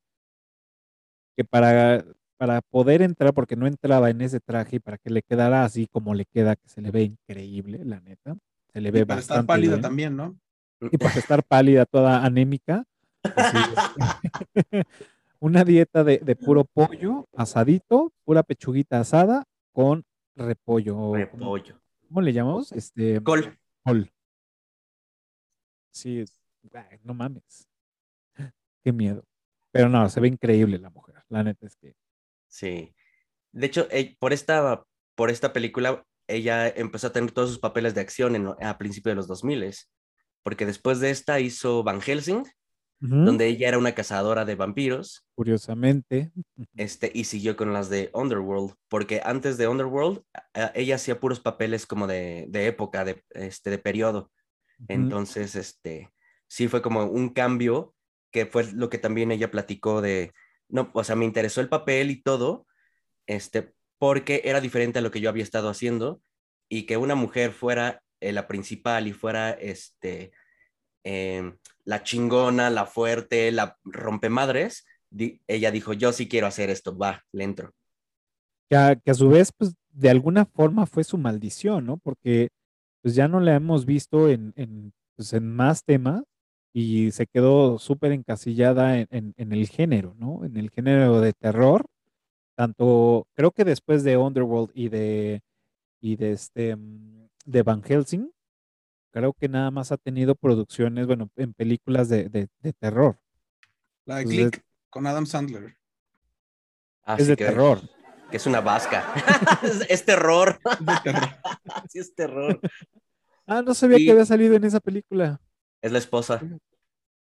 Que 1.35 1.43
para, 1.43 2.05
para 2.37 2.61
poder 2.61 3.01
entrar, 3.01 3.33
porque 3.33 3.55
no 3.55 3.65
entraba 3.65 4.11
en 4.11 4.21
ese 4.21 4.39
traje 4.39 4.75
y 4.75 4.79
para 4.79 4.99
que 4.99 5.09
le 5.09 5.23
quedara 5.23 5.63
así 5.63 5.87
como 5.87 6.13
le 6.13 6.25
queda, 6.25 6.55
que 6.55 6.69
se 6.69 6.81
le 6.81 6.91
ve 6.91 7.03
increíble, 7.03 7.83
la 7.83 7.99
neta. 8.01 8.35
Se 8.71 8.81
le 8.81 8.91
ve 8.91 8.99
Y 8.99 9.05
para 9.05 9.19
estar 9.19 9.37
bastante 9.37 9.47
pálida 9.47 9.71
bien. 9.71 9.81
también, 9.81 10.15
¿no? 10.15 10.37
Y 10.91 10.97
para 10.97 11.15
estar 11.15 11.43
pálida, 11.43 11.85
toda 11.85 12.23
anémica. 12.23 12.83
así, 13.23 13.57
este, 14.55 14.83
una 15.43 15.65
dieta 15.65 16.05
de, 16.05 16.19
de 16.19 16.37
puro 16.37 16.63
pollo 16.63 17.27
asadito, 17.35 18.13
pura 18.23 18.43
pechuguita 18.43 19.01
asada 19.01 19.43
con 19.73 20.05
repollo. 20.37 20.95
o 20.97 20.99
¿Cómo, 21.11 21.15
Repollo. 21.17 21.81
cómo 22.07 22.21
le 22.21 22.31
llamamos? 22.31 22.71
Este, 22.71 23.21
Col. 23.21 23.59
col. 23.83 24.09
Sí, 25.91 26.23
no 27.03 27.13
mames. 27.13 27.67
Qué 28.85 28.93
miedo. 28.93 29.25
Pero 29.71 29.89
no, 29.89 30.07
se 30.07 30.21
ve 30.21 30.29
increíble 30.29 30.79
la 30.79 30.89
mujer. 30.89 31.15
La 31.27 31.43
neta 31.43 31.67
es 31.67 31.75
que. 31.75 31.93
Sí. 32.47 32.95
De 33.51 33.65
hecho, 33.65 33.87
eh, 33.91 34.15
por 34.19 34.31
esta, 34.31 34.85
por 35.13 35.29
esta 35.29 35.51
película, 35.51 36.05
ella 36.25 36.69
empezó 36.69 37.07
a 37.07 37.11
tener 37.11 37.31
todos 37.31 37.49
sus 37.49 37.59
papeles 37.59 37.93
de 37.93 37.99
acción 38.01 38.37
en, 38.37 38.47
a 38.61 38.77
principios 38.77 39.11
de 39.11 39.15
los 39.17 39.27
2000 39.27 39.73
porque 40.41 40.65
después 40.65 41.01
de 41.01 41.09
esta 41.09 41.41
hizo 41.41 41.83
Van 41.83 41.99
Helsing, 41.99 42.45
Donde 43.05 43.47
ella 43.47 43.67
era 43.67 43.77
una 43.77 43.93
cazadora 43.93 44.45
de 44.45 44.55
vampiros, 44.55 45.25
Curiosamente. 45.35 46.31
este, 46.77 47.11
y 47.13 47.25
siguió 47.25 47.57
con 47.57 47.73
las 47.73 47.89
de 47.89 48.09
Underworld, 48.13 48.75
porque 48.87 49.21
antes 49.25 49.57
de 49.57 49.67
Underworld, 49.67 50.21
ella 50.73 50.95
hacía 50.95 51.19
puros 51.19 51.41
papeles 51.41 51.85
como 51.85 52.07
de, 52.07 52.45
de 52.47 52.67
época, 52.67 53.03
de, 53.03 53.21
este, 53.31 53.71
de 53.71 53.77
periodo. 53.77 54.31
Entonces, 54.87 55.55
este, 55.55 56.13
sí 56.47 56.69
fue 56.69 56.81
como 56.81 57.03
un 57.03 57.29
cambio, 57.29 57.93
que 58.31 58.45
fue 58.45 58.71
lo 58.71 58.89
que 58.89 58.99
también 58.99 59.33
ella 59.33 59.51
platicó 59.51 60.01
de, 60.01 60.31
no, 60.69 60.89
o 60.93 61.03
sea, 61.03 61.17
me 61.17 61.25
interesó 61.25 61.59
el 61.59 61.67
papel 61.67 62.09
y 62.09 62.21
todo, 62.21 62.65
este, 63.27 63.73
porque 63.97 64.43
era 64.45 64.61
diferente 64.61 64.99
a 64.99 65.01
lo 65.01 65.11
que 65.11 65.19
yo 65.19 65.29
había 65.29 65.43
estado 65.43 65.67
haciendo 65.67 66.21
y 66.69 66.83
que 66.85 66.95
una 66.95 67.15
mujer 67.15 67.51
fuera 67.51 68.01
eh, 68.21 68.31
la 68.31 68.47
principal 68.47 69.07
y 69.07 69.13
fuera 69.13 69.51
este, 69.51 70.31
em, 71.03 71.57
la 71.85 72.03
chingona, 72.03 72.69
la 72.69 72.85
fuerte, 72.85 73.51
la 73.51 73.77
rompemadres, 73.83 74.85
di- 75.09 75.41
ella 75.47 75.71
dijo, 75.71 75.93
yo 75.93 76.13
sí 76.13 76.27
quiero 76.29 76.47
hacer 76.47 76.69
esto, 76.69 76.97
va, 76.97 77.23
le 77.31 77.43
entro. 77.45 77.73
que 78.69 78.75
a, 78.75 78.95
que 78.95 79.11
a 79.11 79.13
su 79.13 79.29
vez, 79.29 79.51
pues, 79.57 79.73
de 79.91 80.09
alguna 80.09 80.45
forma 80.45 80.85
fue 80.85 81.03
su 81.03 81.17
maldición, 81.17 81.85
¿no? 81.85 81.97
Porque 81.97 82.49
pues 83.01 83.15
ya 83.15 83.27
no 83.27 83.39
la 83.41 83.55
hemos 83.55 83.85
visto 83.85 84.29
en, 84.29 84.53
en, 84.55 84.93
pues, 85.15 85.33
en 85.33 85.49
más 85.55 85.83
temas 85.85 86.23
y 86.73 87.11
se 87.11 87.27
quedó 87.27 87.77
súper 87.79 88.11
encasillada 88.13 88.99
en, 88.99 89.07
en- 89.11 89.33
en 89.37 89.53
el 89.53 89.67
género, 89.69 90.15
¿no? 90.19 90.45
En 90.45 90.57
el 90.57 90.71
género 90.71 91.21
de 91.21 91.33
terror. 91.33 91.85
Tanto, 92.57 93.27
creo 93.35 93.51
que 93.53 93.65
después 93.65 94.03
de 94.05 94.17
Underworld 94.17 94.71
y 94.75 94.89
de, 94.89 95.41
y 96.01 96.17
de 96.17 96.33
este, 96.33 96.75
mm, 96.77 97.29
de 97.45 97.63
Van 97.63 97.83
Helsing, 97.83 98.31
creo 99.13 99.31
que 99.33 99.47
nada 99.47 99.69
más 99.71 99.91
ha 99.91 99.97
tenido 99.97 100.33
producciones, 100.35 101.05
bueno, 101.07 101.29
en 101.35 101.53
películas 101.53 102.09
de, 102.09 102.27
de- 102.29 102.49
de 102.59 102.73
terror. 102.73 103.17
La 104.05 104.17
de 104.17 104.25
Click 104.25 104.61
con 104.89 105.05
Adam 105.07 105.25
Sandler. 105.25 105.77
Así 107.03 107.21
es 107.21 107.27
de 107.29 107.35
que, 107.37 107.45
terror. 107.45 107.79
Que 108.31 108.37
es 108.37 108.45
una 108.47 108.59
vasca. 108.61 109.13
es, 109.63 109.85
es 109.89 110.05
terror. 110.05 110.59
Sí, 111.89 111.99
es 111.99 112.13
terror. 112.15 112.59
Ah, 113.45 113.61
no 113.61 113.73
sabía 113.73 113.97
Sí. 113.97 114.05
que 114.05 114.11
había 114.11 114.25
salido 114.25 114.55
en 114.55 114.63
esa 114.63 114.79
película. 114.79 115.39
Es 115.81 115.91
la 115.91 115.97
esposa. 115.99 116.41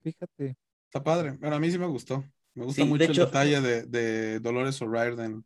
Fíjate. 0.02 0.58
Está 0.86 1.04
padre, 1.04 1.38
pero 1.40 1.56
a 1.56 1.60
mí 1.60 1.70
sí 1.70 1.78
me 1.78 1.86
gustó. 1.86 2.24
Me 2.54 2.64
gusta 2.66 2.82
Sí, 2.82 2.88
de 2.88 2.90
mucho 2.90 3.04
hecho- 3.04 3.22
el 3.24 3.28
detalle 3.28 3.62
de, 3.62 3.84
de 3.84 4.40
Dolores 4.40 4.82
O'Riordan. 4.82 5.46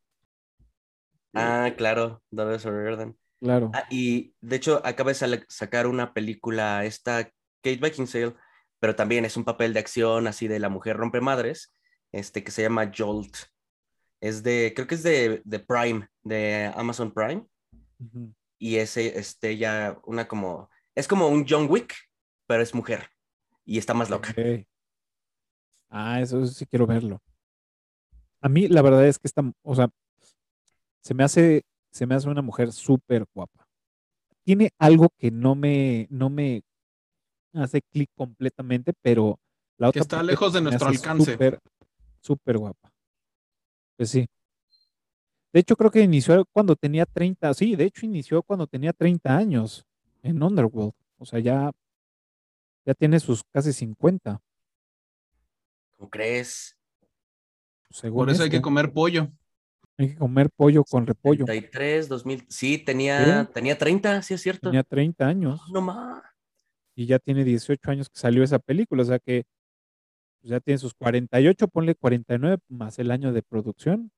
Ah, 1.34 1.72
claro, 1.78 2.22
Dolores 2.30 2.66
O'Riordan. 2.66 3.18
Claro. 3.42 3.72
Ah, 3.74 3.86
y 3.90 4.36
de 4.40 4.56
hecho 4.56 4.82
acaba 4.86 5.12
de 5.12 5.46
sacar 5.50 5.88
una 5.88 6.14
película, 6.14 6.86
esta 6.86 7.26
Kate 7.62 7.78
Beckinsale, 7.82 8.36
pero 8.80 8.96
también 8.96 9.26
es 9.26 9.36
un 9.36 9.44
papel 9.44 9.74
de 9.74 9.80
acción 9.80 10.28
así 10.28 10.48
de 10.48 10.60
la 10.60 10.70
mujer 10.70 10.96
rompe 10.96 11.22
madres, 11.22 11.76
este 12.12 12.44
que 12.44 12.52
se 12.52 12.62
llama 12.62 12.92
Jolt. 12.96 13.36
Es 14.20 14.44
de, 14.44 14.74
creo 14.76 14.88
que 14.88 14.96
es 14.96 15.04
de, 15.04 15.42
de 15.44 15.60
Prime, 15.60 16.08
de 16.22 16.72
Amazon 16.76 17.12
Prime, 17.12 17.44
y 18.60 18.76
ese, 18.76 19.18
este, 19.18 19.58
ya 19.58 20.00
una 20.04 20.28
como, 20.28 20.70
es 20.94 21.08
como 21.08 21.28
un 21.28 21.46
John 21.50 21.66
Wick, 21.68 21.96
pero 22.46 22.62
es 22.62 22.76
mujer, 22.76 23.10
y 23.66 23.80
está 23.80 23.96
más 23.96 24.12
loca. 24.12 24.36
Ah, 25.90 26.22
eso 26.22 26.46
sí 26.46 26.68
quiero 26.68 26.86
verlo. 26.86 27.22
A 28.40 28.50
mí 28.50 28.68
la 28.68 28.84
verdad 28.84 29.08
es 29.08 29.18
que 29.18 29.28
esta, 29.28 29.44
o 29.64 29.76
sea, 29.76 29.90
se 31.02 31.16
me 31.16 31.24
hace, 31.24 31.64
se 31.92 32.06
me 32.06 32.16
hace 32.16 32.30
una 32.30 32.42
mujer 32.42 32.72
súper 32.72 33.26
guapa. 33.34 33.68
Tiene 34.44 34.72
algo 34.80 35.10
que 35.18 35.30
no 35.30 35.56
me, 35.56 36.08
no 36.10 36.30
me 36.30 36.64
hace 37.54 37.82
clic 37.82 38.10
completamente, 38.16 38.94
pero 39.02 39.40
la 39.78 39.90
otra 39.90 40.02
está 40.02 40.18
parte 40.18 40.32
lejos 40.32 40.54
de 40.54 40.62
nuestro 40.62 40.88
alcance. 40.88 41.38
Súper, 42.22 42.58
guapa. 42.58 42.92
Pues 43.98 44.10
sí. 44.10 44.28
De 45.54 45.60
hecho, 45.60 45.76
creo 45.76 45.92
que 45.92 46.02
inició 46.02 46.46
cuando 46.52 46.76
tenía 46.76 47.06
30, 47.06 47.54
sí, 47.54 47.76
de 47.76 47.86
hecho 47.86 48.06
inició 48.06 48.42
cuando 48.42 48.68
tenía 48.68 48.94
30 48.94 49.36
años 49.36 49.86
en 50.24 50.42
Underworld. 50.42 50.94
O 51.18 51.26
sea, 51.26 51.40
ya, 51.40 51.72
ya 52.86 52.94
tiene 52.94 53.20
sus 53.20 53.44
casi 53.52 53.74
50. 53.74 54.42
¿Cómo 55.98 56.10
crees? 56.10 56.78
Según 57.90 58.20
Por 58.20 58.30
eso 58.30 58.44
hay 58.44 58.50
que 58.50 58.62
comer 58.62 58.94
pollo. 58.94 59.30
Hay 60.02 60.10
que 60.10 60.16
comer 60.18 60.50
pollo 60.50 60.84
con 60.84 61.06
repollo. 61.06 61.46
33, 61.46 62.08
2000, 62.10 62.46
sí, 62.50 62.78
tenía, 62.80 63.44
¿Sí? 63.46 63.50
tenía 63.54 63.78
30, 63.78 64.22
sí 64.22 64.34
es 64.34 64.42
cierto. 64.42 64.70
Tenía 64.70 64.84
30 64.84 65.28
años 65.28 65.62
No 65.72 65.82
más. 65.82 66.24
y 66.96 67.06
ya 67.06 67.20
tiene 67.20 67.44
18 67.44 67.92
años 67.92 68.10
que 68.10 68.20
salió 68.20 68.44
esa 68.44 68.60
película. 68.60 69.04
O 69.04 69.06
sea 69.06 69.20
que 69.20 69.44
pues, 70.42 70.50
ya 70.52 70.60
tiene 70.60 70.78
sus 70.80 70.94
48, 70.96 71.68
ponle 71.68 71.96
49 71.96 72.58
más 72.70 72.98
el 73.00 73.12
año 73.12 73.32
de 73.32 73.44
producción. 73.44 74.12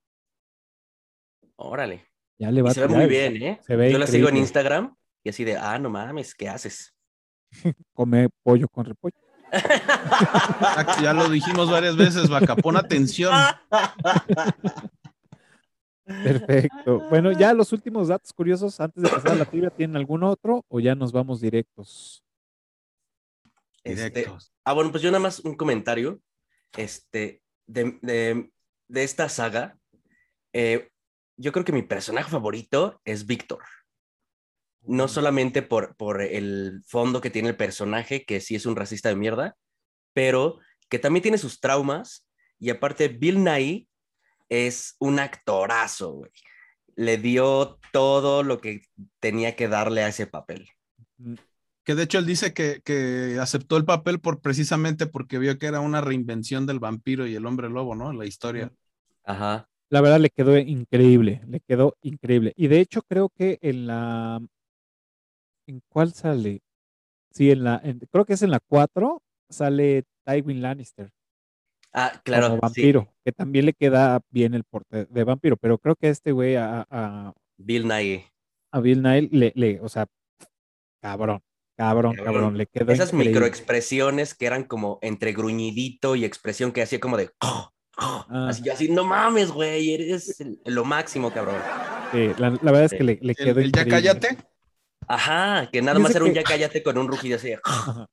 Órale. 1.55 2.05
Ya 2.39 2.49
le 2.49 2.59
Y 2.59 2.63
va 2.63 2.71
a 2.71 2.73
se 2.73 2.81
ve 2.81 2.87
tirar. 2.87 3.01
muy 3.01 3.09
bien, 3.09 3.43
¿eh? 3.43 3.59
Se 3.61 3.75
ve 3.75 3.91
Yo 3.91 3.97
la 3.99 4.07
sigo 4.07 4.29
en. 4.29 4.37
Instagram 4.37 4.95
y 5.23 5.29
así 5.29 5.43
de, 5.43 5.55
ah, 5.57 5.77
no 5.79 5.89
mames, 5.89 6.33
¿qué 6.33 6.49
haces? 6.49 6.93
Come 7.93 8.29
pollo 8.41 8.67
con 8.69 8.85
repollo. 8.85 9.15
Ya, 9.51 10.97
ya 11.03 11.13
lo 11.13 11.29
dijimos 11.29 11.69
varias 11.69 11.95
veces, 11.95 12.27
vaca. 12.29 12.55
Pon 12.55 12.75
atención. 12.77 13.33
Perfecto. 16.05 17.07
Bueno, 17.09 17.31
ya 17.31 17.53
los 17.53 17.71
últimos 17.71 18.09
datos 18.09 18.33
curiosos 18.33 18.79
antes 18.79 19.03
de 19.03 19.09
pasar 19.09 19.31
a 19.31 19.35
la 19.35 19.45
trivia, 19.45 19.69
¿tienen 19.69 19.95
algún 19.95 20.23
otro 20.23 20.65
o 20.67 20.79
ya 20.79 20.95
nos 20.95 21.11
vamos 21.11 21.39
directos? 21.41 22.23
Este, 23.83 24.09
Directos. 24.09 24.53
ah, 24.63 24.73
bueno, 24.73 24.91
pues 24.91 25.03
yo 25.03 25.11
nada 25.11 25.21
más 25.21 25.39
un 25.41 25.55
comentario 25.55 26.21
este, 26.77 27.41
de, 27.67 27.99
de- 28.01 28.49
de 28.87 29.03
esta 29.03 29.27
saga. 29.29 29.77
Eh, 30.53 30.89
yo 31.37 31.51
creo 31.51 31.65
que 31.65 31.71
mi 31.73 31.81
personaje 31.83 32.29
favorito 32.29 33.01
es 33.05 33.25
Víctor. 33.25 33.63
No 34.81 35.07
solamente 35.07 35.61
por, 35.61 35.95
por 35.95 36.21
el 36.21 36.81
fondo 36.85 37.21
que 37.21 37.29
tiene 37.29 37.49
el 37.49 37.55
personaje, 37.57 38.25
que 38.25 38.41
sí 38.41 38.55
es 38.55 38.65
un 38.65 38.75
racista 38.75 39.09
de 39.09 39.15
mierda, 39.15 39.55
pero 40.13 40.59
que 40.89 40.99
también 40.99 41.23
tiene 41.23 41.37
sus 41.37 41.59
traumas. 41.59 42.27
Y 42.59 42.69
aparte, 42.69 43.07
Bill 43.07 43.43
Nye 43.43 43.87
es 44.67 44.95
un 44.99 45.19
actorazo, 45.19 46.13
güey. 46.13 46.31
Le 46.95 47.17
dio 47.17 47.79
todo 47.93 48.43
lo 48.43 48.61
que 48.61 48.83
tenía 49.19 49.55
que 49.55 49.67
darle 49.69 50.03
a 50.03 50.09
ese 50.09 50.27
papel. 50.27 50.69
Mm, 51.17 51.35
Que 51.85 51.95
de 51.95 52.03
hecho 52.03 52.17
él 52.19 52.25
dice 52.25 52.53
que, 52.53 52.81
que 52.83 53.37
aceptó 53.41 53.77
el 53.77 53.85
papel 53.85 54.19
por 54.21 54.41
precisamente 54.41 55.05
porque 55.07 55.37
vio 55.39 55.57
que 55.57 55.65
era 55.67 55.81
una 55.81 56.01
reinvención 56.01 56.65
del 56.65 56.79
vampiro 56.79 57.27
y 57.27 57.35
el 57.35 57.45
hombre 57.45 57.69
lobo, 57.69 57.95
¿no? 57.95 58.13
La 58.13 58.25
historia. 58.25 58.71
Ajá. 59.23 59.67
La 59.89 60.01
verdad 60.01 60.19
le 60.19 60.29
quedó 60.29 60.57
increíble, 60.57 61.41
le 61.47 61.59
quedó 61.61 61.95
increíble. 62.01 62.53
Y 62.57 62.67
de 62.67 62.79
hecho 62.81 63.01
creo 63.03 63.29
que 63.29 63.59
en 63.61 63.87
la... 63.87 64.41
¿En 65.67 65.81
cuál 65.89 66.13
sale? 66.13 66.61
Sí, 67.31 67.51
en 67.51 67.63
la... 67.63 67.81
en- 67.83 67.99
creo 68.11 68.25
que 68.25 68.33
es 68.33 68.41
en 68.43 68.51
la 68.51 68.59
4, 68.61 69.23
sale 69.49 70.03
Tywin 70.25 70.61
Lannister 70.61 71.11
Ah, 71.93 72.19
claro. 72.23 72.45
como 72.47 72.55
sí. 72.57 72.61
vampiro, 72.61 73.07
que 73.23 73.31
también 73.31 73.65
le 73.67 73.73
queda 73.73 74.21
bien 74.31 74.53
el 74.55 74.63
porte 74.63 75.05
de 75.05 75.23
vampiro, 75.23 75.57
pero 75.57 75.77
creo 75.77 75.95
que 75.95 76.09
este 76.09 76.31
güey 76.31 76.55
a, 76.55 76.85
a, 76.89 77.33
Bill 77.57 77.87
Nye. 77.87 78.25
a 78.71 78.79
Bill 78.79 79.01
Nile 79.03 79.29
le, 79.31 79.51
le, 79.55 79.79
o 79.79 79.87
sea, 79.89 80.07
cabrón, 81.01 81.41
cabrón, 81.77 82.15
Cabrón. 82.15 82.33
cabrón, 82.33 82.57
le 82.57 82.65
quedó 82.65 82.91
Esas 82.91 83.09
increíble. 83.13 83.31
microexpresiones 83.31 84.33
que 84.33 84.45
eran 84.47 84.63
como 84.63 84.97
entre 85.01 85.33
gruñidito 85.33 86.15
y 86.15 86.25
expresión 86.25 86.71
que 86.71 86.81
hacía 86.81 86.99
como 86.99 87.17
de. 87.17 87.29
Ah. 87.41 87.69
Así, 88.49 88.63
yo 88.63 88.73
así, 88.73 88.89
no 88.89 89.03
mames, 89.03 89.51
güey, 89.51 89.93
eres 89.93 90.39
el- 90.41 90.59
lo 90.65 90.83
máximo, 90.83 91.31
cabrón. 91.31 91.55
Sí, 92.11 92.31
la, 92.39 92.49
la 92.49 92.71
verdad 92.71 92.85
es 92.85 92.91
que 92.91 93.03
le, 93.03 93.19
le 93.21 93.33
El, 93.33 93.35
quedó 93.35 93.59
el 93.59 93.71
ya 93.71 93.81
increíble. 93.83 93.91
cállate. 93.91 94.37
Ajá, 95.07 95.69
que 95.71 95.81
nada 95.83 95.99
más 95.99 96.15
era 96.15 96.23
un 96.25 96.31
que- 96.31 96.37
ya 96.37 96.43
cállate 96.43 96.81
con 96.81 96.97
un 96.97 97.07
rugido 97.07 97.35
así 97.35 97.49
de. 97.49 97.59
Ajá. 97.63 98.07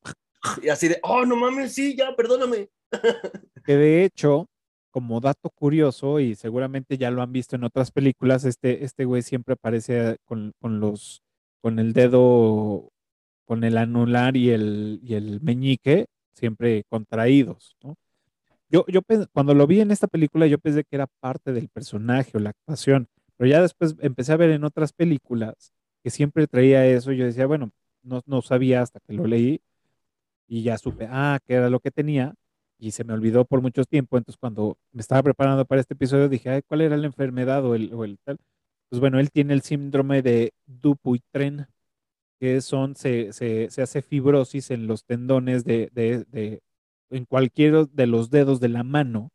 Y 0.62 0.68
así 0.68 0.88
de, 0.88 0.98
oh, 1.02 1.24
no 1.24 1.36
mames, 1.36 1.74
sí, 1.74 1.96
ya, 1.96 2.14
perdóname. 2.14 2.68
Que 3.64 3.76
de 3.76 4.04
hecho, 4.04 4.46
como 4.90 5.20
dato 5.20 5.50
curioso, 5.50 6.18
y 6.18 6.34
seguramente 6.34 6.98
ya 6.98 7.10
lo 7.10 7.22
han 7.22 7.32
visto 7.32 7.56
en 7.56 7.64
otras 7.64 7.90
películas, 7.90 8.44
este, 8.44 8.84
este 8.84 9.04
güey 9.04 9.22
siempre 9.22 9.52
aparece 9.52 10.16
con, 10.24 10.52
con 10.60 10.80
los, 10.80 11.22
con 11.60 11.78
el 11.78 11.92
dedo, 11.92 12.88
con 13.44 13.64
el 13.64 13.76
anular 13.76 14.36
y 14.36 14.50
el, 14.50 15.00
y 15.02 15.14
el 15.14 15.40
meñique, 15.40 16.06
siempre 16.32 16.84
contraídos, 16.88 17.76
¿no? 17.82 17.96
Yo, 18.70 18.84
yo 18.86 19.00
cuando 19.32 19.52
lo 19.52 19.66
vi 19.66 19.80
en 19.80 19.90
esta 19.90 20.06
película, 20.06 20.46
yo 20.46 20.58
pensé 20.58 20.84
que 20.84 20.94
era 20.94 21.08
parte 21.20 21.52
del 21.52 21.68
personaje 21.68 22.30
o 22.34 22.40
la 22.40 22.50
actuación, 22.50 23.08
pero 23.36 23.50
ya 23.50 23.60
después 23.60 23.96
empecé 24.00 24.32
a 24.32 24.36
ver 24.36 24.50
en 24.50 24.62
otras 24.62 24.92
películas 24.92 25.72
que 26.04 26.10
siempre 26.10 26.46
traía 26.46 26.86
eso, 26.86 27.12
yo 27.12 27.24
decía, 27.24 27.46
bueno, 27.46 27.72
no, 28.02 28.22
no 28.26 28.42
sabía 28.42 28.80
hasta 28.80 29.00
que 29.00 29.12
lo 29.12 29.26
leí, 29.26 29.60
y 30.50 30.64
ya 30.64 30.76
supe, 30.78 31.06
ah, 31.08 31.38
que 31.46 31.54
era 31.54 31.70
lo 31.70 31.78
que 31.78 31.92
tenía, 31.92 32.34
y 32.76 32.90
se 32.90 33.04
me 33.04 33.12
olvidó 33.12 33.44
por 33.44 33.62
mucho 33.62 33.84
tiempo. 33.84 34.18
Entonces, 34.18 34.36
cuando 34.36 34.76
me 34.90 35.00
estaba 35.00 35.22
preparando 35.22 35.64
para 35.64 35.80
este 35.80 35.94
episodio, 35.94 36.28
dije, 36.28 36.50
Ay, 36.50 36.62
¿cuál 36.66 36.80
era 36.80 36.96
la 36.96 37.06
enfermedad 37.06 37.64
o 37.64 37.76
el, 37.76 37.94
o 37.94 38.04
el 38.04 38.18
tal? 38.18 38.36
Pues 38.88 38.98
bueno, 38.98 39.20
él 39.20 39.30
tiene 39.30 39.54
el 39.54 39.62
síndrome 39.62 40.22
de 40.22 40.52
Dupuytren, 40.66 41.68
que 42.40 42.60
son, 42.62 42.96
se, 42.96 43.32
se, 43.32 43.70
se 43.70 43.80
hace 43.80 44.02
fibrosis 44.02 44.72
en 44.72 44.88
los 44.88 45.04
tendones 45.04 45.64
de, 45.64 45.88
de, 45.92 46.24
de, 46.24 46.62
en 47.10 47.26
cualquiera 47.26 47.84
de 47.84 48.08
los 48.08 48.30
dedos 48.30 48.58
de 48.58 48.70
la 48.70 48.82
mano. 48.82 49.30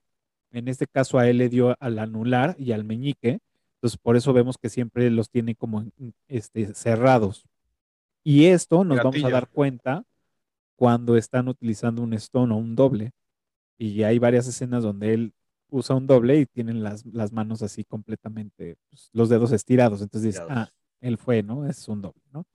En 0.52 0.68
este 0.68 0.86
caso, 0.86 1.18
a 1.18 1.30
él 1.30 1.38
le 1.38 1.48
dio 1.48 1.78
al 1.80 1.98
anular 2.00 2.58
y 2.60 2.74
al 2.74 2.84
meñique. 2.84 3.40
Entonces, 3.78 3.98
por 3.98 4.18
eso 4.18 4.34
vemos 4.34 4.58
que 4.58 4.68
siempre 4.68 5.10
los 5.10 5.30
tiene 5.30 5.56
como 5.56 5.86
este, 6.28 6.74
cerrados. 6.74 7.46
Y 8.22 8.48
esto 8.48 8.84
nos 8.84 8.98
vamos 8.98 9.24
a 9.24 9.30
dar 9.30 9.48
cuenta 9.48 10.04
cuando 10.76 11.18
están 11.18 11.48
utilizando 11.48 12.02
un 12.02 12.14
stone 12.14 12.54
o 12.54 12.58
un 12.58 12.76
doble. 12.76 13.12
Y 13.78 14.04
hay 14.04 14.20
varias 14.20 14.48
escenas 14.48 14.84
donde 14.84 15.14
él 15.14 15.34
usa 15.70 15.96
un 15.96 16.08
doble 16.08 16.40
y 16.40 16.46
tienen 16.46 16.84
las, 16.84 17.06
las 17.06 17.32
manos 17.32 17.62
así 17.62 17.84
completamente, 17.84 18.78
pues, 18.90 19.10
los 19.14 19.30
dedos 19.30 19.52
estirados. 19.52 20.02
Entonces 20.02 20.34
dices, 20.34 20.48
ah, 20.50 20.70
él 21.02 21.18
fue, 21.18 21.44
¿no? 21.44 21.68
Es 21.68 21.88
un 21.88 22.02
doble, 22.02 22.22
¿no? 22.32 22.46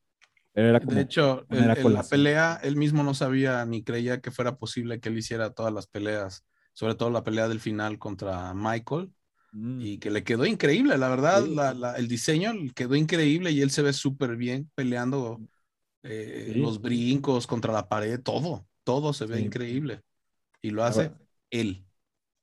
Pero 0.52 0.68
era 0.68 0.80
como. 0.80 0.92
De 0.92 1.02
hecho, 1.02 1.46
en, 1.50 1.68
la 1.94 2.02
pelea, 2.02 2.58
él 2.62 2.76
mismo 2.76 3.02
no 3.02 3.14
sabía 3.14 3.64
ni 3.66 3.82
creía 3.82 4.20
que 4.20 4.30
fuera 4.30 4.56
posible 4.56 5.00
que 5.00 5.10
él 5.10 5.18
hiciera 5.18 5.50
todas 5.50 5.72
las 5.72 5.86
peleas, 5.86 6.44
sobre 6.72 6.94
todo 6.94 7.10
la 7.10 7.22
pelea 7.22 7.48
del 7.48 7.60
final 7.60 7.98
contra 7.98 8.54
Michael, 8.54 9.12
Mm, 9.52 9.80
y 9.80 9.98
que 9.98 10.10
le 10.10 10.22
quedó 10.22 10.46
increíble, 10.46 10.96
la 10.96 11.08
verdad, 11.08 11.44
Sí. 11.44 11.54
la- 11.54 11.74
la- 11.74 11.96
el 11.96 12.08
diseño 12.08 12.52
quedó 12.74 12.94
increíble 12.94 13.50
y 13.50 13.60
él 13.62 13.70
se 13.70 13.82
ve 13.82 13.92
súper 13.92 14.36
bien 14.36 14.70
peleando 14.74 15.40
eh, 16.02 16.50
Sí. 16.54 16.60
los 16.60 16.80
brincos 16.80 17.46
contra 17.46 17.72
la 17.72 17.88
pared, 17.88 18.20
todo, 18.22 18.66
todo 18.84 19.12
se 19.12 19.26
ve 19.26 19.38
Sí. 19.38 19.44
increíble. 19.44 20.02
Y 20.62 20.70
lo 20.70 20.84
hace 20.84 21.12
él. 21.50 21.84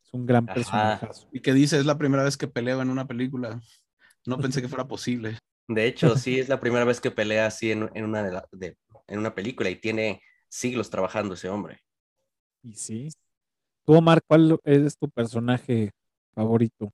Es 0.03 0.13
un 0.13 0.25
gran 0.25 0.45
personaje. 0.45 1.07
Y 1.31 1.41
que 1.41 1.53
dice, 1.53 1.77
es 1.79 1.85
la 1.85 1.97
primera 1.97 2.23
vez 2.23 2.38
que 2.38 2.47
peleo 2.47 2.81
en 2.81 2.89
una 2.89 3.07
película. 3.07 3.61
No 4.25 4.38
pensé 4.51 4.61
que 4.61 4.69
fuera 4.69 4.88
posible. 4.88 5.38
De 5.67 5.85
hecho, 5.85 6.15
sí, 6.17 6.39
es 6.39 6.49
la 6.49 6.59
primera 6.59 6.85
vez 6.85 7.01
que 7.01 7.11
pelea 7.11 7.45
así 7.47 7.71
en, 7.71 7.89
en 7.93 8.05
una, 8.05 8.23
de 8.23 8.31
la- 8.31 8.47
de- 8.51 8.77
en 9.07 9.19
una 9.19 9.35
película 9.35 9.69
y 9.69 9.75
tiene 9.75 10.21
siglos 10.49 10.89
trabajando 10.89 11.34
ese 11.34 11.49
hombre. 11.49 11.81
Y 12.63 12.73
sí. 12.73 13.09
Tú, 13.85 13.93
Omar, 13.93 14.21
¿cuál 14.25 14.59
es 14.63 14.97
tu 14.97 15.09
personaje 15.09 15.91
favorito? 16.34 16.91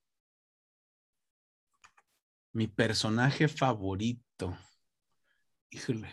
Mi 2.52 2.68
personaje 2.68 3.48
favorito. 3.48 4.56
Híjole. 5.70 6.08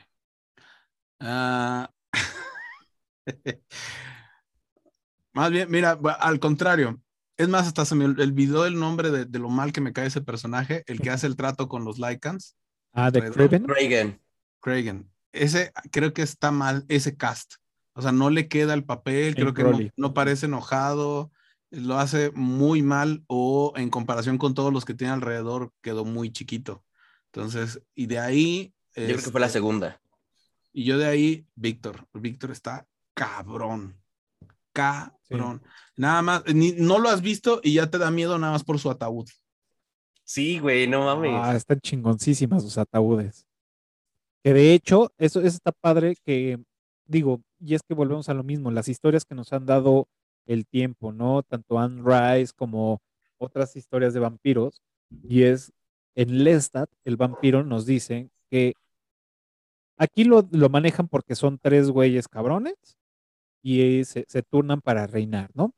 Ah, 1.23 1.89
Más 5.33 5.51
bien, 5.51 5.69
mira, 5.69 5.97
al 6.19 6.39
contrario. 6.39 6.99
Es 7.37 7.47
más, 7.47 7.67
hasta 7.67 7.85
se 7.85 7.95
me 7.95 8.05
ol- 8.05 8.19
olvidó 8.21 8.65
el 8.65 8.77
nombre 8.77 9.09
de, 9.11 9.25
de 9.25 9.39
lo 9.39 9.49
mal 9.49 9.71
que 9.71 9.81
me 9.81 9.93
cae 9.93 10.07
ese 10.07 10.21
personaje, 10.21 10.83
el 10.87 10.99
que 10.99 11.09
hace 11.09 11.27
el 11.27 11.35
trato 11.35 11.67
con 11.67 11.85
los 11.85 11.97
Lycans, 11.97 12.55
Ah, 12.93 13.09
de. 13.09 13.31
Craven. 13.31 13.65
Reagan. 13.67 14.19
Kragan. 14.59 15.09
Ese 15.31 15.71
creo 15.91 16.13
que 16.13 16.21
está 16.23 16.51
mal, 16.51 16.83
ese 16.89 17.15
cast. 17.15 17.53
O 17.93 18.01
sea, 18.01 18.11
no 18.11 18.29
le 18.29 18.49
queda 18.49 18.73
el 18.73 18.83
papel, 18.83 19.35
creo 19.35 19.53
que 19.53 19.63
no, 19.63 19.79
no 19.95 20.13
parece 20.13 20.47
enojado, 20.47 21.31
lo 21.69 21.97
hace 21.97 22.31
muy 22.31 22.81
mal 22.81 23.23
o 23.27 23.71
en 23.77 23.89
comparación 23.89 24.37
con 24.37 24.53
todos 24.53 24.73
los 24.73 24.83
que 24.83 24.93
tiene 24.93 25.13
alrededor 25.13 25.71
quedó 25.81 26.03
muy 26.03 26.31
chiquito. 26.31 26.83
Entonces, 27.27 27.81
y 27.95 28.07
de 28.07 28.19
ahí... 28.19 28.73
Yo 28.93 29.05
creo 29.05 29.17
que 29.17 29.31
fue 29.31 29.39
la 29.39 29.47
este, 29.47 29.59
segunda. 29.59 30.00
Y 30.73 30.85
yo 30.85 30.97
de 30.97 31.05
ahí, 31.05 31.47
Víctor. 31.55 32.07
Víctor 32.13 32.51
está 32.51 32.87
cabrón. 33.13 33.97
Cabrón. 34.73 35.61
Nada 35.95 36.21
más, 36.21 36.43
ni, 36.53 36.71
no 36.73 36.99
lo 36.99 37.09
has 37.09 37.21
visto 37.21 37.59
y 37.63 37.73
ya 37.73 37.89
te 37.89 37.97
da 37.97 38.11
miedo 38.11 38.37
nada 38.37 38.53
más 38.53 38.63
por 38.63 38.79
su 38.79 38.89
ataúd. 38.89 39.27
Sí, 40.23 40.59
güey, 40.59 40.87
no 40.87 41.05
mames. 41.05 41.31
Ah, 41.35 41.55
están 41.55 41.79
chingoncísimas 41.81 42.63
sus 42.63 42.77
ataúdes. 42.77 43.45
Que 44.43 44.53
de 44.53 44.73
hecho, 44.73 45.11
eso, 45.17 45.39
eso 45.41 45.57
está 45.57 45.71
padre 45.71 46.15
que, 46.23 46.57
digo, 47.05 47.41
y 47.59 47.75
es 47.75 47.81
que 47.83 47.93
volvemos 47.93 48.29
a 48.29 48.33
lo 48.33 48.43
mismo, 48.43 48.71
las 48.71 48.87
historias 48.87 49.25
que 49.25 49.35
nos 49.35 49.51
han 49.53 49.65
dado 49.65 50.07
el 50.45 50.65
tiempo, 50.65 51.11
¿no? 51.11 51.43
Tanto 51.43 51.77
Anne 51.77 52.01
Rice 52.03 52.53
como 52.55 53.01
otras 53.37 53.75
historias 53.75 54.13
de 54.13 54.19
vampiros, 54.19 54.81
y 55.27 55.43
es 55.43 55.73
en 56.15 56.43
Lestat, 56.43 56.89
el 57.05 57.17
vampiro 57.17 57.63
nos 57.63 57.85
dice 57.85 58.29
que 58.49 58.73
aquí 60.01 60.23
lo, 60.23 60.47
lo 60.51 60.69
manejan 60.69 61.07
porque 61.07 61.35
son 61.35 61.59
tres 61.59 61.91
güeyes 61.91 62.27
cabrones 62.27 62.97
y 63.63 64.03
se, 64.03 64.25
turnan 64.49 64.81
para 64.81 65.05
reinar, 65.05 65.51
¿no? 65.53 65.75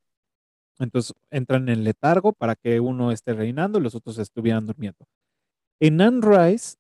Entonces 0.80 1.14
entran 1.30 1.68
en 1.68 1.84
letargo 1.84 2.32
para 2.32 2.56
que 2.56 2.80
uno 2.80 3.12
esté 3.12 3.34
reinando 3.34 3.80
y 3.80 3.84
los 3.84 3.96
otros 3.96 4.18
estuvieran 4.20 4.66
durmiendo. 4.66 5.06
En 5.82 6.00
Anne 6.00 6.22
Rice, 6.22 6.78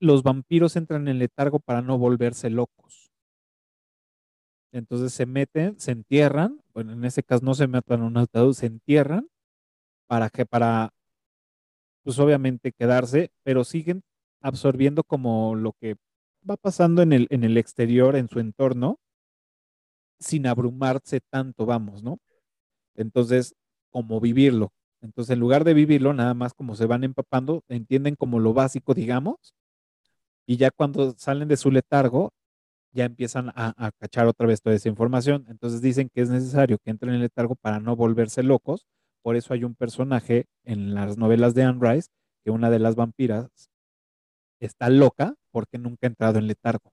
los 0.00 0.24
vampiros 0.24 0.74
entran 0.74 1.06
en 1.06 1.20
letargo 1.20 1.60
para 1.60 1.82
no 1.82 1.98
volverse 1.98 2.50
locos. 2.50 3.12
Entonces 4.72 5.12
se 5.12 5.24
meten, 5.24 5.78
se 5.78 5.92
entierran, 5.92 6.60
bueno, 6.74 6.94
en 6.94 7.04
ese 7.04 7.22
caso 7.22 7.44
no 7.44 7.54
se 7.54 7.68
meten 7.68 8.00
en 8.00 8.06
un 8.06 8.16
ataúd, 8.16 8.54
se 8.54 8.66
entierran 8.66 9.28
para 10.08 10.30
que, 10.30 10.46
para, 10.46 10.90
pues 12.02 12.18
obviamente 12.18 12.72
quedarse, 12.72 13.30
pero 13.44 13.62
siguen 13.62 14.02
absorbiendo 14.40 15.04
como 15.04 15.54
lo 15.54 15.74
que 15.74 15.96
va 16.48 16.56
pasando 16.56 17.02
en 17.02 17.12
el, 17.12 17.26
en 17.30 17.44
el 17.44 17.56
exterior, 17.56 18.16
en 18.16 18.28
su 18.28 18.40
entorno, 18.40 18.98
sin 20.18 20.46
abrumarse 20.46 21.20
tanto, 21.20 21.66
vamos, 21.66 22.02
¿no? 22.02 22.18
Entonces, 22.94 23.54
como 23.90 24.20
vivirlo. 24.20 24.72
Entonces, 25.00 25.34
en 25.34 25.40
lugar 25.40 25.64
de 25.64 25.74
vivirlo, 25.74 26.12
nada 26.14 26.34
más 26.34 26.54
como 26.54 26.76
se 26.76 26.86
van 26.86 27.04
empapando, 27.04 27.64
entienden 27.68 28.16
como 28.16 28.38
lo 28.38 28.54
básico, 28.54 28.94
digamos, 28.94 29.54
y 30.46 30.56
ya 30.56 30.70
cuando 30.70 31.12
salen 31.18 31.48
de 31.48 31.56
su 31.56 31.70
letargo, 31.70 32.32
ya 32.92 33.04
empiezan 33.06 33.50
a, 33.50 33.74
a 33.76 33.92
cachar 33.92 34.26
otra 34.26 34.46
vez 34.46 34.60
toda 34.62 34.76
esa 34.76 34.88
información. 34.88 35.46
Entonces 35.48 35.80
dicen 35.80 36.10
que 36.12 36.20
es 36.22 36.30
necesario 36.30 36.78
que 36.78 36.90
entren 36.90 37.14
en 37.14 37.20
letargo 37.20 37.56
para 37.56 37.80
no 37.80 37.96
volverse 37.96 38.42
locos. 38.42 38.86
Por 39.22 39.36
eso 39.36 39.54
hay 39.54 39.64
un 39.64 39.74
personaje 39.74 40.46
en 40.64 40.94
las 40.94 41.16
novelas 41.16 41.54
de 41.54 41.62
Anne 41.62 41.78
Rice, 41.80 42.08
que 42.44 42.50
una 42.50 42.70
de 42.70 42.80
las 42.80 42.96
vampiras 42.96 43.70
está 44.60 44.90
loca 44.90 45.36
porque 45.52 45.78
nunca 45.78 46.06
ha 46.06 46.10
entrado 46.10 46.38
en 46.40 46.48
letargo. 46.48 46.92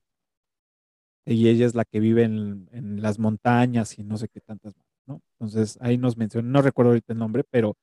Y 1.26 1.48
ella 1.50 1.66
es 1.66 1.76
la 1.76 1.86
que 1.86 2.00
vive 2.00 2.24
en, 2.24 2.68
en 2.72 3.02
las 3.02 3.20
montañas 3.20 3.98
y 4.00 4.04
no 4.04 4.18
sé 4.18 4.30
qué 4.30 4.42
tantas 4.42 4.76
más, 4.76 4.86
¿no? 5.06 5.22
Entonces 5.40 5.78
ahí 5.82 5.98
nos 5.98 6.18
mencionan, 6.18 6.52
no 6.52 6.62
recuerdo 6.62 6.92
ahorita 6.92 7.14
el 7.14 7.20
nombre, 7.20 7.44
pero 7.52 7.76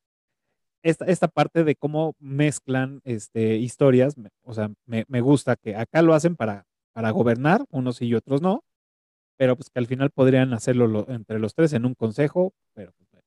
esta, 0.82 1.06
esta 1.06 1.28
parte 1.28 1.64
de 1.64 1.76
cómo 1.76 2.14
mezclan 2.20 3.00
este, 3.04 3.56
historias, 3.56 4.18
me- 4.18 4.30
o 4.44 4.54
sea, 4.54 4.70
me, 4.86 5.04
me 5.08 5.20
gusta 5.22 5.56
que 5.56 5.76
acá 5.76 6.02
lo 6.02 6.14
hacen 6.14 6.36
para, 6.36 6.64
para 6.94 7.10
gobernar, 7.10 7.64
unos 7.70 7.96
sí 7.96 8.06
y 8.08 8.14
otros 8.14 8.42
no, 8.42 8.64
pero 9.38 9.56
pues 9.56 9.70
que 9.70 9.80
al 9.80 9.86
final 9.88 10.10
podrían 10.10 10.54
hacerlo 10.54 10.86
lo- 10.88 11.08
entre 11.10 11.38
los 11.40 11.54
tres 11.54 11.72
en 11.74 11.86
un 11.86 11.94
consejo, 11.94 12.52
pero 12.74 12.92
pues, 13.10 13.24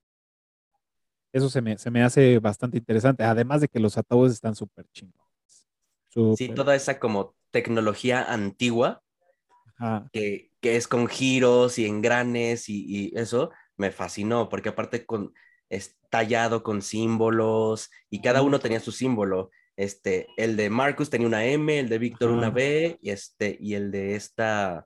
eso 1.33 1.49
se 1.49 1.61
me, 1.61 1.77
se 1.77 1.91
me 1.91 2.03
hace 2.03 2.39
bastante 2.39 2.77
interesante, 2.77 3.23
además 3.23 3.61
de 3.61 3.67
que 3.67 3.79
los 3.79 3.97
ataúdes 3.97 4.33
están 4.33 4.55
súper 4.55 4.85
chingones. 4.93 5.67
Sí, 6.31 6.49
Súper, 6.49 6.55
toda 6.55 6.75
esa 6.75 6.99
como 6.99 7.35
tecnología 7.51 8.23
antigua 8.23 9.01
ajá. 9.77 10.09
que, 10.11 10.51
que 10.61 10.75
es 10.75 10.87
con 10.87 11.07
giros 11.07 11.79
y 11.79 11.85
engranes 11.85 12.69
y, 12.69 12.85
y 12.87 13.17
eso 13.17 13.51
me 13.77 13.91
fascinó 13.91 14.49
porque 14.49 14.69
aparte 14.69 15.05
con 15.05 15.33
es 15.69 15.97
tallado 16.09 16.63
con 16.63 16.81
símbolos 16.81 17.89
y 18.09 18.21
cada 18.21 18.41
uno 18.41 18.59
tenía 18.59 18.79
su 18.79 18.91
símbolo. 18.91 19.51
Este, 19.77 20.27
el 20.35 20.57
de 20.57 20.69
Marcus 20.69 21.09
tenía 21.09 21.27
una 21.27 21.45
M, 21.45 21.79
el 21.79 21.87
de 21.87 21.99
Víctor 21.99 22.31
una. 22.31 22.49
B 22.49 22.97
y 23.01 23.11
este 23.11 23.57
y 23.61 23.75
el 23.75 23.91
de 23.91 24.15
esta 24.15 24.85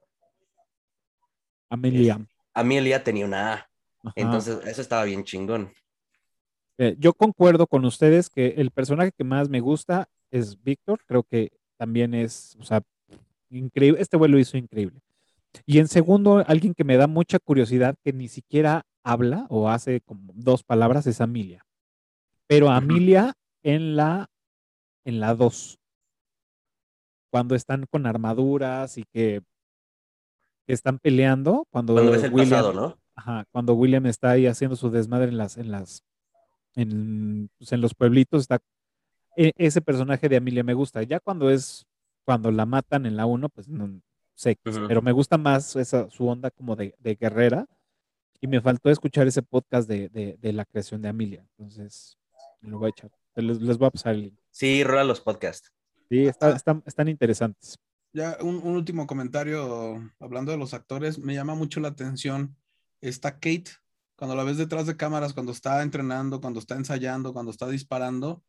Amelia. 1.70 2.24
Amelia 2.54 3.04
tenía 3.04 3.26
una 3.26 3.54
A. 3.54 3.56
ajá. 4.04 4.14
Entonces, 4.16 4.60
eso 4.68 4.82
estaba 4.82 5.06
bien 5.06 5.24
chingón. 5.24 5.74
Eh, 6.78 6.96
yo 7.00 7.14
concuerdo 7.14 7.66
con 7.66 7.86
ustedes 7.86 8.30
que 8.30 8.56
el 8.58 8.70
personaje 8.70 9.12
que 9.12 9.24
más 9.24 9.50
me 9.50 9.60
gusta 9.60 10.08
es 10.30 10.62
Víctor. 10.62 11.04
Creo 11.08 11.24
que 11.24 11.52
también 11.78 12.14
es, 12.14 12.56
o 12.60 12.64
sea, 12.64 12.82
increíble. 13.50 14.02
Este 14.02 14.18
güey 14.18 14.32
lo 14.32 14.40
hizo 14.40 14.58
increíble. 14.58 15.00
Y 15.66 15.80
en 15.80 15.88
segundo, 15.88 16.44
alguien 16.48 16.74
que 16.74 16.84
me 16.84 16.98
da 16.98 17.08
mucha 17.08 17.40
curiosidad, 17.40 17.96
que 18.04 18.14
ni 18.14 18.28
siquiera 18.28 18.86
habla 19.04 19.46
o 19.50 19.70
hace 19.70 20.02
como 20.02 20.34
dos 20.36 20.64
palabras, 20.64 21.06
es 21.08 21.22
Amelia. 21.22 21.66
Pero 22.48 22.70
Amelia 22.70 23.34
en 23.62 23.96
la 23.96 24.30
en 25.06 25.20
la 25.20 25.36
2. 25.36 25.80
Cuando 27.30 27.56
están 27.56 27.86
con 27.90 28.06
armaduras 28.06 28.98
y 28.98 29.04
que, 29.04 29.42
que 30.66 30.74
están 30.74 31.00
peleando, 31.00 31.66
cuando, 31.72 31.94
Cuando 31.94 32.12
ves 32.12 32.24
el 32.24 32.34
William, 32.34 32.50
pasado, 32.50 32.74
¿no? 32.74 32.98
Ajá, 33.16 33.46
cuando 33.52 33.74
William 33.74 34.06
está 34.06 34.32
ahí 34.32 34.48
haciendo 34.48 34.76
su 34.76 34.90
desmadre 34.90 35.30
en 35.30 35.38
las, 35.38 35.58
en 35.58 35.72
las, 35.72 36.04
en, 36.76 37.50
pues, 37.58 37.72
en 37.72 37.82
los 37.82 37.94
pueblitos, 37.94 38.42
está 38.42 38.60
ese 39.36 39.82
personaje 39.82 40.30
de 40.30 40.38
Amelia 40.38 40.64
me 40.64 40.74
gusta. 40.74 41.04
Ya 41.04 41.20
cuando 41.20 41.50
es, 41.50 41.86
cuando 42.26 42.52
la 42.52 42.66
matan 42.66 43.06
en 43.06 43.16
la 43.16 43.26
1, 43.26 43.50
pues 43.50 43.68
no 43.68 44.02
sé, 44.36 44.58
pero 44.64 45.02
me 45.02 45.12
gusta 45.12 45.38
más 45.38 45.76
esa, 45.76 46.10
su 46.10 46.28
onda 46.28 46.50
como 46.52 46.76
de, 46.76 46.96
de 47.00 47.16
guerrera. 47.16 47.68
Y 48.42 48.48
me 48.48 48.60
faltó 48.60 48.90
escuchar 48.90 49.26
ese 49.28 49.42
podcast 49.42 49.88
de, 49.88 50.10
de, 50.10 50.38
de 50.40 50.52
la 50.54 50.66
creación 50.66 51.02
de 51.02 51.08
Amelia. 51.10 51.46
Entonces, 51.58 52.18
me 52.60 52.70
lo 52.70 52.78
voy 52.80 52.88
a 52.88 52.90
echar. 52.90 53.10
Les, 53.36 53.62
les 53.62 53.78
voy 53.78 53.88
a 53.88 53.92
pasar 53.92 54.16
el 54.16 54.22
link. 54.24 54.40
Sí, 54.52 54.84
rola 54.84 55.06
los 55.06 55.22
podcasts. 55.22 55.72
Sí, 56.10 56.26
está- 56.28 56.52
están, 56.56 56.84
están 56.86 57.08
interesantes. 57.08 57.78
Ya, 58.12 58.38
un, 58.42 58.58
un 58.58 58.76
último 58.76 59.08
comentario, 59.08 60.12
hablando 60.20 60.52
de 60.52 60.58
los 60.58 60.74
actores, 60.74 61.18
me 61.18 61.34
llama 61.34 61.56
mucho 61.56 61.80
la 61.80 61.88
atención 61.88 62.56
esta 63.02 63.34
Kate, 63.36 63.72
cuando 64.16 64.36
la 64.36 64.44
ves 64.44 64.58
detrás 64.58 64.86
de 64.88 64.96
cámaras, 64.98 65.34
cuando 65.34 65.52
está 65.52 65.82
entrenando, 65.82 66.40
cuando 66.40 66.60
está 66.60 66.76
ensayando, 66.76 67.34
cuando 67.34 67.50
está 67.52 67.68
disparando, 67.68 68.44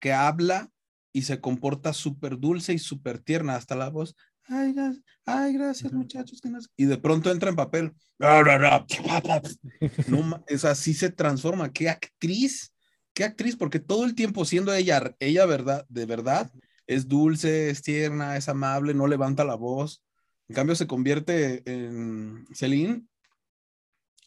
que 0.00 0.12
habla 0.12 0.70
y 1.12 1.22
se 1.22 1.40
comporta 1.40 1.92
súper 1.92 2.38
dulce 2.38 2.72
y 2.74 2.78
súper 2.78 3.18
tierna, 3.18 3.56
hasta 3.56 3.74
la 3.76 3.88
voz, 3.90 4.14
Ay, 4.50 4.72
gra- 4.72 5.02
ay, 5.26 5.52
gracias, 5.52 5.92
muchachos. 5.92 6.40
que 6.40 6.48
no 6.48 6.60
sé-". 6.60 6.68
Y 6.76 6.86
de 6.86 6.96
pronto 6.96 7.30
entra 7.30 7.50
en 7.50 7.56
papel. 7.56 7.92
No, 10.08 10.42
es 10.46 10.64
así 10.64 10.94
se 10.94 11.10
transforma. 11.10 11.72
¿Qué 11.72 11.88
actriz? 11.88 12.72
¿Qué 13.12 13.24
actriz? 13.24 13.56
Porque 13.56 13.78
todo 13.78 14.04
el 14.04 14.14
tiempo 14.14 14.44
siendo 14.44 14.72
ella, 14.72 15.14
ella 15.20 15.44
verdad, 15.46 15.84
de 15.88 16.06
verdad, 16.06 16.50
es 16.86 17.08
dulce, 17.08 17.70
es 17.70 17.82
tierna, 17.82 18.36
es 18.36 18.48
amable, 18.48 18.94
no 18.94 19.06
levanta 19.06 19.44
la 19.44 19.54
voz. 19.54 20.02
En 20.48 20.54
cambio, 20.54 20.74
se 20.76 20.86
convierte 20.86 21.62
en 21.70 22.46
Celine. 22.54 23.02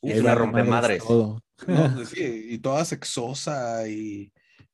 Es 0.03 0.17
Uf, 0.17 0.21
una 0.21 0.29
la 0.29 0.35
rompemadres. 0.35 1.03
Todo. 1.03 1.41
no, 1.67 2.05
sí, 2.05 2.45
y 2.49 2.57
toda 2.59 2.85
sexosa 2.85 3.87
y 3.87 4.31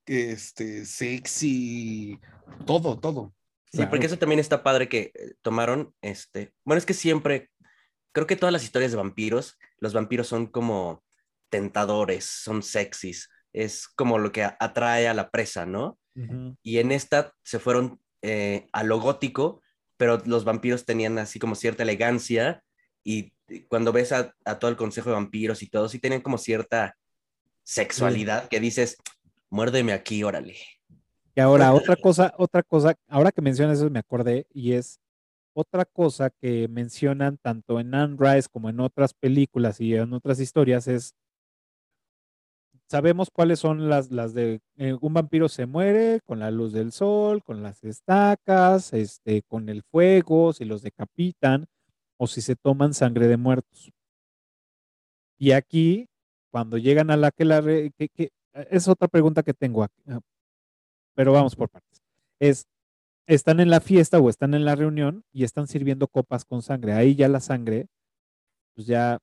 este, 0.07 0.85
sexy, 0.85 2.19
todo, 2.65 2.99
todo. 2.99 3.33
Sí, 3.71 3.85
porque 3.89 4.05
eso 4.07 4.17
también 4.17 4.39
está 4.39 4.63
padre 4.63 4.87
que 4.89 5.11
eh, 5.13 5.33
tomaron, 5.41 5.93
este, 6.01 6.53
bueno, 6.63 6.77
es 6.79 6.85
que 6.85 6.93
siempre, 6.93 7.51
creo 8.13 8.25
que 8.25 8.35
todas 8.35 8.53
las 8.53 8.63
historias 8.63 8.91
de 8.91 8.97
vampiros, 8.97 9.57
los 9.79 9.93
vampiros 9.93 10.27
son 10.27 10.47
como 10.47 11.03
tentadores, 11.49 12.25
son 12.25 12.63
sexys, 12.63 13.29
es 13.53 13.87
como 13.87 14.17
lo 14.19 14.31
que 14.31 14.43
a- 14.43 14.57
atrae 14.59 15.07
a 15.07 15.13
la 15.13 15.29
presa, 15.29 15.65
¿no? 15.65 15.99
Y 16.63 16.79
en 16.79 16.91
esta 16.91 17.33
se 17.43 17.59
fueron 17.59 18.01
eh, 18.23 18.67
a 18.71 18.83
lo 18.83 18.99
gótico, 18.99 19.61
pero 19.97 20.21
los 20.25 20.43
vampiros 20.45 20.83
tenían 20.85 21.19
así 21.19 21.37
como 21.37 21.53
cierta 21.53 21.83
elegancia 21.83 22.63
y 23.03 23.33
cuando 23.67 23.91
ves 23.93 24.11
a, 24.11 24.33
a 24.45 24.57
todo 24.59 24.71
el 24.71 24.77
consejo 24.77 25.09
de 25.09 25.15
vampiros 25.15 25.61
y 25.61 25.69
todo, 25.69 25.87
sí 25.89 25.99
tienen 25.99 26.21
como 26.21 26.37
cierta 26.39 26.97
sexualidad 27.63 28.47
que 28.49 28.59
dices, 28.59 28.97
muérdeme 29.49 29.93
aquí, 29.93 30.23
órale. 30.23 30.55
Y 31.35 31.39
ahora, 31.39 31.73
otra 31.73 31.95
cosa, 31.95 32.33
otra 32.37 32.63
cosa, 32.63 32.95
ahora 33.07 33.31
que 33.31 33.41
mencionas 33.41 33.77
eso 33.77 33.89
me 33.89 33.99
acordé, 33.99 34.47
y 34.53 34.73
es 34.73 34.99
otra 35.53 35.85
cosa 35.85 36.29
que 36.29 36.67
mencionan 36.67 37.37
tanto 37.37 37.79
en 37.79 37.93
Anne 37.93 38.15
Rice 38.19 38.47
como 38.51 38.69
en 38.69 38.79
otras 38.79 39.13
películas 39.13 39.79
y 39.81 39.95
en 39.95 40.13
otras 40.13 40.39
historias 40.39 40.87
es, 40.87 41.15
sabemos 42.87 43.29
cuáles 43.31 43.59
son 43.59 43.89
las, 43.89 44.11
las 44.11 44.33
de, 44.33 44.61
eh, 44.77 44.95
un 45.01 45.13
vampiro 45.13 45.49
se 45.49 45.65
muere 45.65 46.21
con 46.25 46.39
la 46.39 46.51
luz 46.51 46.73
del 46.73 46.91
sol, 46.91 47.43
con 47.43 47.61
las 47.61 47.83
estacas, 47.83 48.93
este, 48.93 49.41
con 49.43 49.69
el 49.69 49.83
fuego, 49.83 50.53
si 50.53 50.65
los 50.65 50.81
decapitan 50.81 51.67
o 52.17 52.27
si 52.27 52.41
se 52.41 52.55
toman 52.55 52.93
sangre 52.93 53.27
de 53.27 53.37
muertos. 53.37 53.91
Y 55.37 55.51
aquí, 55.51 56.07
cuando 56.51 56.77
llegan 56.77 57.11
a 57.11 57.17
la 57.17 57.31
que 57.31 57.45
la, 57.45 57.61
que- 57.61 58.31
es 58.69 58.87
otra 58.87 59.07
pregunta 59.07 59.43
que 59.43 59.53
tengo 59.53 59.83
aquí, 59.83 60.01
ah, 60.07 60.19
pero 61.15 61.33
vamos 61.33 61.55
por 61.55 61.69
partes. 61.69 62.01
Es, 62.39 62.65
están 63.27 63.59
en 63.61 63.69
la 63.71 63.81
fiesta 63.81 64.19
o 64.19 64.29
están 64.29 64.53
en 64.55 64.65
la 64.65 64.75
reunión 64.75 65.23
y 65.33 65.43
están 65.45 65.67
sirviendo 65.67 66.07
copas 66.07 66.45
con 66.45 66.61
sangre. 66.63 66.93
Ahí 66.93 67.15
ya 67.15 67.27
la 67.29 67.39
sangre, 67.41 67.87
pues 68.75 68.87
ya, 68.87 69.19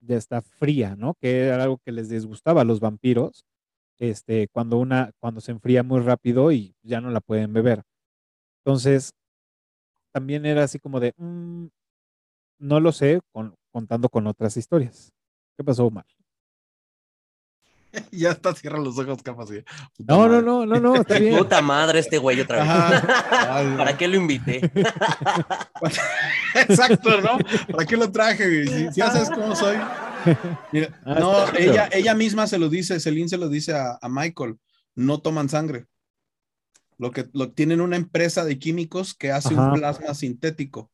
ya 0.00 0.16
está 0.16 0.42
fría, 0.42 0.96
¿no? 0.96 1.14
Que 1.20 1.46
era 1.48 1.62
algo 1.64 1.78
que 1.84 1.92
les 1.92 2.08
disgustaba 2.10 2.62
a 2.62 2.64
los 2.64 2.80
vampiros, 2.80 3.44
este, 4.00 4.48
cuando 4.52 4.78
una, 4.78 5.12
cuando 5.20 5.40
se 5.42 5.52
enfría 5.52 5.82
muy 5.84 6.00
rápido 6.00 6.52
y 6.52 6.74
ya 6.82 7.00
no 7.02 7.10
la 7.10 7.20
pueden 7.22 7.52
beber. 7.54 7.82
Entonces, 8.64 9.12
también 10.12 10.46
era 10.46 10.64
así 10.64 10.78
como 10.78 11.00
de, 11.00 11.12
"Mm, 11.16 11.66
no 12.60 12.80
lo 12.80 12.92
sé, 12.92 13.20
con- 13.32 13.56
contando 13.72 14.08
con 14.08 14.26
otras 14.26 14.56
historias. 14.56 15.12
¿Qué 15.58 15.64
pasó, 15.64 15.86
Omar? 15.86 16.06
Ya 18.12 18.30
está, 18.30 18.54
cierra 18.54 18.78
los 18.78 18.98
ojos, 18.98 19.22
capaz. 19.22 19.48
No, 19.98 20.28
no, 20.28 20.42
no, 20.42 20.66
no, 20.66 20.80
no, 20.80 20.96
está 20.96 21.18
bien. 21.18 21.36
Puta 21.36 21.60
madre 21.62 22.00
este 22.00 22.18
güey 22.18 22.40
otra 22.40 22.58
vez. 22.60 22.68
Ajá. 22.68 23.76
¿Para 23.76 23.96
qué 23.96 24.08
lo 24.08 24.16
invité? 24.16 24.60
Exacto, 26.54 27.20
¿no? 27.20 27.38
¿Para 27.70 27.84
qué 27.86 27.96
lo 27.96 28.10
traje? 28.10 28.46
güey? 28.46 28.66
Si, 28.66 28.92
si 28.92 29.00
ya 29.00 29.10
sabes 29.10 29.30
cómo 29.30 29.54
soy. 29.54 29.76
Mira, 30.72 31.00
Ah, 31.04 31.18
no, 31.18 31.52
ella, 31.56 31.88
ella 31.92 32.14
misma 32.14 32.46
se 32.46 32.58
lo 32.58 32.68
dice, 32.68 33.00
Celine 33.00 33.28
se 33.28 33.38
lo 33.38 33.48
dice 33.48 33.74
a, 33.74 33.98
a 34.00 34.08
Michael, 34.08 34.58
no 34.94 35.20
toman 35.20 35.48
sangre. 35.48 35.86
Lo 36.98 37.10
que 37.10 37.28
lo, 37.32 37.50
tienen 37.50 37.80
una 37.80 37.96
empresa 37.96 38.44
de 38.44 38.58
químicos 38.58 39.14
que 39.14 39.32
hace 39.32 39.54
Ajá. 39.54 39.72
un 39.72 39.78
plasma 39.78 40.14
sintético. 40.14 40.90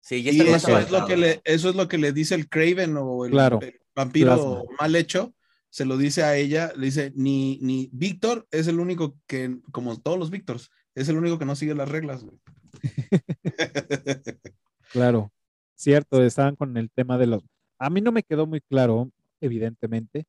Sí, 0.00 0.22
ya 0.22 0.32
Y 0.32 0.40
eso 0.40 0.78
es, 0.78 0.90
lo 0.90 1.06
que 1.06 1.16
le, 1.16 1.40
eso 1.44 1.68
es 1.68 1.76
lo 1.76 1.86
que 1.86 1.98
le 1.98 2.12
dice 2.12 2.34
el 2.34 2.48
Craven 2.48 2.96
o 2.96 3.24
el, 3.24 3.30
Claro, 3.30 3.60
el 3.60 3.81
vampiro 3.94 4.34
plasma. 4.34 4.62
mal 4.78 4.96
hecho. 4.96 5.34
Se 5.70 5.86
lo 5.86 5.96
dice 5.96 6.22
a 6.22 6.36
ella, 6.36 6.70
le 6.76 6.86
dice, 6.86 7.12
ni, 7.16 7.58
ni 7.62 7.88
Víctor 7.92 8.46
es 8.50 8.66
el 8.66 8.78
único 8.78 9.16
que, 9.26 9.58
como 9.72 9.98
todos 9.98 10.18
los 10.18 10.30
Víctors, 10.30 10.70
es 10.94 11.08
el 11.08 11.16
único 11.16 11.38
que 11.38 11.46
no 11.46 11.56
sigue 11.56 11.74
las 11.74 11.88
reglas. 11.88 12.24
güey. 12.24 12.38
Claro, 14.92 15.32
cierto, 15.74 16.22
estaban 16.22 16.54
con 16.54 16.76
el 16.76 16.90
tema 16.90 17.16
de 17.16 17.26
los... 17.26 17.42
A 17.78 17.88
mí 17.88 18.02
no 18.02 18.12
me 18.12 18.22
quedó 18.22 18.46
muy 18.46 18.60
claro, 18.60 19.10
evidentemente, 19.40 20.26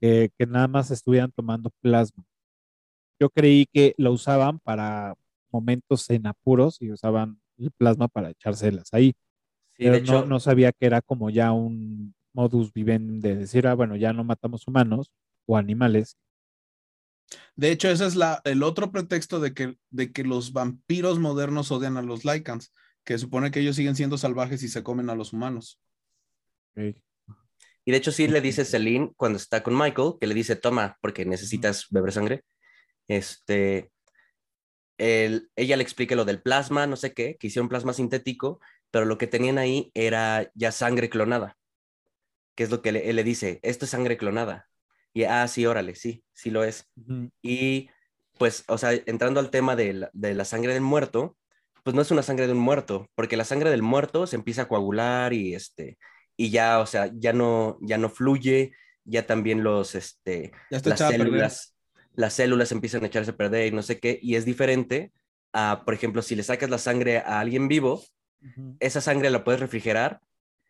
que, 0.00 0.32
que 0.36 0.46
nada 0.46 0.66
más 0.66 0.90
estuvieran 0.90 1.30
tomando 1.30 1.70
plasma. 1.80 2.24
Yo 3.20 3.30
creí 3.30 3.66
que 3.72 3.94
lo 3.96 4.10
usaban 4.10 4.58
para 4.58 5.14
momentos 5.52 6.10
en 6.10 6.26
apuros 6.26 6.82
y 6.82 6.90
usaban 6.90 7.40
el 7.56 7.70
plasma 7.70 8.08
para 8.08 8.30
echárselas 8.30 8.92
ahí. 8.92 9.14
Sí, 9.76 9.84
pero 9.84 9.92
de 9.92 9.98
hecho, 9.98 10.20
no, 10.22 10.26
no 10.26 10.40
sabía 10.40 10.72
que 10.72 10.86
era 10.86 11.00
como 11.00 11.30
ya 11.30 11.52
un 11.52 12.14
modus 12.34 12.72
vivendi 12.72 13.20
de 13.20 13.36
decir, 13.36 13.66
ah, 13.66 13.74
bueno, 13.74 13.96
ya 13.96 14.12
no 14.12 14.24
matamos 14.24 14.66
humanos 14.68 15.10
o 15.46 15.56
animales. 15.56 16.18
De 17.56 17.70
hecho, 17.70 17.88
ese 17.88 18.06
es 18.06 18.16
la, 18.16 18.42
el 18.44 18.62
otro 18.62 18.92
pretexto 18.92 19.40
de 19.40 19.54
que, 19.54 19.78
de 19.90 20.12
que 20.12 20.24
los 20.24 20.52
vampiros 20.52 21.18
modernos 21.18 21.70
odian 21.70 21.96
a 21.96 22.02
los 22.02 22.24
Lycans, 22.24 22.72
que 23.04 23.18
supone 23.18 23.50
que 23.50 23.60
ellos 23.60 23.76
siguen 23.76 23.96
siendo 23.96 24.18
salvajes 24.18 24.62
y 24.62 24.68
se 24.68 24.82
comen 24.82 25.08
a 25.10 25.14
los 25.14 25.32
humanos. 25.32 25.80
Y 26.76 27.90
de 27.90 27.96
hecho 27.96 28.12
sí 28.12 28.26
le 28.28 28.40
dice 28.40 28.64
Celine 28.64 29.12
cuando 29.16 29.36
está 29.36 29.62
con 29.62 29.76
Michael, 29.76 30.14
que 30.20 30.26
le 30.26 30.34
dice, 30.34 30.56
toma, 30.56 30.98
porque 31.00 31.24
necesitas 31.24 31.86
beber 31.90 32.12
sangre. 32.12 32.44
Este, 33.08 33.92
ella 34.98 35.76
le 35.76 35.82
explica 35.82 36.14
lo 36.14 36.24
del 36.24 36.42
plasma, 36.42 36.86
no 36.86 36.96
sé 36.96 37.12
qué, 37.12 37.36
que 37.38 37.48
hicieron 37.48 37.68
plasma 37.68 37.92
sintético, 37.92 38.60
pero 38.90 39.04
lo 39.04 39.18
que 39.18 39.26
tenían 39.26 39.58
ahí 39.58 39.90
era 39.94 40.50
ya 40.54 40.72
sangre 40.72 41.10
clonada, 41.10 41.56
que 42.54 42.64
es 42.64 42.70
lo 42.70 42.82
que 42.82 42.92
le- 42.92 43.10
él 43.10 43.16
le 43.16 43.24
dice, 43.24 43.60
esto 43.62 43.84
es 43.84 43.90
sangre 43.92 44.16
clonada. 44.16 44.68
Y, 45.12 45.24
ah, 45.24 45.46
sí, 45.48 45.66
órale, 45.66 45.94
sí, 45.94 46.24
sí 46.32 46.50
lo 46.50 46.64
es. 46.64 46.90
Y 47.42 47.90
pues, 48.38 48.64
o 48.68 48.78
sea, 48.78 48.92
entrando 49.06 49.40
al 49.40 49.50
tema 49.50 49.76
de 49.76 49.92
la, 49.94 50.10
de 50.12 50.34
la 50.34 50.44
sangre 50.44 50.72
del 50.74 50.82
muerto, 50.82 51.36
pues 51.82 51.94
no 51.94 52.02
es 52.02 52.10
una 52.10 52.22
sangre 52.22 52.46
de 52.46 52.52
un 52.52 52.58
muerto, 52.58 53.10
porque 53.14 53.36
la 53.36 53.44
sangre 53.44 53.70
del 53.70 53.82
muerto 53.82 54.26
se 54.26 54.36
empieza 54.36 54.62
a 54.62 54.68
coagular 54.68 55.32
y 55.32 55.54
este, 55.54 55.98
y 56.36 56.50
ya, 56.50 56.80
o 56.80 56.86
sea, 56.86 57.10
ya 57.14 57.32
no, 57.32 57.78
ya 57.82 57.98
no 57.98 58.08
fluye, 58.08 58.72
ya 59.04 59.26
también 59.26 59.62
los, 59.62 59.94
este, 59.94 60.52
las 60.82 61.02
células, 61.02 61.76
las 62.14 62.34
células 62.34 62.72
empiezan 62.72 63.04
a 63.04 63.06
echarse 63.06 63.32
a 63.32 63.36
perder 63.36 63.66
y 63.68 63.72
no 63.76 63.82
sé 63.82 64.00
qué, 64.00 64.18
y 64.22 64.36
es 64.36 64.44
diferente 64.44 65.12
a, 65.52 65.82
por 65.84 65.94
ejemplo, 65.94 66.22
si 66.22 66.34
le 66.34 66.42
sacas 66.42 66.70
la 66.70 66.78
sangre 66.78 67.18
a 67.18 67.40
alguien 67.40 67.68
vivo, 67.68 68.02
esa 68.80 69.00
sangre 69.00 69.30
la 69.30 69.44
puedes 69.44 69.60
refrigerar, 69.60 70.20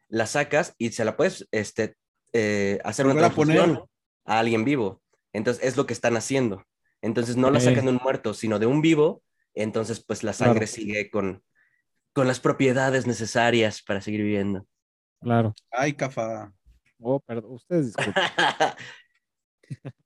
la 0.08 0.26
sacas 0.26 0.74
y 0.78 0.90
se 0.92 1.04
la 1.04 1.16
puedes, 1.16 1.46
este, 1.50 1.96
eh, 2.32 2.78
hacer 2.84 3.06
una 3.06 3.14
a 3.14 3.18
transfusión 3.18 3.84
a 4.24 4.38
alguien 4.38 4.64
vivo. 4.64 5.02
Entonces 5.32 5.62
es 5.64 5.76
lo 5.76 5.86
que 5.86 5.92
están 5.92 6.16
haciendo. 6.16 6.64
Entonces 7.02 7.36
no 7.36 7.50
la 7.50 7.60
sacan 7.60 7.84
de 7.84 7.90
un 7.92 8.00
muerto, 8.02 8.34
sino 8.34 8.58
de 8.58 8.66
un 8.66 8.80
vivo. 8.80 9.22
Entonces 9.54 10.02
pues 10.04 10.22
la 10.22 10.32
Claro. 10.32 10.52
sangre 10.52 10.66
sigue 10.66 11.10
con, 11.10 11.42
con 12.12 12.26
las 12.26 12.40
propiedades 12.40 13.06
necesarias 13.06 13.82
para 13.82 14.00
seguir 14.00 14.22
viviendo. 14.22 14.66
Claro. 15.20 15.54
Ay, 15.70 15.94
cafa. 15.94 16.52
Oh, 17.00 17.20
perdón, 17.20 17.52
ustedes 17.54 17.86
disculpen. 17.86 18.14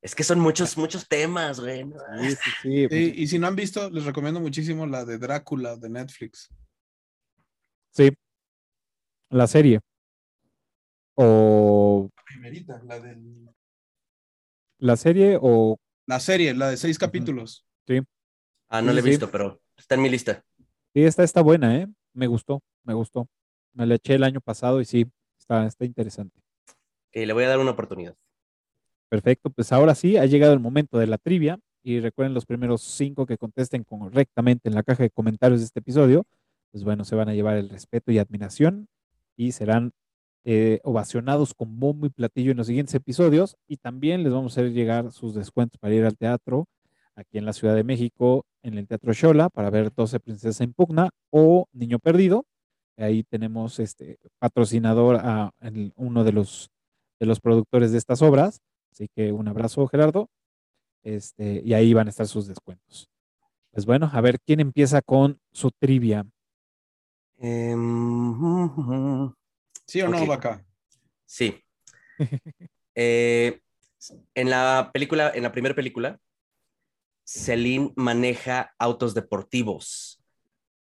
es 0.02 0.14
que 0.14 0.24
son 0.24 0.40
muchos, 0.40 0.76
muchos 0.76 1.06
temas, 1.08 1.60
güey. 1.60 1.84
¿no? 1.84 1.96
Sí, 2.22 2.30
sí, 2.36 2.50
sí, 2.62 2.88
pues, 2.88 3.00
Y, 3.00 3.22
y 3.22 3.26
si 3.28 3.38
no 3.38 3.46
han 3.46 3.56
visto, 3.56 3.90
les 3.90 4.04
recomiendo 4.04 4.40
muchísimo 4.40 4.86
la 4.86 5.04
de 5.04 5.18
Drácula 5.18 5.76
de 5.76 5.88
Netflix. 5.90 6.48
sí. 7.90 8.10
La 9.30 9.46
serie. 9.46 9.80
O 11.20 12.10
Primerita, 12.24 12.80
la 12.84 13.00
del... 13.00 13.48
la 14.78 14.96
serie 14.96 15.36
o 15.40 15.76
La 16.06 16.20
serie, 16.20 16.54
la 16.54 16.70
de 16.70 16.76
seis 16.76 16.96
capítulos. 16.96 17.64
Ah, 18.68 18.82
no 18.82 18.90
Sí, 18.90 18.94
la 18.94 19.00
he 19.00 19.02
sí. 19.02 19.08
visto, 19.10 19.30
pero 19.30 19.60
está 19.76 19.96
en 19.96 20.02
mi 20.02 20.10
lista. 20.10 20.44
Sí, 20.94 21.02
esta 21.02 21.24
está 21.24 21.40
buena, 21.40 21.76
¿eh? 21.76 21.88
Me 22.12 22.26
gustó, 22.28 22.62
me 22.84 22.94
gustó. 22.94 23.28
Me 23.72 23.84
la 23.86 23.96
eché 23.96 24.14
el 24.14 24.22
año 24.22 24.40
pasado 24.40 24.80
y 24.80 24.84
sí, 24.84 25.06
está, 25.38 25.66
está 25.66 25.84
interesante. 25.84 26.38
Que 27.10 27.26
le 27.26 27.32
voy 27.32 27.44
a 27.44 27.48
dar 27.48 27.58
una 27.58 27.72
oportunidad. 27.72 28.14
Perfecto, 29.08 29.50
pues 29.50 29.72
ahora 29.72 29.94
sí, 29.96 30.16
ha 30.18 30.26
llegado 30.26 30.52
el 30.52 30.60
momento 30.60 30.98
de 30.98 31.06
la 31.08 31.18
trivia 31.18 31.58
y 31.82 31.98
recuerden 31.98 32.34
los 32.34 32.46
primeros 32.46 32.82
cinco 32.82 33.26
que 33.26 33.38
contesten 33.38 33.82
correctamente 33.82 34.68
en 34.68 34.74
la 34.76 34.82
caja 34.84 35.02
de 35.02 35.10
comentarios 35.10 35.60
de 35.60 35.66
este 35.66 35.80
episodio, 35.80 36.26
pues 36.70 36.84
bueno, 36.84 37.04
se 37.04 37.16
van 37.16 37.28
a 37.30 37.34
llevar 37.34 37.56
el 37.56 37.70
respeto 37.70 38.12
y 38.12 38.18
admiración 38.18 38.86
y 39.36 39.52
serán 39.52 39.92
eh, 40.44 40.80
ovacionados 40.84 41.54
con 41.54 41.78
bombo 41.78 42.06
y 42.06 42.10
platillo 42.10 42.52
en 42.52 42.56
los 42.56 42.66
siguientes 42.66 42.94
episodios 42.94 43.56
y 43.66 43.76
también 43.76 44.22
les 44.22 44.32
vamos 44.32 44.56
a 44.56 44.60
hacer 44.60 44.72
llegar 44.72 45.12
sus 45.12 45.34
descuentos 45.34 45.78
para 45.78 45.94
ir 45.94 46.04
al 46.04 46.16
teatro 46.16 46.66
aquí 47.18 47.36
en 47.36 47.44
la 47.44 47.52
Ciudad 47.52 47.74
de 47.74 47.82
México, 47.84 48.44
en 48.62 48.78
el 48.78 48.86
Teatro 48.86 49.12
Xola, 49.12 49.50
para 49.50 49.70
ver 49.70 49.92
12 49.92 50.20
Princesas 50.20 50.60
en 50.60 50.72
Pugna 50.72 51.10
o 51.30 51.66
Niño 51.72 51.98
Perdido. 51.98 52.46
Ahí 52.96 53.24
tenemos 53.24 53.80
este 53.80 54.18
patrocinador 54.38 55.16
a 55.16 55.50
uno 55.96 56.24
de 56.24 56.32
los, 56.32 56.70
de 57.18 57.26
los 57.26 57.40
productores 57.40 57.92
de 57.92 57.98
estas 57.98 58.22
obras. 58.22 58.60
Así 58.92 59.08
que 59.14 59.32
un 59.32 59.48
abrazo, 59.48 59.86
Gerardo. 59.88 60.28
Este, 61.02 61.62
y 61.64 61.74
ahí 61.74 61.92
van 61.92 62.06
a 62.06 62.10
estar 62.10 62.26
sus 62.26 62.46
descuentos. 62.46 63.08
Pues 63.72 63.86
bueno, 63.86 64.10
a 64.12 64.20
ver 64.20 64.38
quién 64.40 64.60
empieza 64.60 65.02
con 65.02 65.38
su 65.52 65.70
trivia. 65.70 66.26
Em, 67.38 68.34
¿Sí 69.88 70.02
o 70.02 70.08
no, 70.08 70.22
Ok. 70.22 70.28
Vaca? 70.28 70.64
Sí. 71.26 71.62
Eh, 73.00 73.60
en 74.34 74.50
la 74.50 74.90
película, 74.92 75.30
en 75.32 75.44
la 75.44 75.52
primera 75.52 75.72
película, 75.72 76.18
Celine 77.24 77.92
maneja 77.94 78.74
autos 78.76 79.14
deportivos. 79.14 80.20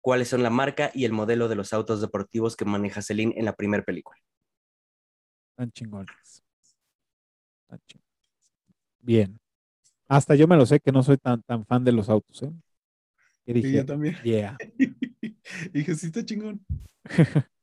¿Cuáles 0.00 0.28
son 0.28 0.42
la 0.42 0.48
marca 0.48 0.90
y 0.94 1.04
el 1.04 1.12
modelo 1.12 1.48
de 1.48 1.56
los 1.56 1.74
autos 1.74 2.00
deportivos 2.00 2.56
que 2.56 2.64
maneja 2.64 3.02
Celine 3.02 3.34
en 3.36 3.44
la 3.44 3.54
primera 3.54 3.82
película? 3.84 4.18
Tan 5.56 5.70
chingones. 5.72 6.42
Tan 7.68 7.80
chingones. 7.86 8.06
Bien. 9.00 9.38
Hasta 10.08 10.36
yo 10.36 10.48
me 10.48 10.56
lo 10.56 10.64
sé 10.64 10.80
que 10.80 10.92
no 10.92 11.02
soy 11.02 11.18
tan, 11.18 11.42
tan 11.42 11.66
fan 11.66 11.84
de 11.84 11.92
los 11.92 12.08
autos, 12.08 12.42
¿eh? 12.44 12.50
¿Qué 13.44 13.52
Sí, 13.52 13.60
dije? 13.60 13.72
yo 13.74 13.84
también. 13.86 14.16
Yeah. 14.24 14.56
Dije, 15.72 15.94
sí, 15.94 16.06
está 16.06 16.24
chingón. 16.24 16.64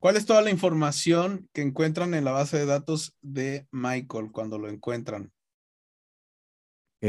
¿Cuál 0.00 0.16
es 0.16 0.26
toda 0.26 0.42
la 0.42 0.50
información 0.50 1.48
que 1.52 1.62
encuentran 1.62 2.14
en 2.14 2.24
la 2.24 2.30
base 2.32 2.56
de 2.58 2.66
datos 2.66 3.16
de 3.20 3.66
Michael 3.72 4.30
cuando 4.32 4.58
lo 4.58 4.68
encuentran? 4.68 5.32
Ok. 6.96 7.02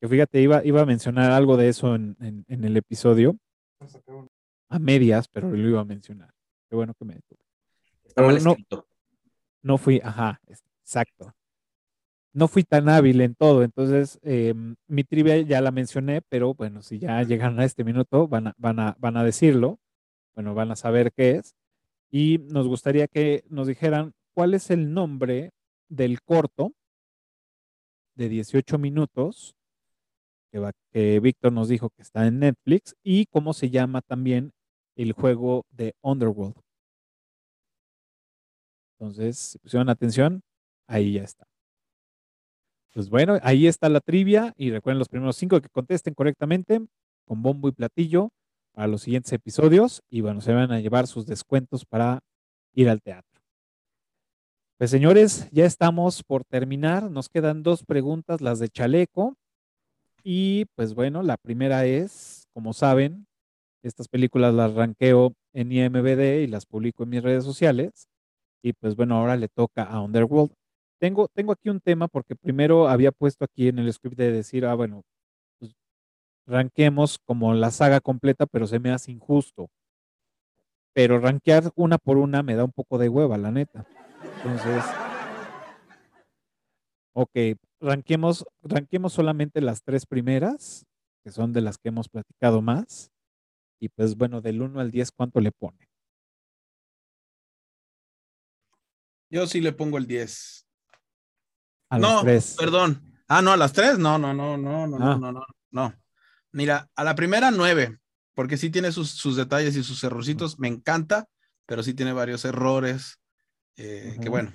Que 0.00 0.08
fíjate, 0.08 0.40
iba, 0.40 0.64
iba 0.64 0.80
a 0.82 0.86
mencionar 0.86 1.32
algo 1.32 1.56
de 1.56 1.68
eso 1.68 1.94
en, 1.96 2.16
en- 2.20 2.44
en 2.48 2.64
el 2.64 2.76
episodio. 2.76 3.36
A 4.68 4.78
medias, 4.78 5.26
pero 5.28 5.50
lo 5.50 5.56
iba 5.68 5.80
a 5.80 5.84
mencionar. 5.84 6.30
Qué 6.68 6.76
bueno 6.76 6.94
que 6.94 7.04
me 7.04 7.14
detuve. 7.14 7.40
Está 8.04 8.22
mal 8.22 8.42
no, 8.44 8.50
escrito. 8.50 8.86
no 9.62 9.78
fui, 9.78 10.00
ajá, 10.04 10.40
exacto. 10.46 11.34
No 12.32 12.46
fui 12.46 12.62
tan 12.62 12.88
hábil 12.88 13.20
en 13.22 13.34
todo, 13.34 13.64
entonces 13.64 14.18
eh, 14.22 14.54
mi 14.86 15.02
trivia 15.02 15.40
ya 15.40 15.60
la 15.60 15.72
mencioné, 15.72 16.20
pero 16.28 16.54
bueno, 16.54 16.82
si 16.82 16.98
ya 16.98 17.22
llegaron 17.22 17.58
a 17.58 17.64
este 17.64 17.82
minuto, 17.82 18.28
van 18.28 18.48
a, 18.48 18.54
van 18.58 18.78
a, 18.78 18.96
van 19.00 19.16
a 19.16 19.24
decirlo, 19.24 19.80
bueno, 20.38 20.54
van 20.54 20.70
a 20.70 20.76
saber 20.76 21.12
qué 21.12 21.32
es. 21.32 21.56
Y 22.12 22.38
nos 22.38 22.68
gustaría 22.68 23.08
que 23.08 23.42
nos 23.48 23.66
dijeran 23.66 24.14
cuál 24.34 24.54
es 24.54 24.70
el 24.70 24.94
nombre 24.94 25.50
del 25.88 26.22
corto 26.22 26.74
de 28.14 28.28
18 28.28 28.78
minutos 28.78 29.56
que, 30.92 31.18
Víctor 31.18 31.52
nos 31.52 31.66
dijo 31.66 31.90
que 31.90 32.02
está 32.02 32.24
en 32.24 32.38
Netflix 32.38 32.94
y 33.02 33.26
cómo 33.26 33.52
se 33.52 33.70
llama 33.70 34.00
también 34.00 34.52
el 34.94 35.10
juego 35.10 35.66
de 35.70 35.96
Underworld. 36.02 36.54
Entonces, 38.92 39.38
si 39.38 39.58
pusieron 39.58 39.88
atención, 39.88 40.42
ahí 40.86 41.14
ya 41.14 41.24
está. 41.24 41.48
Pues 42.94 43.10
bueno, 43.10 43.40
ahí 43.42 43.66
está 43.66 43.88
la 43.88 44.00
trivia 44.00 44.54
y 44.56 44.70
recuerden 44.70 45.00
los 45.00 45.08
primeros 45.08 45.34
cinco 45.34 45.60
que 45.60 45.68
contesten 45.68 46.14
correctamente 46.14 46.80
con 47.26 47.42
bombo 47.42 47.68
y 47.68 47.72
platillo 47.72 48.30
para 48.78 48.86
los 48.86 49.02
siguientes 49.02 49.32
episodios 49.32 50.04
y 50.08 50.20
bueno, 50.20 50.40
se 50.40 50.52
van 50.52 50.70
a 50.70 50.78
llevar 50.78 51.08
sus 51.08 51.26
descuentos 51.26 51.84
para 51.84 52.20
ir 52.74 52.88
al 52.88 53.02
teatro. 53.02 53.42
Pues 54.78 54.92
señores, 54.92 55.48
ya 55.50 55.64
estamos 55.64 56.22
por 56.22 56.44
terminar. 56.44 57.10
Nos 57.10 57.28
quedan 57.28 57.64
dos 57.64 57.82
preguntas, 57.82 58.40
las 58.40 58.60
de 58.60 58.68
chaleco. 58.68 59.34
Y 60.22 60.66
pues 60.76 60.94
bueno, 60.94 61.24
la 61.24 61.36
primera 61.38 61.86
es, 61.86 62.46
como 62.54 62.72
saben, 62.72 63.26
estas 63.82 64.06
películas 64.06 64.54
las 64.54 64.72
ranqueo 64.74 65.34
en 65.54 65.72
IMBD 65.72 66.44
y 66.44 66.46
las 66.46 66.64
publico 66.64 67.02
en 67.02 67.08
mis 67.08 67.24
redes 67.24 67.42
sociales. 67.42 68.06
Y 68.62 68.74
pues 68.74 68.94
bueno, 68.94 69.16
ahora 69.16 69.34
le 69.34 69.48
toca 69.48 69.82
a 69.82 70.00
Underworld. 70.00 70.52
Tengo, 71.00 71.26
tengo 71.34 71.50
aquí 71.50 71.68
un 71.68 71.80
tema 71.80 72.06
porque 72.06 72.36
primero 72.36 72.86
había 72.86 73.10
puesto 73.10 73.44
aquí 73.44 73.66
en 73.66 73.80
el 73.80 73.92
script 73.92 74.16
de 74.16 74.30
decir, 74.30 74.64
ah, 74.66 74.74
bueno, 74.74 75.02
ranquemos 76.48 77.18
como 77.24 77.52
la 77.54 77.70
saga 77.70 78.00
completa, 78.00 78.46
pero 78.46 78.66
se 78.66 78.78
me 78.80 78.90
hace 78.90 79.12
injusto. 79.12 79.70
Pero 80.94 81.20
rankear 81.20 81.70
una 81.76 81.98
por 81.98 82.16
una 82.16 82.42
me 82.42 82.56
da 82.56 82.64
un 82.64 82.72
poco 82.72 82.98
de 82.98 83.08
hueva, 83.08 83.36
la 83.38 83.52
neta. 83.52 83.86
Entonces, 84.38 84.82
ok, 87.12 87.30
ranquemos, 87.80 88.44
ranquemos 88.62 89.12
solamente 89.12 89.60
las 89.60 89.82
tres 89.82 90.06
primeras, 90.06 90.86
que 91.22 91.30
son 91.30 91.52
de 91.52 91.60
las 91.60 91.78
que 91.78 91.90
hemos 91.90 92.08
platicado 92.08 92.62
más. 92.62 93.12
Y 93.80 93.90
pues 93.90 94.16
bueno, 94.16 94.40
del 94.40 94.60
1 94.62 94.80
al 94.80 94.90
10, 94.90 95.12
¿cuánto 95.12 95.40
le 95.40 95.52
pone? 95.52 95.88
Yo 99.30 99.46
sí 99.46 99.60
le 99.60 99.72
pongo 99.72 99.98
el 99.98 100.06
10. 100.06 100.66
A 101.90 101.98
las 101.98 102.10
no, 102.10 102.22
tres. 102.22 102.56
perdón. 102.58 103.14
Ah, 103.28 103.42
no, 103.42 103.52
a 103.52 103.56
las 103.56 103.72
3. 103.72 103.98
No, 103.98 104.18
no, 104.18 104.32
no, 104.34 104.56
no, 104.56 104.86
no, 104.86 104.96
Ah. 104.96 105.16
no, 105.20 105.32
no, 105.32 105.44
no. 105.70 105.94
Mira, 106.52 106.88
a 106.96 107.04
la 107.04 107.14
primera 107.14 107.50
9, 107.50 107.98
porque 108.34 108.56
sí 108.56 108.70
tiene 108.70 108.92
sus, 108.92 109.10
sus 109.10 109.36
detalles 109.36 109.76
y 109.76 109.82
sus 109.82 110.02
errorcitos. 110.04 110.58
Me 110.58 110.68
encanta, 110.68 111.26
pero 111.66 111.82
sí 111.82 111.94
tiene 111.94 112.12
varios 112.12 112.44
errores. 112.44 113.18
eh, 113.76 114.16
Que 114.22 114.28
bueno, 114.28 114.52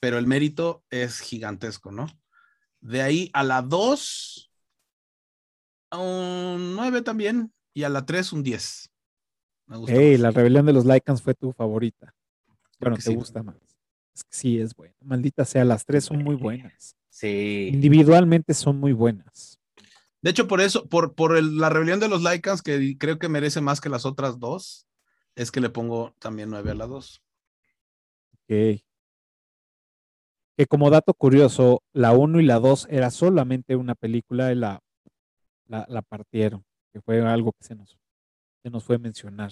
pero 0.00 0.18
el 0.18 0.26
mérito 0.26 0.84
es 0.90 1.20
gigantesco, 1.20 1.90
¿no? 1.92 2.06
De 2.80 3.02
ahí 3.02 3.30
a 3.32 3.44
la 3.44 3.62
2, 3.62 4.50
un 5.92 6.74
9 6.74 7.02
también, 7.02 7.52
y 7.74 7.84
a 7.84 7.88
la 7.88 8.04
3 8.04 8.32
un 8.32 8.42
10. 8.42 8.90
Me 9.66 9.76
gusta 9.76 9.92
Ey, 9.94 10.12
más. 10.12 10.20
la 10.20 10.30
rebelión 10.30 10.66
de 10.66 10.72
los 10.72 10.84
Lycans 10.84 11.22
fue 11.22 11.34
tu 11.34 11.52
favorita. 11.52 12.14
Bueno, 12.80 12.96
te 12.96 13.02
sí. 13.02 13.14
gusta 13.14 13.42
más. 13.42 13.56
Es 14.14 14.24
que 14.24 14.32
sí, 14.32 14.58
es 14.60 14.74
buena. 14.74 14.94
Maldita 15.00 15.44
sea, 15.44 15.64
las 15.64 15.84
tres 15.86 16.04
son 16.04 16.22
muy 16.22 16.34
buenas. 16.34 16.96
Sí. 17.08 17.70
Individualmente 17.72 18.54
son 18.54 18.78
muy 18.78 18.92
buenas. 18.92 19.60
De 20.22 20.30
hecho, 20.30 20.46
por 20.46 20.60
eso, 20.60 20.88
por, 20.88 21.14
por 21.14 21.36
el- 21.36 21.58
la 21.58 21.68
rebelión 21.68 21.98
de 22.00 22.08
los 22.08 22.22
Lycans, 22.22 22.62
que 22.62 22.96
creo 22.98 23.18
que 23.18 23.28
merece 23.28 23.60
más 23.60 23.80
que 23.80 23.88
las 23.88 24.06
otras 24.06 24.38
dos, 24.38 24.86
es 25.34 25.50
que 25.50 25.60
le 25.60 25.68
pongo 25.68 26.14
también 26.20 26.48
9 26.50 26.70
a 26.70 26.74
la 26.74 26.86
2. 26.86 27.22
Ok. 28.34 28.80
Que 30.56 30.66
como 30.68 30.90
dato 30.90 31.12
curioso, 31.14 31.82
la 31.92 32.12
1 32.12 32.40
y 32.40 32.44
la 32.44 32.58
2 32.60 32.86
era 32.90 33.10
solamente 33.10 33.74
una 33.74 33.94
película 33.94 34.52
y 34.52 34.54
la, 34.54 34.80
la, 35.66 35.86
la 35.88 36.02
partieron, 36.02 36.64
que 36.92 37.00
fue 37.00 37.20
algo 37.26 37.52
que 37.52 37.64
se 37.64 37.74
nos, 37.74 37.98
se 38.62 38.70
nos 38.70 38.84
fue 38.84 38.96
a 38.96 38.98
mencionar. 39.00 39.50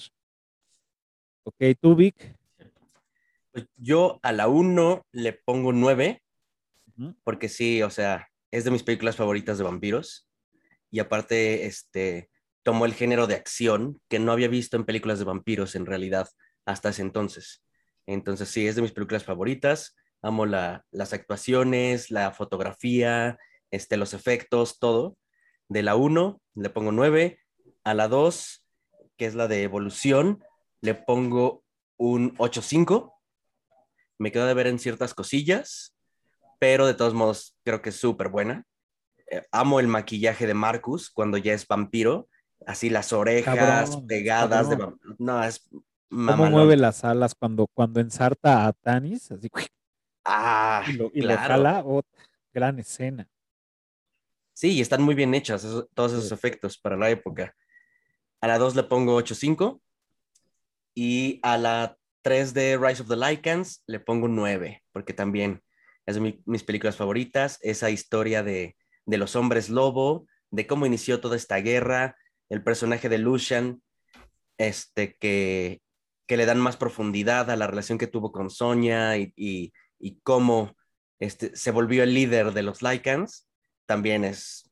Ok, 1.42 1.56
tú, 1.80 1.96
Vic. 1.96 2.36
Pues 3.50 3.66
yo 3.76 4.20
a 4.22 4.30
la 4.32 4.46
1 4.46 5.02
le 5.10 5.32
pongo 5.32 5.72
9, 5.72 6.22
Ujú. 6.96 7.16
porque 7.24 7.48
sí, 7.48 7.82
o 7.82 7.90
sea, 7.90 8.28
es 8.52 8.64
de 8.64 8.70
mis 8.70 8.82
películas 8.84 9.16
favoritas 9.16 9.58
de 9.58 9.64
vampiros. 9.64 10.28
Y 10.90 10.98
aparte, 11.00 11.66
este, 11.66 12.30
tomó 12.62 12.84
el 12.86 12.94
género 12.94 13.26
de 13.26 13.34
acción 13.34 14.00
que 14.08 14.18
no 14.18 14.32
había 14.32 14.48
visto 14.48 14.76
en 14.76 14.84
películas 14.84 15.18
de 15.18 15.24
vampiros 15.24 15.74
en 15.74 15.86
realidad 15.86 16.28
hasta 16.66 16.90
ese 16.90 17.02
entonces. 17.02 17.62
Entonces 18.06 18.48
sí, 18.48 18.66
es 18.66 18.76
de 18.76 18.82
mis 18.82 18.92
películas 18.92 19.24
favoritas. 19.24 19.96
Amo 20.22 20.46
la- 20.46 20.84
las 20.90 21.12
actuaciones, 21.12 22.10
la 22.10 22.32
fotografía, 22.32 23.38
este, 23.70 23.96
los 23.96 24.14
efectos, 24.14 24.78
todo. 24.78 25.16
De 25.68 25.82
la 25.82 25.96
1 25.96 26.40
le 26.54 26.70
pongo 26.70 26.92
9. 26.92 27.40
A 27.84 27.94
la 27.94 28.08
2, 28.08 28.66
que 29.16 29.26
es 29.26 29.34
la 29.34 29.48
de 29.48 29.62
evolución, 29.62 30.44
le 30.80 30.94
pongo 30.94 31.64
un 31.96 32.34
8.5 32.38 33.20
me 34.20 34.30
quedo 34.30 34.46
de 34.46 34.54
ver 34.54 34.66
en 34.66 34.78
ciertas 34.78 35.14
cosillas, 35.14 35.96
pero 36.58 36.86
de 36.86 36.92
todos 36.92 37.14
modos 37.14 37.56
creo 37.64 37.80
que 37.80 37.88
es 37.88 37.96
súper 37.96 38.28
buena. 38.28 38.66
Eh, 39.32 39.46
amo 39.52 39.78
el 39.80 39.86
maquillaje 39.86 40.46
de 40.46 40.54
Marcus 40.54 41.08
cuando 41.08 41.38
ya 41.38 41.54
es 41.54 41.66
vampiro, 41.66 42.28
así 42.66 42.90
las 42.90 43.12
orejas 43.12 43.54
Cabrón, 43.56 44.06
pegadas 44.08 44.68
de 44.68 44.76
cabrón. 44.76 44.98
vam- 45.02 45.16
No, 45.18 45.44
es 45.44 45.68
¿Cómo 45.70 45.84
mamalón. 46.08 46.52
mueve 46.52 46.76
las 46.76 47.04
alas 47.04 47.34
cuando, 47.36 47.68
cuando 47.68 48.00
ensarta 48.00 48.66
a 48.66 48.72
Tanis? 48.72 49.30
Así, 49.30 49.48
Ah, 50.24 50.84
y 50.88 50.92
lo, 50.94 51.10
y 51.14 51.20
lo 51.22 51.36
jala. 51.36 51.82
oh, 51.86 52.02
gran 52.52 52.78
escena. 52.80 53.28
Sí, 54.52 54.72
y 54.72 54.80
están 54.80 55.00
muy 55.02 55.14
bien 55.14 55.32
hechas 55.34 55.62
todos 55.94 56.12
esos 56.12 56.28
Sí. 56.28 56.34
efectos 56.34 56.76
para 56.76 56.96
la 56.96 57.08
época. 57.08 57.54
A 58.40 58.48
la 58.48 58.58
2 58.58 58.74
le 58.74 58.82
pongo 58.82 59.14
8.5 59.16 59.80
y 60.94 61.38
a 61.42 61.56
la 61.56 61.96
3 62.22 62.52
de 62.52 62.76
Rise 62.76 63.02
of 63.02 63.08
the 63.08 63.16
Lycans 63.16 63.82
le 63.86 64.00
pongo 64.00 64.26
un 64.26 64.34
9, 64.36 64.82
porque 64.92 65.14
también 65.14 65.62
es 66.04 66.16
de 66.16 66.20
mi- 66.20 66.42
mis 66.44 66.62
películas 66.64 66.96
favoritas, 66.96 67.58
esa 67.62 67.88
historia 67.90 68.42
de, 68.42 68.76
de 69.10 69.18
los 69.18 69.36
hombres 69.36 69.68
lobo, 69.68 70.26
de 70.50 70.66
cómo 70.66 70.86
inició 70.86 71.20
toda 71.20 71.36
esta 71.36 71.56
guerra, 71.56 72.16
el 72.48 72.62
personaje 72.62 73.08
de 73.08 73.18
Lucian, 73.18 73.82
este, 74.58 75.16
que, 75.16 75.80
que 76.26 76.36
le 76.36 76.46
dan 76.46 76.58
más 76.58 76.76
profundidad 76.76 77.50
a 77.50 77.56
la 77.56 77.66
relación 77.66 77.98
que 77.98 78.06
tuvo 78.06 78.32
con 78.32 78.50
Sonia 78.50 79.16
y, 79.16 79.32
y, 79.36 79.72
y 79.98 80.20
cómo 80.22 80.74
este, 81.18 81.54
se 81.54 81.70
volvió 81.70 82.02
el 82.02 82.14
líder 82.14 82.52
de 82.52 82.62
los 82.62 82.82
Lycans, 82.82 83.46
también 83.86 84.24
es, 84.24 84.70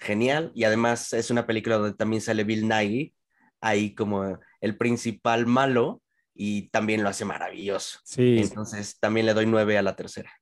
genial. 0.00 0.50
Y 0.54 0.64
además 0.64 1.12
es 1.12 1.30
una 1.30 1.46
película 1.46 1.76
donde 1.76 1.96
también 1.96 2.22
sale 2.22 2.44
Bill 2.44 2.66
Nighy, 2.66 3.14
ahí 3.60 3.94
como 3.94 4.40
el 4.60 4.76
principal 4.76 5.46
malo, 5.46 6.02
y 6.34 6.68
también 6.70 7.02
lo 7.02 7.08
hace 7.08 7.24
maravilloso. 7.24 7.98
Sí. 8.04 8.38
Entonces 8.38 8.98
también 8.98 9.26
le 9.26 9.34
doy 9.34 9.46
nueve 9.46 9.76
a 9.76 9.82
la 9.82 9.94
tercera, 9.94 10.32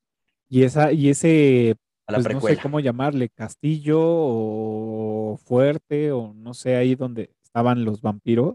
Y 0.48 0.62
esa, 0.62 0.92
y 0.92 1.10
ese, 1.10 1.76
a 2.08 2.12
la 2.12 2.18
pues 2.18 2.34
no 2.34 2.40
sé 2.40 2.56
cómo 2.62 2.80
llamarle, 2.80 3.28
castillo 3.28 3.98
o 4.00 5.36
fuerte, 5.44 6.10
o 6.12 6.32
no 6.34 6.54
sé, 6.54 6.76
ahí 6.76 6.94
donde 6.94 7.30
estaban 7.44 7.84
los 7.84 8.00
vampiros. 8.00 8.54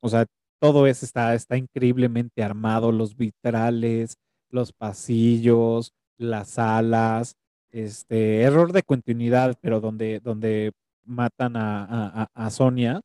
O 0.00 0.08
sea, 0.08 0.26
todo 0.60 0.86
eso 0.86 1.04
está, 1.04 1.34
está 1.34 1.56
increíblemente 1.56 2.42
armado, 2.42 2.92
los 2.92 3.16
vitrales, 3.16 4.16
los 4.50 4.72
pasillos, 4.72 5.92
las 6.18 6.50
salas, 6.50 7.34
este, 7.70 8.42
error 8.42 8.72
de 8.72 8.82
continuidad, 8.82 9.56
pero 9.60 9.80
donde, 9.80 10.20
donde 10.20 10.72
matan 11.04 11.56
a, 11.56 11.84
a- 11.84 12.28
a- 12.34 12.50
Sonia, 12.50 13.00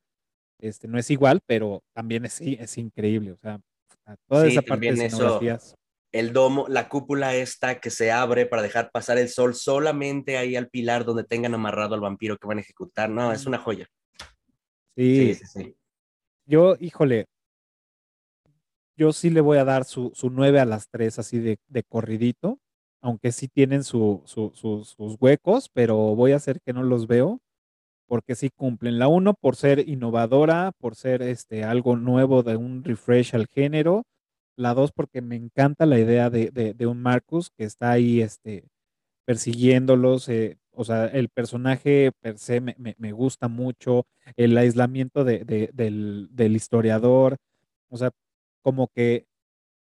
este, 0.60 0.88
no 0.88 0.98
es 0.98 1.10
igual, 1.12 1.40
pero 1.46 1.82
también 1.94 2.26
es, 2.26 2.40
es 2.42 2.78
increíble, 2.78 3.32
o 3.32 3.38
sea, 3.38 3.60
toda 4.28 4.46
Sí, 4.46 4.52
esa 4.52 4.62
parte 4.62 4.94
de 4.94 5.06
eso. 5.06 5.40
El 6.14 6.32
domo, 6.32 6.68
la 6.70 6.88
cúpula 6.88 7.36
esta 7.36 7.80
que 7.82 7.90
se 7.90 8.12
abre 8.12 8.46
para 8.46 8.62
dejar 8.62 8.92
pasar 8.92 9.18
el 9.18 9.30
sol 9.30 9.56
solamente 9.56 10.38
ahí 10.38 10.56
al 10.56 10.70
pilar 10.70 11.04
donde 11.06 11.24
tengan 11.24 11.54
amarrado 11.56 11.96
al 11.96 12.02
vampiro 12.02 12.38
que 12.38 12.48
van 12.48 12.60
a 12.60 12.62
ejecutar. 12.62 13.10
No, 13.10 13.34
es 13.34 13.46
una 13.48 13.58
joya. 13.58 13.88
Sí, 14.96 15.34
Sí, 15.34 15.34
sí, 15.34 15.46
sí. 15.48 15.76
yo, 16.46 16.76
híjole, 16.80 17.26
yo 18.96 19.12
sí 19.12 19.30
le 19.32 19.42
voy 19.42 19.58
a 19.58 19.66
dar 19.66 19.86
su, 19.86 20.12
su 20.14 20.30
9 20.30 20.60
a 20.60 20.66
las 20.66 20.88
3 20.90 21.18
así 21.18 21.40
de, 21.40 21.58
de 21.68 21.84
corridito, 21.84 22.60
aunque 23.02 23.32
sí 23.32 23.48
tienen 23.48 23.84
su, 23.84 24.22
su- 24.26 24.52
sus- 24.54 24.90
sus 24.90 25.18
huecos, 25.20 25.70
pero 25.74 25.98
voy 26.16 26.32
a 26.34 26.36
hacer 26.36 26.62
que 26.62 26.74
no 26.74 26.84
los 26.84 27.08
veo, 27.08 27.40
porque 28.08 28.36
sí 28.36 28.52
cumplen. 28.56 29.00
La 29.00 29.08
1 29.08 29.34
por 29.34 29.56
ser 29.56 29.90
innovadora, 29.90 30.74
por 30.78 30.96
ser 30.96 31.24
este, 31.24 31.64
algo 31.64 31.96
nuevo 31.96 32.44
de 32.44 32.56
un 32.56 32.84
refresh 32.84 33.34
al 33.34 33.48
género. 33.48 34.04
La 34.58 34.74
2 34.74 34.92
porque 34.92 35.22
me 35.22 35.36
encanta 35.36 35.86
la 35.86 36.00
idea 36.00 36.30
de, 36.30 36.52
de- 36.52 36.74
un 36.88 37.02
Marcus 37.02 37.50
que 37.58 37.64
está 37.66 37.92
ahí 37.92 38.22
este, 38.22 38.66
persiguiéndolos. 39.26 40.30
eh, 40.30 40.58
o 40.72 40.84
sea, 40.86 41.06
el 41.08 41.30
personaje 41.30 42.12
per 42.22 42.38
se 42.40 42.62
me, 42.62 42.76
me- 42.80 42.96
gusta 43.14 43.48
mucho, 43.50 44.06
el 44.38 44.58
aislamiento 44.58 45.24
de- 45.26 45.46
de- 45.46 45.70
del, 45.74 46.30
del 46.32 46.56
historiador, 46.56 47.38
o 47.90 47.98
sea, 47.98 48.12
como 48.64 48.88
que 48.90 49.26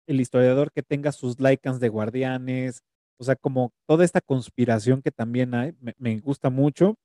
el 0.07 0.21
historiador 0.21 0.73
que 0.73 0.83
tenga 0.83 1.13
sus 1.13 1.41
Lycans 1.41 1.81
de 1.81 1.89
guardianes, 1.89 2.83
o 3.19 3.25
sea, 3.25 3.37
como 3.37 3.73
toda 3.87 4.05
esta 4.05 4.21
conspiración 4.21 5.03
que 5.03 5.11
también 5.13 5.55
hay, 5.55 5.75
me, 5.81 5.95
me 5.99 6.19
gusta 6.21 6.51
mucho. 6.51 6.97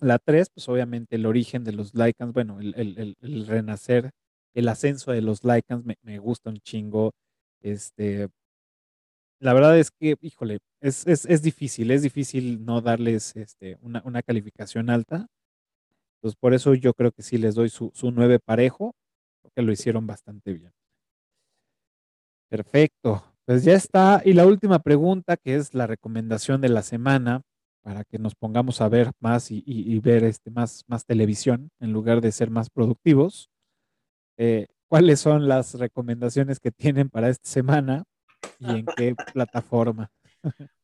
La 0.00 0.18
3, 0.18 0.50
pues 0.54 0.68
obviamente 0.68 1.16
el 1.16 1.26
origen 1.26 1.64
de 1.64 1.72
los 1.72 1.94
Lycans, 1.94 2.32
bueno, 2.34 2.60
el- 2.60 2.74
el- 2.76 3.16
el 3.22 3.46
renacer, 3.46 4.10
el 4.54 4.68
ascenso 4.68 5.12
de 5.12 5.22
los 5.22 5.44
Lycans 5.44 5.84
me, 5.84 6.18
gusta 6.18 6.50
un 6.50 6.58
chingo. 6.58 7.12
Este, 7.62 8.28
la 9.40 9.52
verdad 9.54 9.78
es 9.78 9.90
que, 9.90 10.16
híjole, 10.20 10.58
es, 10.80 11.06
es, 11.06 11.26
es 11.26 11.42
difícil, 11.42 11.90
es 11.90 12.02
difícil 12.02 12.64
no 12.64 12.80
darles 12.80 13.34
este, 13.36 13.76
una, 13.82 14.02
una 14.04 14.22
calificación 14.22 14.88
alta. 14.90 15.26
Pues 16.22 16.36
por 16.36 16.54
eso 16.54 16.74
yo 16.74 16.94
creo 16.94 17.12
que 17.12 17.22
sí 17.22 17.38
les 17.38 17.54
doy 17.54 17.68
su, 17.68 17.90
su 17.94 18.10
9 18.12 18.38
parejo, 18.40 18.94
porque 19.42 19.62
lo 19.62 19.72
hicieron 19.72 20.06
bastante 20.06 20.52
bien. 20.54 20.72
Perfecto. 22.50 23.24
Pues 23.46 23.64
ya 23.64 23.74
está. 23.74 24.22
Y 24.24 24.34
la 24.34 24.46
última 24.46 24.78
pregunta, 24.80 25.36
que 25.36 25.56
es 25.56 25.74
la 25.74 25.86
recomendación 25.86 26.60
de 26.60 26.68
la 26.68 26.82
semana, 26.82 27.42
para 27.82 28.04
que 28.04 28.18
nos 28.18 28.34
pongamos 28.34 28.80
a 28.80 28.88
ver 28.88 29.10
más 29.20 29.50
y, 29.50 29.62
y- 29.66 29.92
y 29.92 29.98
ver 29.98 30.22
este, 30.24 30.50
más, 30.50 30.84
más 30.86 31.04
televisión 31.04 31.70
en 31.80 31.92
lugar 31.92 32.20
de 32.20 32.30
ser 32.30 32.50
más 32.50 32.70
productivos. 32.70 33.48
Eh, 34.44 34.66
¿Cuáles 34.88 35.20
son 35.20 35.46
las 35.46 35.74
recomendaciones 35.74 36.58
que 36.58 36.72
tienen 36.72 37.08
para 37.08 37.28
esta 37.28 37.48
semana 37.48 38.02
y 38.58 38.80
en 38.80 38.86
qué 38.96 39.14
plataforma? 39.32 40.10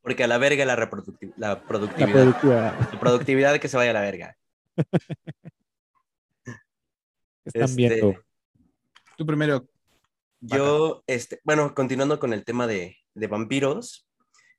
Porque 0.01 0.23
a 0.23 0.29
la 0.29 0.39
verga 0.39 0.65
la, 0.65 0.77
reproducti- 0.77 1.33
la 1.37 1.49
La 1.49 1.63
productividad. 1.65 2.79
La 2.93 3.01
productividad 3.01 3.59
que 3.59 3.67
se 3.67 3.77
vaya 3.77 3.91
a 3.91 3.95
la 3.95 4.01
verga. 4.01 4.37
están 7.45 7.63
Este, 7.63 7.77
viendo. 7.77 8.15
Tú 9.17 9.27
primero. 9.27 9.69
Yo, 10.41 11.03
este, 11.09 11.41
bueno, 11.43 11.75
continuando 11.75 12.21
con 12.21 12.33
el 12.33 12.45
tema 12.45 12.69
de, 12.69 12.97
de 13.15 13.27
vampiros, 13.27 14.09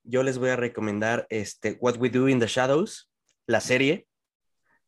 yo 0.04 0.24
les 0.24 0.38
voy 0.38 0.50
a 0.50 0.58
recomendar 0.58 1.26
este, 1.30 1.78
What 1.80 1.96
We 2.00 2.10
Do 2.10 2.28
in 2.28 2.40
the 2.42 2.48
Shadows, 2.48 3.10
la 3.48 3.62
serie. 3.62 4.08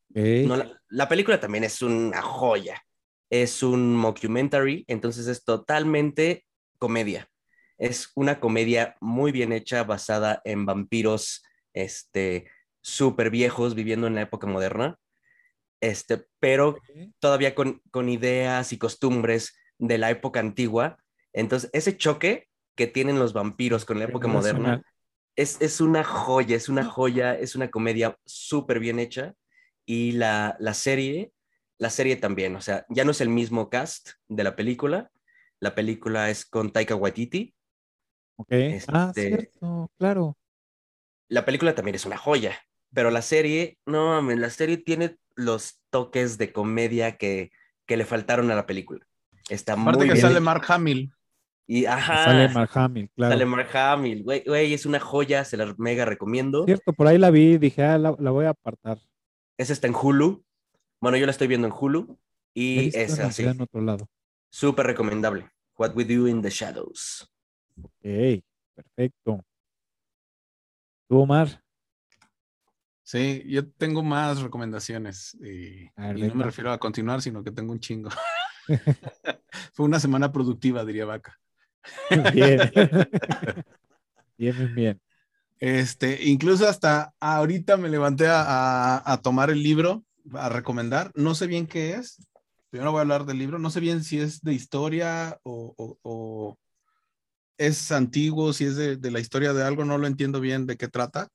Ok. 0.09 0.17
No, 0.47 0.57
la, 0.57 0.81
la 0.89 1.07
película 1.07 1.39
también 1.39 1.63
es 1.63 1.81
una 1.81 2.21
joya. 2.21 2.83
Es 3.31 3.63
un 3.63 3.95
mockumentary, 3.95 4.85
entonces 4.87 5.25
es 5.25 5.43
totalmente 5.43 6.45
comedia. 6.77 7.29
Es 7.77 8.11
una 8.13 8.39
comedia 8.39 8.97
muy 9.01 9.31
bien 9.31 9.53
hecha, 9.53 9.83
basada 9.83 10.41
en 10.43 10.67
vampiros 10.67 11.41
este, 11.73 12.51
súper 12.81 13.29
viejos 13.29 13.73
viviendo 13.73 14.05
en 14.05 14.15
la 14.15 14.21
época 14.21 14.47
moderna, 14.47 14.97
este, 15.79 16.25
pero 16.39 16.77
todavía 17.19 17.55
con, 17.55 17.81
con 17.89 18.09
ideas 18.09 18.73
y 18.73 18.77
costumbres 18.77 19.57
de 19.79 19.97
la 19.97 20.11
época 20.11 20.39
antigua. 20.39 20.97
Entonces, 21.33 21.69
ese 21.73 21.97
choque 21.97 22.49
que 22.75 22.87
tienen 22.87 23.17
los 23.17 23.33
vampiros 23.33 23.85
con 23.85 23.97
la 23.99 24.05
época 24.05 24.27
moderna 24.27 24.83
es, 25.35 25.61
es 25.61 25.81
una 25.81 26.03
joya, 26.03 26.55
es 26.55 26.69
una 26.69 26.83
joya, 26.83 27.33
es 27.33 27.55
una 27.55 27.71
comedia 27.71 28.17
súper 28.25 28.79
bien 28.79 28.99
hecha. 28.99 29.33
Y 29.85 30.11
la, 30.13 30.55
la 30.59 30.73
serie, 30.73 31.31
la 31.81 31.89
serie 31.89 32.15
también, 32.15 32.55
o 32.55 32.61
sea, 32.61 32.85
ya 32.89 33.03
no 33.03 33.09
es 33.09 33.21
el 33.21 33.29
mismo 33.29 33.67
cast 33.71 34.11
de 34.27 34.43
la 34.43 34.55
película. 34.55 35.09
La 35.59 35.73
película 35.73 36.29
es 36.29 36.45
con 36.45 36.71
Taika 36.71 36.93
Waititi. 36.95 37.55
Ok. 38.35 38.51
Ah, 38.87 39.07
Este, 39.15 39.27
cierto, 39.29 39.91
claro. 39.97 40.37
La 41.27 41.43
película 41.43 41.73
también 41.73 41.95
es 41.95 42.05
una 42.05 42.17
joya, 42.17 42.55
pero 42.93 43.09
la 43.09 43.23
serie, 43.23 43.79
no 43.87 44.09
mames, 44.09 44.37
la 44.37 44.51
serie 44.51 44.77
tiene 44.77 45.17
los 45.35 45.81
toques 45.89 46.37
de 46.37 46.53
comedia 46.53 47.17
que, 47.17 47.51
que 47.87 47.97
le 47.97 48.05
faltaron 48.05 48.51
a 48.51 48.55
la 48.55 48.67
película. 48.67 49.03
Está 49.49 49.73
Aparte 49.73 49.97
muy 49.97 50.07
que 50.07 50.13
bien 50.13 50.21
sale. 50.21 50.39
Mark 50.39 50.63
Hamill. 50.67 51.11
Y 51.65 51.85
ajá, 51.85 52.25
Sale 52.25 52.49
Mark 52.49 52.69
Hamill, 52.75 53.09
claro. 53.15 53.33
sale 53.33 53.45
Mark 53.45 53.75
Hamill, 53.75 54.23
güey, 54.23 54.43
güey, 54.45 54.73
es 54.73 54.85
una 54.85 54.99
joya, 54.99 55.45
se 55.45 55.57
la 55.57 55.73
mega 55.79 56.05
recomiendo. 56.05 56.65
Cierto, 56.65 56.93
por 56.93 57.07
ahí 57.07 57.17
la 57.17 57.31
vi 57.31 57.57
dije, 57.57 57.81
ah, 57.83 57.97
la, 57.97 58.15
la 58.19 58.29
voy 58.29 58.45
a 58.45 58.49
apartar. 58.49 58.99
Esa 59.57 59.73
está 59.73 59.87
en 59.87 59.95
Hulu. 59.95 60.43
Bueno, 61.01 61.17
yo 61.17 61.25
la 61.25 61.31
estoy 61.31 61.47
viendo 61.47 61.67
en 61.67 61.73
Hulu 61.77 62.17
y 62.53 62.95
es 62.95 63.19
así, 63.19 63.43
en 63.43 63.59
otro 63.61 63.81
lado. 63.81 64.07
súper 64.51 64.85
recomendable. 64.85 65.49
What 65.77 65.95
We 65.95 66.05
Do 66.05 66.27
in 66.27 66.41
the 66.43 66.49
Shadows. 66.49 67.27
Ok, 67.81 68.43
perfecto. 68.75 69.43
¿Tú, 71.09 71.19
Omar? 71.19 71.63
Sí, 73.03 73.43
yo 73.47 73.67
tengo 73.71 74.03
más 74.03 74.41
recomendaciones 74.41 75.33
y, 75.43 75.87
A 75.95 76.09
ver, 76.09 76.19
y 76.19 76.21
no 76.27 76.35
me 76.35 76.43
refiero 76.43 76.71
a 76.71 76.77
continuar, 76.77 77.21
sino 77.21 77.43
que 77.43 77.51
tengo 77.51 77.71
un 77.73 77.79
chingo. 77.79 78.09
Fue 79.73 79.85
una 79.85 79.99
semana 79.99 80.31
productiva, 80.31 80.85
diría 80.85 81.05
Vaca. 81.05 81.37
Bien. 82.31 82.59
bien, 84.37 84.55
bien, 84.57 84.75
bien. 84.75 85.01
Este, 85.59 86.23
incluso 86.23 86.67
hasta 86.67 87.13
ahorita 87.19 87.75
me 87.77 87.89
levanté 87.89 88.27
a, 88.27 88.41
a- 88.97 89.13
a 89.13 89.21
tomar 89.21 89.49
el 89.49 89.61
libro, 89.61 90.03
a 90.33 90.49
recomendar. 90.49 91.11
No 91.15 91.35
sé 91.35 91.47
bien 91.47 91.67
qué 91.67 91.93
es. 91.95 92.17
Yo 92.71 92.83
no 92.83 92.91
voy 92.91 92.99
a 92.99 93.01
hablar 93.01 93.25
del 93.25 93.37
libro. 93.37 93.59
No 93.59 93.69
sé 93.69 93.79
bien 93.79 94.03
si 94.03 94.19
es 94.19 94.41
de 94.41 94.53
historia 94.53 95.39
o, 95.43 95.73
o- 95.77 95.97
o 96.03 96.57
es 97.57 97.91
antiguo, 97.91 98.53
si 98.53 98.65
es 98.65 98.75
de, 98.75 98.97
de 98.97 99.11
la 99.11 99.19
historia 99.19 99.53
de 99.53 99.63
algo. 99.63 99.85
No 99.85 99.97
lo 99.97 100.07
entiendo 100.07 100.39
bien 100.39 100.65
de 100.65 100.77
qué 100.77 100.87
trata. 100.87 101.27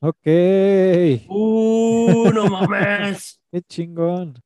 Ok. 0.00 0.26
¡Uh, 1.28 2.30
no 2.32 2.46
mames! 2.50 3.40
Qué 3.50 3.62
chingón. 3.62 4.40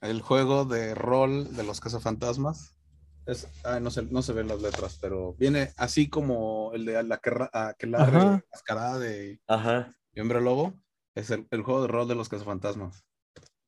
El 0.00 0.20
juego 0.20 0.64
de 0.64 0.94
rol 0.94 1.54
de 1.56 1.64
los 1.64 1.80
cazafantasmas. 1.80 2.76
Es, 3.24 3.46
no, 3.80 3.90
se, 3.92 4.02
no 4.02 4.20
se 4.22 4.32
ven 4.32 4.48
las 4.48 4.60
letras, 4.60 4.98
pero 5.00 5.34
viene 5.34 5.72
así 5.76 6.08
como 6.08 6.72
el 6.74 6.84
de 6.84 7.00
la 7.04 7.18
que, 7.18 7.30
Ajá. 7.96 8.44
Mascarada 8.52 8.98
de 8.98 9.40
Ajá. 9.46 9.94
Hombre 10.20 10.40
Lobo. 10.40 10.74
Es 11.14 11.30
el, 11.30 11.46
el 11.50 11.62
juego 11.62 11.82
de 11.82 11.88
rol 11.88 12.08
de 12.08 12.14
los 12.14 12.28
cazafantasmas. 12.28 13.04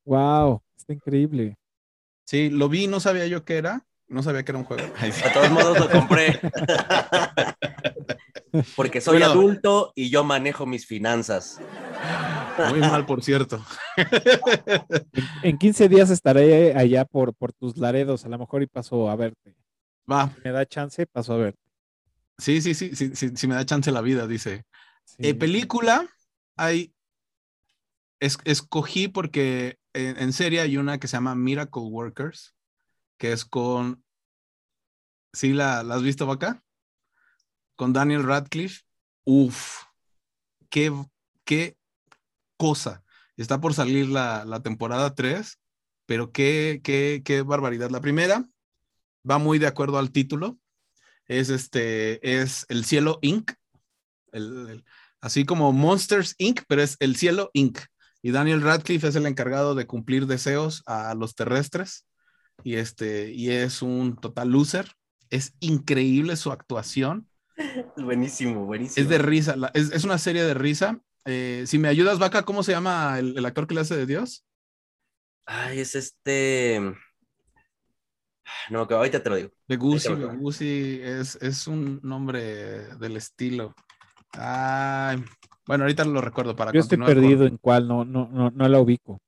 Wow, 0.05 0.63
está 0.77 0.93
increíble. 0.93 1.57
Sí, 2.27 2.51
lo 2.51 2.69
vi, 2.69 2.87
no 2.87 3.01
sabía 3.01 3.27
yo 3.27 3.45
qué 3.45 3.59
era. 3.59 3.87
No 4.07 4.23
sabía 4.23 4.45
que 4.45 4.53
era 4.53 4.59
un 4.59 4.65
juego. 4.65 4.83
De 5.01 5.31
todos 5.33 5.51
modos 5.51 5.79
lo 5.79 5.91
compré. 5.91 6.41
Porque 8.77 9.01
soy 9.01 9.19
Bueno. 9.19 9.33
adulto 9.33 9.93
y 9.95 10.11
yo 10.11 10.25
manejo 10.25 10.67
mis 10.67 10.87
finanzas. 10.87 11.61
Muy 12.71 12.81
mal, 12.81 13.05
por 13.07 13.23
cierto. 13.23 13.65
En, 15.43 15.43
en 15.43 15.59
15 15.59 15.89
días 15.89 16.11
estaré 16.11 16.75
allá 16.77 17.05
por, 17.05 17.35
por 17.35 17.53
tus 17.53 17.77
laredos, 17.77 18.25
a 18.25 18.29
lo 18.29 18.39
mejor 18.39 18.63
y 18.63 18.67
paso 18.67 19.11
a 19.11 19.17
verte. 19.17 19.55
Va. 20.11 20.31
Si 20.35 20.41
me 20.45 20.53
da 20.53 20.67
chance, 20.67 21.07
paso 21.07 21.35
a 21.35 21.37
verte. 21.37 21.59
Sí, 22.39 22.61
sí, 22.61 22.75
sí, 22.75 22.95
sí, 22.95 23.15
sí, 23.15 23.31
sí 23.37 23.47
me 23.47 23.55
da 23.55 23.65
chance 23.65 23.91
la 23.93 24.01
vida, 24.01 24.27
dice. 24.27 24.65
Sí. 25.05 25.17
Eh, 25.29 25.35
película, 25.35 26.09
hay, 26.57 26.94
es- 28.21 28.39
escogí 28.45 29.09
porque 29.09 29.79
en, 29.93 30.17
en 30.19 30.33
serie 30.33 30.61
hay 30.61 30.77
una 30.77 30.99
que 30.99 31.09
se 31.09 31.17
llama 31.17 31.35
Miracle 31.35 31.83
Workers, 31.83 32.55
que 33.19 33.33
es 33.33 33.45
con, 33.45 34.05
¿sí 35.33 35.53
la, 35.53 35.81
has 35.81 36.03
visto 36.03 36.31
acá? 36.31 36.63
Con 37.77 37.93
Daniel 37.93 38.23
Radcliffe. 38.23 38.83
Uf, 39.25 39.83
qué, 40.71 40.93
qué 41.45 41.77
cosa. 42.57 43.03
Está 43.37 43.61
por 43.61 43.75
salir 43.75 44.09
la, 44.09 44.45
la 44.45 44.61
temporada 44.63 45.15
3, 45.15 45.59
pero 46.07 46.31
qué, 46.31 46.81
qué, 46.85 47.23
qué 47.25 47.43
barbaridad. 47.43 47.91
La 47.91 48.01
primera 48.01 48.45
va 49.29 49.39
muy 49.39 49.59
de 49.59 49.67
acuerdo 49.67 49.99
al 49.99 50.13
título. 50.13 50.59
Es 51.27 51.49
este, 51.49 52.41
es 52.43 52.67
El 52.69 52.85
Cielo 52.85 53.19
Inc. 53.23 53.53
El- 54.33 54.85
así 55.21 55.45
como 55.47 55.73
Monsters 55.73 56.35
Inc., 56.39 56.63
pero 56.69 56.83
es 56.83 56.97
El 57.01 57.17
Cielo 57.17 57.51
Inc. 57.55 57.79
Y 58.25 58.31
Daniel 58.31 58.63
Radcliffe 58.63 59.07
es 59.09 59.17
el 59.17 59.27
encargado 59.27 59.75
de 59.75 59.87
cumplir 59.87 60.27
deseos 60.27 60.83
a 60.87 61.15
los 61.15 61.35
terrestres. 61.35 62.07
Y 62.63 62.77
este, 62.77 63.31
y 63.33 63.51
es 63.51 63.83
un 63.83 64.17
total 64.17 64.49
loser. 64.49 64.91
Es 65.29 65.53
increíble 65.61 66.37
su 66.37 66.51
actuación. 66.51 67.29
Buenísimo, 67.99 68.65
buenísimo. 68.65 69.03
Es 69.05 69.11
de 69.11 69.19
risa. 69.19 69.57
la- 69.57 69.71
es, 69.75 69.93
es 69.93 70.05
una 70.05 70.17
serie 70.17 70.43
de 70.43 70.55
risa. 70.55 71.03
Eh, 71.27 71.65
si 71.67 71.79
me 71.79 71.89
ayudas, 71.89 72.19
Vaca, 72.19 72.45
¿cómo 72.45 72.63
se 72.63 72.73
llama 72.73 73.19
el, 73.19 73.37
el 73.37 73.45
actor 73.45 73.67
que 73.67 73.75
le 73.75 73.83
hace 73.83 73.95
de 73.95 74.07
Dios? 74.07 74.47
Ay, 75.45 75.81
es 75.81 75.95
este. 75.95 76.81
No, 78.71 78.89
que 78.89 78.95
ahorita 78.95 79.23
te 79.23 79.29
lo 79.29 79.37
digo. 79.37 79.51
Te 79.67 79.77
lo- 79.77 80.29
Begusi 80.33 80.99
es, 81.03 81.37
es 81.43 81.67
un 81.67 82.01
nombre 82.03 82.41
del 82.97 83.19
estilo. 83.19 83.75
Ay, 84.33 85.23
bueno, 85.67 85.85
ahorita 85.85 86.05
lo 86.05 86.21
recuerdo 86.21 86.55
para 86.57 86.73
Yo 86.73 86.81
estoy 86.81 86.99
con- 86.99 87.07
perdido 87.07 87.47
en 87.47 87.57
cuál, 87.59 87.89
no, 87.89 88.05
no, 88.05 88.29
no, 88.31 88.51
no 88.51 88.69
la 88.69 88.79
ubico. 88.81 89.21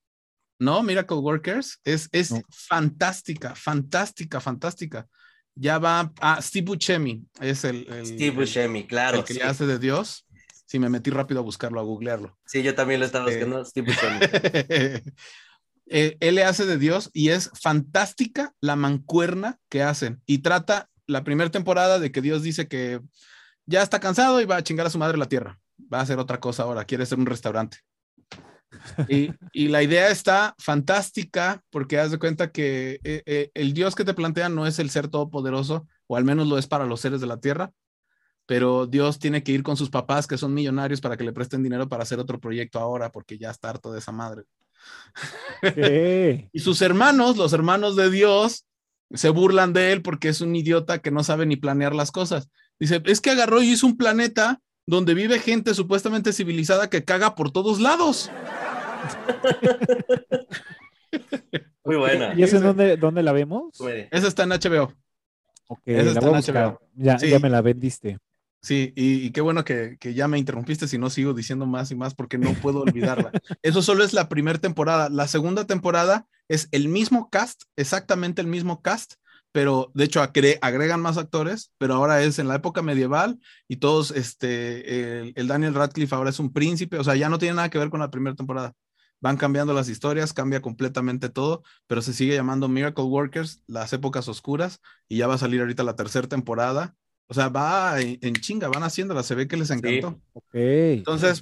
No, 0.58 0.82
Miracle 0.82 1.18
Workers 1.18 1.80
es, 1.84 2.08
es 2.12 2.30
No. 2.32 2.40
fantástica, 2.50 3.54
fantástica, 3.54 4.40
fantástica. 4.40 5.06
Ya 5.54 5.78
va 5.78 6.12
a 6.20 6.40
Steve 6.42 6.66
Buscemi, 6.66 7.24
es 7.40 7.64
el, 7.64 7.86
el- 7.90 8.06
Steve 8.06 8.30
Buscemi, 8.30 8.86
claro. 8.86 9.18
el 9.18 9.24
que 9.24 9.34
sí. 9.34 9.38
le 9.38 9.44
hace 9.46 9.66
de 9.66 9.78
Dios. 9.78 10.26
Sí, 10.66 10.78
me 10.78 10.88
metí 10.88 11.10
rápido 11.10 11.40
a 11.40 11.42
buscarlo, 11.44 11.78
a 11.78 11.84
googlearlo. 11.84 12.36
Sí, 12.44 12.62
yo 12.62 12.74
también 12.74 13.00
lo 13.00 13.06
estaba 13.06 13.30
Eh. 13.30 13.34
buscando. 13.36 13.64
Steve 13.64 13.92
Buscemi. 13.92 14.18
Eh, 15.88 16.16
él 16.18 16.34
le 16.34 16.42
hace 16.42 16.66
de 16.66 16.78
Dios 16.78 17.10
y 17.12 17.28
es 17.28 17.48
fantástica 17.54 18.52
la 18.60 18.74
mancuerna 18.74 19.60
que 19.68 19.84
hacen. 19.84 20.20
Y 20.26 20.38
trata 20.38 20.90
la 21.06 21.22
primera 21.22 21.48
temporada 21.52 22.00
de 22.00 22.10
que 22.10 22.20
Dios 22.20 22.42
dice 22.42 22.66
que 22.66 23.00
ya 23.66 23.82
está 23.82 24.00
cansado 24.00 24.40
y 24.40 24.46
va 24.46 24.56
a 24.56 24.64
chingar 24.64 24.86
a 24.86 24.90
su 24.90 24.98
madre 24.98 25.16
la 25.16 25.28
tierra. 25.28 25.60
Va 25.92 25.98
a 25.98 26.02
hacer 26.02 26.18
otra 26.18 26.40
cosa 26.40 26.64
ahora, 26.64 26.84
quiere 26.84 27.04
hacer 27.04 27.18
un 27.18 27.26
restaurante. 27.26 27.78
Y, 29.08 29.30
y 29.52 29.68
la 29.68 29.82
idea 29.82 30.10
está 30.10 30.54
fantástica 30.58 31.62
porque 31.70 31.98
haz 31.98 32.10
de 32.10 32.18
cuenta 32.18 32.50
que 32.50 33.00
eh, 33.04 33.22
eh, 33.26 33.50
el 33.54 33.72
Dios 33.72 33.94
que 33.94 34.04
te 34.04 34.14
plantea 34.14 34.48
no 34.48 34.66
es 34.66 34.78
el 34.78 34.90
ser 34.90 35.08
todopoderoso, 35.08 35.86
o 36.06 36.16
al 36.16 36.24
menos 36.24 36.46
lo 36.46 36.58
es 36.58 36.66
para 36.66 36.86
los 36.86 37.00
seres 37.00 37.20
de 37.20 37.26
la 37.26 37.38
tierra, 37.38 37.72
pero 38.46 38.86
Dios 38.86 39.18
tiene 39.18 39.42
que 39.42 39.52
ir 39.52 39.62
con 39.62 39.76
sus 39.76 39.90
papás 39.90 40.26
que 40.26 40.38
son 40.38 40.54
millonarios 40.54 41.00
para 41.00 41.16
que 41.16 41.24
le 41.24 41.32
presten 41.32 41.62
dinero 41.62 41.88
para 41.88 42.04
hacer 42.04 42.18
otro 42.18 42.40
proyecto 42.40 42.78
ahora 42.78 43.10
porque 43.10 43.38
ya 43.38 43.50
está 43.50 43.70
harto 43.70 43.92
de 43.92 43.98
esa 43.98 44.12
madre. 44.12 44.44
Y 46.52 46.60
sus 46.60 46.80
hermanos, 46.82 47.36
los 47.36 47.52
hermanos 47.52 47.96
de 47.96 48.10
Dios, 48.10 48.66
se 49.12 49.30
burlan 49.30 49.72
de 49.72 49.92
él 49.92 50.02
porque 50.02 50.28
es 50.28 50.40
un 50.40 50.54
idiota 50.54 50.98
que 51.00 51.10
no 51.10 51.24
sabe 51.24 51.46
ni 51.46 51.56
planear 51.56 51.94
las 51.94 52.10
cosas. 52.10 52.48
Dice, 52.78 53.02
es 53.06 53.20
que 53.20 53.30
agarró 53.30 53.62
y 53.62 53.70
hizo 53.70 53.86
un 53.86 53.96
planeta 53.96 54.60
donde 54.86 55.14
vive 55.14 55.38
gente 55.40 55.74
supuestamente 55.74 56.32
civilizada 56.32 56.88
que 56.88 57.04
caga 57.04 57.34
por 57.34 57.50
todos 57.50 57.80
lados. 57.80 58.30
Muy 61.84 61.96
buena. 61.96 62.34
¿Y 62.36 62.42
eso 62.42 62.56
en 62.56 62.62
dónde, 62.62 62.96
dónde 62.96 63.22
la 63.22 63.32
vemos? 63.32 63.78
Esa 64.10 64.28
está 64.28 64.42
en 64.44 64.50
HBO. 64.50 64.92
Ok, 65.68 65.80
Esa 65.86 66.20
la 66.20 66.38
está 66.40 66.52
en. 66.60 66.66
HBO. 66.70 66.80
Ya, 66.94 67.18
Sí. 67.18 67.28
ya 67.30 67.38
me 67.38 67.50
la 67.50 67.60
vendiste. 67.62 68.18
Sí, 68.62 68.92
y, 68.96 69.24
y 69.26 69.30
qué 69.30 69.40
bueno 69.40 69.64
que, 69.64 69.96
que 70.00 70.12
ya 70.14 70.26
me 70.26 70.38
interrumpiste, 70.38 70.88
si 70.88 70.98
no 70.98 71.08
sigo 71.08 71.34
diciendo 71.34 71.66
más 71.66 71.92
y 71.92 71.94
más 71.94 72.14
porque 72.14 72.36
no 72.36 72.52
puedo 72.54 72.80
olvidarla. 72.80 73.30
Eso 73.62 73.80
solo 73.82 74.02
es 74.02 74.12
la 74.12 74.28
primera 74.28 74.58
temporada. 74.58 75.08
La 75.08 75.28
segunda 75.28 75.66
temporada 75.66 76.26
es 76.48 76.68
el 76.72 76.88
mismo 76.88 77.30
cast, 77.30 77.62
exactamente 77.76 78.40
el 78.40 78.48
mismo 78.48 78.82
cast, 78.82 79.14
pero 79.56 79.90
de 79.94 80.04
hecho 80.04 80.20
agre- 80.20 80.58
agregan 80.60 81.00
más 81.00 81.16
actores, 81.16 81.72
pero 81.78 81.94
ahora 81.94 82.22
es 82.22 82.38
en 82.38 82.46
la 82.46 82.56
época 82.56 82.82
medieval 82.82 83.40
y 83.66 83.76
todos, 83.76 84.10
este, 84.10 85.20
el, 85.20 85.32
el 85.34 85.48
Daniel 85.48 85.72
Radcliffe 85.72 86.14
ahora 86.14 86.28
es 86.28 86.38
un 86.38 86.52
príncipe, 86.52 86.98
o 86.98 87.04
sea, 87.04 87.16
ya 87.16 87.30
no 87.30 87.38
tiene 87.38 87.54
nada 87.54 87.70
que 87.70 87.78
ver 87.78 87.88
con 87.88 88.00
la 88.00 88.10
primera 88.10 88.36
temporada. 88.36 88.74
Van 89.22 89.38
cambiando 89.38 89.72
las 89.72 89.88
historias, 89.88 90.34
cambia 90.34 90.60
completamente 90.60 91.30
todo, 91.30 91.62
pero 91.86 92.02
se 92.02 92.12
sigue 92.12 92.34
llamando 92.34 92.68
Miracle 92.68 93.04
Workers, 93.04 93.62
las 93.66 93.94
épocas 93.94 94.28
oscuras, 94.28 94.82
y 95.08 95.16
ya 95.16 95.26
va 95.26 95.36
a 95.36 95.38
salir 95.38 95.62
ahorita 95.62 95.84
la 95.84 95.96
tercera 95.96 96.28
temporada. 96.28 96.94
O 97.26 97.32
sea, 97.32 97.48
va 97.48 97.98
en, 97.98 98.18
en 98.20 98.34
chinga, 98.34 98.68
van 98.68 98.82
haciéndola, 98.82 99.22
se 99.22 99.34
ve 99.34 99.48
que 99.48 99.56
les 99.56 99.70
encantó. 99.70 100.20
Entonces, 100.98 101.40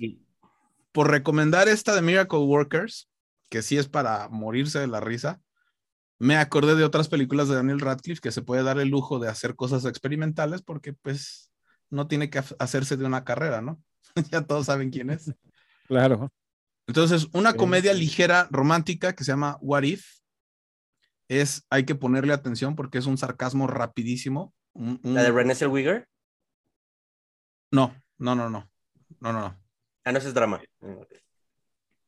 por 0.93 1.11
recomendar 1.11 1.69
esta 1.69 1.97
de 1.97 2.03
Miracle 2.03 2.39
Workers, 2.39 3.09
que 3.51 3.61
sí 3.61 3.77
es 3.77 3.89
para 3.89 4.29
morirse 4.29 4.79
de 4.79 4.87
la 4.87 5.01
risa, 5.01 5.41
me 6.25 6.37
acordé 6.37 6.75
de 6.75 6.85
otras 6.85 7.09
películas 7.09 7.49
de 7.49 7.55
Daniel 7.57 7.81
Radcliffe 7.81 8.21
que 8.21 8.33
se 8.33 8.41
puede 8.43 8.63
dar 8.63 8.79
el 8.79 8.89
lujo 8.89 9.19
de 9.19 9.29
hacer 9.29 9.55
cosas 9.57 9.85
experimentales 9.85 10.63
porque 10.63 10.93
pues 10.95 11.51
no 11.91 12.07
tiene 12.07 12.31
que 12.31 12.39
ha- 12.39 12.45
hacerse 12.59 12.97
de 12.97 13.05
una 13.05 13.25
carrera, 13.25 13.61
¿no? 13.61 13.83
ya 14.31 14.43
todos 14.47 14.67
saben 14.67 14.91
quién 14.91 15.11
es. 15.11 15.33
Claro. 15.87 16.33
Entonces, 16.87 17.29
una 17.33 17.55
comedia 17.55 17.93
ligera, 17.93 18.49
romántica, 18.51 19.15
que 19.15 19.25
se 19.25 19.33
llama 19.33 19.59
What 19.61 19.83
If, 19.83 20.07
es, 21.29 21.65
hay 21.71 21.85
que 21.85 21.95
ponerle 21.95 22.33
atención 22.33 22.75
porque 22.77 22.99
es 22.99 23.07
un 23.07 23.19
sarcasmo 23.19 23.67
rapidísimo. 23.67 24.55
un- 24.75 25.01
un- 25.03 25.15
¿La 25.15 25.23
de 25.23 25.31
Renée 25.31 25.55
Zellweger? 25.55 26.09
No, 27.71 27.95
no, 28.19 28.35
no, 28.35 28.49
no, 28.49 28.71
no, 29.21 29.33
no, 29.33 29.41
no. 29.41 29.61
Ah, 30.05 30.13
no, 30.13 30.19
ese 30.19 30.29
es 30.29 30.35
drama. 30.35 30.61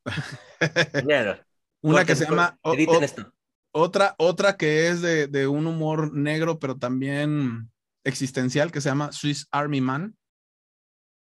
Ya, 1.07 1.45
Una 1.81 2.05
que 2.05 2.15
se 2.15 2.25
llama... 2.25 2.57
o- 2.61 2.73
editen 2.73 2.95
o- 2.95 3.01
esto. 3.01 3.33
Otra, 3.79 4.15
otra 4.17 4.57
que 4.57 4.87
es 4.87 5.01
de, 5.01 5.27
de 5.27 5.45
un 5.47 5.67
humor 5.67 6.11
negro, 6.11 6.57
pero 6.57 6.77
también 6.77 7.69
existencial, 8.03 8.71
que 8.71 8.81
se 8.81 8.89
llama 8.89 9.11
Swiss 9.11 9.47
Army 9.51 9.81
Man, 9.81 10.17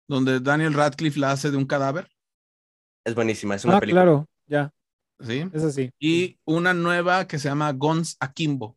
donde 0.09 0.41
Daniel 0.41 0.75
Radcliffe 0.75 1.21
la 1.21 1.31
hace 1.31 1.53
de 1.53 1.57
un 1.57 1.67
cadáver, 1.67 2.09
Es 3.05 3.15
buenísima, 3.15 3.55
es 3.55 3.65
una 3.65 3.77
Ah, 3.77 3.81
película. 3.81 4.03
claro, 4.03 4.27
ya, 4.49 4.73
¿sí? 5.21 5.49
es 5.53 5.63
así. 5.63 5.91
Y 6.01 6.41
una 6.45 6.75
nueva 6.75 7.29
que 7.29 7.39
se 7.39 7.49
llama 7.49 7.73
Guns 7.73 8.17
Akimbo, 8.19 8.77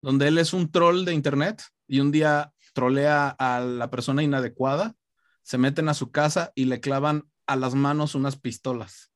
donde 0.00 0.28
él 0.28 0.38
es 0.38 0.54
un 0.54 0.70
troll 0.70 1.04
de 1.04 1.12
internet 1.12 1.62
y 1.86 2.00
un 2.00 2.10
día 2.10 2.52
trolea 2.72 3.36
a 3.38 3.60
la 3.60 3.90
persona 3.90 4.22
inadecuada, 4.22 4.94
se 5.42 5.58
meten 5.58 5.88
a 5.90 5.94
su 5.94 6.10
casa 6.10 6.52
y 6.54 6.64
le 6.64 6.80
clavan 6.80 7.28
a 7.46 7.56
las 7.56 7.74
manos 7.74 8.14
unas 8.14 8.38
pistolas. 8.38 9.12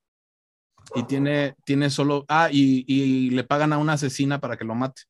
Y 0.94 1.04
tiene, 1.04 1.54
tiene 1.64 1.90
solo, 1.90 2.24
ah, 2.28 2.48
y, 2.50 2.84
y 2.86 3.30
le 3.30 3.44
pagan 3.44 3.72
a 3.72 3.78
una 3.78 3.94
asesina 3.94 4.40
para 4.40 4.56
que 4.56 4.64
lo 4.64 4.74
mate. 4.74 5.02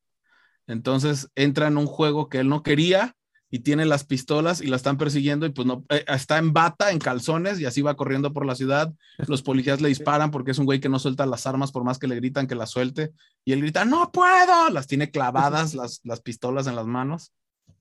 Entonces 0.67 1.29
entra 1.35 1.67
en 1.67 1.77
un 1.77 1.87
juego 1.87 2.29
que 2.29 2.39
él 2.39 2.49
no 2.49 2.63
quería 2.63 3.15
y 3.53 3.59
tiene 3.59 3.85
las 3.85 4.03
pistolas 4.03 4.61
y 4.61 4.65
la 4.65 4.77
están 4.77 4.97
persiguiendo 4.97 5.45
y 5.45 5.51
pues 5.51 5.67
no, 5.67 5.85
eh, 5.89 6.03
está 6.07 6.39
en 6.39 6.53
bata, 6.53 6.89
en 6.89 6.97
calzones 6.97 7.59
y 7.59 7.65
así 7.65 7.83
va 7.83 7.95
corriendo 7.95 8.33
por 8.33 8.47
la 8.47 8.55
ciudad. 8.55 8.91
Los 9.27 9.43
policías 9.43 9.79
le 9.79 9.89
disparan 9.89 10.31
porque 10.31 10.49
es 10.49 10.57
un 10.57 10.65
güey 10.65 10.79
que 10.79 10.89
no 10.89 10.97
suelta 10.97 11.27
las 11.27 11.45
armas 11.45 11.71
por 11.71 11.83
más 11.83 11.99
que 11.99 12.07
le 12.07 12.15
gritan 12.15 12.47
que 12.47 12.55
las 12.55 12.71
suelte. 12.71 13.11
Y 13.45 13.53
él 13.53 13.61
grita, 13.61 13.85
no 13.85 14.11
puedo. 14.11 14.69
Las 14.71 14.87
tiene 14.87 15.11
clavadas 15.11 15.73
las, 15.75 16.01
las 16.03 16.21
pistolas 16.21 16.65
en 16.65 16.75
las 16.75 16.87
manos. 16.87 17.31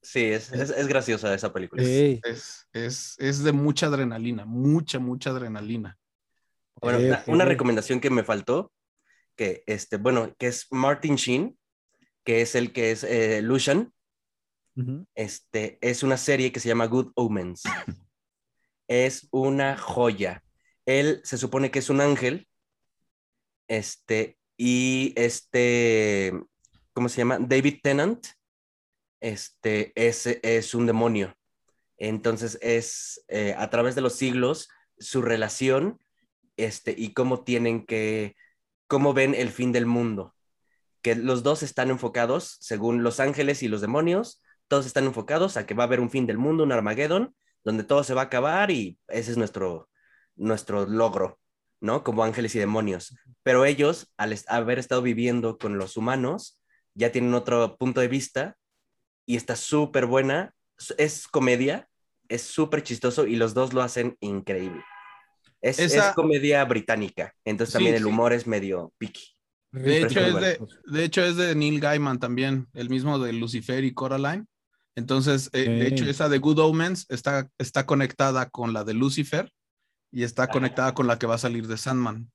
Sí, 0.03 0.25
es, 0.25 0.53
es, 0.53 0.69
es 0.69 0.89
graciosa 0.89 1.33
esa 1.33 1.55
película. 1.55 1.83
Es, 1.83 2.67
es, 2.75 3.17
es 3.19 3.43
de 3.43 3.53
mucha 3.53 3.87
adrenalina, 3.87 4.45
mucha, 4.45 4.99
mucha 4.99 5.31
adrenalina. 5.31 5.97
Bueno, 6.83 7.17
una, 7.29 7.45
recomendación 7.45 8.01
que 8.01 8.11
me 8.11 8.25
faltó, 8.25 8.73
que 9.37 9.63
este, 9.67 9.97
bueno, 9.97 10.35
que 10.37 10.49
es 10.49 10.67
Martin 10.71 11.15
Sheen, 11.15 11.57
que 12.25 12.43
es 12.43 12.55
el 12.55 12.73
que 12.73 12.91
es 12.91 13.05
eh, 13.05 13.41
Lucian, 13.41 13.93
este, 15.15 15.79
es 15.81 16.03
una 16.03 16.17
serie 16.17 16.51
que 16.51 16.61
se 16.61 16.69
llama 16.69 16.87
Good 16.87 17.13
Omens. 17.15 17.63
es 18.89 19.29
una 19.31 19.77
joya. 19.77 20.43
Él 20.85 21.21
se 21.25 21.39
supone 21.39 21.71
que 21.71 21.79
es 21.79 21.89
un 21.89 22.01
ángel, 22.01 22.49
este, 23.69 24.39
y 24.57 25.13
este, 25.17 26.33
¿cómo 26.93 27.09
se 27.09 27.19
llama? 27.19 27.39
David 27.39 27.79
Tennant, 27.83 28.27
este, 29.21 29.93
es, 29.95 30.27
es 30.27 30.75
un 30.75 30.87
demonio. 30.87 31.37
Entonces 31.97 32.59
es 32.61 33.25
eh, 33.29 33.55
a 33.57 33.71
través 33.71 33.95
de 33.95 34.01
los 34.01 34.17
siglos 34.17 34.69
su 34.99 35.23
relación 35.23 36.01
este, 36.57 36.95
y 36.97 37.13
cómo 37.15 37.45
tienen 37.45 37.87
que, 37.87 38.37
cómo 38.87 39.15
ven 39.15 39.35
el 39.35 39.51
fin 39.51 39.73
del 39.73 39.87
mundo. 39.87 40.35
Que 41.03 41.17
los 41.17 41.43
dos 41.43 41.63
están 41.63 41.91
enfocados, 41.91 42.57
según 42.61 43.03
los 43.03 43.21
ángeles 43.21 43.63
y 43.63 43.69
los 43.69 43.81
demonios, 43.81 44.43
todos 44.69 44.87
están 44.87 45.05
enfocados 45.05 45.57
a 45.57 45.67
que 45.67 45.75
va 45.75 45.85
a 45.85 45.87
haber 45.87 46.01
un 46.01 46.11
fin 46.11 46.27
del 46.27 46.39
mundo, 46.39 46.65
un 46.65 46.73
Armagedón, 46.73 47.35
donde 47.65 47.85
todo 47.85 48.05
se 48.05 48.15
va 48.15 48.23
a 48.23 48.25
acabar 48.25 48.71
y 48.71 48.99
ese 49.09 49.33
es 49.33 49.37
nuestro, 49.37 49.89
nuestro 50.37 50.87
logro, 50.87 51.39
¿no? 51.81 52.05
Como 52.05 52.25
ángeles 52.25 52.55
y 52.55 52.59
demonios. 52.59 53.17
Pero 53.43 53.65
ellos, 53.65 54.13
al 54.17 54.33
est- 54.33 54.49
haber 54.51 54.79
estado 54.79 55.03
viviendo 55.03 55.59
con 55.59 55.79
los 55.79 55.97
humanos, 55.97 56.61
ya 56.95 57.13
tienen 57.13 57.35
otro 57.35 57.77
punto 57.77 58.01
de 58.01 58.09
vista 58.09 58.57
y 59.27 59.37
está 59.37 59.57
súper 59.57 60.07
buena. 60.07 60.55
Es 60.99 61.29
comedia, 61.29 61.89
es 62.29 62.43
súper 62.43 62.83
chistoso 62.83 63.27
y 63.27 63.37
los 63.37 63.55
dos 63.55 63.73
lo 63.73 63.83
hacen 63.83 64.17
increíble. 64.21 64.83
Es, 65.63 65.79
Esa- 65.79 66.09
es 66.11 66.15
comedia 66.15 66.65
británica, 66.65 67.35
entonces 67.45 67.73
Sí, 67.73 67.79
también 67.79 67.95
el 67.95 68.03
sí. 68.03 68.09
humor 68.09 68.33
es 68.33 68.47
medio 68.47 68.93
picky. 68.99 69.23
De 69.71 70.03
hecho, 70.03 70.21
es 70.21 70.35
de, 70.35 70.57
bueno. 70.59 70.67
de 70.85 71.05
hecho, 71.05 71.25
es 71.25 71.37
de 71.37 71.55
Neil 71.55 71.81
Gaiman 71.81 72.19
también, 72.19 72.69
el 72.75 72.91
mismo 72.91 73.19
de 73.19 73.33
Lucifer 73.33 73.83
y 73.85 73.95
Coraline. 73.95 74.45
Entonces, 74.97 75.49
eh, 75.55 75.67
de 75.67 75.87
hecho, 75.87 76.05
esa 76.05 76.29
de 76.29 76.37
Good 76.37 76.59
Omens 76.59 77.07
está, 77.09 77.49
está 77.57 77.87
conectada 77.87 78.51
con 78.51 78.75
la 78.75 78.85
de 78.85 78.93
Lucifer 78.93 79.51
y 80.11 80.25
está 80.25 80.49
conectada 80.49 80.93
con 80.93 81.07
la 81.07 81.19
que 81.19 81.27
va 81.27 81.37
a 81.37 81.39
salir 81.39 81.67
de 81.69 81.79
Sandman. 81.79 82.31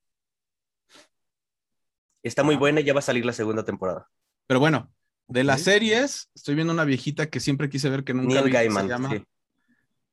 Está 2.24 2.44
muy 2.44 2.56
buena 2.56 2.82
y 2.82 2.84
ya 2.84 2.94
va 2.94 3.00
a 3.00 3.04
salir 3.04 3.26
la 3.26 3.34
segunda 3.34 3.64
temporada. 3.64 4.10
Pero 4.48 4.60
bueno, 4.60 4.92
de 5.28 5.44
las 5.44 5.62
series, 5.62 6.30
estoy 6.34 6.56
viendo 6.56 6.74
una 6.74 6.86
viejita 6.86 7.30
que 7.30 7.40
siempre 7.40 7.70
quise 7.70 7.90
ver 7.90 8.04
que 8.04 8.14
nunca 8.14 8.30
Neil 8.36 8.46
vi, 8.46 8.52
que 8.52 8.58
Gaiman, 8.58 8.84
se 8.84 8.90
llama, 8.90 9.10
sí. 9.12 9.24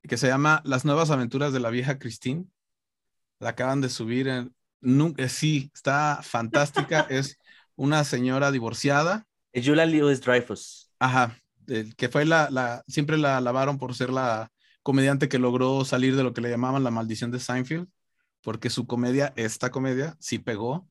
que 0.07 0.17
se 0.19 0.27
llama 0.27 0.61
Las 0.65 0.85
nuevas 0.85 1.11
aventuras 1.11 1.53
de 1.53 1.61
la 1.61 1.71
vieja 1.71 1.99
Christine. 1.99 2.45
La 3.39 3.51
acaban 3.51 3.81
de 3.81 3.89
subir 3.89 4.29
en 4.29 4.55
nunca, 4.81 5.29
sí, 5.29 5.71
está 5.75 6.21
fantástica, 6.23 7.01
es 7.11 7.37
una 7.77 8.05
señora 8.05 8.53
divorciada 8.53 9.27
Es 9.53 9.67
Julia 9.67 9.87
Lewis 9.87 10.21
Dreyfus. 10.21 10.91
Ajá, 10.99 11.37
el 11.67 11.97
que 11.97 12.09
fue 12.09 12.25
la, 12.25 12.49
la, 12.51 12.85
siempre 12.87 13.19
la 13.19 13.39
alabaron 13.39 13.79
por 13.79 13.95
ser 13.95 14.11
la 14.11 14.51
comediante 14.83 15.29
que 15.29 15.39
logró 15.39 15.85
salir 15.85 16.15
de 16.15 16.23
lo 16.23 16.35
que 16.35 16.43
le 16.43 16.51
llamaban 16.51 16.85
la 16.85 16.91
maldición 16.91 17.31
de 17.31 17.41
Seinfeld, 17.41 17.89
porque 18.43 18.71
su 18.71 18.87
comedia, 18.87 19.33
esta 19.37 19.71
comedia, 19.71 20.17
sí 20.21 20.39
pegó, 20.39 20.87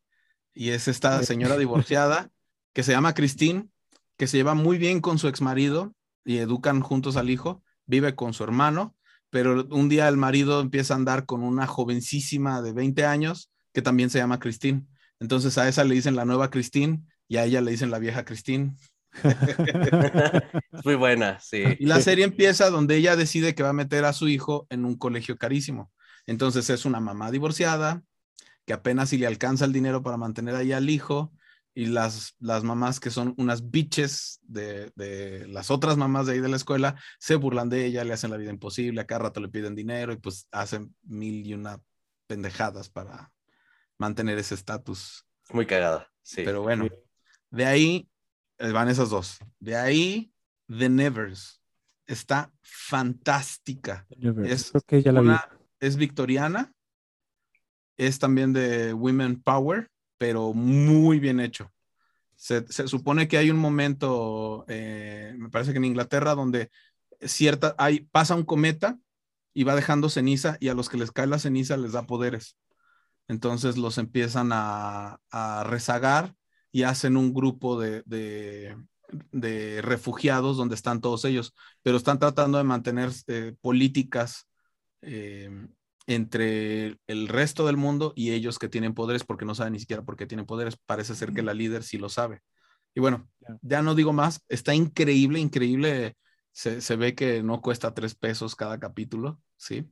y 0.54 0.70
es 0.70 0.88
esta 0.88 1.24
señora 1.24 1.58
divorciada 1.58 2.32
que 2.74 2.84
se 2.84 2.92
llama 2.92 3.14
Christine, 3.14 3.70
que 4.18 4.28
se 4.28 4.38
lleva 4.38 4.56
muy 4.56 4.78
bien 4.78 5.00
con 5.00 5.20
su 5.20 5.28
ex 5.28 5.42
marido 5.42 5.94
y 6.26 6.38
educan 6.38 6.82
juntos 6.82 7.18
al 7.18 7.30
hijo, 7.30 7.64
vive 7.86 8.16
con 8.16 8.34
su 8.34 8.44
hermano, 8.44 8.96
pero 9.34 9.66
un 9.72 9.90
día 9.90 10.08
el 10.08 10.16
marido 10.16 10.62
empieza 10.62 10.94
a 10.94 10.98
andar 10.98 11.26
con 11.26 11.42
una 11.42 11.66
jovencísima 11.66 12.62
de 12.62 12.72
20 12.72 13.04
años 13.04 13.50
que 13.74 13.82
también 13.82 14.12
se 14.12 14.20
llama 14.20 14.40
Christine. 14.40 14.86
Entonces 15.20 15.58
a 15.58 15.68
esa 15.68 15.84
le 15.84 15.96
dicen 15.96 16.16
la 16.16 16.24
nueva 16.24 16.52
Christine 16.52 17.02
y 17.28 17.38
a 17.38 17.46
ella 17.46 17.60
le 17.60 17.72
dicen 17.72 17.90
la 17.90 17.98
vieja 17.98 18.26
Christine. 18.26 18.76
Muy 20.86 20.94
buena, 20.94 21.40
sí. 21.40 21.64
Y 21.80 21.88
la 21.88 22.00
serie 22.00 22.26
empieza 22.26 22.70
donde 22.70 22.96
ella 22.96 23.16
decide 23.16 23.56
que 23.56 23.64
va 23.64 23.70
a 23.70 23.74
meter 23.74 24.06
a 24.06 24.14
su 24.14 24.28
hijo 24.28 24.68
en 24.70 24.86
un 24.86 24.96
colegio 24.98 25.36
carísimo. 25.36 25.92
Entonces 26.28 26.70
es 26.70 26.86
una 26.86 27.00
mamá 27.00 27.32
divorciada 27.32 28.04
que 28.68 28.74
apenas 28.74 29.10
si 29.10 29.18
le 29.18 29.26
alcanza 29.26 29.66
el 29.66 29.74
dinero 29.74 30.04
para 30.04 30.18
mantener 30.18 30.54
ahí 30.54 30.74
al 30.74 30.92
hijo 30.92 31.34
y 31.76 31.88
las, 31.88 32.36
las 32.40 32.64
mamás 32.64 33.00
que 33.00 33.10
son 33.10 33.34
unas 33.38 33.70
bitches 33.72 34.40
de, 34.44 34.92
de 34.96 35.48
las 35.48 35.72
otras 35.72 35.98
mamás 35.98 36.28
de 36.28 36.34
ahí 36.34 36.40
de 36.40 36.50
la 36.50 36.56
escuela 36.56 37.00
se 37.20 37.36
burlan 37.36 37.70
de 37.70 37.86
ella, 37.86 38.04
le 38.04 38.14
hacen 38.14 38.32
la 38.32 38.38
vida 38.38 38.52
imposible, 38.52 39.02
a 39.02 39.08
cada 39.08 39.24
rato 39.24 39.40
le 39.40 39.50
piden 39.50 39.76
dinero 39.76 40.14
y 40.14 40.18
pues 40.18 40.48
hacen 40.52 40.96
mil 41.04 41.46
y 41.46 41.54
una 41.54 41.82
pendejadas 42.28 42.90
para 42.90 43.32
mantener 43.98 44.38
ese 44.38 44.56
estatus. 44.56 45.26
Muy 45.52 45.66
cagada, 45.66 46.12
sí. 46.22 46.44
Pero 46.44 46.62
bueno, 46.62 46.88
de 47.50 47.66
ahí 47.66 48.10
eh, 48.58 48.72
van 48.72 48.90
esas 48.90 49.10
dos. 49.10 49.40
De 49.60 49.76
ahí, 49.76 50.34
The 50.68 50.90
Nevers. 50.90 51.60
Está 52.06 52.52
fantástica. 52.62 54.06
Es 54.46 54.74
ya 54.90 55.12
la 55.12 55.22
vi. 55.22 55.30
es 55.80 55.96
victoriana. 55.96 56.74
Es 57.96 58.20
también 58.20 58.52
de 58.54 58.94
Women 58.94 59.42
Power, 59.42 59.90
pero 60.24 60.54
muy 60.54 61.20
bien 61.20 61.42
hecho. 61.42 61.70
Se, 62.38 62.66
supone 62.88 63.28
que 63.28 63.38
hay 63.38 63.52
un 63.52 63.58
momento, 63.58 64.64
eh, 64.70 65.36
me 65.38 65.50
parece 65.50 65.74
que 65.74 65.80
en 65.80 65.84
Inglaterra, 65.84 66.34
donde 66.34 66.72
cierta, 67.20 67.76
hay, 67.78 68.06
pasa 68.10 68.34
un 68.34 68.46
cometa 68.46 68.98
y 69.54 69.66
va 69.66 69.76
dejando 69.76 70.08
ceniza 70.08 70.56
y 70.62 70.70
a 70.70 70.76
los 70.76 70.88
que 70.88 70.98
les 70.98 71.12
cae 71.12 71.28
la 71.28 71.40
ceniza 71.40 71.76
les 71.76 71.92
da 71.92 72.08
poderes. 72.08 72.56
Entonces 73.28 73.78
los 73.78 73.98
empiezan 73.98 74.52
a, 74.54 75.20
rezagar 75.66 76.34
y 76.72 76.84
hacen 76.84 77.18
un 77.18 77.34
grupo 77.34 77.78
de 77.78 78.78
refugiados 79.82 80.56
donde 80.56 80.76
están 80.76 81.02
todos 81.02 81.26
ellos, 81.26 81.54
pero 81.82 81.98
están 81.98 82.18
tratando 82.18 82.60
de 82.60 82.64
mantener 82.64 83.12
eh, 83.28 83.56
políticas 83.60 84.48
eh, 85.02 85.50
entre 86.08 86.98
el 87.08 87.28
resto 87.28 87.66
del 87.66 87.78
mundo 87.78 88.14
y 88.16 88.32
ellos 88.32 88.60
que 88.60 88.70
tienen 88.70 88.94
poderes 88.94 89.24
porque 89.24 89.46
no 89.46 89.56
saben 89.56 89.74
ni 89.74 89.80
siquiera 89.80 90.04
por 90.04 90.16
qué 90.16 90.26
tienen 90.26 90.46
poderes. 90.46 90.78
Parece 90.86 91.16
ser 91.16 91.34
que 91.34 91.44
la 91.44 91.54
líder 91.54 91.84
sí 91.84 91.98
lo 91.98 92.10
sabe. 92.10 92.42
Y 92.94 93.00
bueno, 93.00 93.28
ya 93.62 93.82
no 93.82 93.96
digo 93.96 94.14
más, 94.14 94.42
está 94.50 94.76
increíble, 94.76 95.40
increíble. 95.40 96.16
Se, 96.52 96.82
se 96.82 96.96
ve 96.96 97.16
que 97.16 97.42
no 97.42 97.62
cuesta 97.62 97.94
tres 97.94 98.14
pesos 98.14 98.56
cada 98.56 98.80
capítulo, 98.80 99.42
¿sí? 99.58 99.90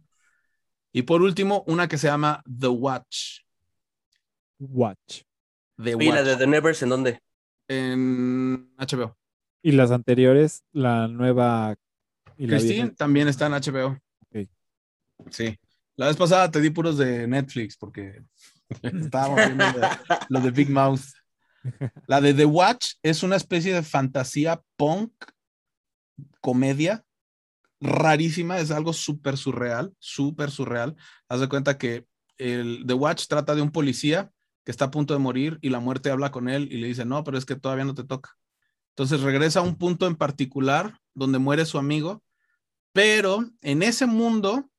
Y 0.92 1.04
por 1.04 1.22
último, 1.22 1.64
una 1.68 1.88
que 1.88 1.98
se 1.98 2.08
llama 2.08 2.44
The 2.46 2.68
Watch. 2.68 3.40
Watch. 4.60 5.24
The 5.78 5.92
¿Y 5.92 6.10
la 6.10 6.16
Watch. 6.18 6.26
de 6.26 6.38
The 6.38 6.48
Nevers 6.48 6.84
en 6.84 6.90
dónde? 6.90 7.20
En 7.68 8.74
HBO. 8.78 9.18
Y 9.64 9.72
las 9.72 9.92
anteriores, 9.92 10.64
la 10.72 11.08
nueva 11.08 11.76
y 12.38 12.48
Christine 12.48 12.90
también 12.92 13.28
está 13.28 13.46
en 13.48 13.54
HBO. 13.54 13.98
Ok. 14.28 14.48
Sí. 15.30 15.58
La 15.96 16.08
vez 16.08 16.18
pasada 16.18 16.50
te 16.50 16.62
di 16.62 16.70
puros 16.70 16.98
de 16.98 17.28
Netflix 17.28 17.78
porque 17.78 18.24
estábamos 18.82 19.46
viendo 19.46 19.66
de- 19.66 19.88
lo 20.30 20.40
de 20.40 20.52
Big 20.52 20.70
Mouth. 20.70 21.02
La 22.08 22.22
de 22.22 22.34
The 22.34 22.46
Watch 22.46 22.94
es 23.04 23.24
una 23.24 23.36
especie 23.36 23.74
de 23.74 23.84
fantasía 23.84 24.62
punk, 24.78 25.12
comedia, 26.40 27.06
rarísima, 27.80 28.60
es 28.60 28.72
algo 28.72 28.94
súper 28.94 29.38
surreal, 29.38 29.94
súper 30.00 30.52
surreal. 30.52 30.96
Haz 31.30 31.40
de 31.40 31.50
cuenta 31.50 31.78
que 31.78 32.08
el 32.38 32.84
The 32.88 32.94
Watch 32.94 33.28
trata 33.28 33.54
de 33.54 33.62
un 33.62 33.72
policía 33.72 34.32
que 34.64 34.72
está 34.72 34.86
a 34.86 34.92
punto 34.92 35.14
de 35.14 35.20
morir 35.20 35.60
y 35.62 35.70
la 35.70 35.80
muerte 35.80 36.10
habla 36.10 36.32
con 36.32 36.50
él 36.50 36.68
y 36.72 36.78
le 36.78 36.88
dice, 36.88 37.06
no, 37.06 37.24
pero 37.24 37.38
es 37.38 37.46
que 37.46 37.56
todavía 37.56 37.86
no 37.86 37.94
te 37.96 38.04
toca. 38.04 38.32
Entonces 38.90 39.22
regresa 39.22 39.60
a 39.60 39.64
un 39.64 39.76
punto 39.76 40.08
en 40.08 40.16
particular 40.16 41.00
donde 41.14 41.40
muere 41.40 41.66
su 41.66 41.78
amigo, 41.78 42.24
pero 42.92 43.46
en 43.62 43.84
ese 43.84 44.06
mundo, 44.06 44.70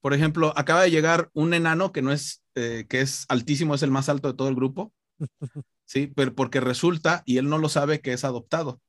por 0.00 0.14
ejemplo, 0.14 0.52
acaba 0.56 0.82
de 0.82 0.90
llegar 0.90 1.30
un 1.34 1.54
enano 1.54 1.92
que 1.92 2.02
no 2.02 2.12
es, 2.12 2.42
eh, 2.54 2.86
que 2.88 3.00
es 3.00 3.26
altísimo, 3.28 3.74
es 3.74 3.82
el 3.82 3.90
más 3.90 4.08
alto 4.08 4.28
de 4.28 4.34
todo 4.34 4.48
el 4.48 4.54
grupo, 4.56 4.92
sí, 5.86 6.08
pero 6.08 6.34
porque 6.34 6.60
resulta, 6.60 7.22
y 7.26 7.38
él 7.38 7.48
no 7.48 7.58
lo 7.58 7.68
sabe, 7.68 8.00
que 8.00 8.12
es 8.12 8.24
adoptado. 8.24 8.80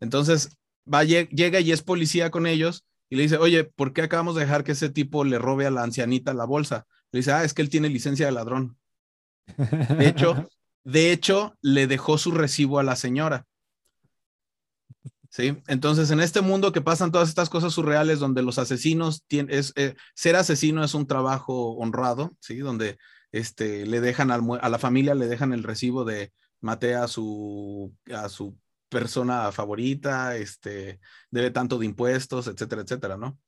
Entonces, 0.00 0.50
va, 0.92 1.04
lle- 1.04 1.28
llega 1.30 1.60
y 1.60 1.72
es 1.72 1.82
policía 1.82 2.30
con 2.30 2.46
ellos 2.46 2.84
y 3.10 3.16
le 3.16 3.22
dice, 3.22 3.36
oye, 3.38 3.64
¿por 3.64 3.92
qué 3.92 4.02
acabamos 4.02 4.34
de 4.34 4.42
dejar 4.42 4.64
que 4.64 4.72
ese 4.72 4.90
tipo 4.90 5.24
le 5.24 5.38
robe 5.38 5.66
a 5.66 5.70
la 5.70 5.82
ancianita 5.82 6.34
la 6.34 6.44
bolsa? 6.44 6.86
Le 7.12 7.18
dice, 7.20 7.32
ah, 7.32 7.44
es 7.44 7.54
que 7.54 7.62
él 7.62 7.70
tiene 7.70 7.88
licencia 7.88 8.26
de 8.26 8.32
ladrón. 8.32 8.76
De 9.96 10.08
hecho, 10.08 10.42
de 10.84 11.12
hecho, 11.12 11.54
le 11.60 11.86
dejó 11.86 12.18
su 12.18 12.30
recibo 12.32 12.78
a 12.78 12.82
la 12.82 12.96
señora. 12.96 13.46
¿Sí? 15.30 15.58
Entonces, 15.66 16.10
en 16.10 16.20
este 16.20 16.40
mundo 16.40 16.72
que 16.72 16.80
pasan 16.80 17.12
todas 17.12 17.28
estas 17.28 17.50
cosas 17.50 17.74
surreales 17.74 18.18
donde 18.18 18.42
los 18.42 18.58
asesinos 18.58 19.24
tienen, 19.26 19.54
es, 19.54 19.74
eh, 19.76 19.94
ser 20.14 20.36
asesino 20.36 20.82
es 20.82 20.94
un 20.94 21.06
trabajo 21.06 21.72
honrado, 21.72 22.34
¿sí? 22.40 22.56
Donde 22.58 22.96
este, 23.30 23.84
le 23.86 24.00
dejan 24.00 24.30
al 24.30 24.42
a 24.60 24.68
la 24.70 24.78
familia, 24.78 25.14
le 25.14 25.28
dejan 25.28 25.52
el 25.52 25.64
recibo 25.64 26.04
de 26.04 26.32
maté 26.60 26.94
a 26.94 27.08
su, 27.08 27.94
a 28.12 28.28
su 28.28 28.56
persona 28.88 29.52
favorita, 29.52 30.36
este, 30.36 31.00
debe 31.30 31.50
tanto 31.50 31.78
de 31.78 31.86
impuestos, 31.86 32.46
etcétera, 32.46 32.82
etcétera, 32.82 33.16
¿no? 33.16 33.38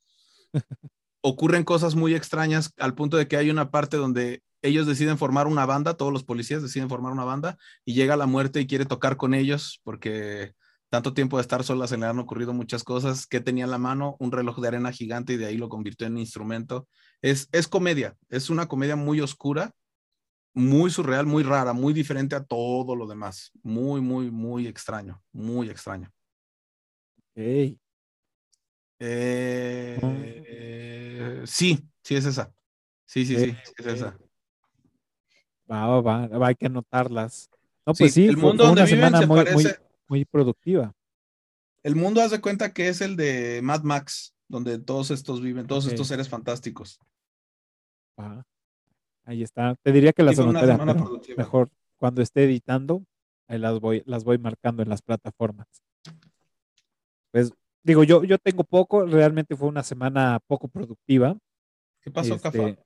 Ocurren 1.23 1.65
cosas 1.65 1.95
muy 1.95 2.15
extrañas 2.15 2.73
al 2.79 2.95
punto 2.95 3.17
de 3.17 3.29
que 3.29 3.37
hay 3.37 3.51
una 3.51 3.71
parte 3.71 3.97
donde 3.97 4.43
ellos 4.63 4.87
deciden 4.87 5.19
formar 5.19 5.47
una 5.47 5.67
banda, 5.67 5.95
todos 5.95 6.13
los 6.13 6.25
policías 6.25 6.63
deciden 6.63 6.89
formar 6.89 7.13
una 7.13 7.25
banda 7.25 7.57
y 7.85 7.95
llega 7.95 8.17
la 8.17 8.27
muerte 8.27 8.61
y 8.61 8.67
quiere 8.67 8.85
tocar 8.85 9.17
con 9.17 9.35
ellos 9.35 9.81
porque 9.85 10.55
tanto 10.91 11.15
tiempo 11.15 11.37
de 11.37 11.43
estar 11.43 11.63
solas 11.63 11.91
se 11.91 11.97
le 11.97 12.07
han 12.07 12.19
ocurrido 12.19 12.53
muchas 12.53 12.85
cosas. 12.85 13.27
que 13.27 13.41
tenía 13.41 13.65
en 13.65 13.71
la 13.71 13.79
mano? 13.79 14.17
Un 14.19 14.33
reloj 14.33 14.61
de 14.61 14.69
arena 14.69 14.93
gigante 14.93 15.33
y 15.33 15.37
de 15.37 15.47
ahí 15.47 15.57
lo 15.57 15.69
convirtió 15.69 16.07
en 16.07 16.19
instrumento. 16.19 16.89
Es, 17.23 17.49
es 17.53 17.69
comedia, 17.69 18.17
es 18.29 18.51
una 18.51 18.67
comedia 18.67 18.97
muy 18.97 19.21
oscura, 19.21 19.73
muy 20.53 20.91
surreal, 20.91 21.27
muy 21.27 21.45
rara, 21.45 21.73
muy 21.73 21.95
diferente 21.95 22.35
a 22.35 22.43
todo 22.43 22.97
lo 22.97 23.07
demás. 23.07 23.53
Muy, 23.63 24.01
muy, 24.01 24.33
muy 24.33 24.67
extraño, 24.67 25.23
muy 25.33 25.71
extraño. 25.71 26.13
Ok. 27.19 27.37
Eh, 27.37 28.99
eh, 28.99 31.43
sí, 31.47 31.89
sí 32.03 32.17
es 32.17 32.27
esa. 32.27 32.53
Sí, 33.07 33.25
sí, 33.25 33.39
sí, 33.39 33.57
sí 33.65 33.73
es 33.79 33.87
esa. 33.87 34.19
Va, 35.71 36.01
va, 36.01 36.27
va, 36.27 36.49
hay 36.49 36.55
que 36.57 36.67
anotarlas. 36.67 37.49
No, 37.87 37.95
pues 37.95 38.13
sí, 38.13 38.27
el 38.27 38.37
mundo 38.37 38.65
donde 38.65 38.83
una 38.83 38.85
viven 38.85 38.99
semana 38.99 39.19
se 39.21 39.27
muy, 39.27 39.37
muy, 39.37 39.45
parece- 39.45 39.79
muy 39.79 39.90
productiva. 40.31 40.93
El 41.83 41.97
mundo 41.97 42.21
haz 42.21 42.31
de 42.31 42.41
cuenta 42.41 42.73
que 42.73 42.89
es 42.89 43.01
el 43.01 43.17
de 43.17 43.61
Mad 43.63 43.83
Max, 43.83 44.35
donde 44.49 44.79
todos 44.79 45.11
estos 45.11 45.41
viven, 45.41 45.67
todos 45.67 45.87
estos 45.87 46.09
seres 46.09 46.29
fantásticos. 46.29 46.99
Opa. 48.17 48.45
Ahí 49.25 49.43
está. 49.43 49.77
Te 49.83 49.93
diría 49.93 50.13
que 50.13 50.23
las 50.23 50.37
Sí, 50.37 50.43
anoté, 50.43 50.77
productiva. 50.95 51.37
mejor 51.37 51.71
cuando 51.97 52.23
esté 52.23 52.45
editando, 52.45 53.05
ahí 53.47 53.59
las 53.59 53.79
voy, 53.79 54.03
las 54.07 54.25
voy 54.25 54.39
marcando 54.39 54.83
en 54.83 54.89
las 54.89 55.03
plataformas. 55.03 55.67
Pues 57.31 57.53
digo, 57.83 58.03
yo, 58.05 58.25
yo 58.25 58.39
tengo 58.39 58.65
poco, 58.65 59.07
realmente 59.07 59.57
fue 59.57 59.69
una 59.69 59.83
semana 59.83 60.41
poco 60.47 60.69
productiva. 60.69 61.37
¿Qué 62.01 62.11
pasó, 62.11 62.35
Este, 62.35 62.43
Cafa? 62.51 62.77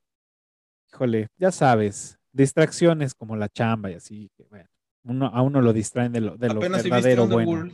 Híjole, 0.93 1.27
ya 1.37 1.51
sabes, 1.51 2.17
distracciones 2.31 3.15
como 3.15 3.35
la 3.35 3.49
chamba 3.49 3.91
y 3.91 3.95
así, 3.95 4.29
que 4.37 4.43
bueno, 4.43 4.69
uno, 5.05 5.27
a 5.27 5.41
uno 5.41 5.61
lo 5.61 5.73
distraen 5.73 6.11
de 6.11 6.21
lo, 6.21 6.37
de 6.37 6.53
lo 6.53 6.59
verdadero 6.59 7.27
bueno. 7.27 7.73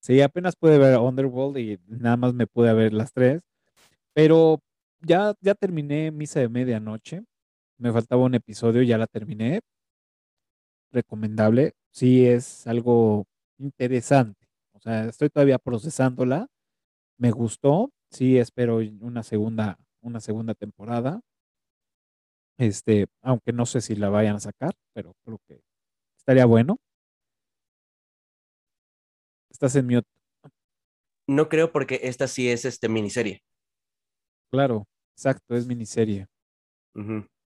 Sí, 0.00 0.20
apenas 0.20 0.54
pude 0.54 0.78
ver 0.78 0.98
Underworld 0.98 1.58
y 1.58 1.80
nada 1.88 2.16
más 2.16 2.32
me 2.32 2.46
pude 2.46 2.72
ver 2.72 2.92
las 2.92 3.12
tres, 3.12 3.42
pero 4.12 4.60
ya, 5.00 5.34
ya 5.40 5.54
terminé 5.54 6.12
Misa 6.12 6.40
de 6.40 6.48
Medianoche, 6.48 7.24
me 7.78 7.92
faltaba 7.92 8.22
un 8.22 8.34
episodio, 8.34 8.82
ya 8.82 8.98
la 8.98 9.08
terminé, 9.08 9.60
recomendable, 10.92 11.72
sí 11.90 12.24
es 12.24 12.66
algo 12.68 13.26
interesante, 13.58 14.46
o 14.72 14.80
sea, 14.80 15.06
estoy 15.06 15.28
todavía 15.28 15.58
procesándola, 15.58 16.46
me 17.18 17.32
gustó, 17.32 17.90
sí 18.10 18.38
espero 18.38 18.76
una 19.00 19.24
segunda, 19.24 19.76
una 20.00 20.20
segunda 20.20 20.54
temporada, 20.54 21.20
este, 22.58 23.06
aunque 23.22 23.52
no 23.52 23.66
sé 23.66 23.80
si 23.80 23.96
la 23.96 24.08
vayan 24.08 24.36
a 24.36 24.40
sacar, 24.40 24.72
pero 24.94 25.14
creo 25.24 25.40
que 25.48 25.60
estaría 26.26 26.44
bueno. 26.44 26.80
Estás 29.48 29.76
en 29.76 29.86
mute. 29.86 30.08
No 31.28 31.48
creo 31.48 31.70
porque 31.70 32.00
esta 32.02 32.26
sí 32.26 32.50
es 32.50 32.64
este 32.64 32.88
miniserie. 32.88 33.44
Claro, 34.50 34.88
exacto, 35.14 35.54
es 35.54 35.68
miniserie. 35.68 36.26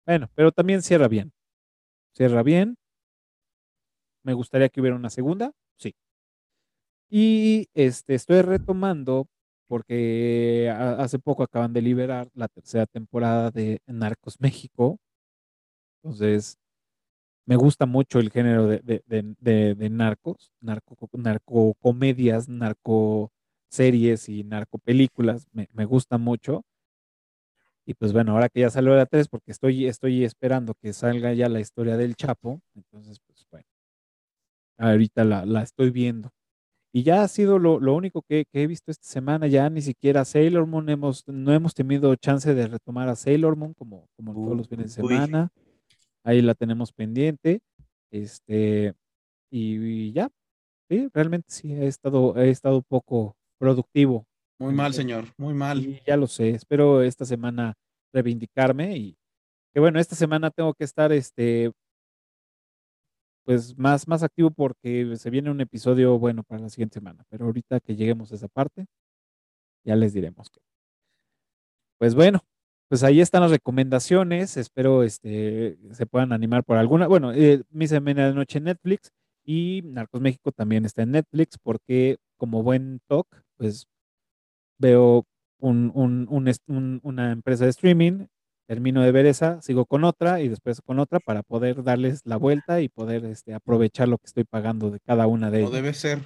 Bueno, 0.05 0.29
pero 0.35 0.51
también 0.51 0.81
cierra 0.81 1.07
bien. 1.07 1.31
Cierra 2.13 2.43
bien. 2.43 2.75
Me 4.23 4.33
gustaría 4.33 4.67
que 4.67 4.81
hubiera 4.81 4.97
una 4.97 5.09
segunda, 5.09 5.53
sí. 5.77 5.95
Y 7.09 7.69
este, 7.73 8.15
estoy 8.15 8.41
retomando 8.41 9.27
porque 9.67 10.69
hace 10.69 11.17
poco 11.17 11.43
acaban 11.43 11.71
de 11.71 11.81
liberar 11.81 12.27
la 12.33 12.49
tercera 12.49 12.85
temporada 12.85 13.51
de 13.51 13.79
Narcos 13.87 14.41
México. 14.41 14.99
Entonces, 16.03 16.57
me 17.45 17.55
gusta 17.55 17.85
mucho 17.85 18.19
el 18.19 18.31
género 18.31 18.67
de, 18.67 18.79
de, 18.79 19.03
de- 19.07 19.35
de- 19.39 19.75
de 19.75 19.89
narcos, 19.89 20.51
narco, 20.61 20.95
narcocomedias, 21.13 22.49
narcoseries 22.49 24.29
y 24.29 24.43
narcopelículas. 24.43 25.47
Me, 25.51 25.67
me 25.73 25.85
gusta 25.85 26.17
mucho. 26.17 26.63
Y 27.85 27.93
pues 27.93 28.13
bueno, 28.13 28.31
ahora 28.33 28.49
que 28.49 28.61
ya 28.61 28.69
salió 28.69 28.95
la 28.95 29.05
3, 29.05 29.27
porque 29.27 29.51
estoy, 29.51 29.85
estoy 29.85 30.23
esperando 30.23 30.73
que 30.73 30.91
salga 30.93 31.33
ya 31.33 31.49
la 31.49 31.59
historia 31.59 31.97
del 31.97 32.15
Chapo, 32.15 32.59
entonces 32.73 33.19
pues 33.25 33.45
bueno, 33.51 33.67
ahorita 34.77 35.23
la, 35.23 35.45
la 35.45 35.61
estoy 35.63 35.91
viendo. 35.91 36.31
Y 36.93 37.03
ya 37.03 37.23
ha 37.23 37.27
sido 37.27 37.59
lo, 37.59 37.79
lo 37.79 37.95
único 37.95 38.23
que, 38.23 38.45
que 38.51 38.63
he 38.63 38.67
visto 38.67 38.91
esta 38.91 39.07
semana, 39.07 39.47
ya 39.47 39.69
ni 39.69 39.81
siquiera 39.81 40.25
Sailor 40.25 40.67
Moon, 40.67 40.89
hemos, 40.89 41.23
no 41.27 41.53
hemos 41.53 41.73
tenido 41.73 42.15
chance 42.15 42.53
de 42.55 42.67
retomar 42.67 43.09
a 43.09 43.15
Sailor 43.15 43.55
Moon 43.57 43.73
como, 43.73 44.07
como 44.15 44.33
todos 44.33 44.57
los 44.57 44.67
fines 44.69 44.95
de 44.95 45.03
Uy. 45.03 45.15
Ahí 46.25 46.41
la 46.41 46.55
tenemos 46.55 46.91
pendiente. 46.91 47.61
Este, 48.11 48.93
y, 49.51 49.77
y 50.09 50.11
ya, 50.13 50.29
sí, 50.89 51.09
realmente 51.13 51.47
sí, 51.49 51.73
he 51.73 51.87
estado, 51.87 52.35
he 52.37 52.49
estado 52.49 52.81
poco 52.81 53.35
productivo 53.59 54.25
Muy 54.59 54.73
mal, 54.73 54.93
señor, 54.93 55.25
muy 55.37 55.53
mal. 55.53 55.79
y 55.85 56.01
ya 56.05 56.17
lo 56.17 56.27
sé, 56.27 56.49
espero 56.51 57.01
esta 57.03 57.25
semana 57.25 57.75
reivindicarme 58.13 58.97
y 58.97 59.17
que 59.73 59.79
bueno, 59.81 59.99
esta 59.99 60.15
semana 60.15 60.51
tengo 60.51 60.73
que 60.73 60.85
estar 60.85 61.11
este 61.11 61.71
pues 63.45 63.77
más, 63.77 64.07
más 64.07 64.23
activo 64.23 64.49
porque 64.51 65.15
se 65.17 65.29
viene 65.29 65.51
un 65.51 65.61
episodio 65.61 66.17
bueno 66.17 66.43
para 66.43 66.61
la 66.61 66.69
siguiente 66.69 66.95
semana, 66.95 67.23
pero 67.29 67.45
ahorita 67.45 67.79
que 67.79 67.95
lleguemos 67.95 68.31
a 68.31 68.35
esa 68.35 68.47
parte, 68.47 68.87
ya 69.85 69.95
les 69.95 70.13
diremos 70.13 70.49
que. 70.49 70.59
Pues 71.99 72.15
bueno, 72.15 72.39
pues 72.89 73.03
ahí 73.03 73.19
están 73.21 73.41
las 73.41 73.51
recomendaciones, 73.51 74.57
espero 74.57 75.03
este 75.03 75.77
se 75.91 76.05
puedan 76.05 76.31
animar 76.33 76.63
por 76.63 76.77
alguna, 76.77 77.07
bueno, 77.07 77.33
eh, 77.33 77.63
mi 77.69 77.87
semana 77.87 78.27
de 78.27 78.33
noche 78.35 78.57
en 78.59 78.65
Netflix 78.65 79.11
y 79.43 79.81
Narcos 79.85 80.21
México 80.21 80.51
también 80.51 80.85
está 80.85 81.03
en 81.03 81.11
Netflix 81.11 81.57
porque 81.61 82.17
como 82.37 82.63
buen 82.63 82.99
talk, 83.07 83.27
pues 83.57 83.87
veo 84.77 85.25
un, 85.59 85.91
un- 85.95 86.27
un 86.67 86.99
una 87.03 87.31
empresa 87.31 87.63
de 87.65 87.69
streaming, 87.71 88.27
termino 88.67 89.01
de 89.01 89.11
ver 89.11 89.25
esa, 89.25 89.61
sigo 89.61 89.85
con 89.85 90.03
otra 90.03 90.41
y 90.41 90.49
después 90.49 90.81
con 90.81 90.99
otra 90.99 91.19
para 91.19 91.43
poder 91.43 91.83
darles 91.83 92.21
la 92.25 92.37
vuelta 92.37 92.81
y 92.81 92.89
poder 92.89 93.25
este, 93.25 93.53
aprovechar 93.53 94.07
lo 94.09 94.17
que 94.17 94.25
estoy 94.25 94.43
pagando 94.43 94.91
de 94.91 94.99
cada 94.99 95.27
una 95.27 95.49
de 95.51 95.59
No 95.61 95.67
ellas. 95.67 95.73
debe 95.75 95.93
ser. 95.93 96.19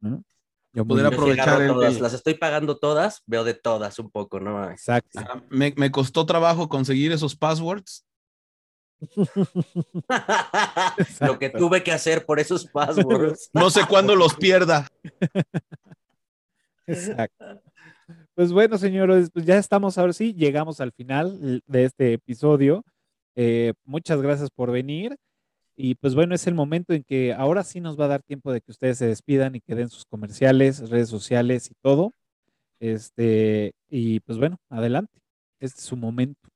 ¿no? 0.00 0.22
Yo 0.72 0.84
Poder. 0.84 1.04
Yo 1.04 1.08
aprovechar 1.12 1.66
todas, 1.66 1.96
el- 1.96 2.02
las 2.02 2.12
estoy 2.14 2.34
pagando 2.34 2.78
todas, 2.78 3.22
veo 3.26 3.44
de 3.44 3.54
todas 3.54 3.98
un 3.98 4.10
poco, 4.10 4.40
¿no? 4.40 4.70
Exacto. 4.70 5.18
Ah, 5.18 5.42
Me, 5.50 5.72
me 5.76 5.90
costó 5.90 6.24
trabajo 6.26 6.68
conseguir 6.68 7.12
esos 7.12 7.36
passwords. 7.36 8.04
Lo 11.20 11.38
que 11.38 11.50
tuve 11.50 11.82
que 11.82 11.92
hacer 11.92 12.26
por 12.26 12.38
esos 12.38 12.66
passwords. 12.66 13.50
No 13.52 13.70
sé 13.70 13.82
cuándo 13.88 14.14
los 14.14 14.34
pierda. 14.34 14.86
Exacto. 16.86 17.62
Pues 18.34 18.52
bueno, 18.52 18.78
señores, 18.78 19.30
pues 19.32 19.44
ya 19.46 19.56
estamos 19.56 19.96
ahora 19.98 20.12
sí, 20.12 20.34
llegamos 20.34 20.80
al 20.80 20.92
final 20.92 21.62
de 21.66 21.84
este 21.84 22.14
episodio. 22.14 22.84
Eh, 23.36 23.72
muchas 23.84 24.20
gracias 24.20 24.50
por 24.50 24.70
venir. 24.70 25.16
Y 25.82 25.94
pues 25.94 26.14
bueno, 26.14 26.34
es 26.34 26.46
el 26.46 26.54
momento 26.54 26.92
en 26.92 27.02
que 27.02 27.32
ahora 27.32 27.64
sí 27.64 27.80
nos 27.80 27.98
va 27.98 28.04
a 28.04 28.08
dar 28.08 28.22
tiempo 28.22 28.52
de 28.52 28.60
que 28.60 28.70
ustedes 28.70 28.98
se 28.98 29.06
despidan 29.06 29.54
y 29.54 29.62
que 29.62 29.74
den 29.74 29.88
sus 29.88 30.04
comerciales, 30.04 30.90
redes 30.90 31.08
sociales 31.08 31.70
y 31.70 31.74
todo. 31.80 32.12
Este, 32.80 33.72
y 33.88 34.20
pues 34.20 34.38
bueno, 34.38 34.58
adelante. 34.68 35.18
Este 35.58 35.80
es 35.80 35.86
su 35.86 35.96
momento. 35.96 36.50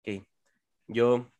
Ok. 0.00 0.24
Yo 0.88 1.30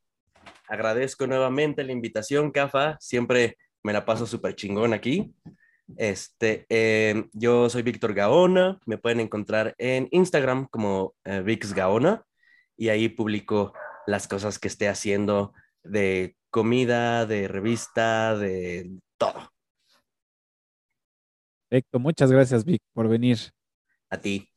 agradezco 0.68 1.26
nuevamente 1.26 1.82
la 1.82 1.90
invitación, 1.90 2.52
Cafa. 2.52 2.96
Siempre 3.00 3.56
me 3.82 3.92
la 3.92 4.04
paso 4.04 4.24
súper 4.24 4.54
chingón 4.54 4.92
aquí. 4.92 5.34
Este, 5.96 6.64
eh, 6.68 7.24
yo 7.32 7.68
soy 7.70 7.82
Víctor 7.82 8.14
Gaona. 8.14 8.78
Me 8.86 8.98
pueden 8.98 9.18
encontrar 9.18 9.74
en 9.78 10.06
Instagram 10.12 10.68
como 10.68 11.16
eh, 11.24 11.42
Vix 11.44 11.74
Gaona 11.74 12.24
y 12.76 12.88
ahí 12.88 13.08
publico 13.08 13.72
las 14.06 14.28
cosas 14.28 14.60
que 14.60 14.68
esté 14.68 14.88
haciendo 14.88 15.52
de 15.82 16.36
comida, 16.50 17.26
de 17.26 17.48
revista, 17.48 18.36
de 18.36 18.90
todo. 19.16 19.52
Perfecto, 21.68 22.00
muchas 22.00 22.30
gracias, 22.32 22.64
Vic, 22.64 22.82
por 22.92 23.08
venir. 23.08 23.38
A 24.10 24.20
ti. 24.20 24.48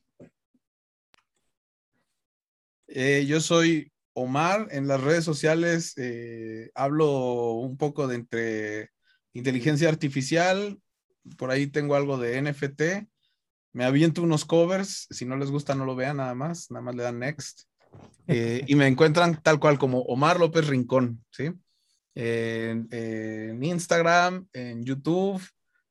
Eh, 2.88 3.26
yo 3.28 3.40
soy 3.40 3.92
Omar. 4.14 4.68
En 4.72 4.88
las 4.88 5.02
redes 5.02 5.24
sociales 5.24 5.94
eh, 5.98 6.72
hablo 6.76 7.54
un 7.54 7.78
poco 7.78 8.08
de 8.08 8.16
entre 8.16 8.90
inteligencia 9.34 9.90
artificial. 9.90 10.80
Por 11.38 11.52
ahí 11.52 11.68
tengo 11.68 11.96
algo 11.96 12.18
de 12.18 12.42
NFT. 12.42 13.08
Me 13.74 13.86
aviento 13.86 14.22
unos 14.22 14.46
covers. 14.46 15.08
Si 15.10 15.26
no 15.26 15.38
les 15.38 15.52
gusta, 15.52 15.76
no 15.76 15.86
lo 15.86 15.96
vean 15.96 16.18
nada 16.18 16.36
más. 16.36 16.70
Nada 16.70 16.84
más 16.84 16.96
le 16.96 17.04
dan 17.04 17.20
next. 17.20 17.64
Eh, 18.28 18.64
y 18.68 18.76
me 18.76 18.88
encuentran 18.88 19.42
tal 19.42 19.60
cual 19.60 19.78
como 19.78 20.02
Omar 20.02 20.40
López 20.40 20.68
Rincón, 20.68 21.24
¿sí? 21.32 21.52
En, 22.16 22.88
en 22.92 23.64
Instagram, 23.64 24.48
en 24.54 24.84
YouTube, 24.84 25.42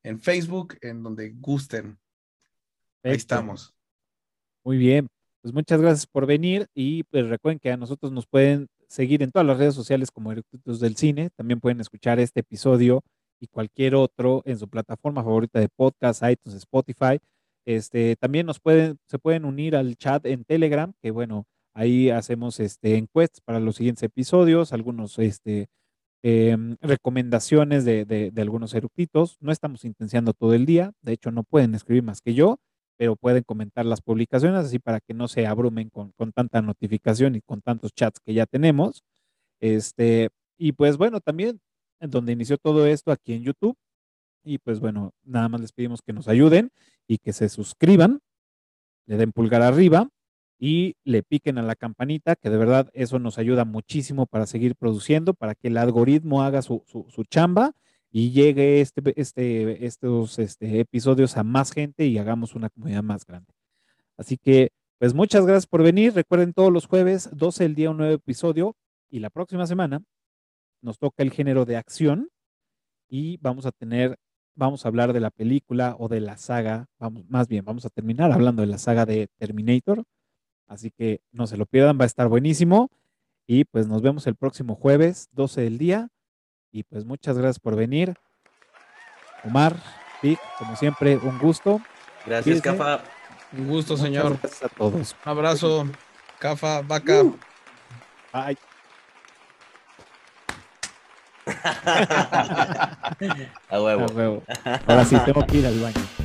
en 0.02 0.20
Facebook, 0.20 0.76
en 0.80 1.02
donde 1.02 1.30
gusten. 1.30 1.98
Ahí 3.02 3.16
estamos. 3.16 3.74
Muy 4.64 4.76
bien, 4.76 5.08
pues 5.40 5.52
muchas 5.52 5.80
gracias 5.80 6.06
por 6.06 6.26
venir 6.26 6.68
y 6.74 7.02
pues 7.04 7.26
recuerden 7.28 7.58
que 7.58 7.72
a 7.72 7.76
nosotros 7.76 8.12
nos 8.12 8.26
pueden 8.26 8.68
seguir 8.86 9.22
en 9.22 9.32
todas 9.32 9.46
las 9.46 9.58
redes 9.58 9.74
sociales 9.74 10.10
como 10.10 10.30
Eructitos 10.30 10.78
del 10.78 10.96
Cine. 10.96 11.30
También 11.30 11.58
pueden 11.60 11.80
escuchar 11.80 12.20
este 12.20 12.40
episodio 12.40 13.02
y 13.40 13.48
cualquier 13.48 13.96
otro 13.96 14.42
en 14.44 14.58
su 14.58 14.68
plataforma 14.68 15.24
favorita 15.24 15.58
de 15.58 15.68
podcast, 15.68 16.22
iTunes, 16.22 16.58
Spotify. 16.58 17.18
Este, 17.64 18.16
también 18.16 18.46
nos 18.46 18.60
pueden, 18.60 18.98
se 19.06 19.18
pueden 19.18 19.44
unir 19.44 19.74
al 19.74 19.96
chat 19.96 20.24
en 20.26 20.44
Telegram, 20.44 20.92
que 21.00 21.10
bueno, 21.10 21.46
ahí 21.74 22.10
hacemos 22.10 22.60
este, 22.60 22.96
encuestas 22.96 23.40
para 23.40 23.58
los 23.58 23.76
siguientes 23.76 24.02
episodios, 24.04 24.72
algunos 24.72 25.18
este, 25.18 25.68
em, 26.22 26.76
recomendaciones 26.80 27.84
de, 27.84 28.32
algunos 28.36 28.74
eructitos. 28.74 29.36
No 29.40 29.52
estamos 29.52 29.84
intenciando 29.84 30.32
todo 30.32 30.54
el 30.54 30.66
día, 30.66 30.92
de 31.02 31.12
hecho 31.12 31.30
no 31.30 31.44
pueden 31.44 31.74
escribir 31.74 32.02
más 32.02 32.20
que 32.20 32.34
yo, 32.34 32.60
pero 32.96 33.16
pueden 33.16 33.42
comentar 33.44 33.86
las 33.86 34.00
publicaciones 34.02 34.64
así 34.66 34.78
para 34.78 35.00
que 35.00 35.14
no 35.14 35.28
se 35.28 35.46
abrumen 35.46 35.90
con, 35.90 36.12
con 36.12 36.32
tanta 36.32 36.62
notificación 36.62 37.34
y 37.36 37.40
con 37.40 37.62
tantos 37.62 37.92
chats 37.94 38.20
que 38.20 38.34
ya 38.34 38.46
tenemos. 38.46 39.02
Este, 39.60 40.30
y 40.58 40.72
pues 40.72 40.96
bueno, 40.96 41.20
también 41.20 41.60
en 42.00 42.10
donde 42.10 42.32
inició 42.32 42.58
todo 42.58 42.86
esto 42.86 43.12
aquí 43.12 43.32
en 43.32 43.44
YouTube. 43.44 43.76
Y 44.44 44.58
pues 44.58 44.80
bueno, 44.80 45.12
nada 45.24 45.48
más 45.48 45.60
les 45.60 45.72
pedimos 45.72 46.02
que 46.02 46.12
nos 46.12 46.28
ayuden 46.28 46.70
y 47.06 47.18
que 47.18 47.32
se 47.32 47.48
suscriban, 47.48 48.20
le 49.06 49.16
den 49.16 49.32
pulgar 49.32 49.62
arriba 49.62 50.08
y 50.64 50.94
le 51.02 51.24
piquen 51.24 51.58
a 51.58 51.62
la 51.62 51.74
campanita, 51.74 52.36
que 52.36 52.48
de 52.48 52.56
verdad 52.56 52.88
eso 52.92 53.18
nos 53.18 53.36
ayuda 53.36 53.64
muchísimo 53.64 54.26
para 54.26 54.46
seguir 54.46 54.76
produciendo, 54.76 55.34
para 55.34 55.56
que 55.56 55.66
el 55.66 55.76
algoritmo 55.76 56.44
haga 56.44 56.62
su, 56.62 56.84
su, 56.86 57.24
chamba 57.24 57.72
y 58.12 58.30
llegue 58.30 58.80
este, 58.80 59.02
este, 59.20 59.84
estos 59.84 60.38
este, 60.38 60.78
episodios 60.78 61.36
a 61.36 61.42
más 61.42 61.72
gente 61.72 62.06
y 62.06 62.16
hagamos 62.16 62.54
una 62.54 62.70
comunidad 62.70 63.02
más 63.02 63.26
grande. 63.26 63.52
Así 64.16 64.38
que, 64.38 64.70
pues 65.00 65.14
muchas 65.14 65.44
gracias 65.44 65.66
por 65.66 65.82
venir. 65.82 66.14
Recuerden 66.14 66.52
todos 66.52 66.72
los 66.72 66.86
jueves, 66.86 67.28
12 67.32 67.64
el 67.64 67.74
día, 67.74 67.90
un 67.90 67.96
nuevo 67.96 68.14
episodio. 68.14 68.76
Y 69.10 69.18
la 69.18 69.30
próxima 69.30 69.66
semana 69.66 70.00
nos 70.80 70.96
toca 70.96 71.24
el 71.24 71.32
género 71.32 71.64
de 71.64 71.76
acción 71.76 72.28
y 73.08 73.36
vamos 73.38 73.66
a 73.66 73.72
tener, 73.72 74.16
vamos 74.54 74.84
a 74.84 74.88
hablar 74.88 75.12
de 75.12 75.18
la 75.18 75.32
película 75.32 75.96
o 75.98 76.06
de 76.06 76.20
la 76.20 76.36
saga, 76.36 76.86
vamos, 77.00 77.28
más 77.28 77.48
bien, 77.48 77.64
vamos 77.64 77.84
a 77.84 77.90
terminar 77.90 78.30
hablando 78.30 78.62
de 78.62 78.68
la 78.68 78.78
saga 78.78 79.04
de 79.06 79.26
Terminator. 79.38 80.04
Así 80.72 80.90
que 80.90 81.20
no 81.32 81.46
se 81.46 81.58
lo 81.58 81.66
pierdan, 81.66 81.98
va 82.00 82.04
a 82.04 82.06
estar 82.06 82.28
buenísimo. 82.28 82.90
Y 83.46 83.64
pues 83.64 83.86
nos 83.86 84.00
vemos 84.00 84.26
el 84.26 84.36
próximo 84.36 84.74
jueves, 84.74 85.28
12 85.32 85.60
del 85.60 85.76
día. 85.76 86.08
Y 86.70 86.84
pues 86.84 87.04
muchas 87.04 87.36
gracias 87.36 87.58
por 87.58 87.76
venir. 87.76 88.14
Omar, 89.44 89.76
Vic, 90.22 90.40
como 90.58 90.74
siempre, 90.76 91.18
un 91.18 91.38
gusto. 91.38 91.82
Gracias. 92.24 92.62
Cafa. 92.62 93.02
Un 93.52 93.68
gusto, 93.68 93.92
Muchas 93.92 94.06
señor. 94.06 94.38
Gracias 94.40 94.62
a 94.62 94.68
todos. 94.70 95.14
Un 95.26 95.30
abrazo. 95.30 95.86
Cafa, 96.38 96.80
vaca. 96.80 97.22
Bye. 98.32 98.56
A 103.68 103.82
huevo. 103.82 104.04
A 104.04 104.14
huevo. 104.14 104.42
Ahora 104.86 105.04
sí, 105.04 105.18
tengo 105.26 105.46
que 105.46 105.58
ir 105.58 105.66
al 105.66 105.78
baño. 105.80 106.21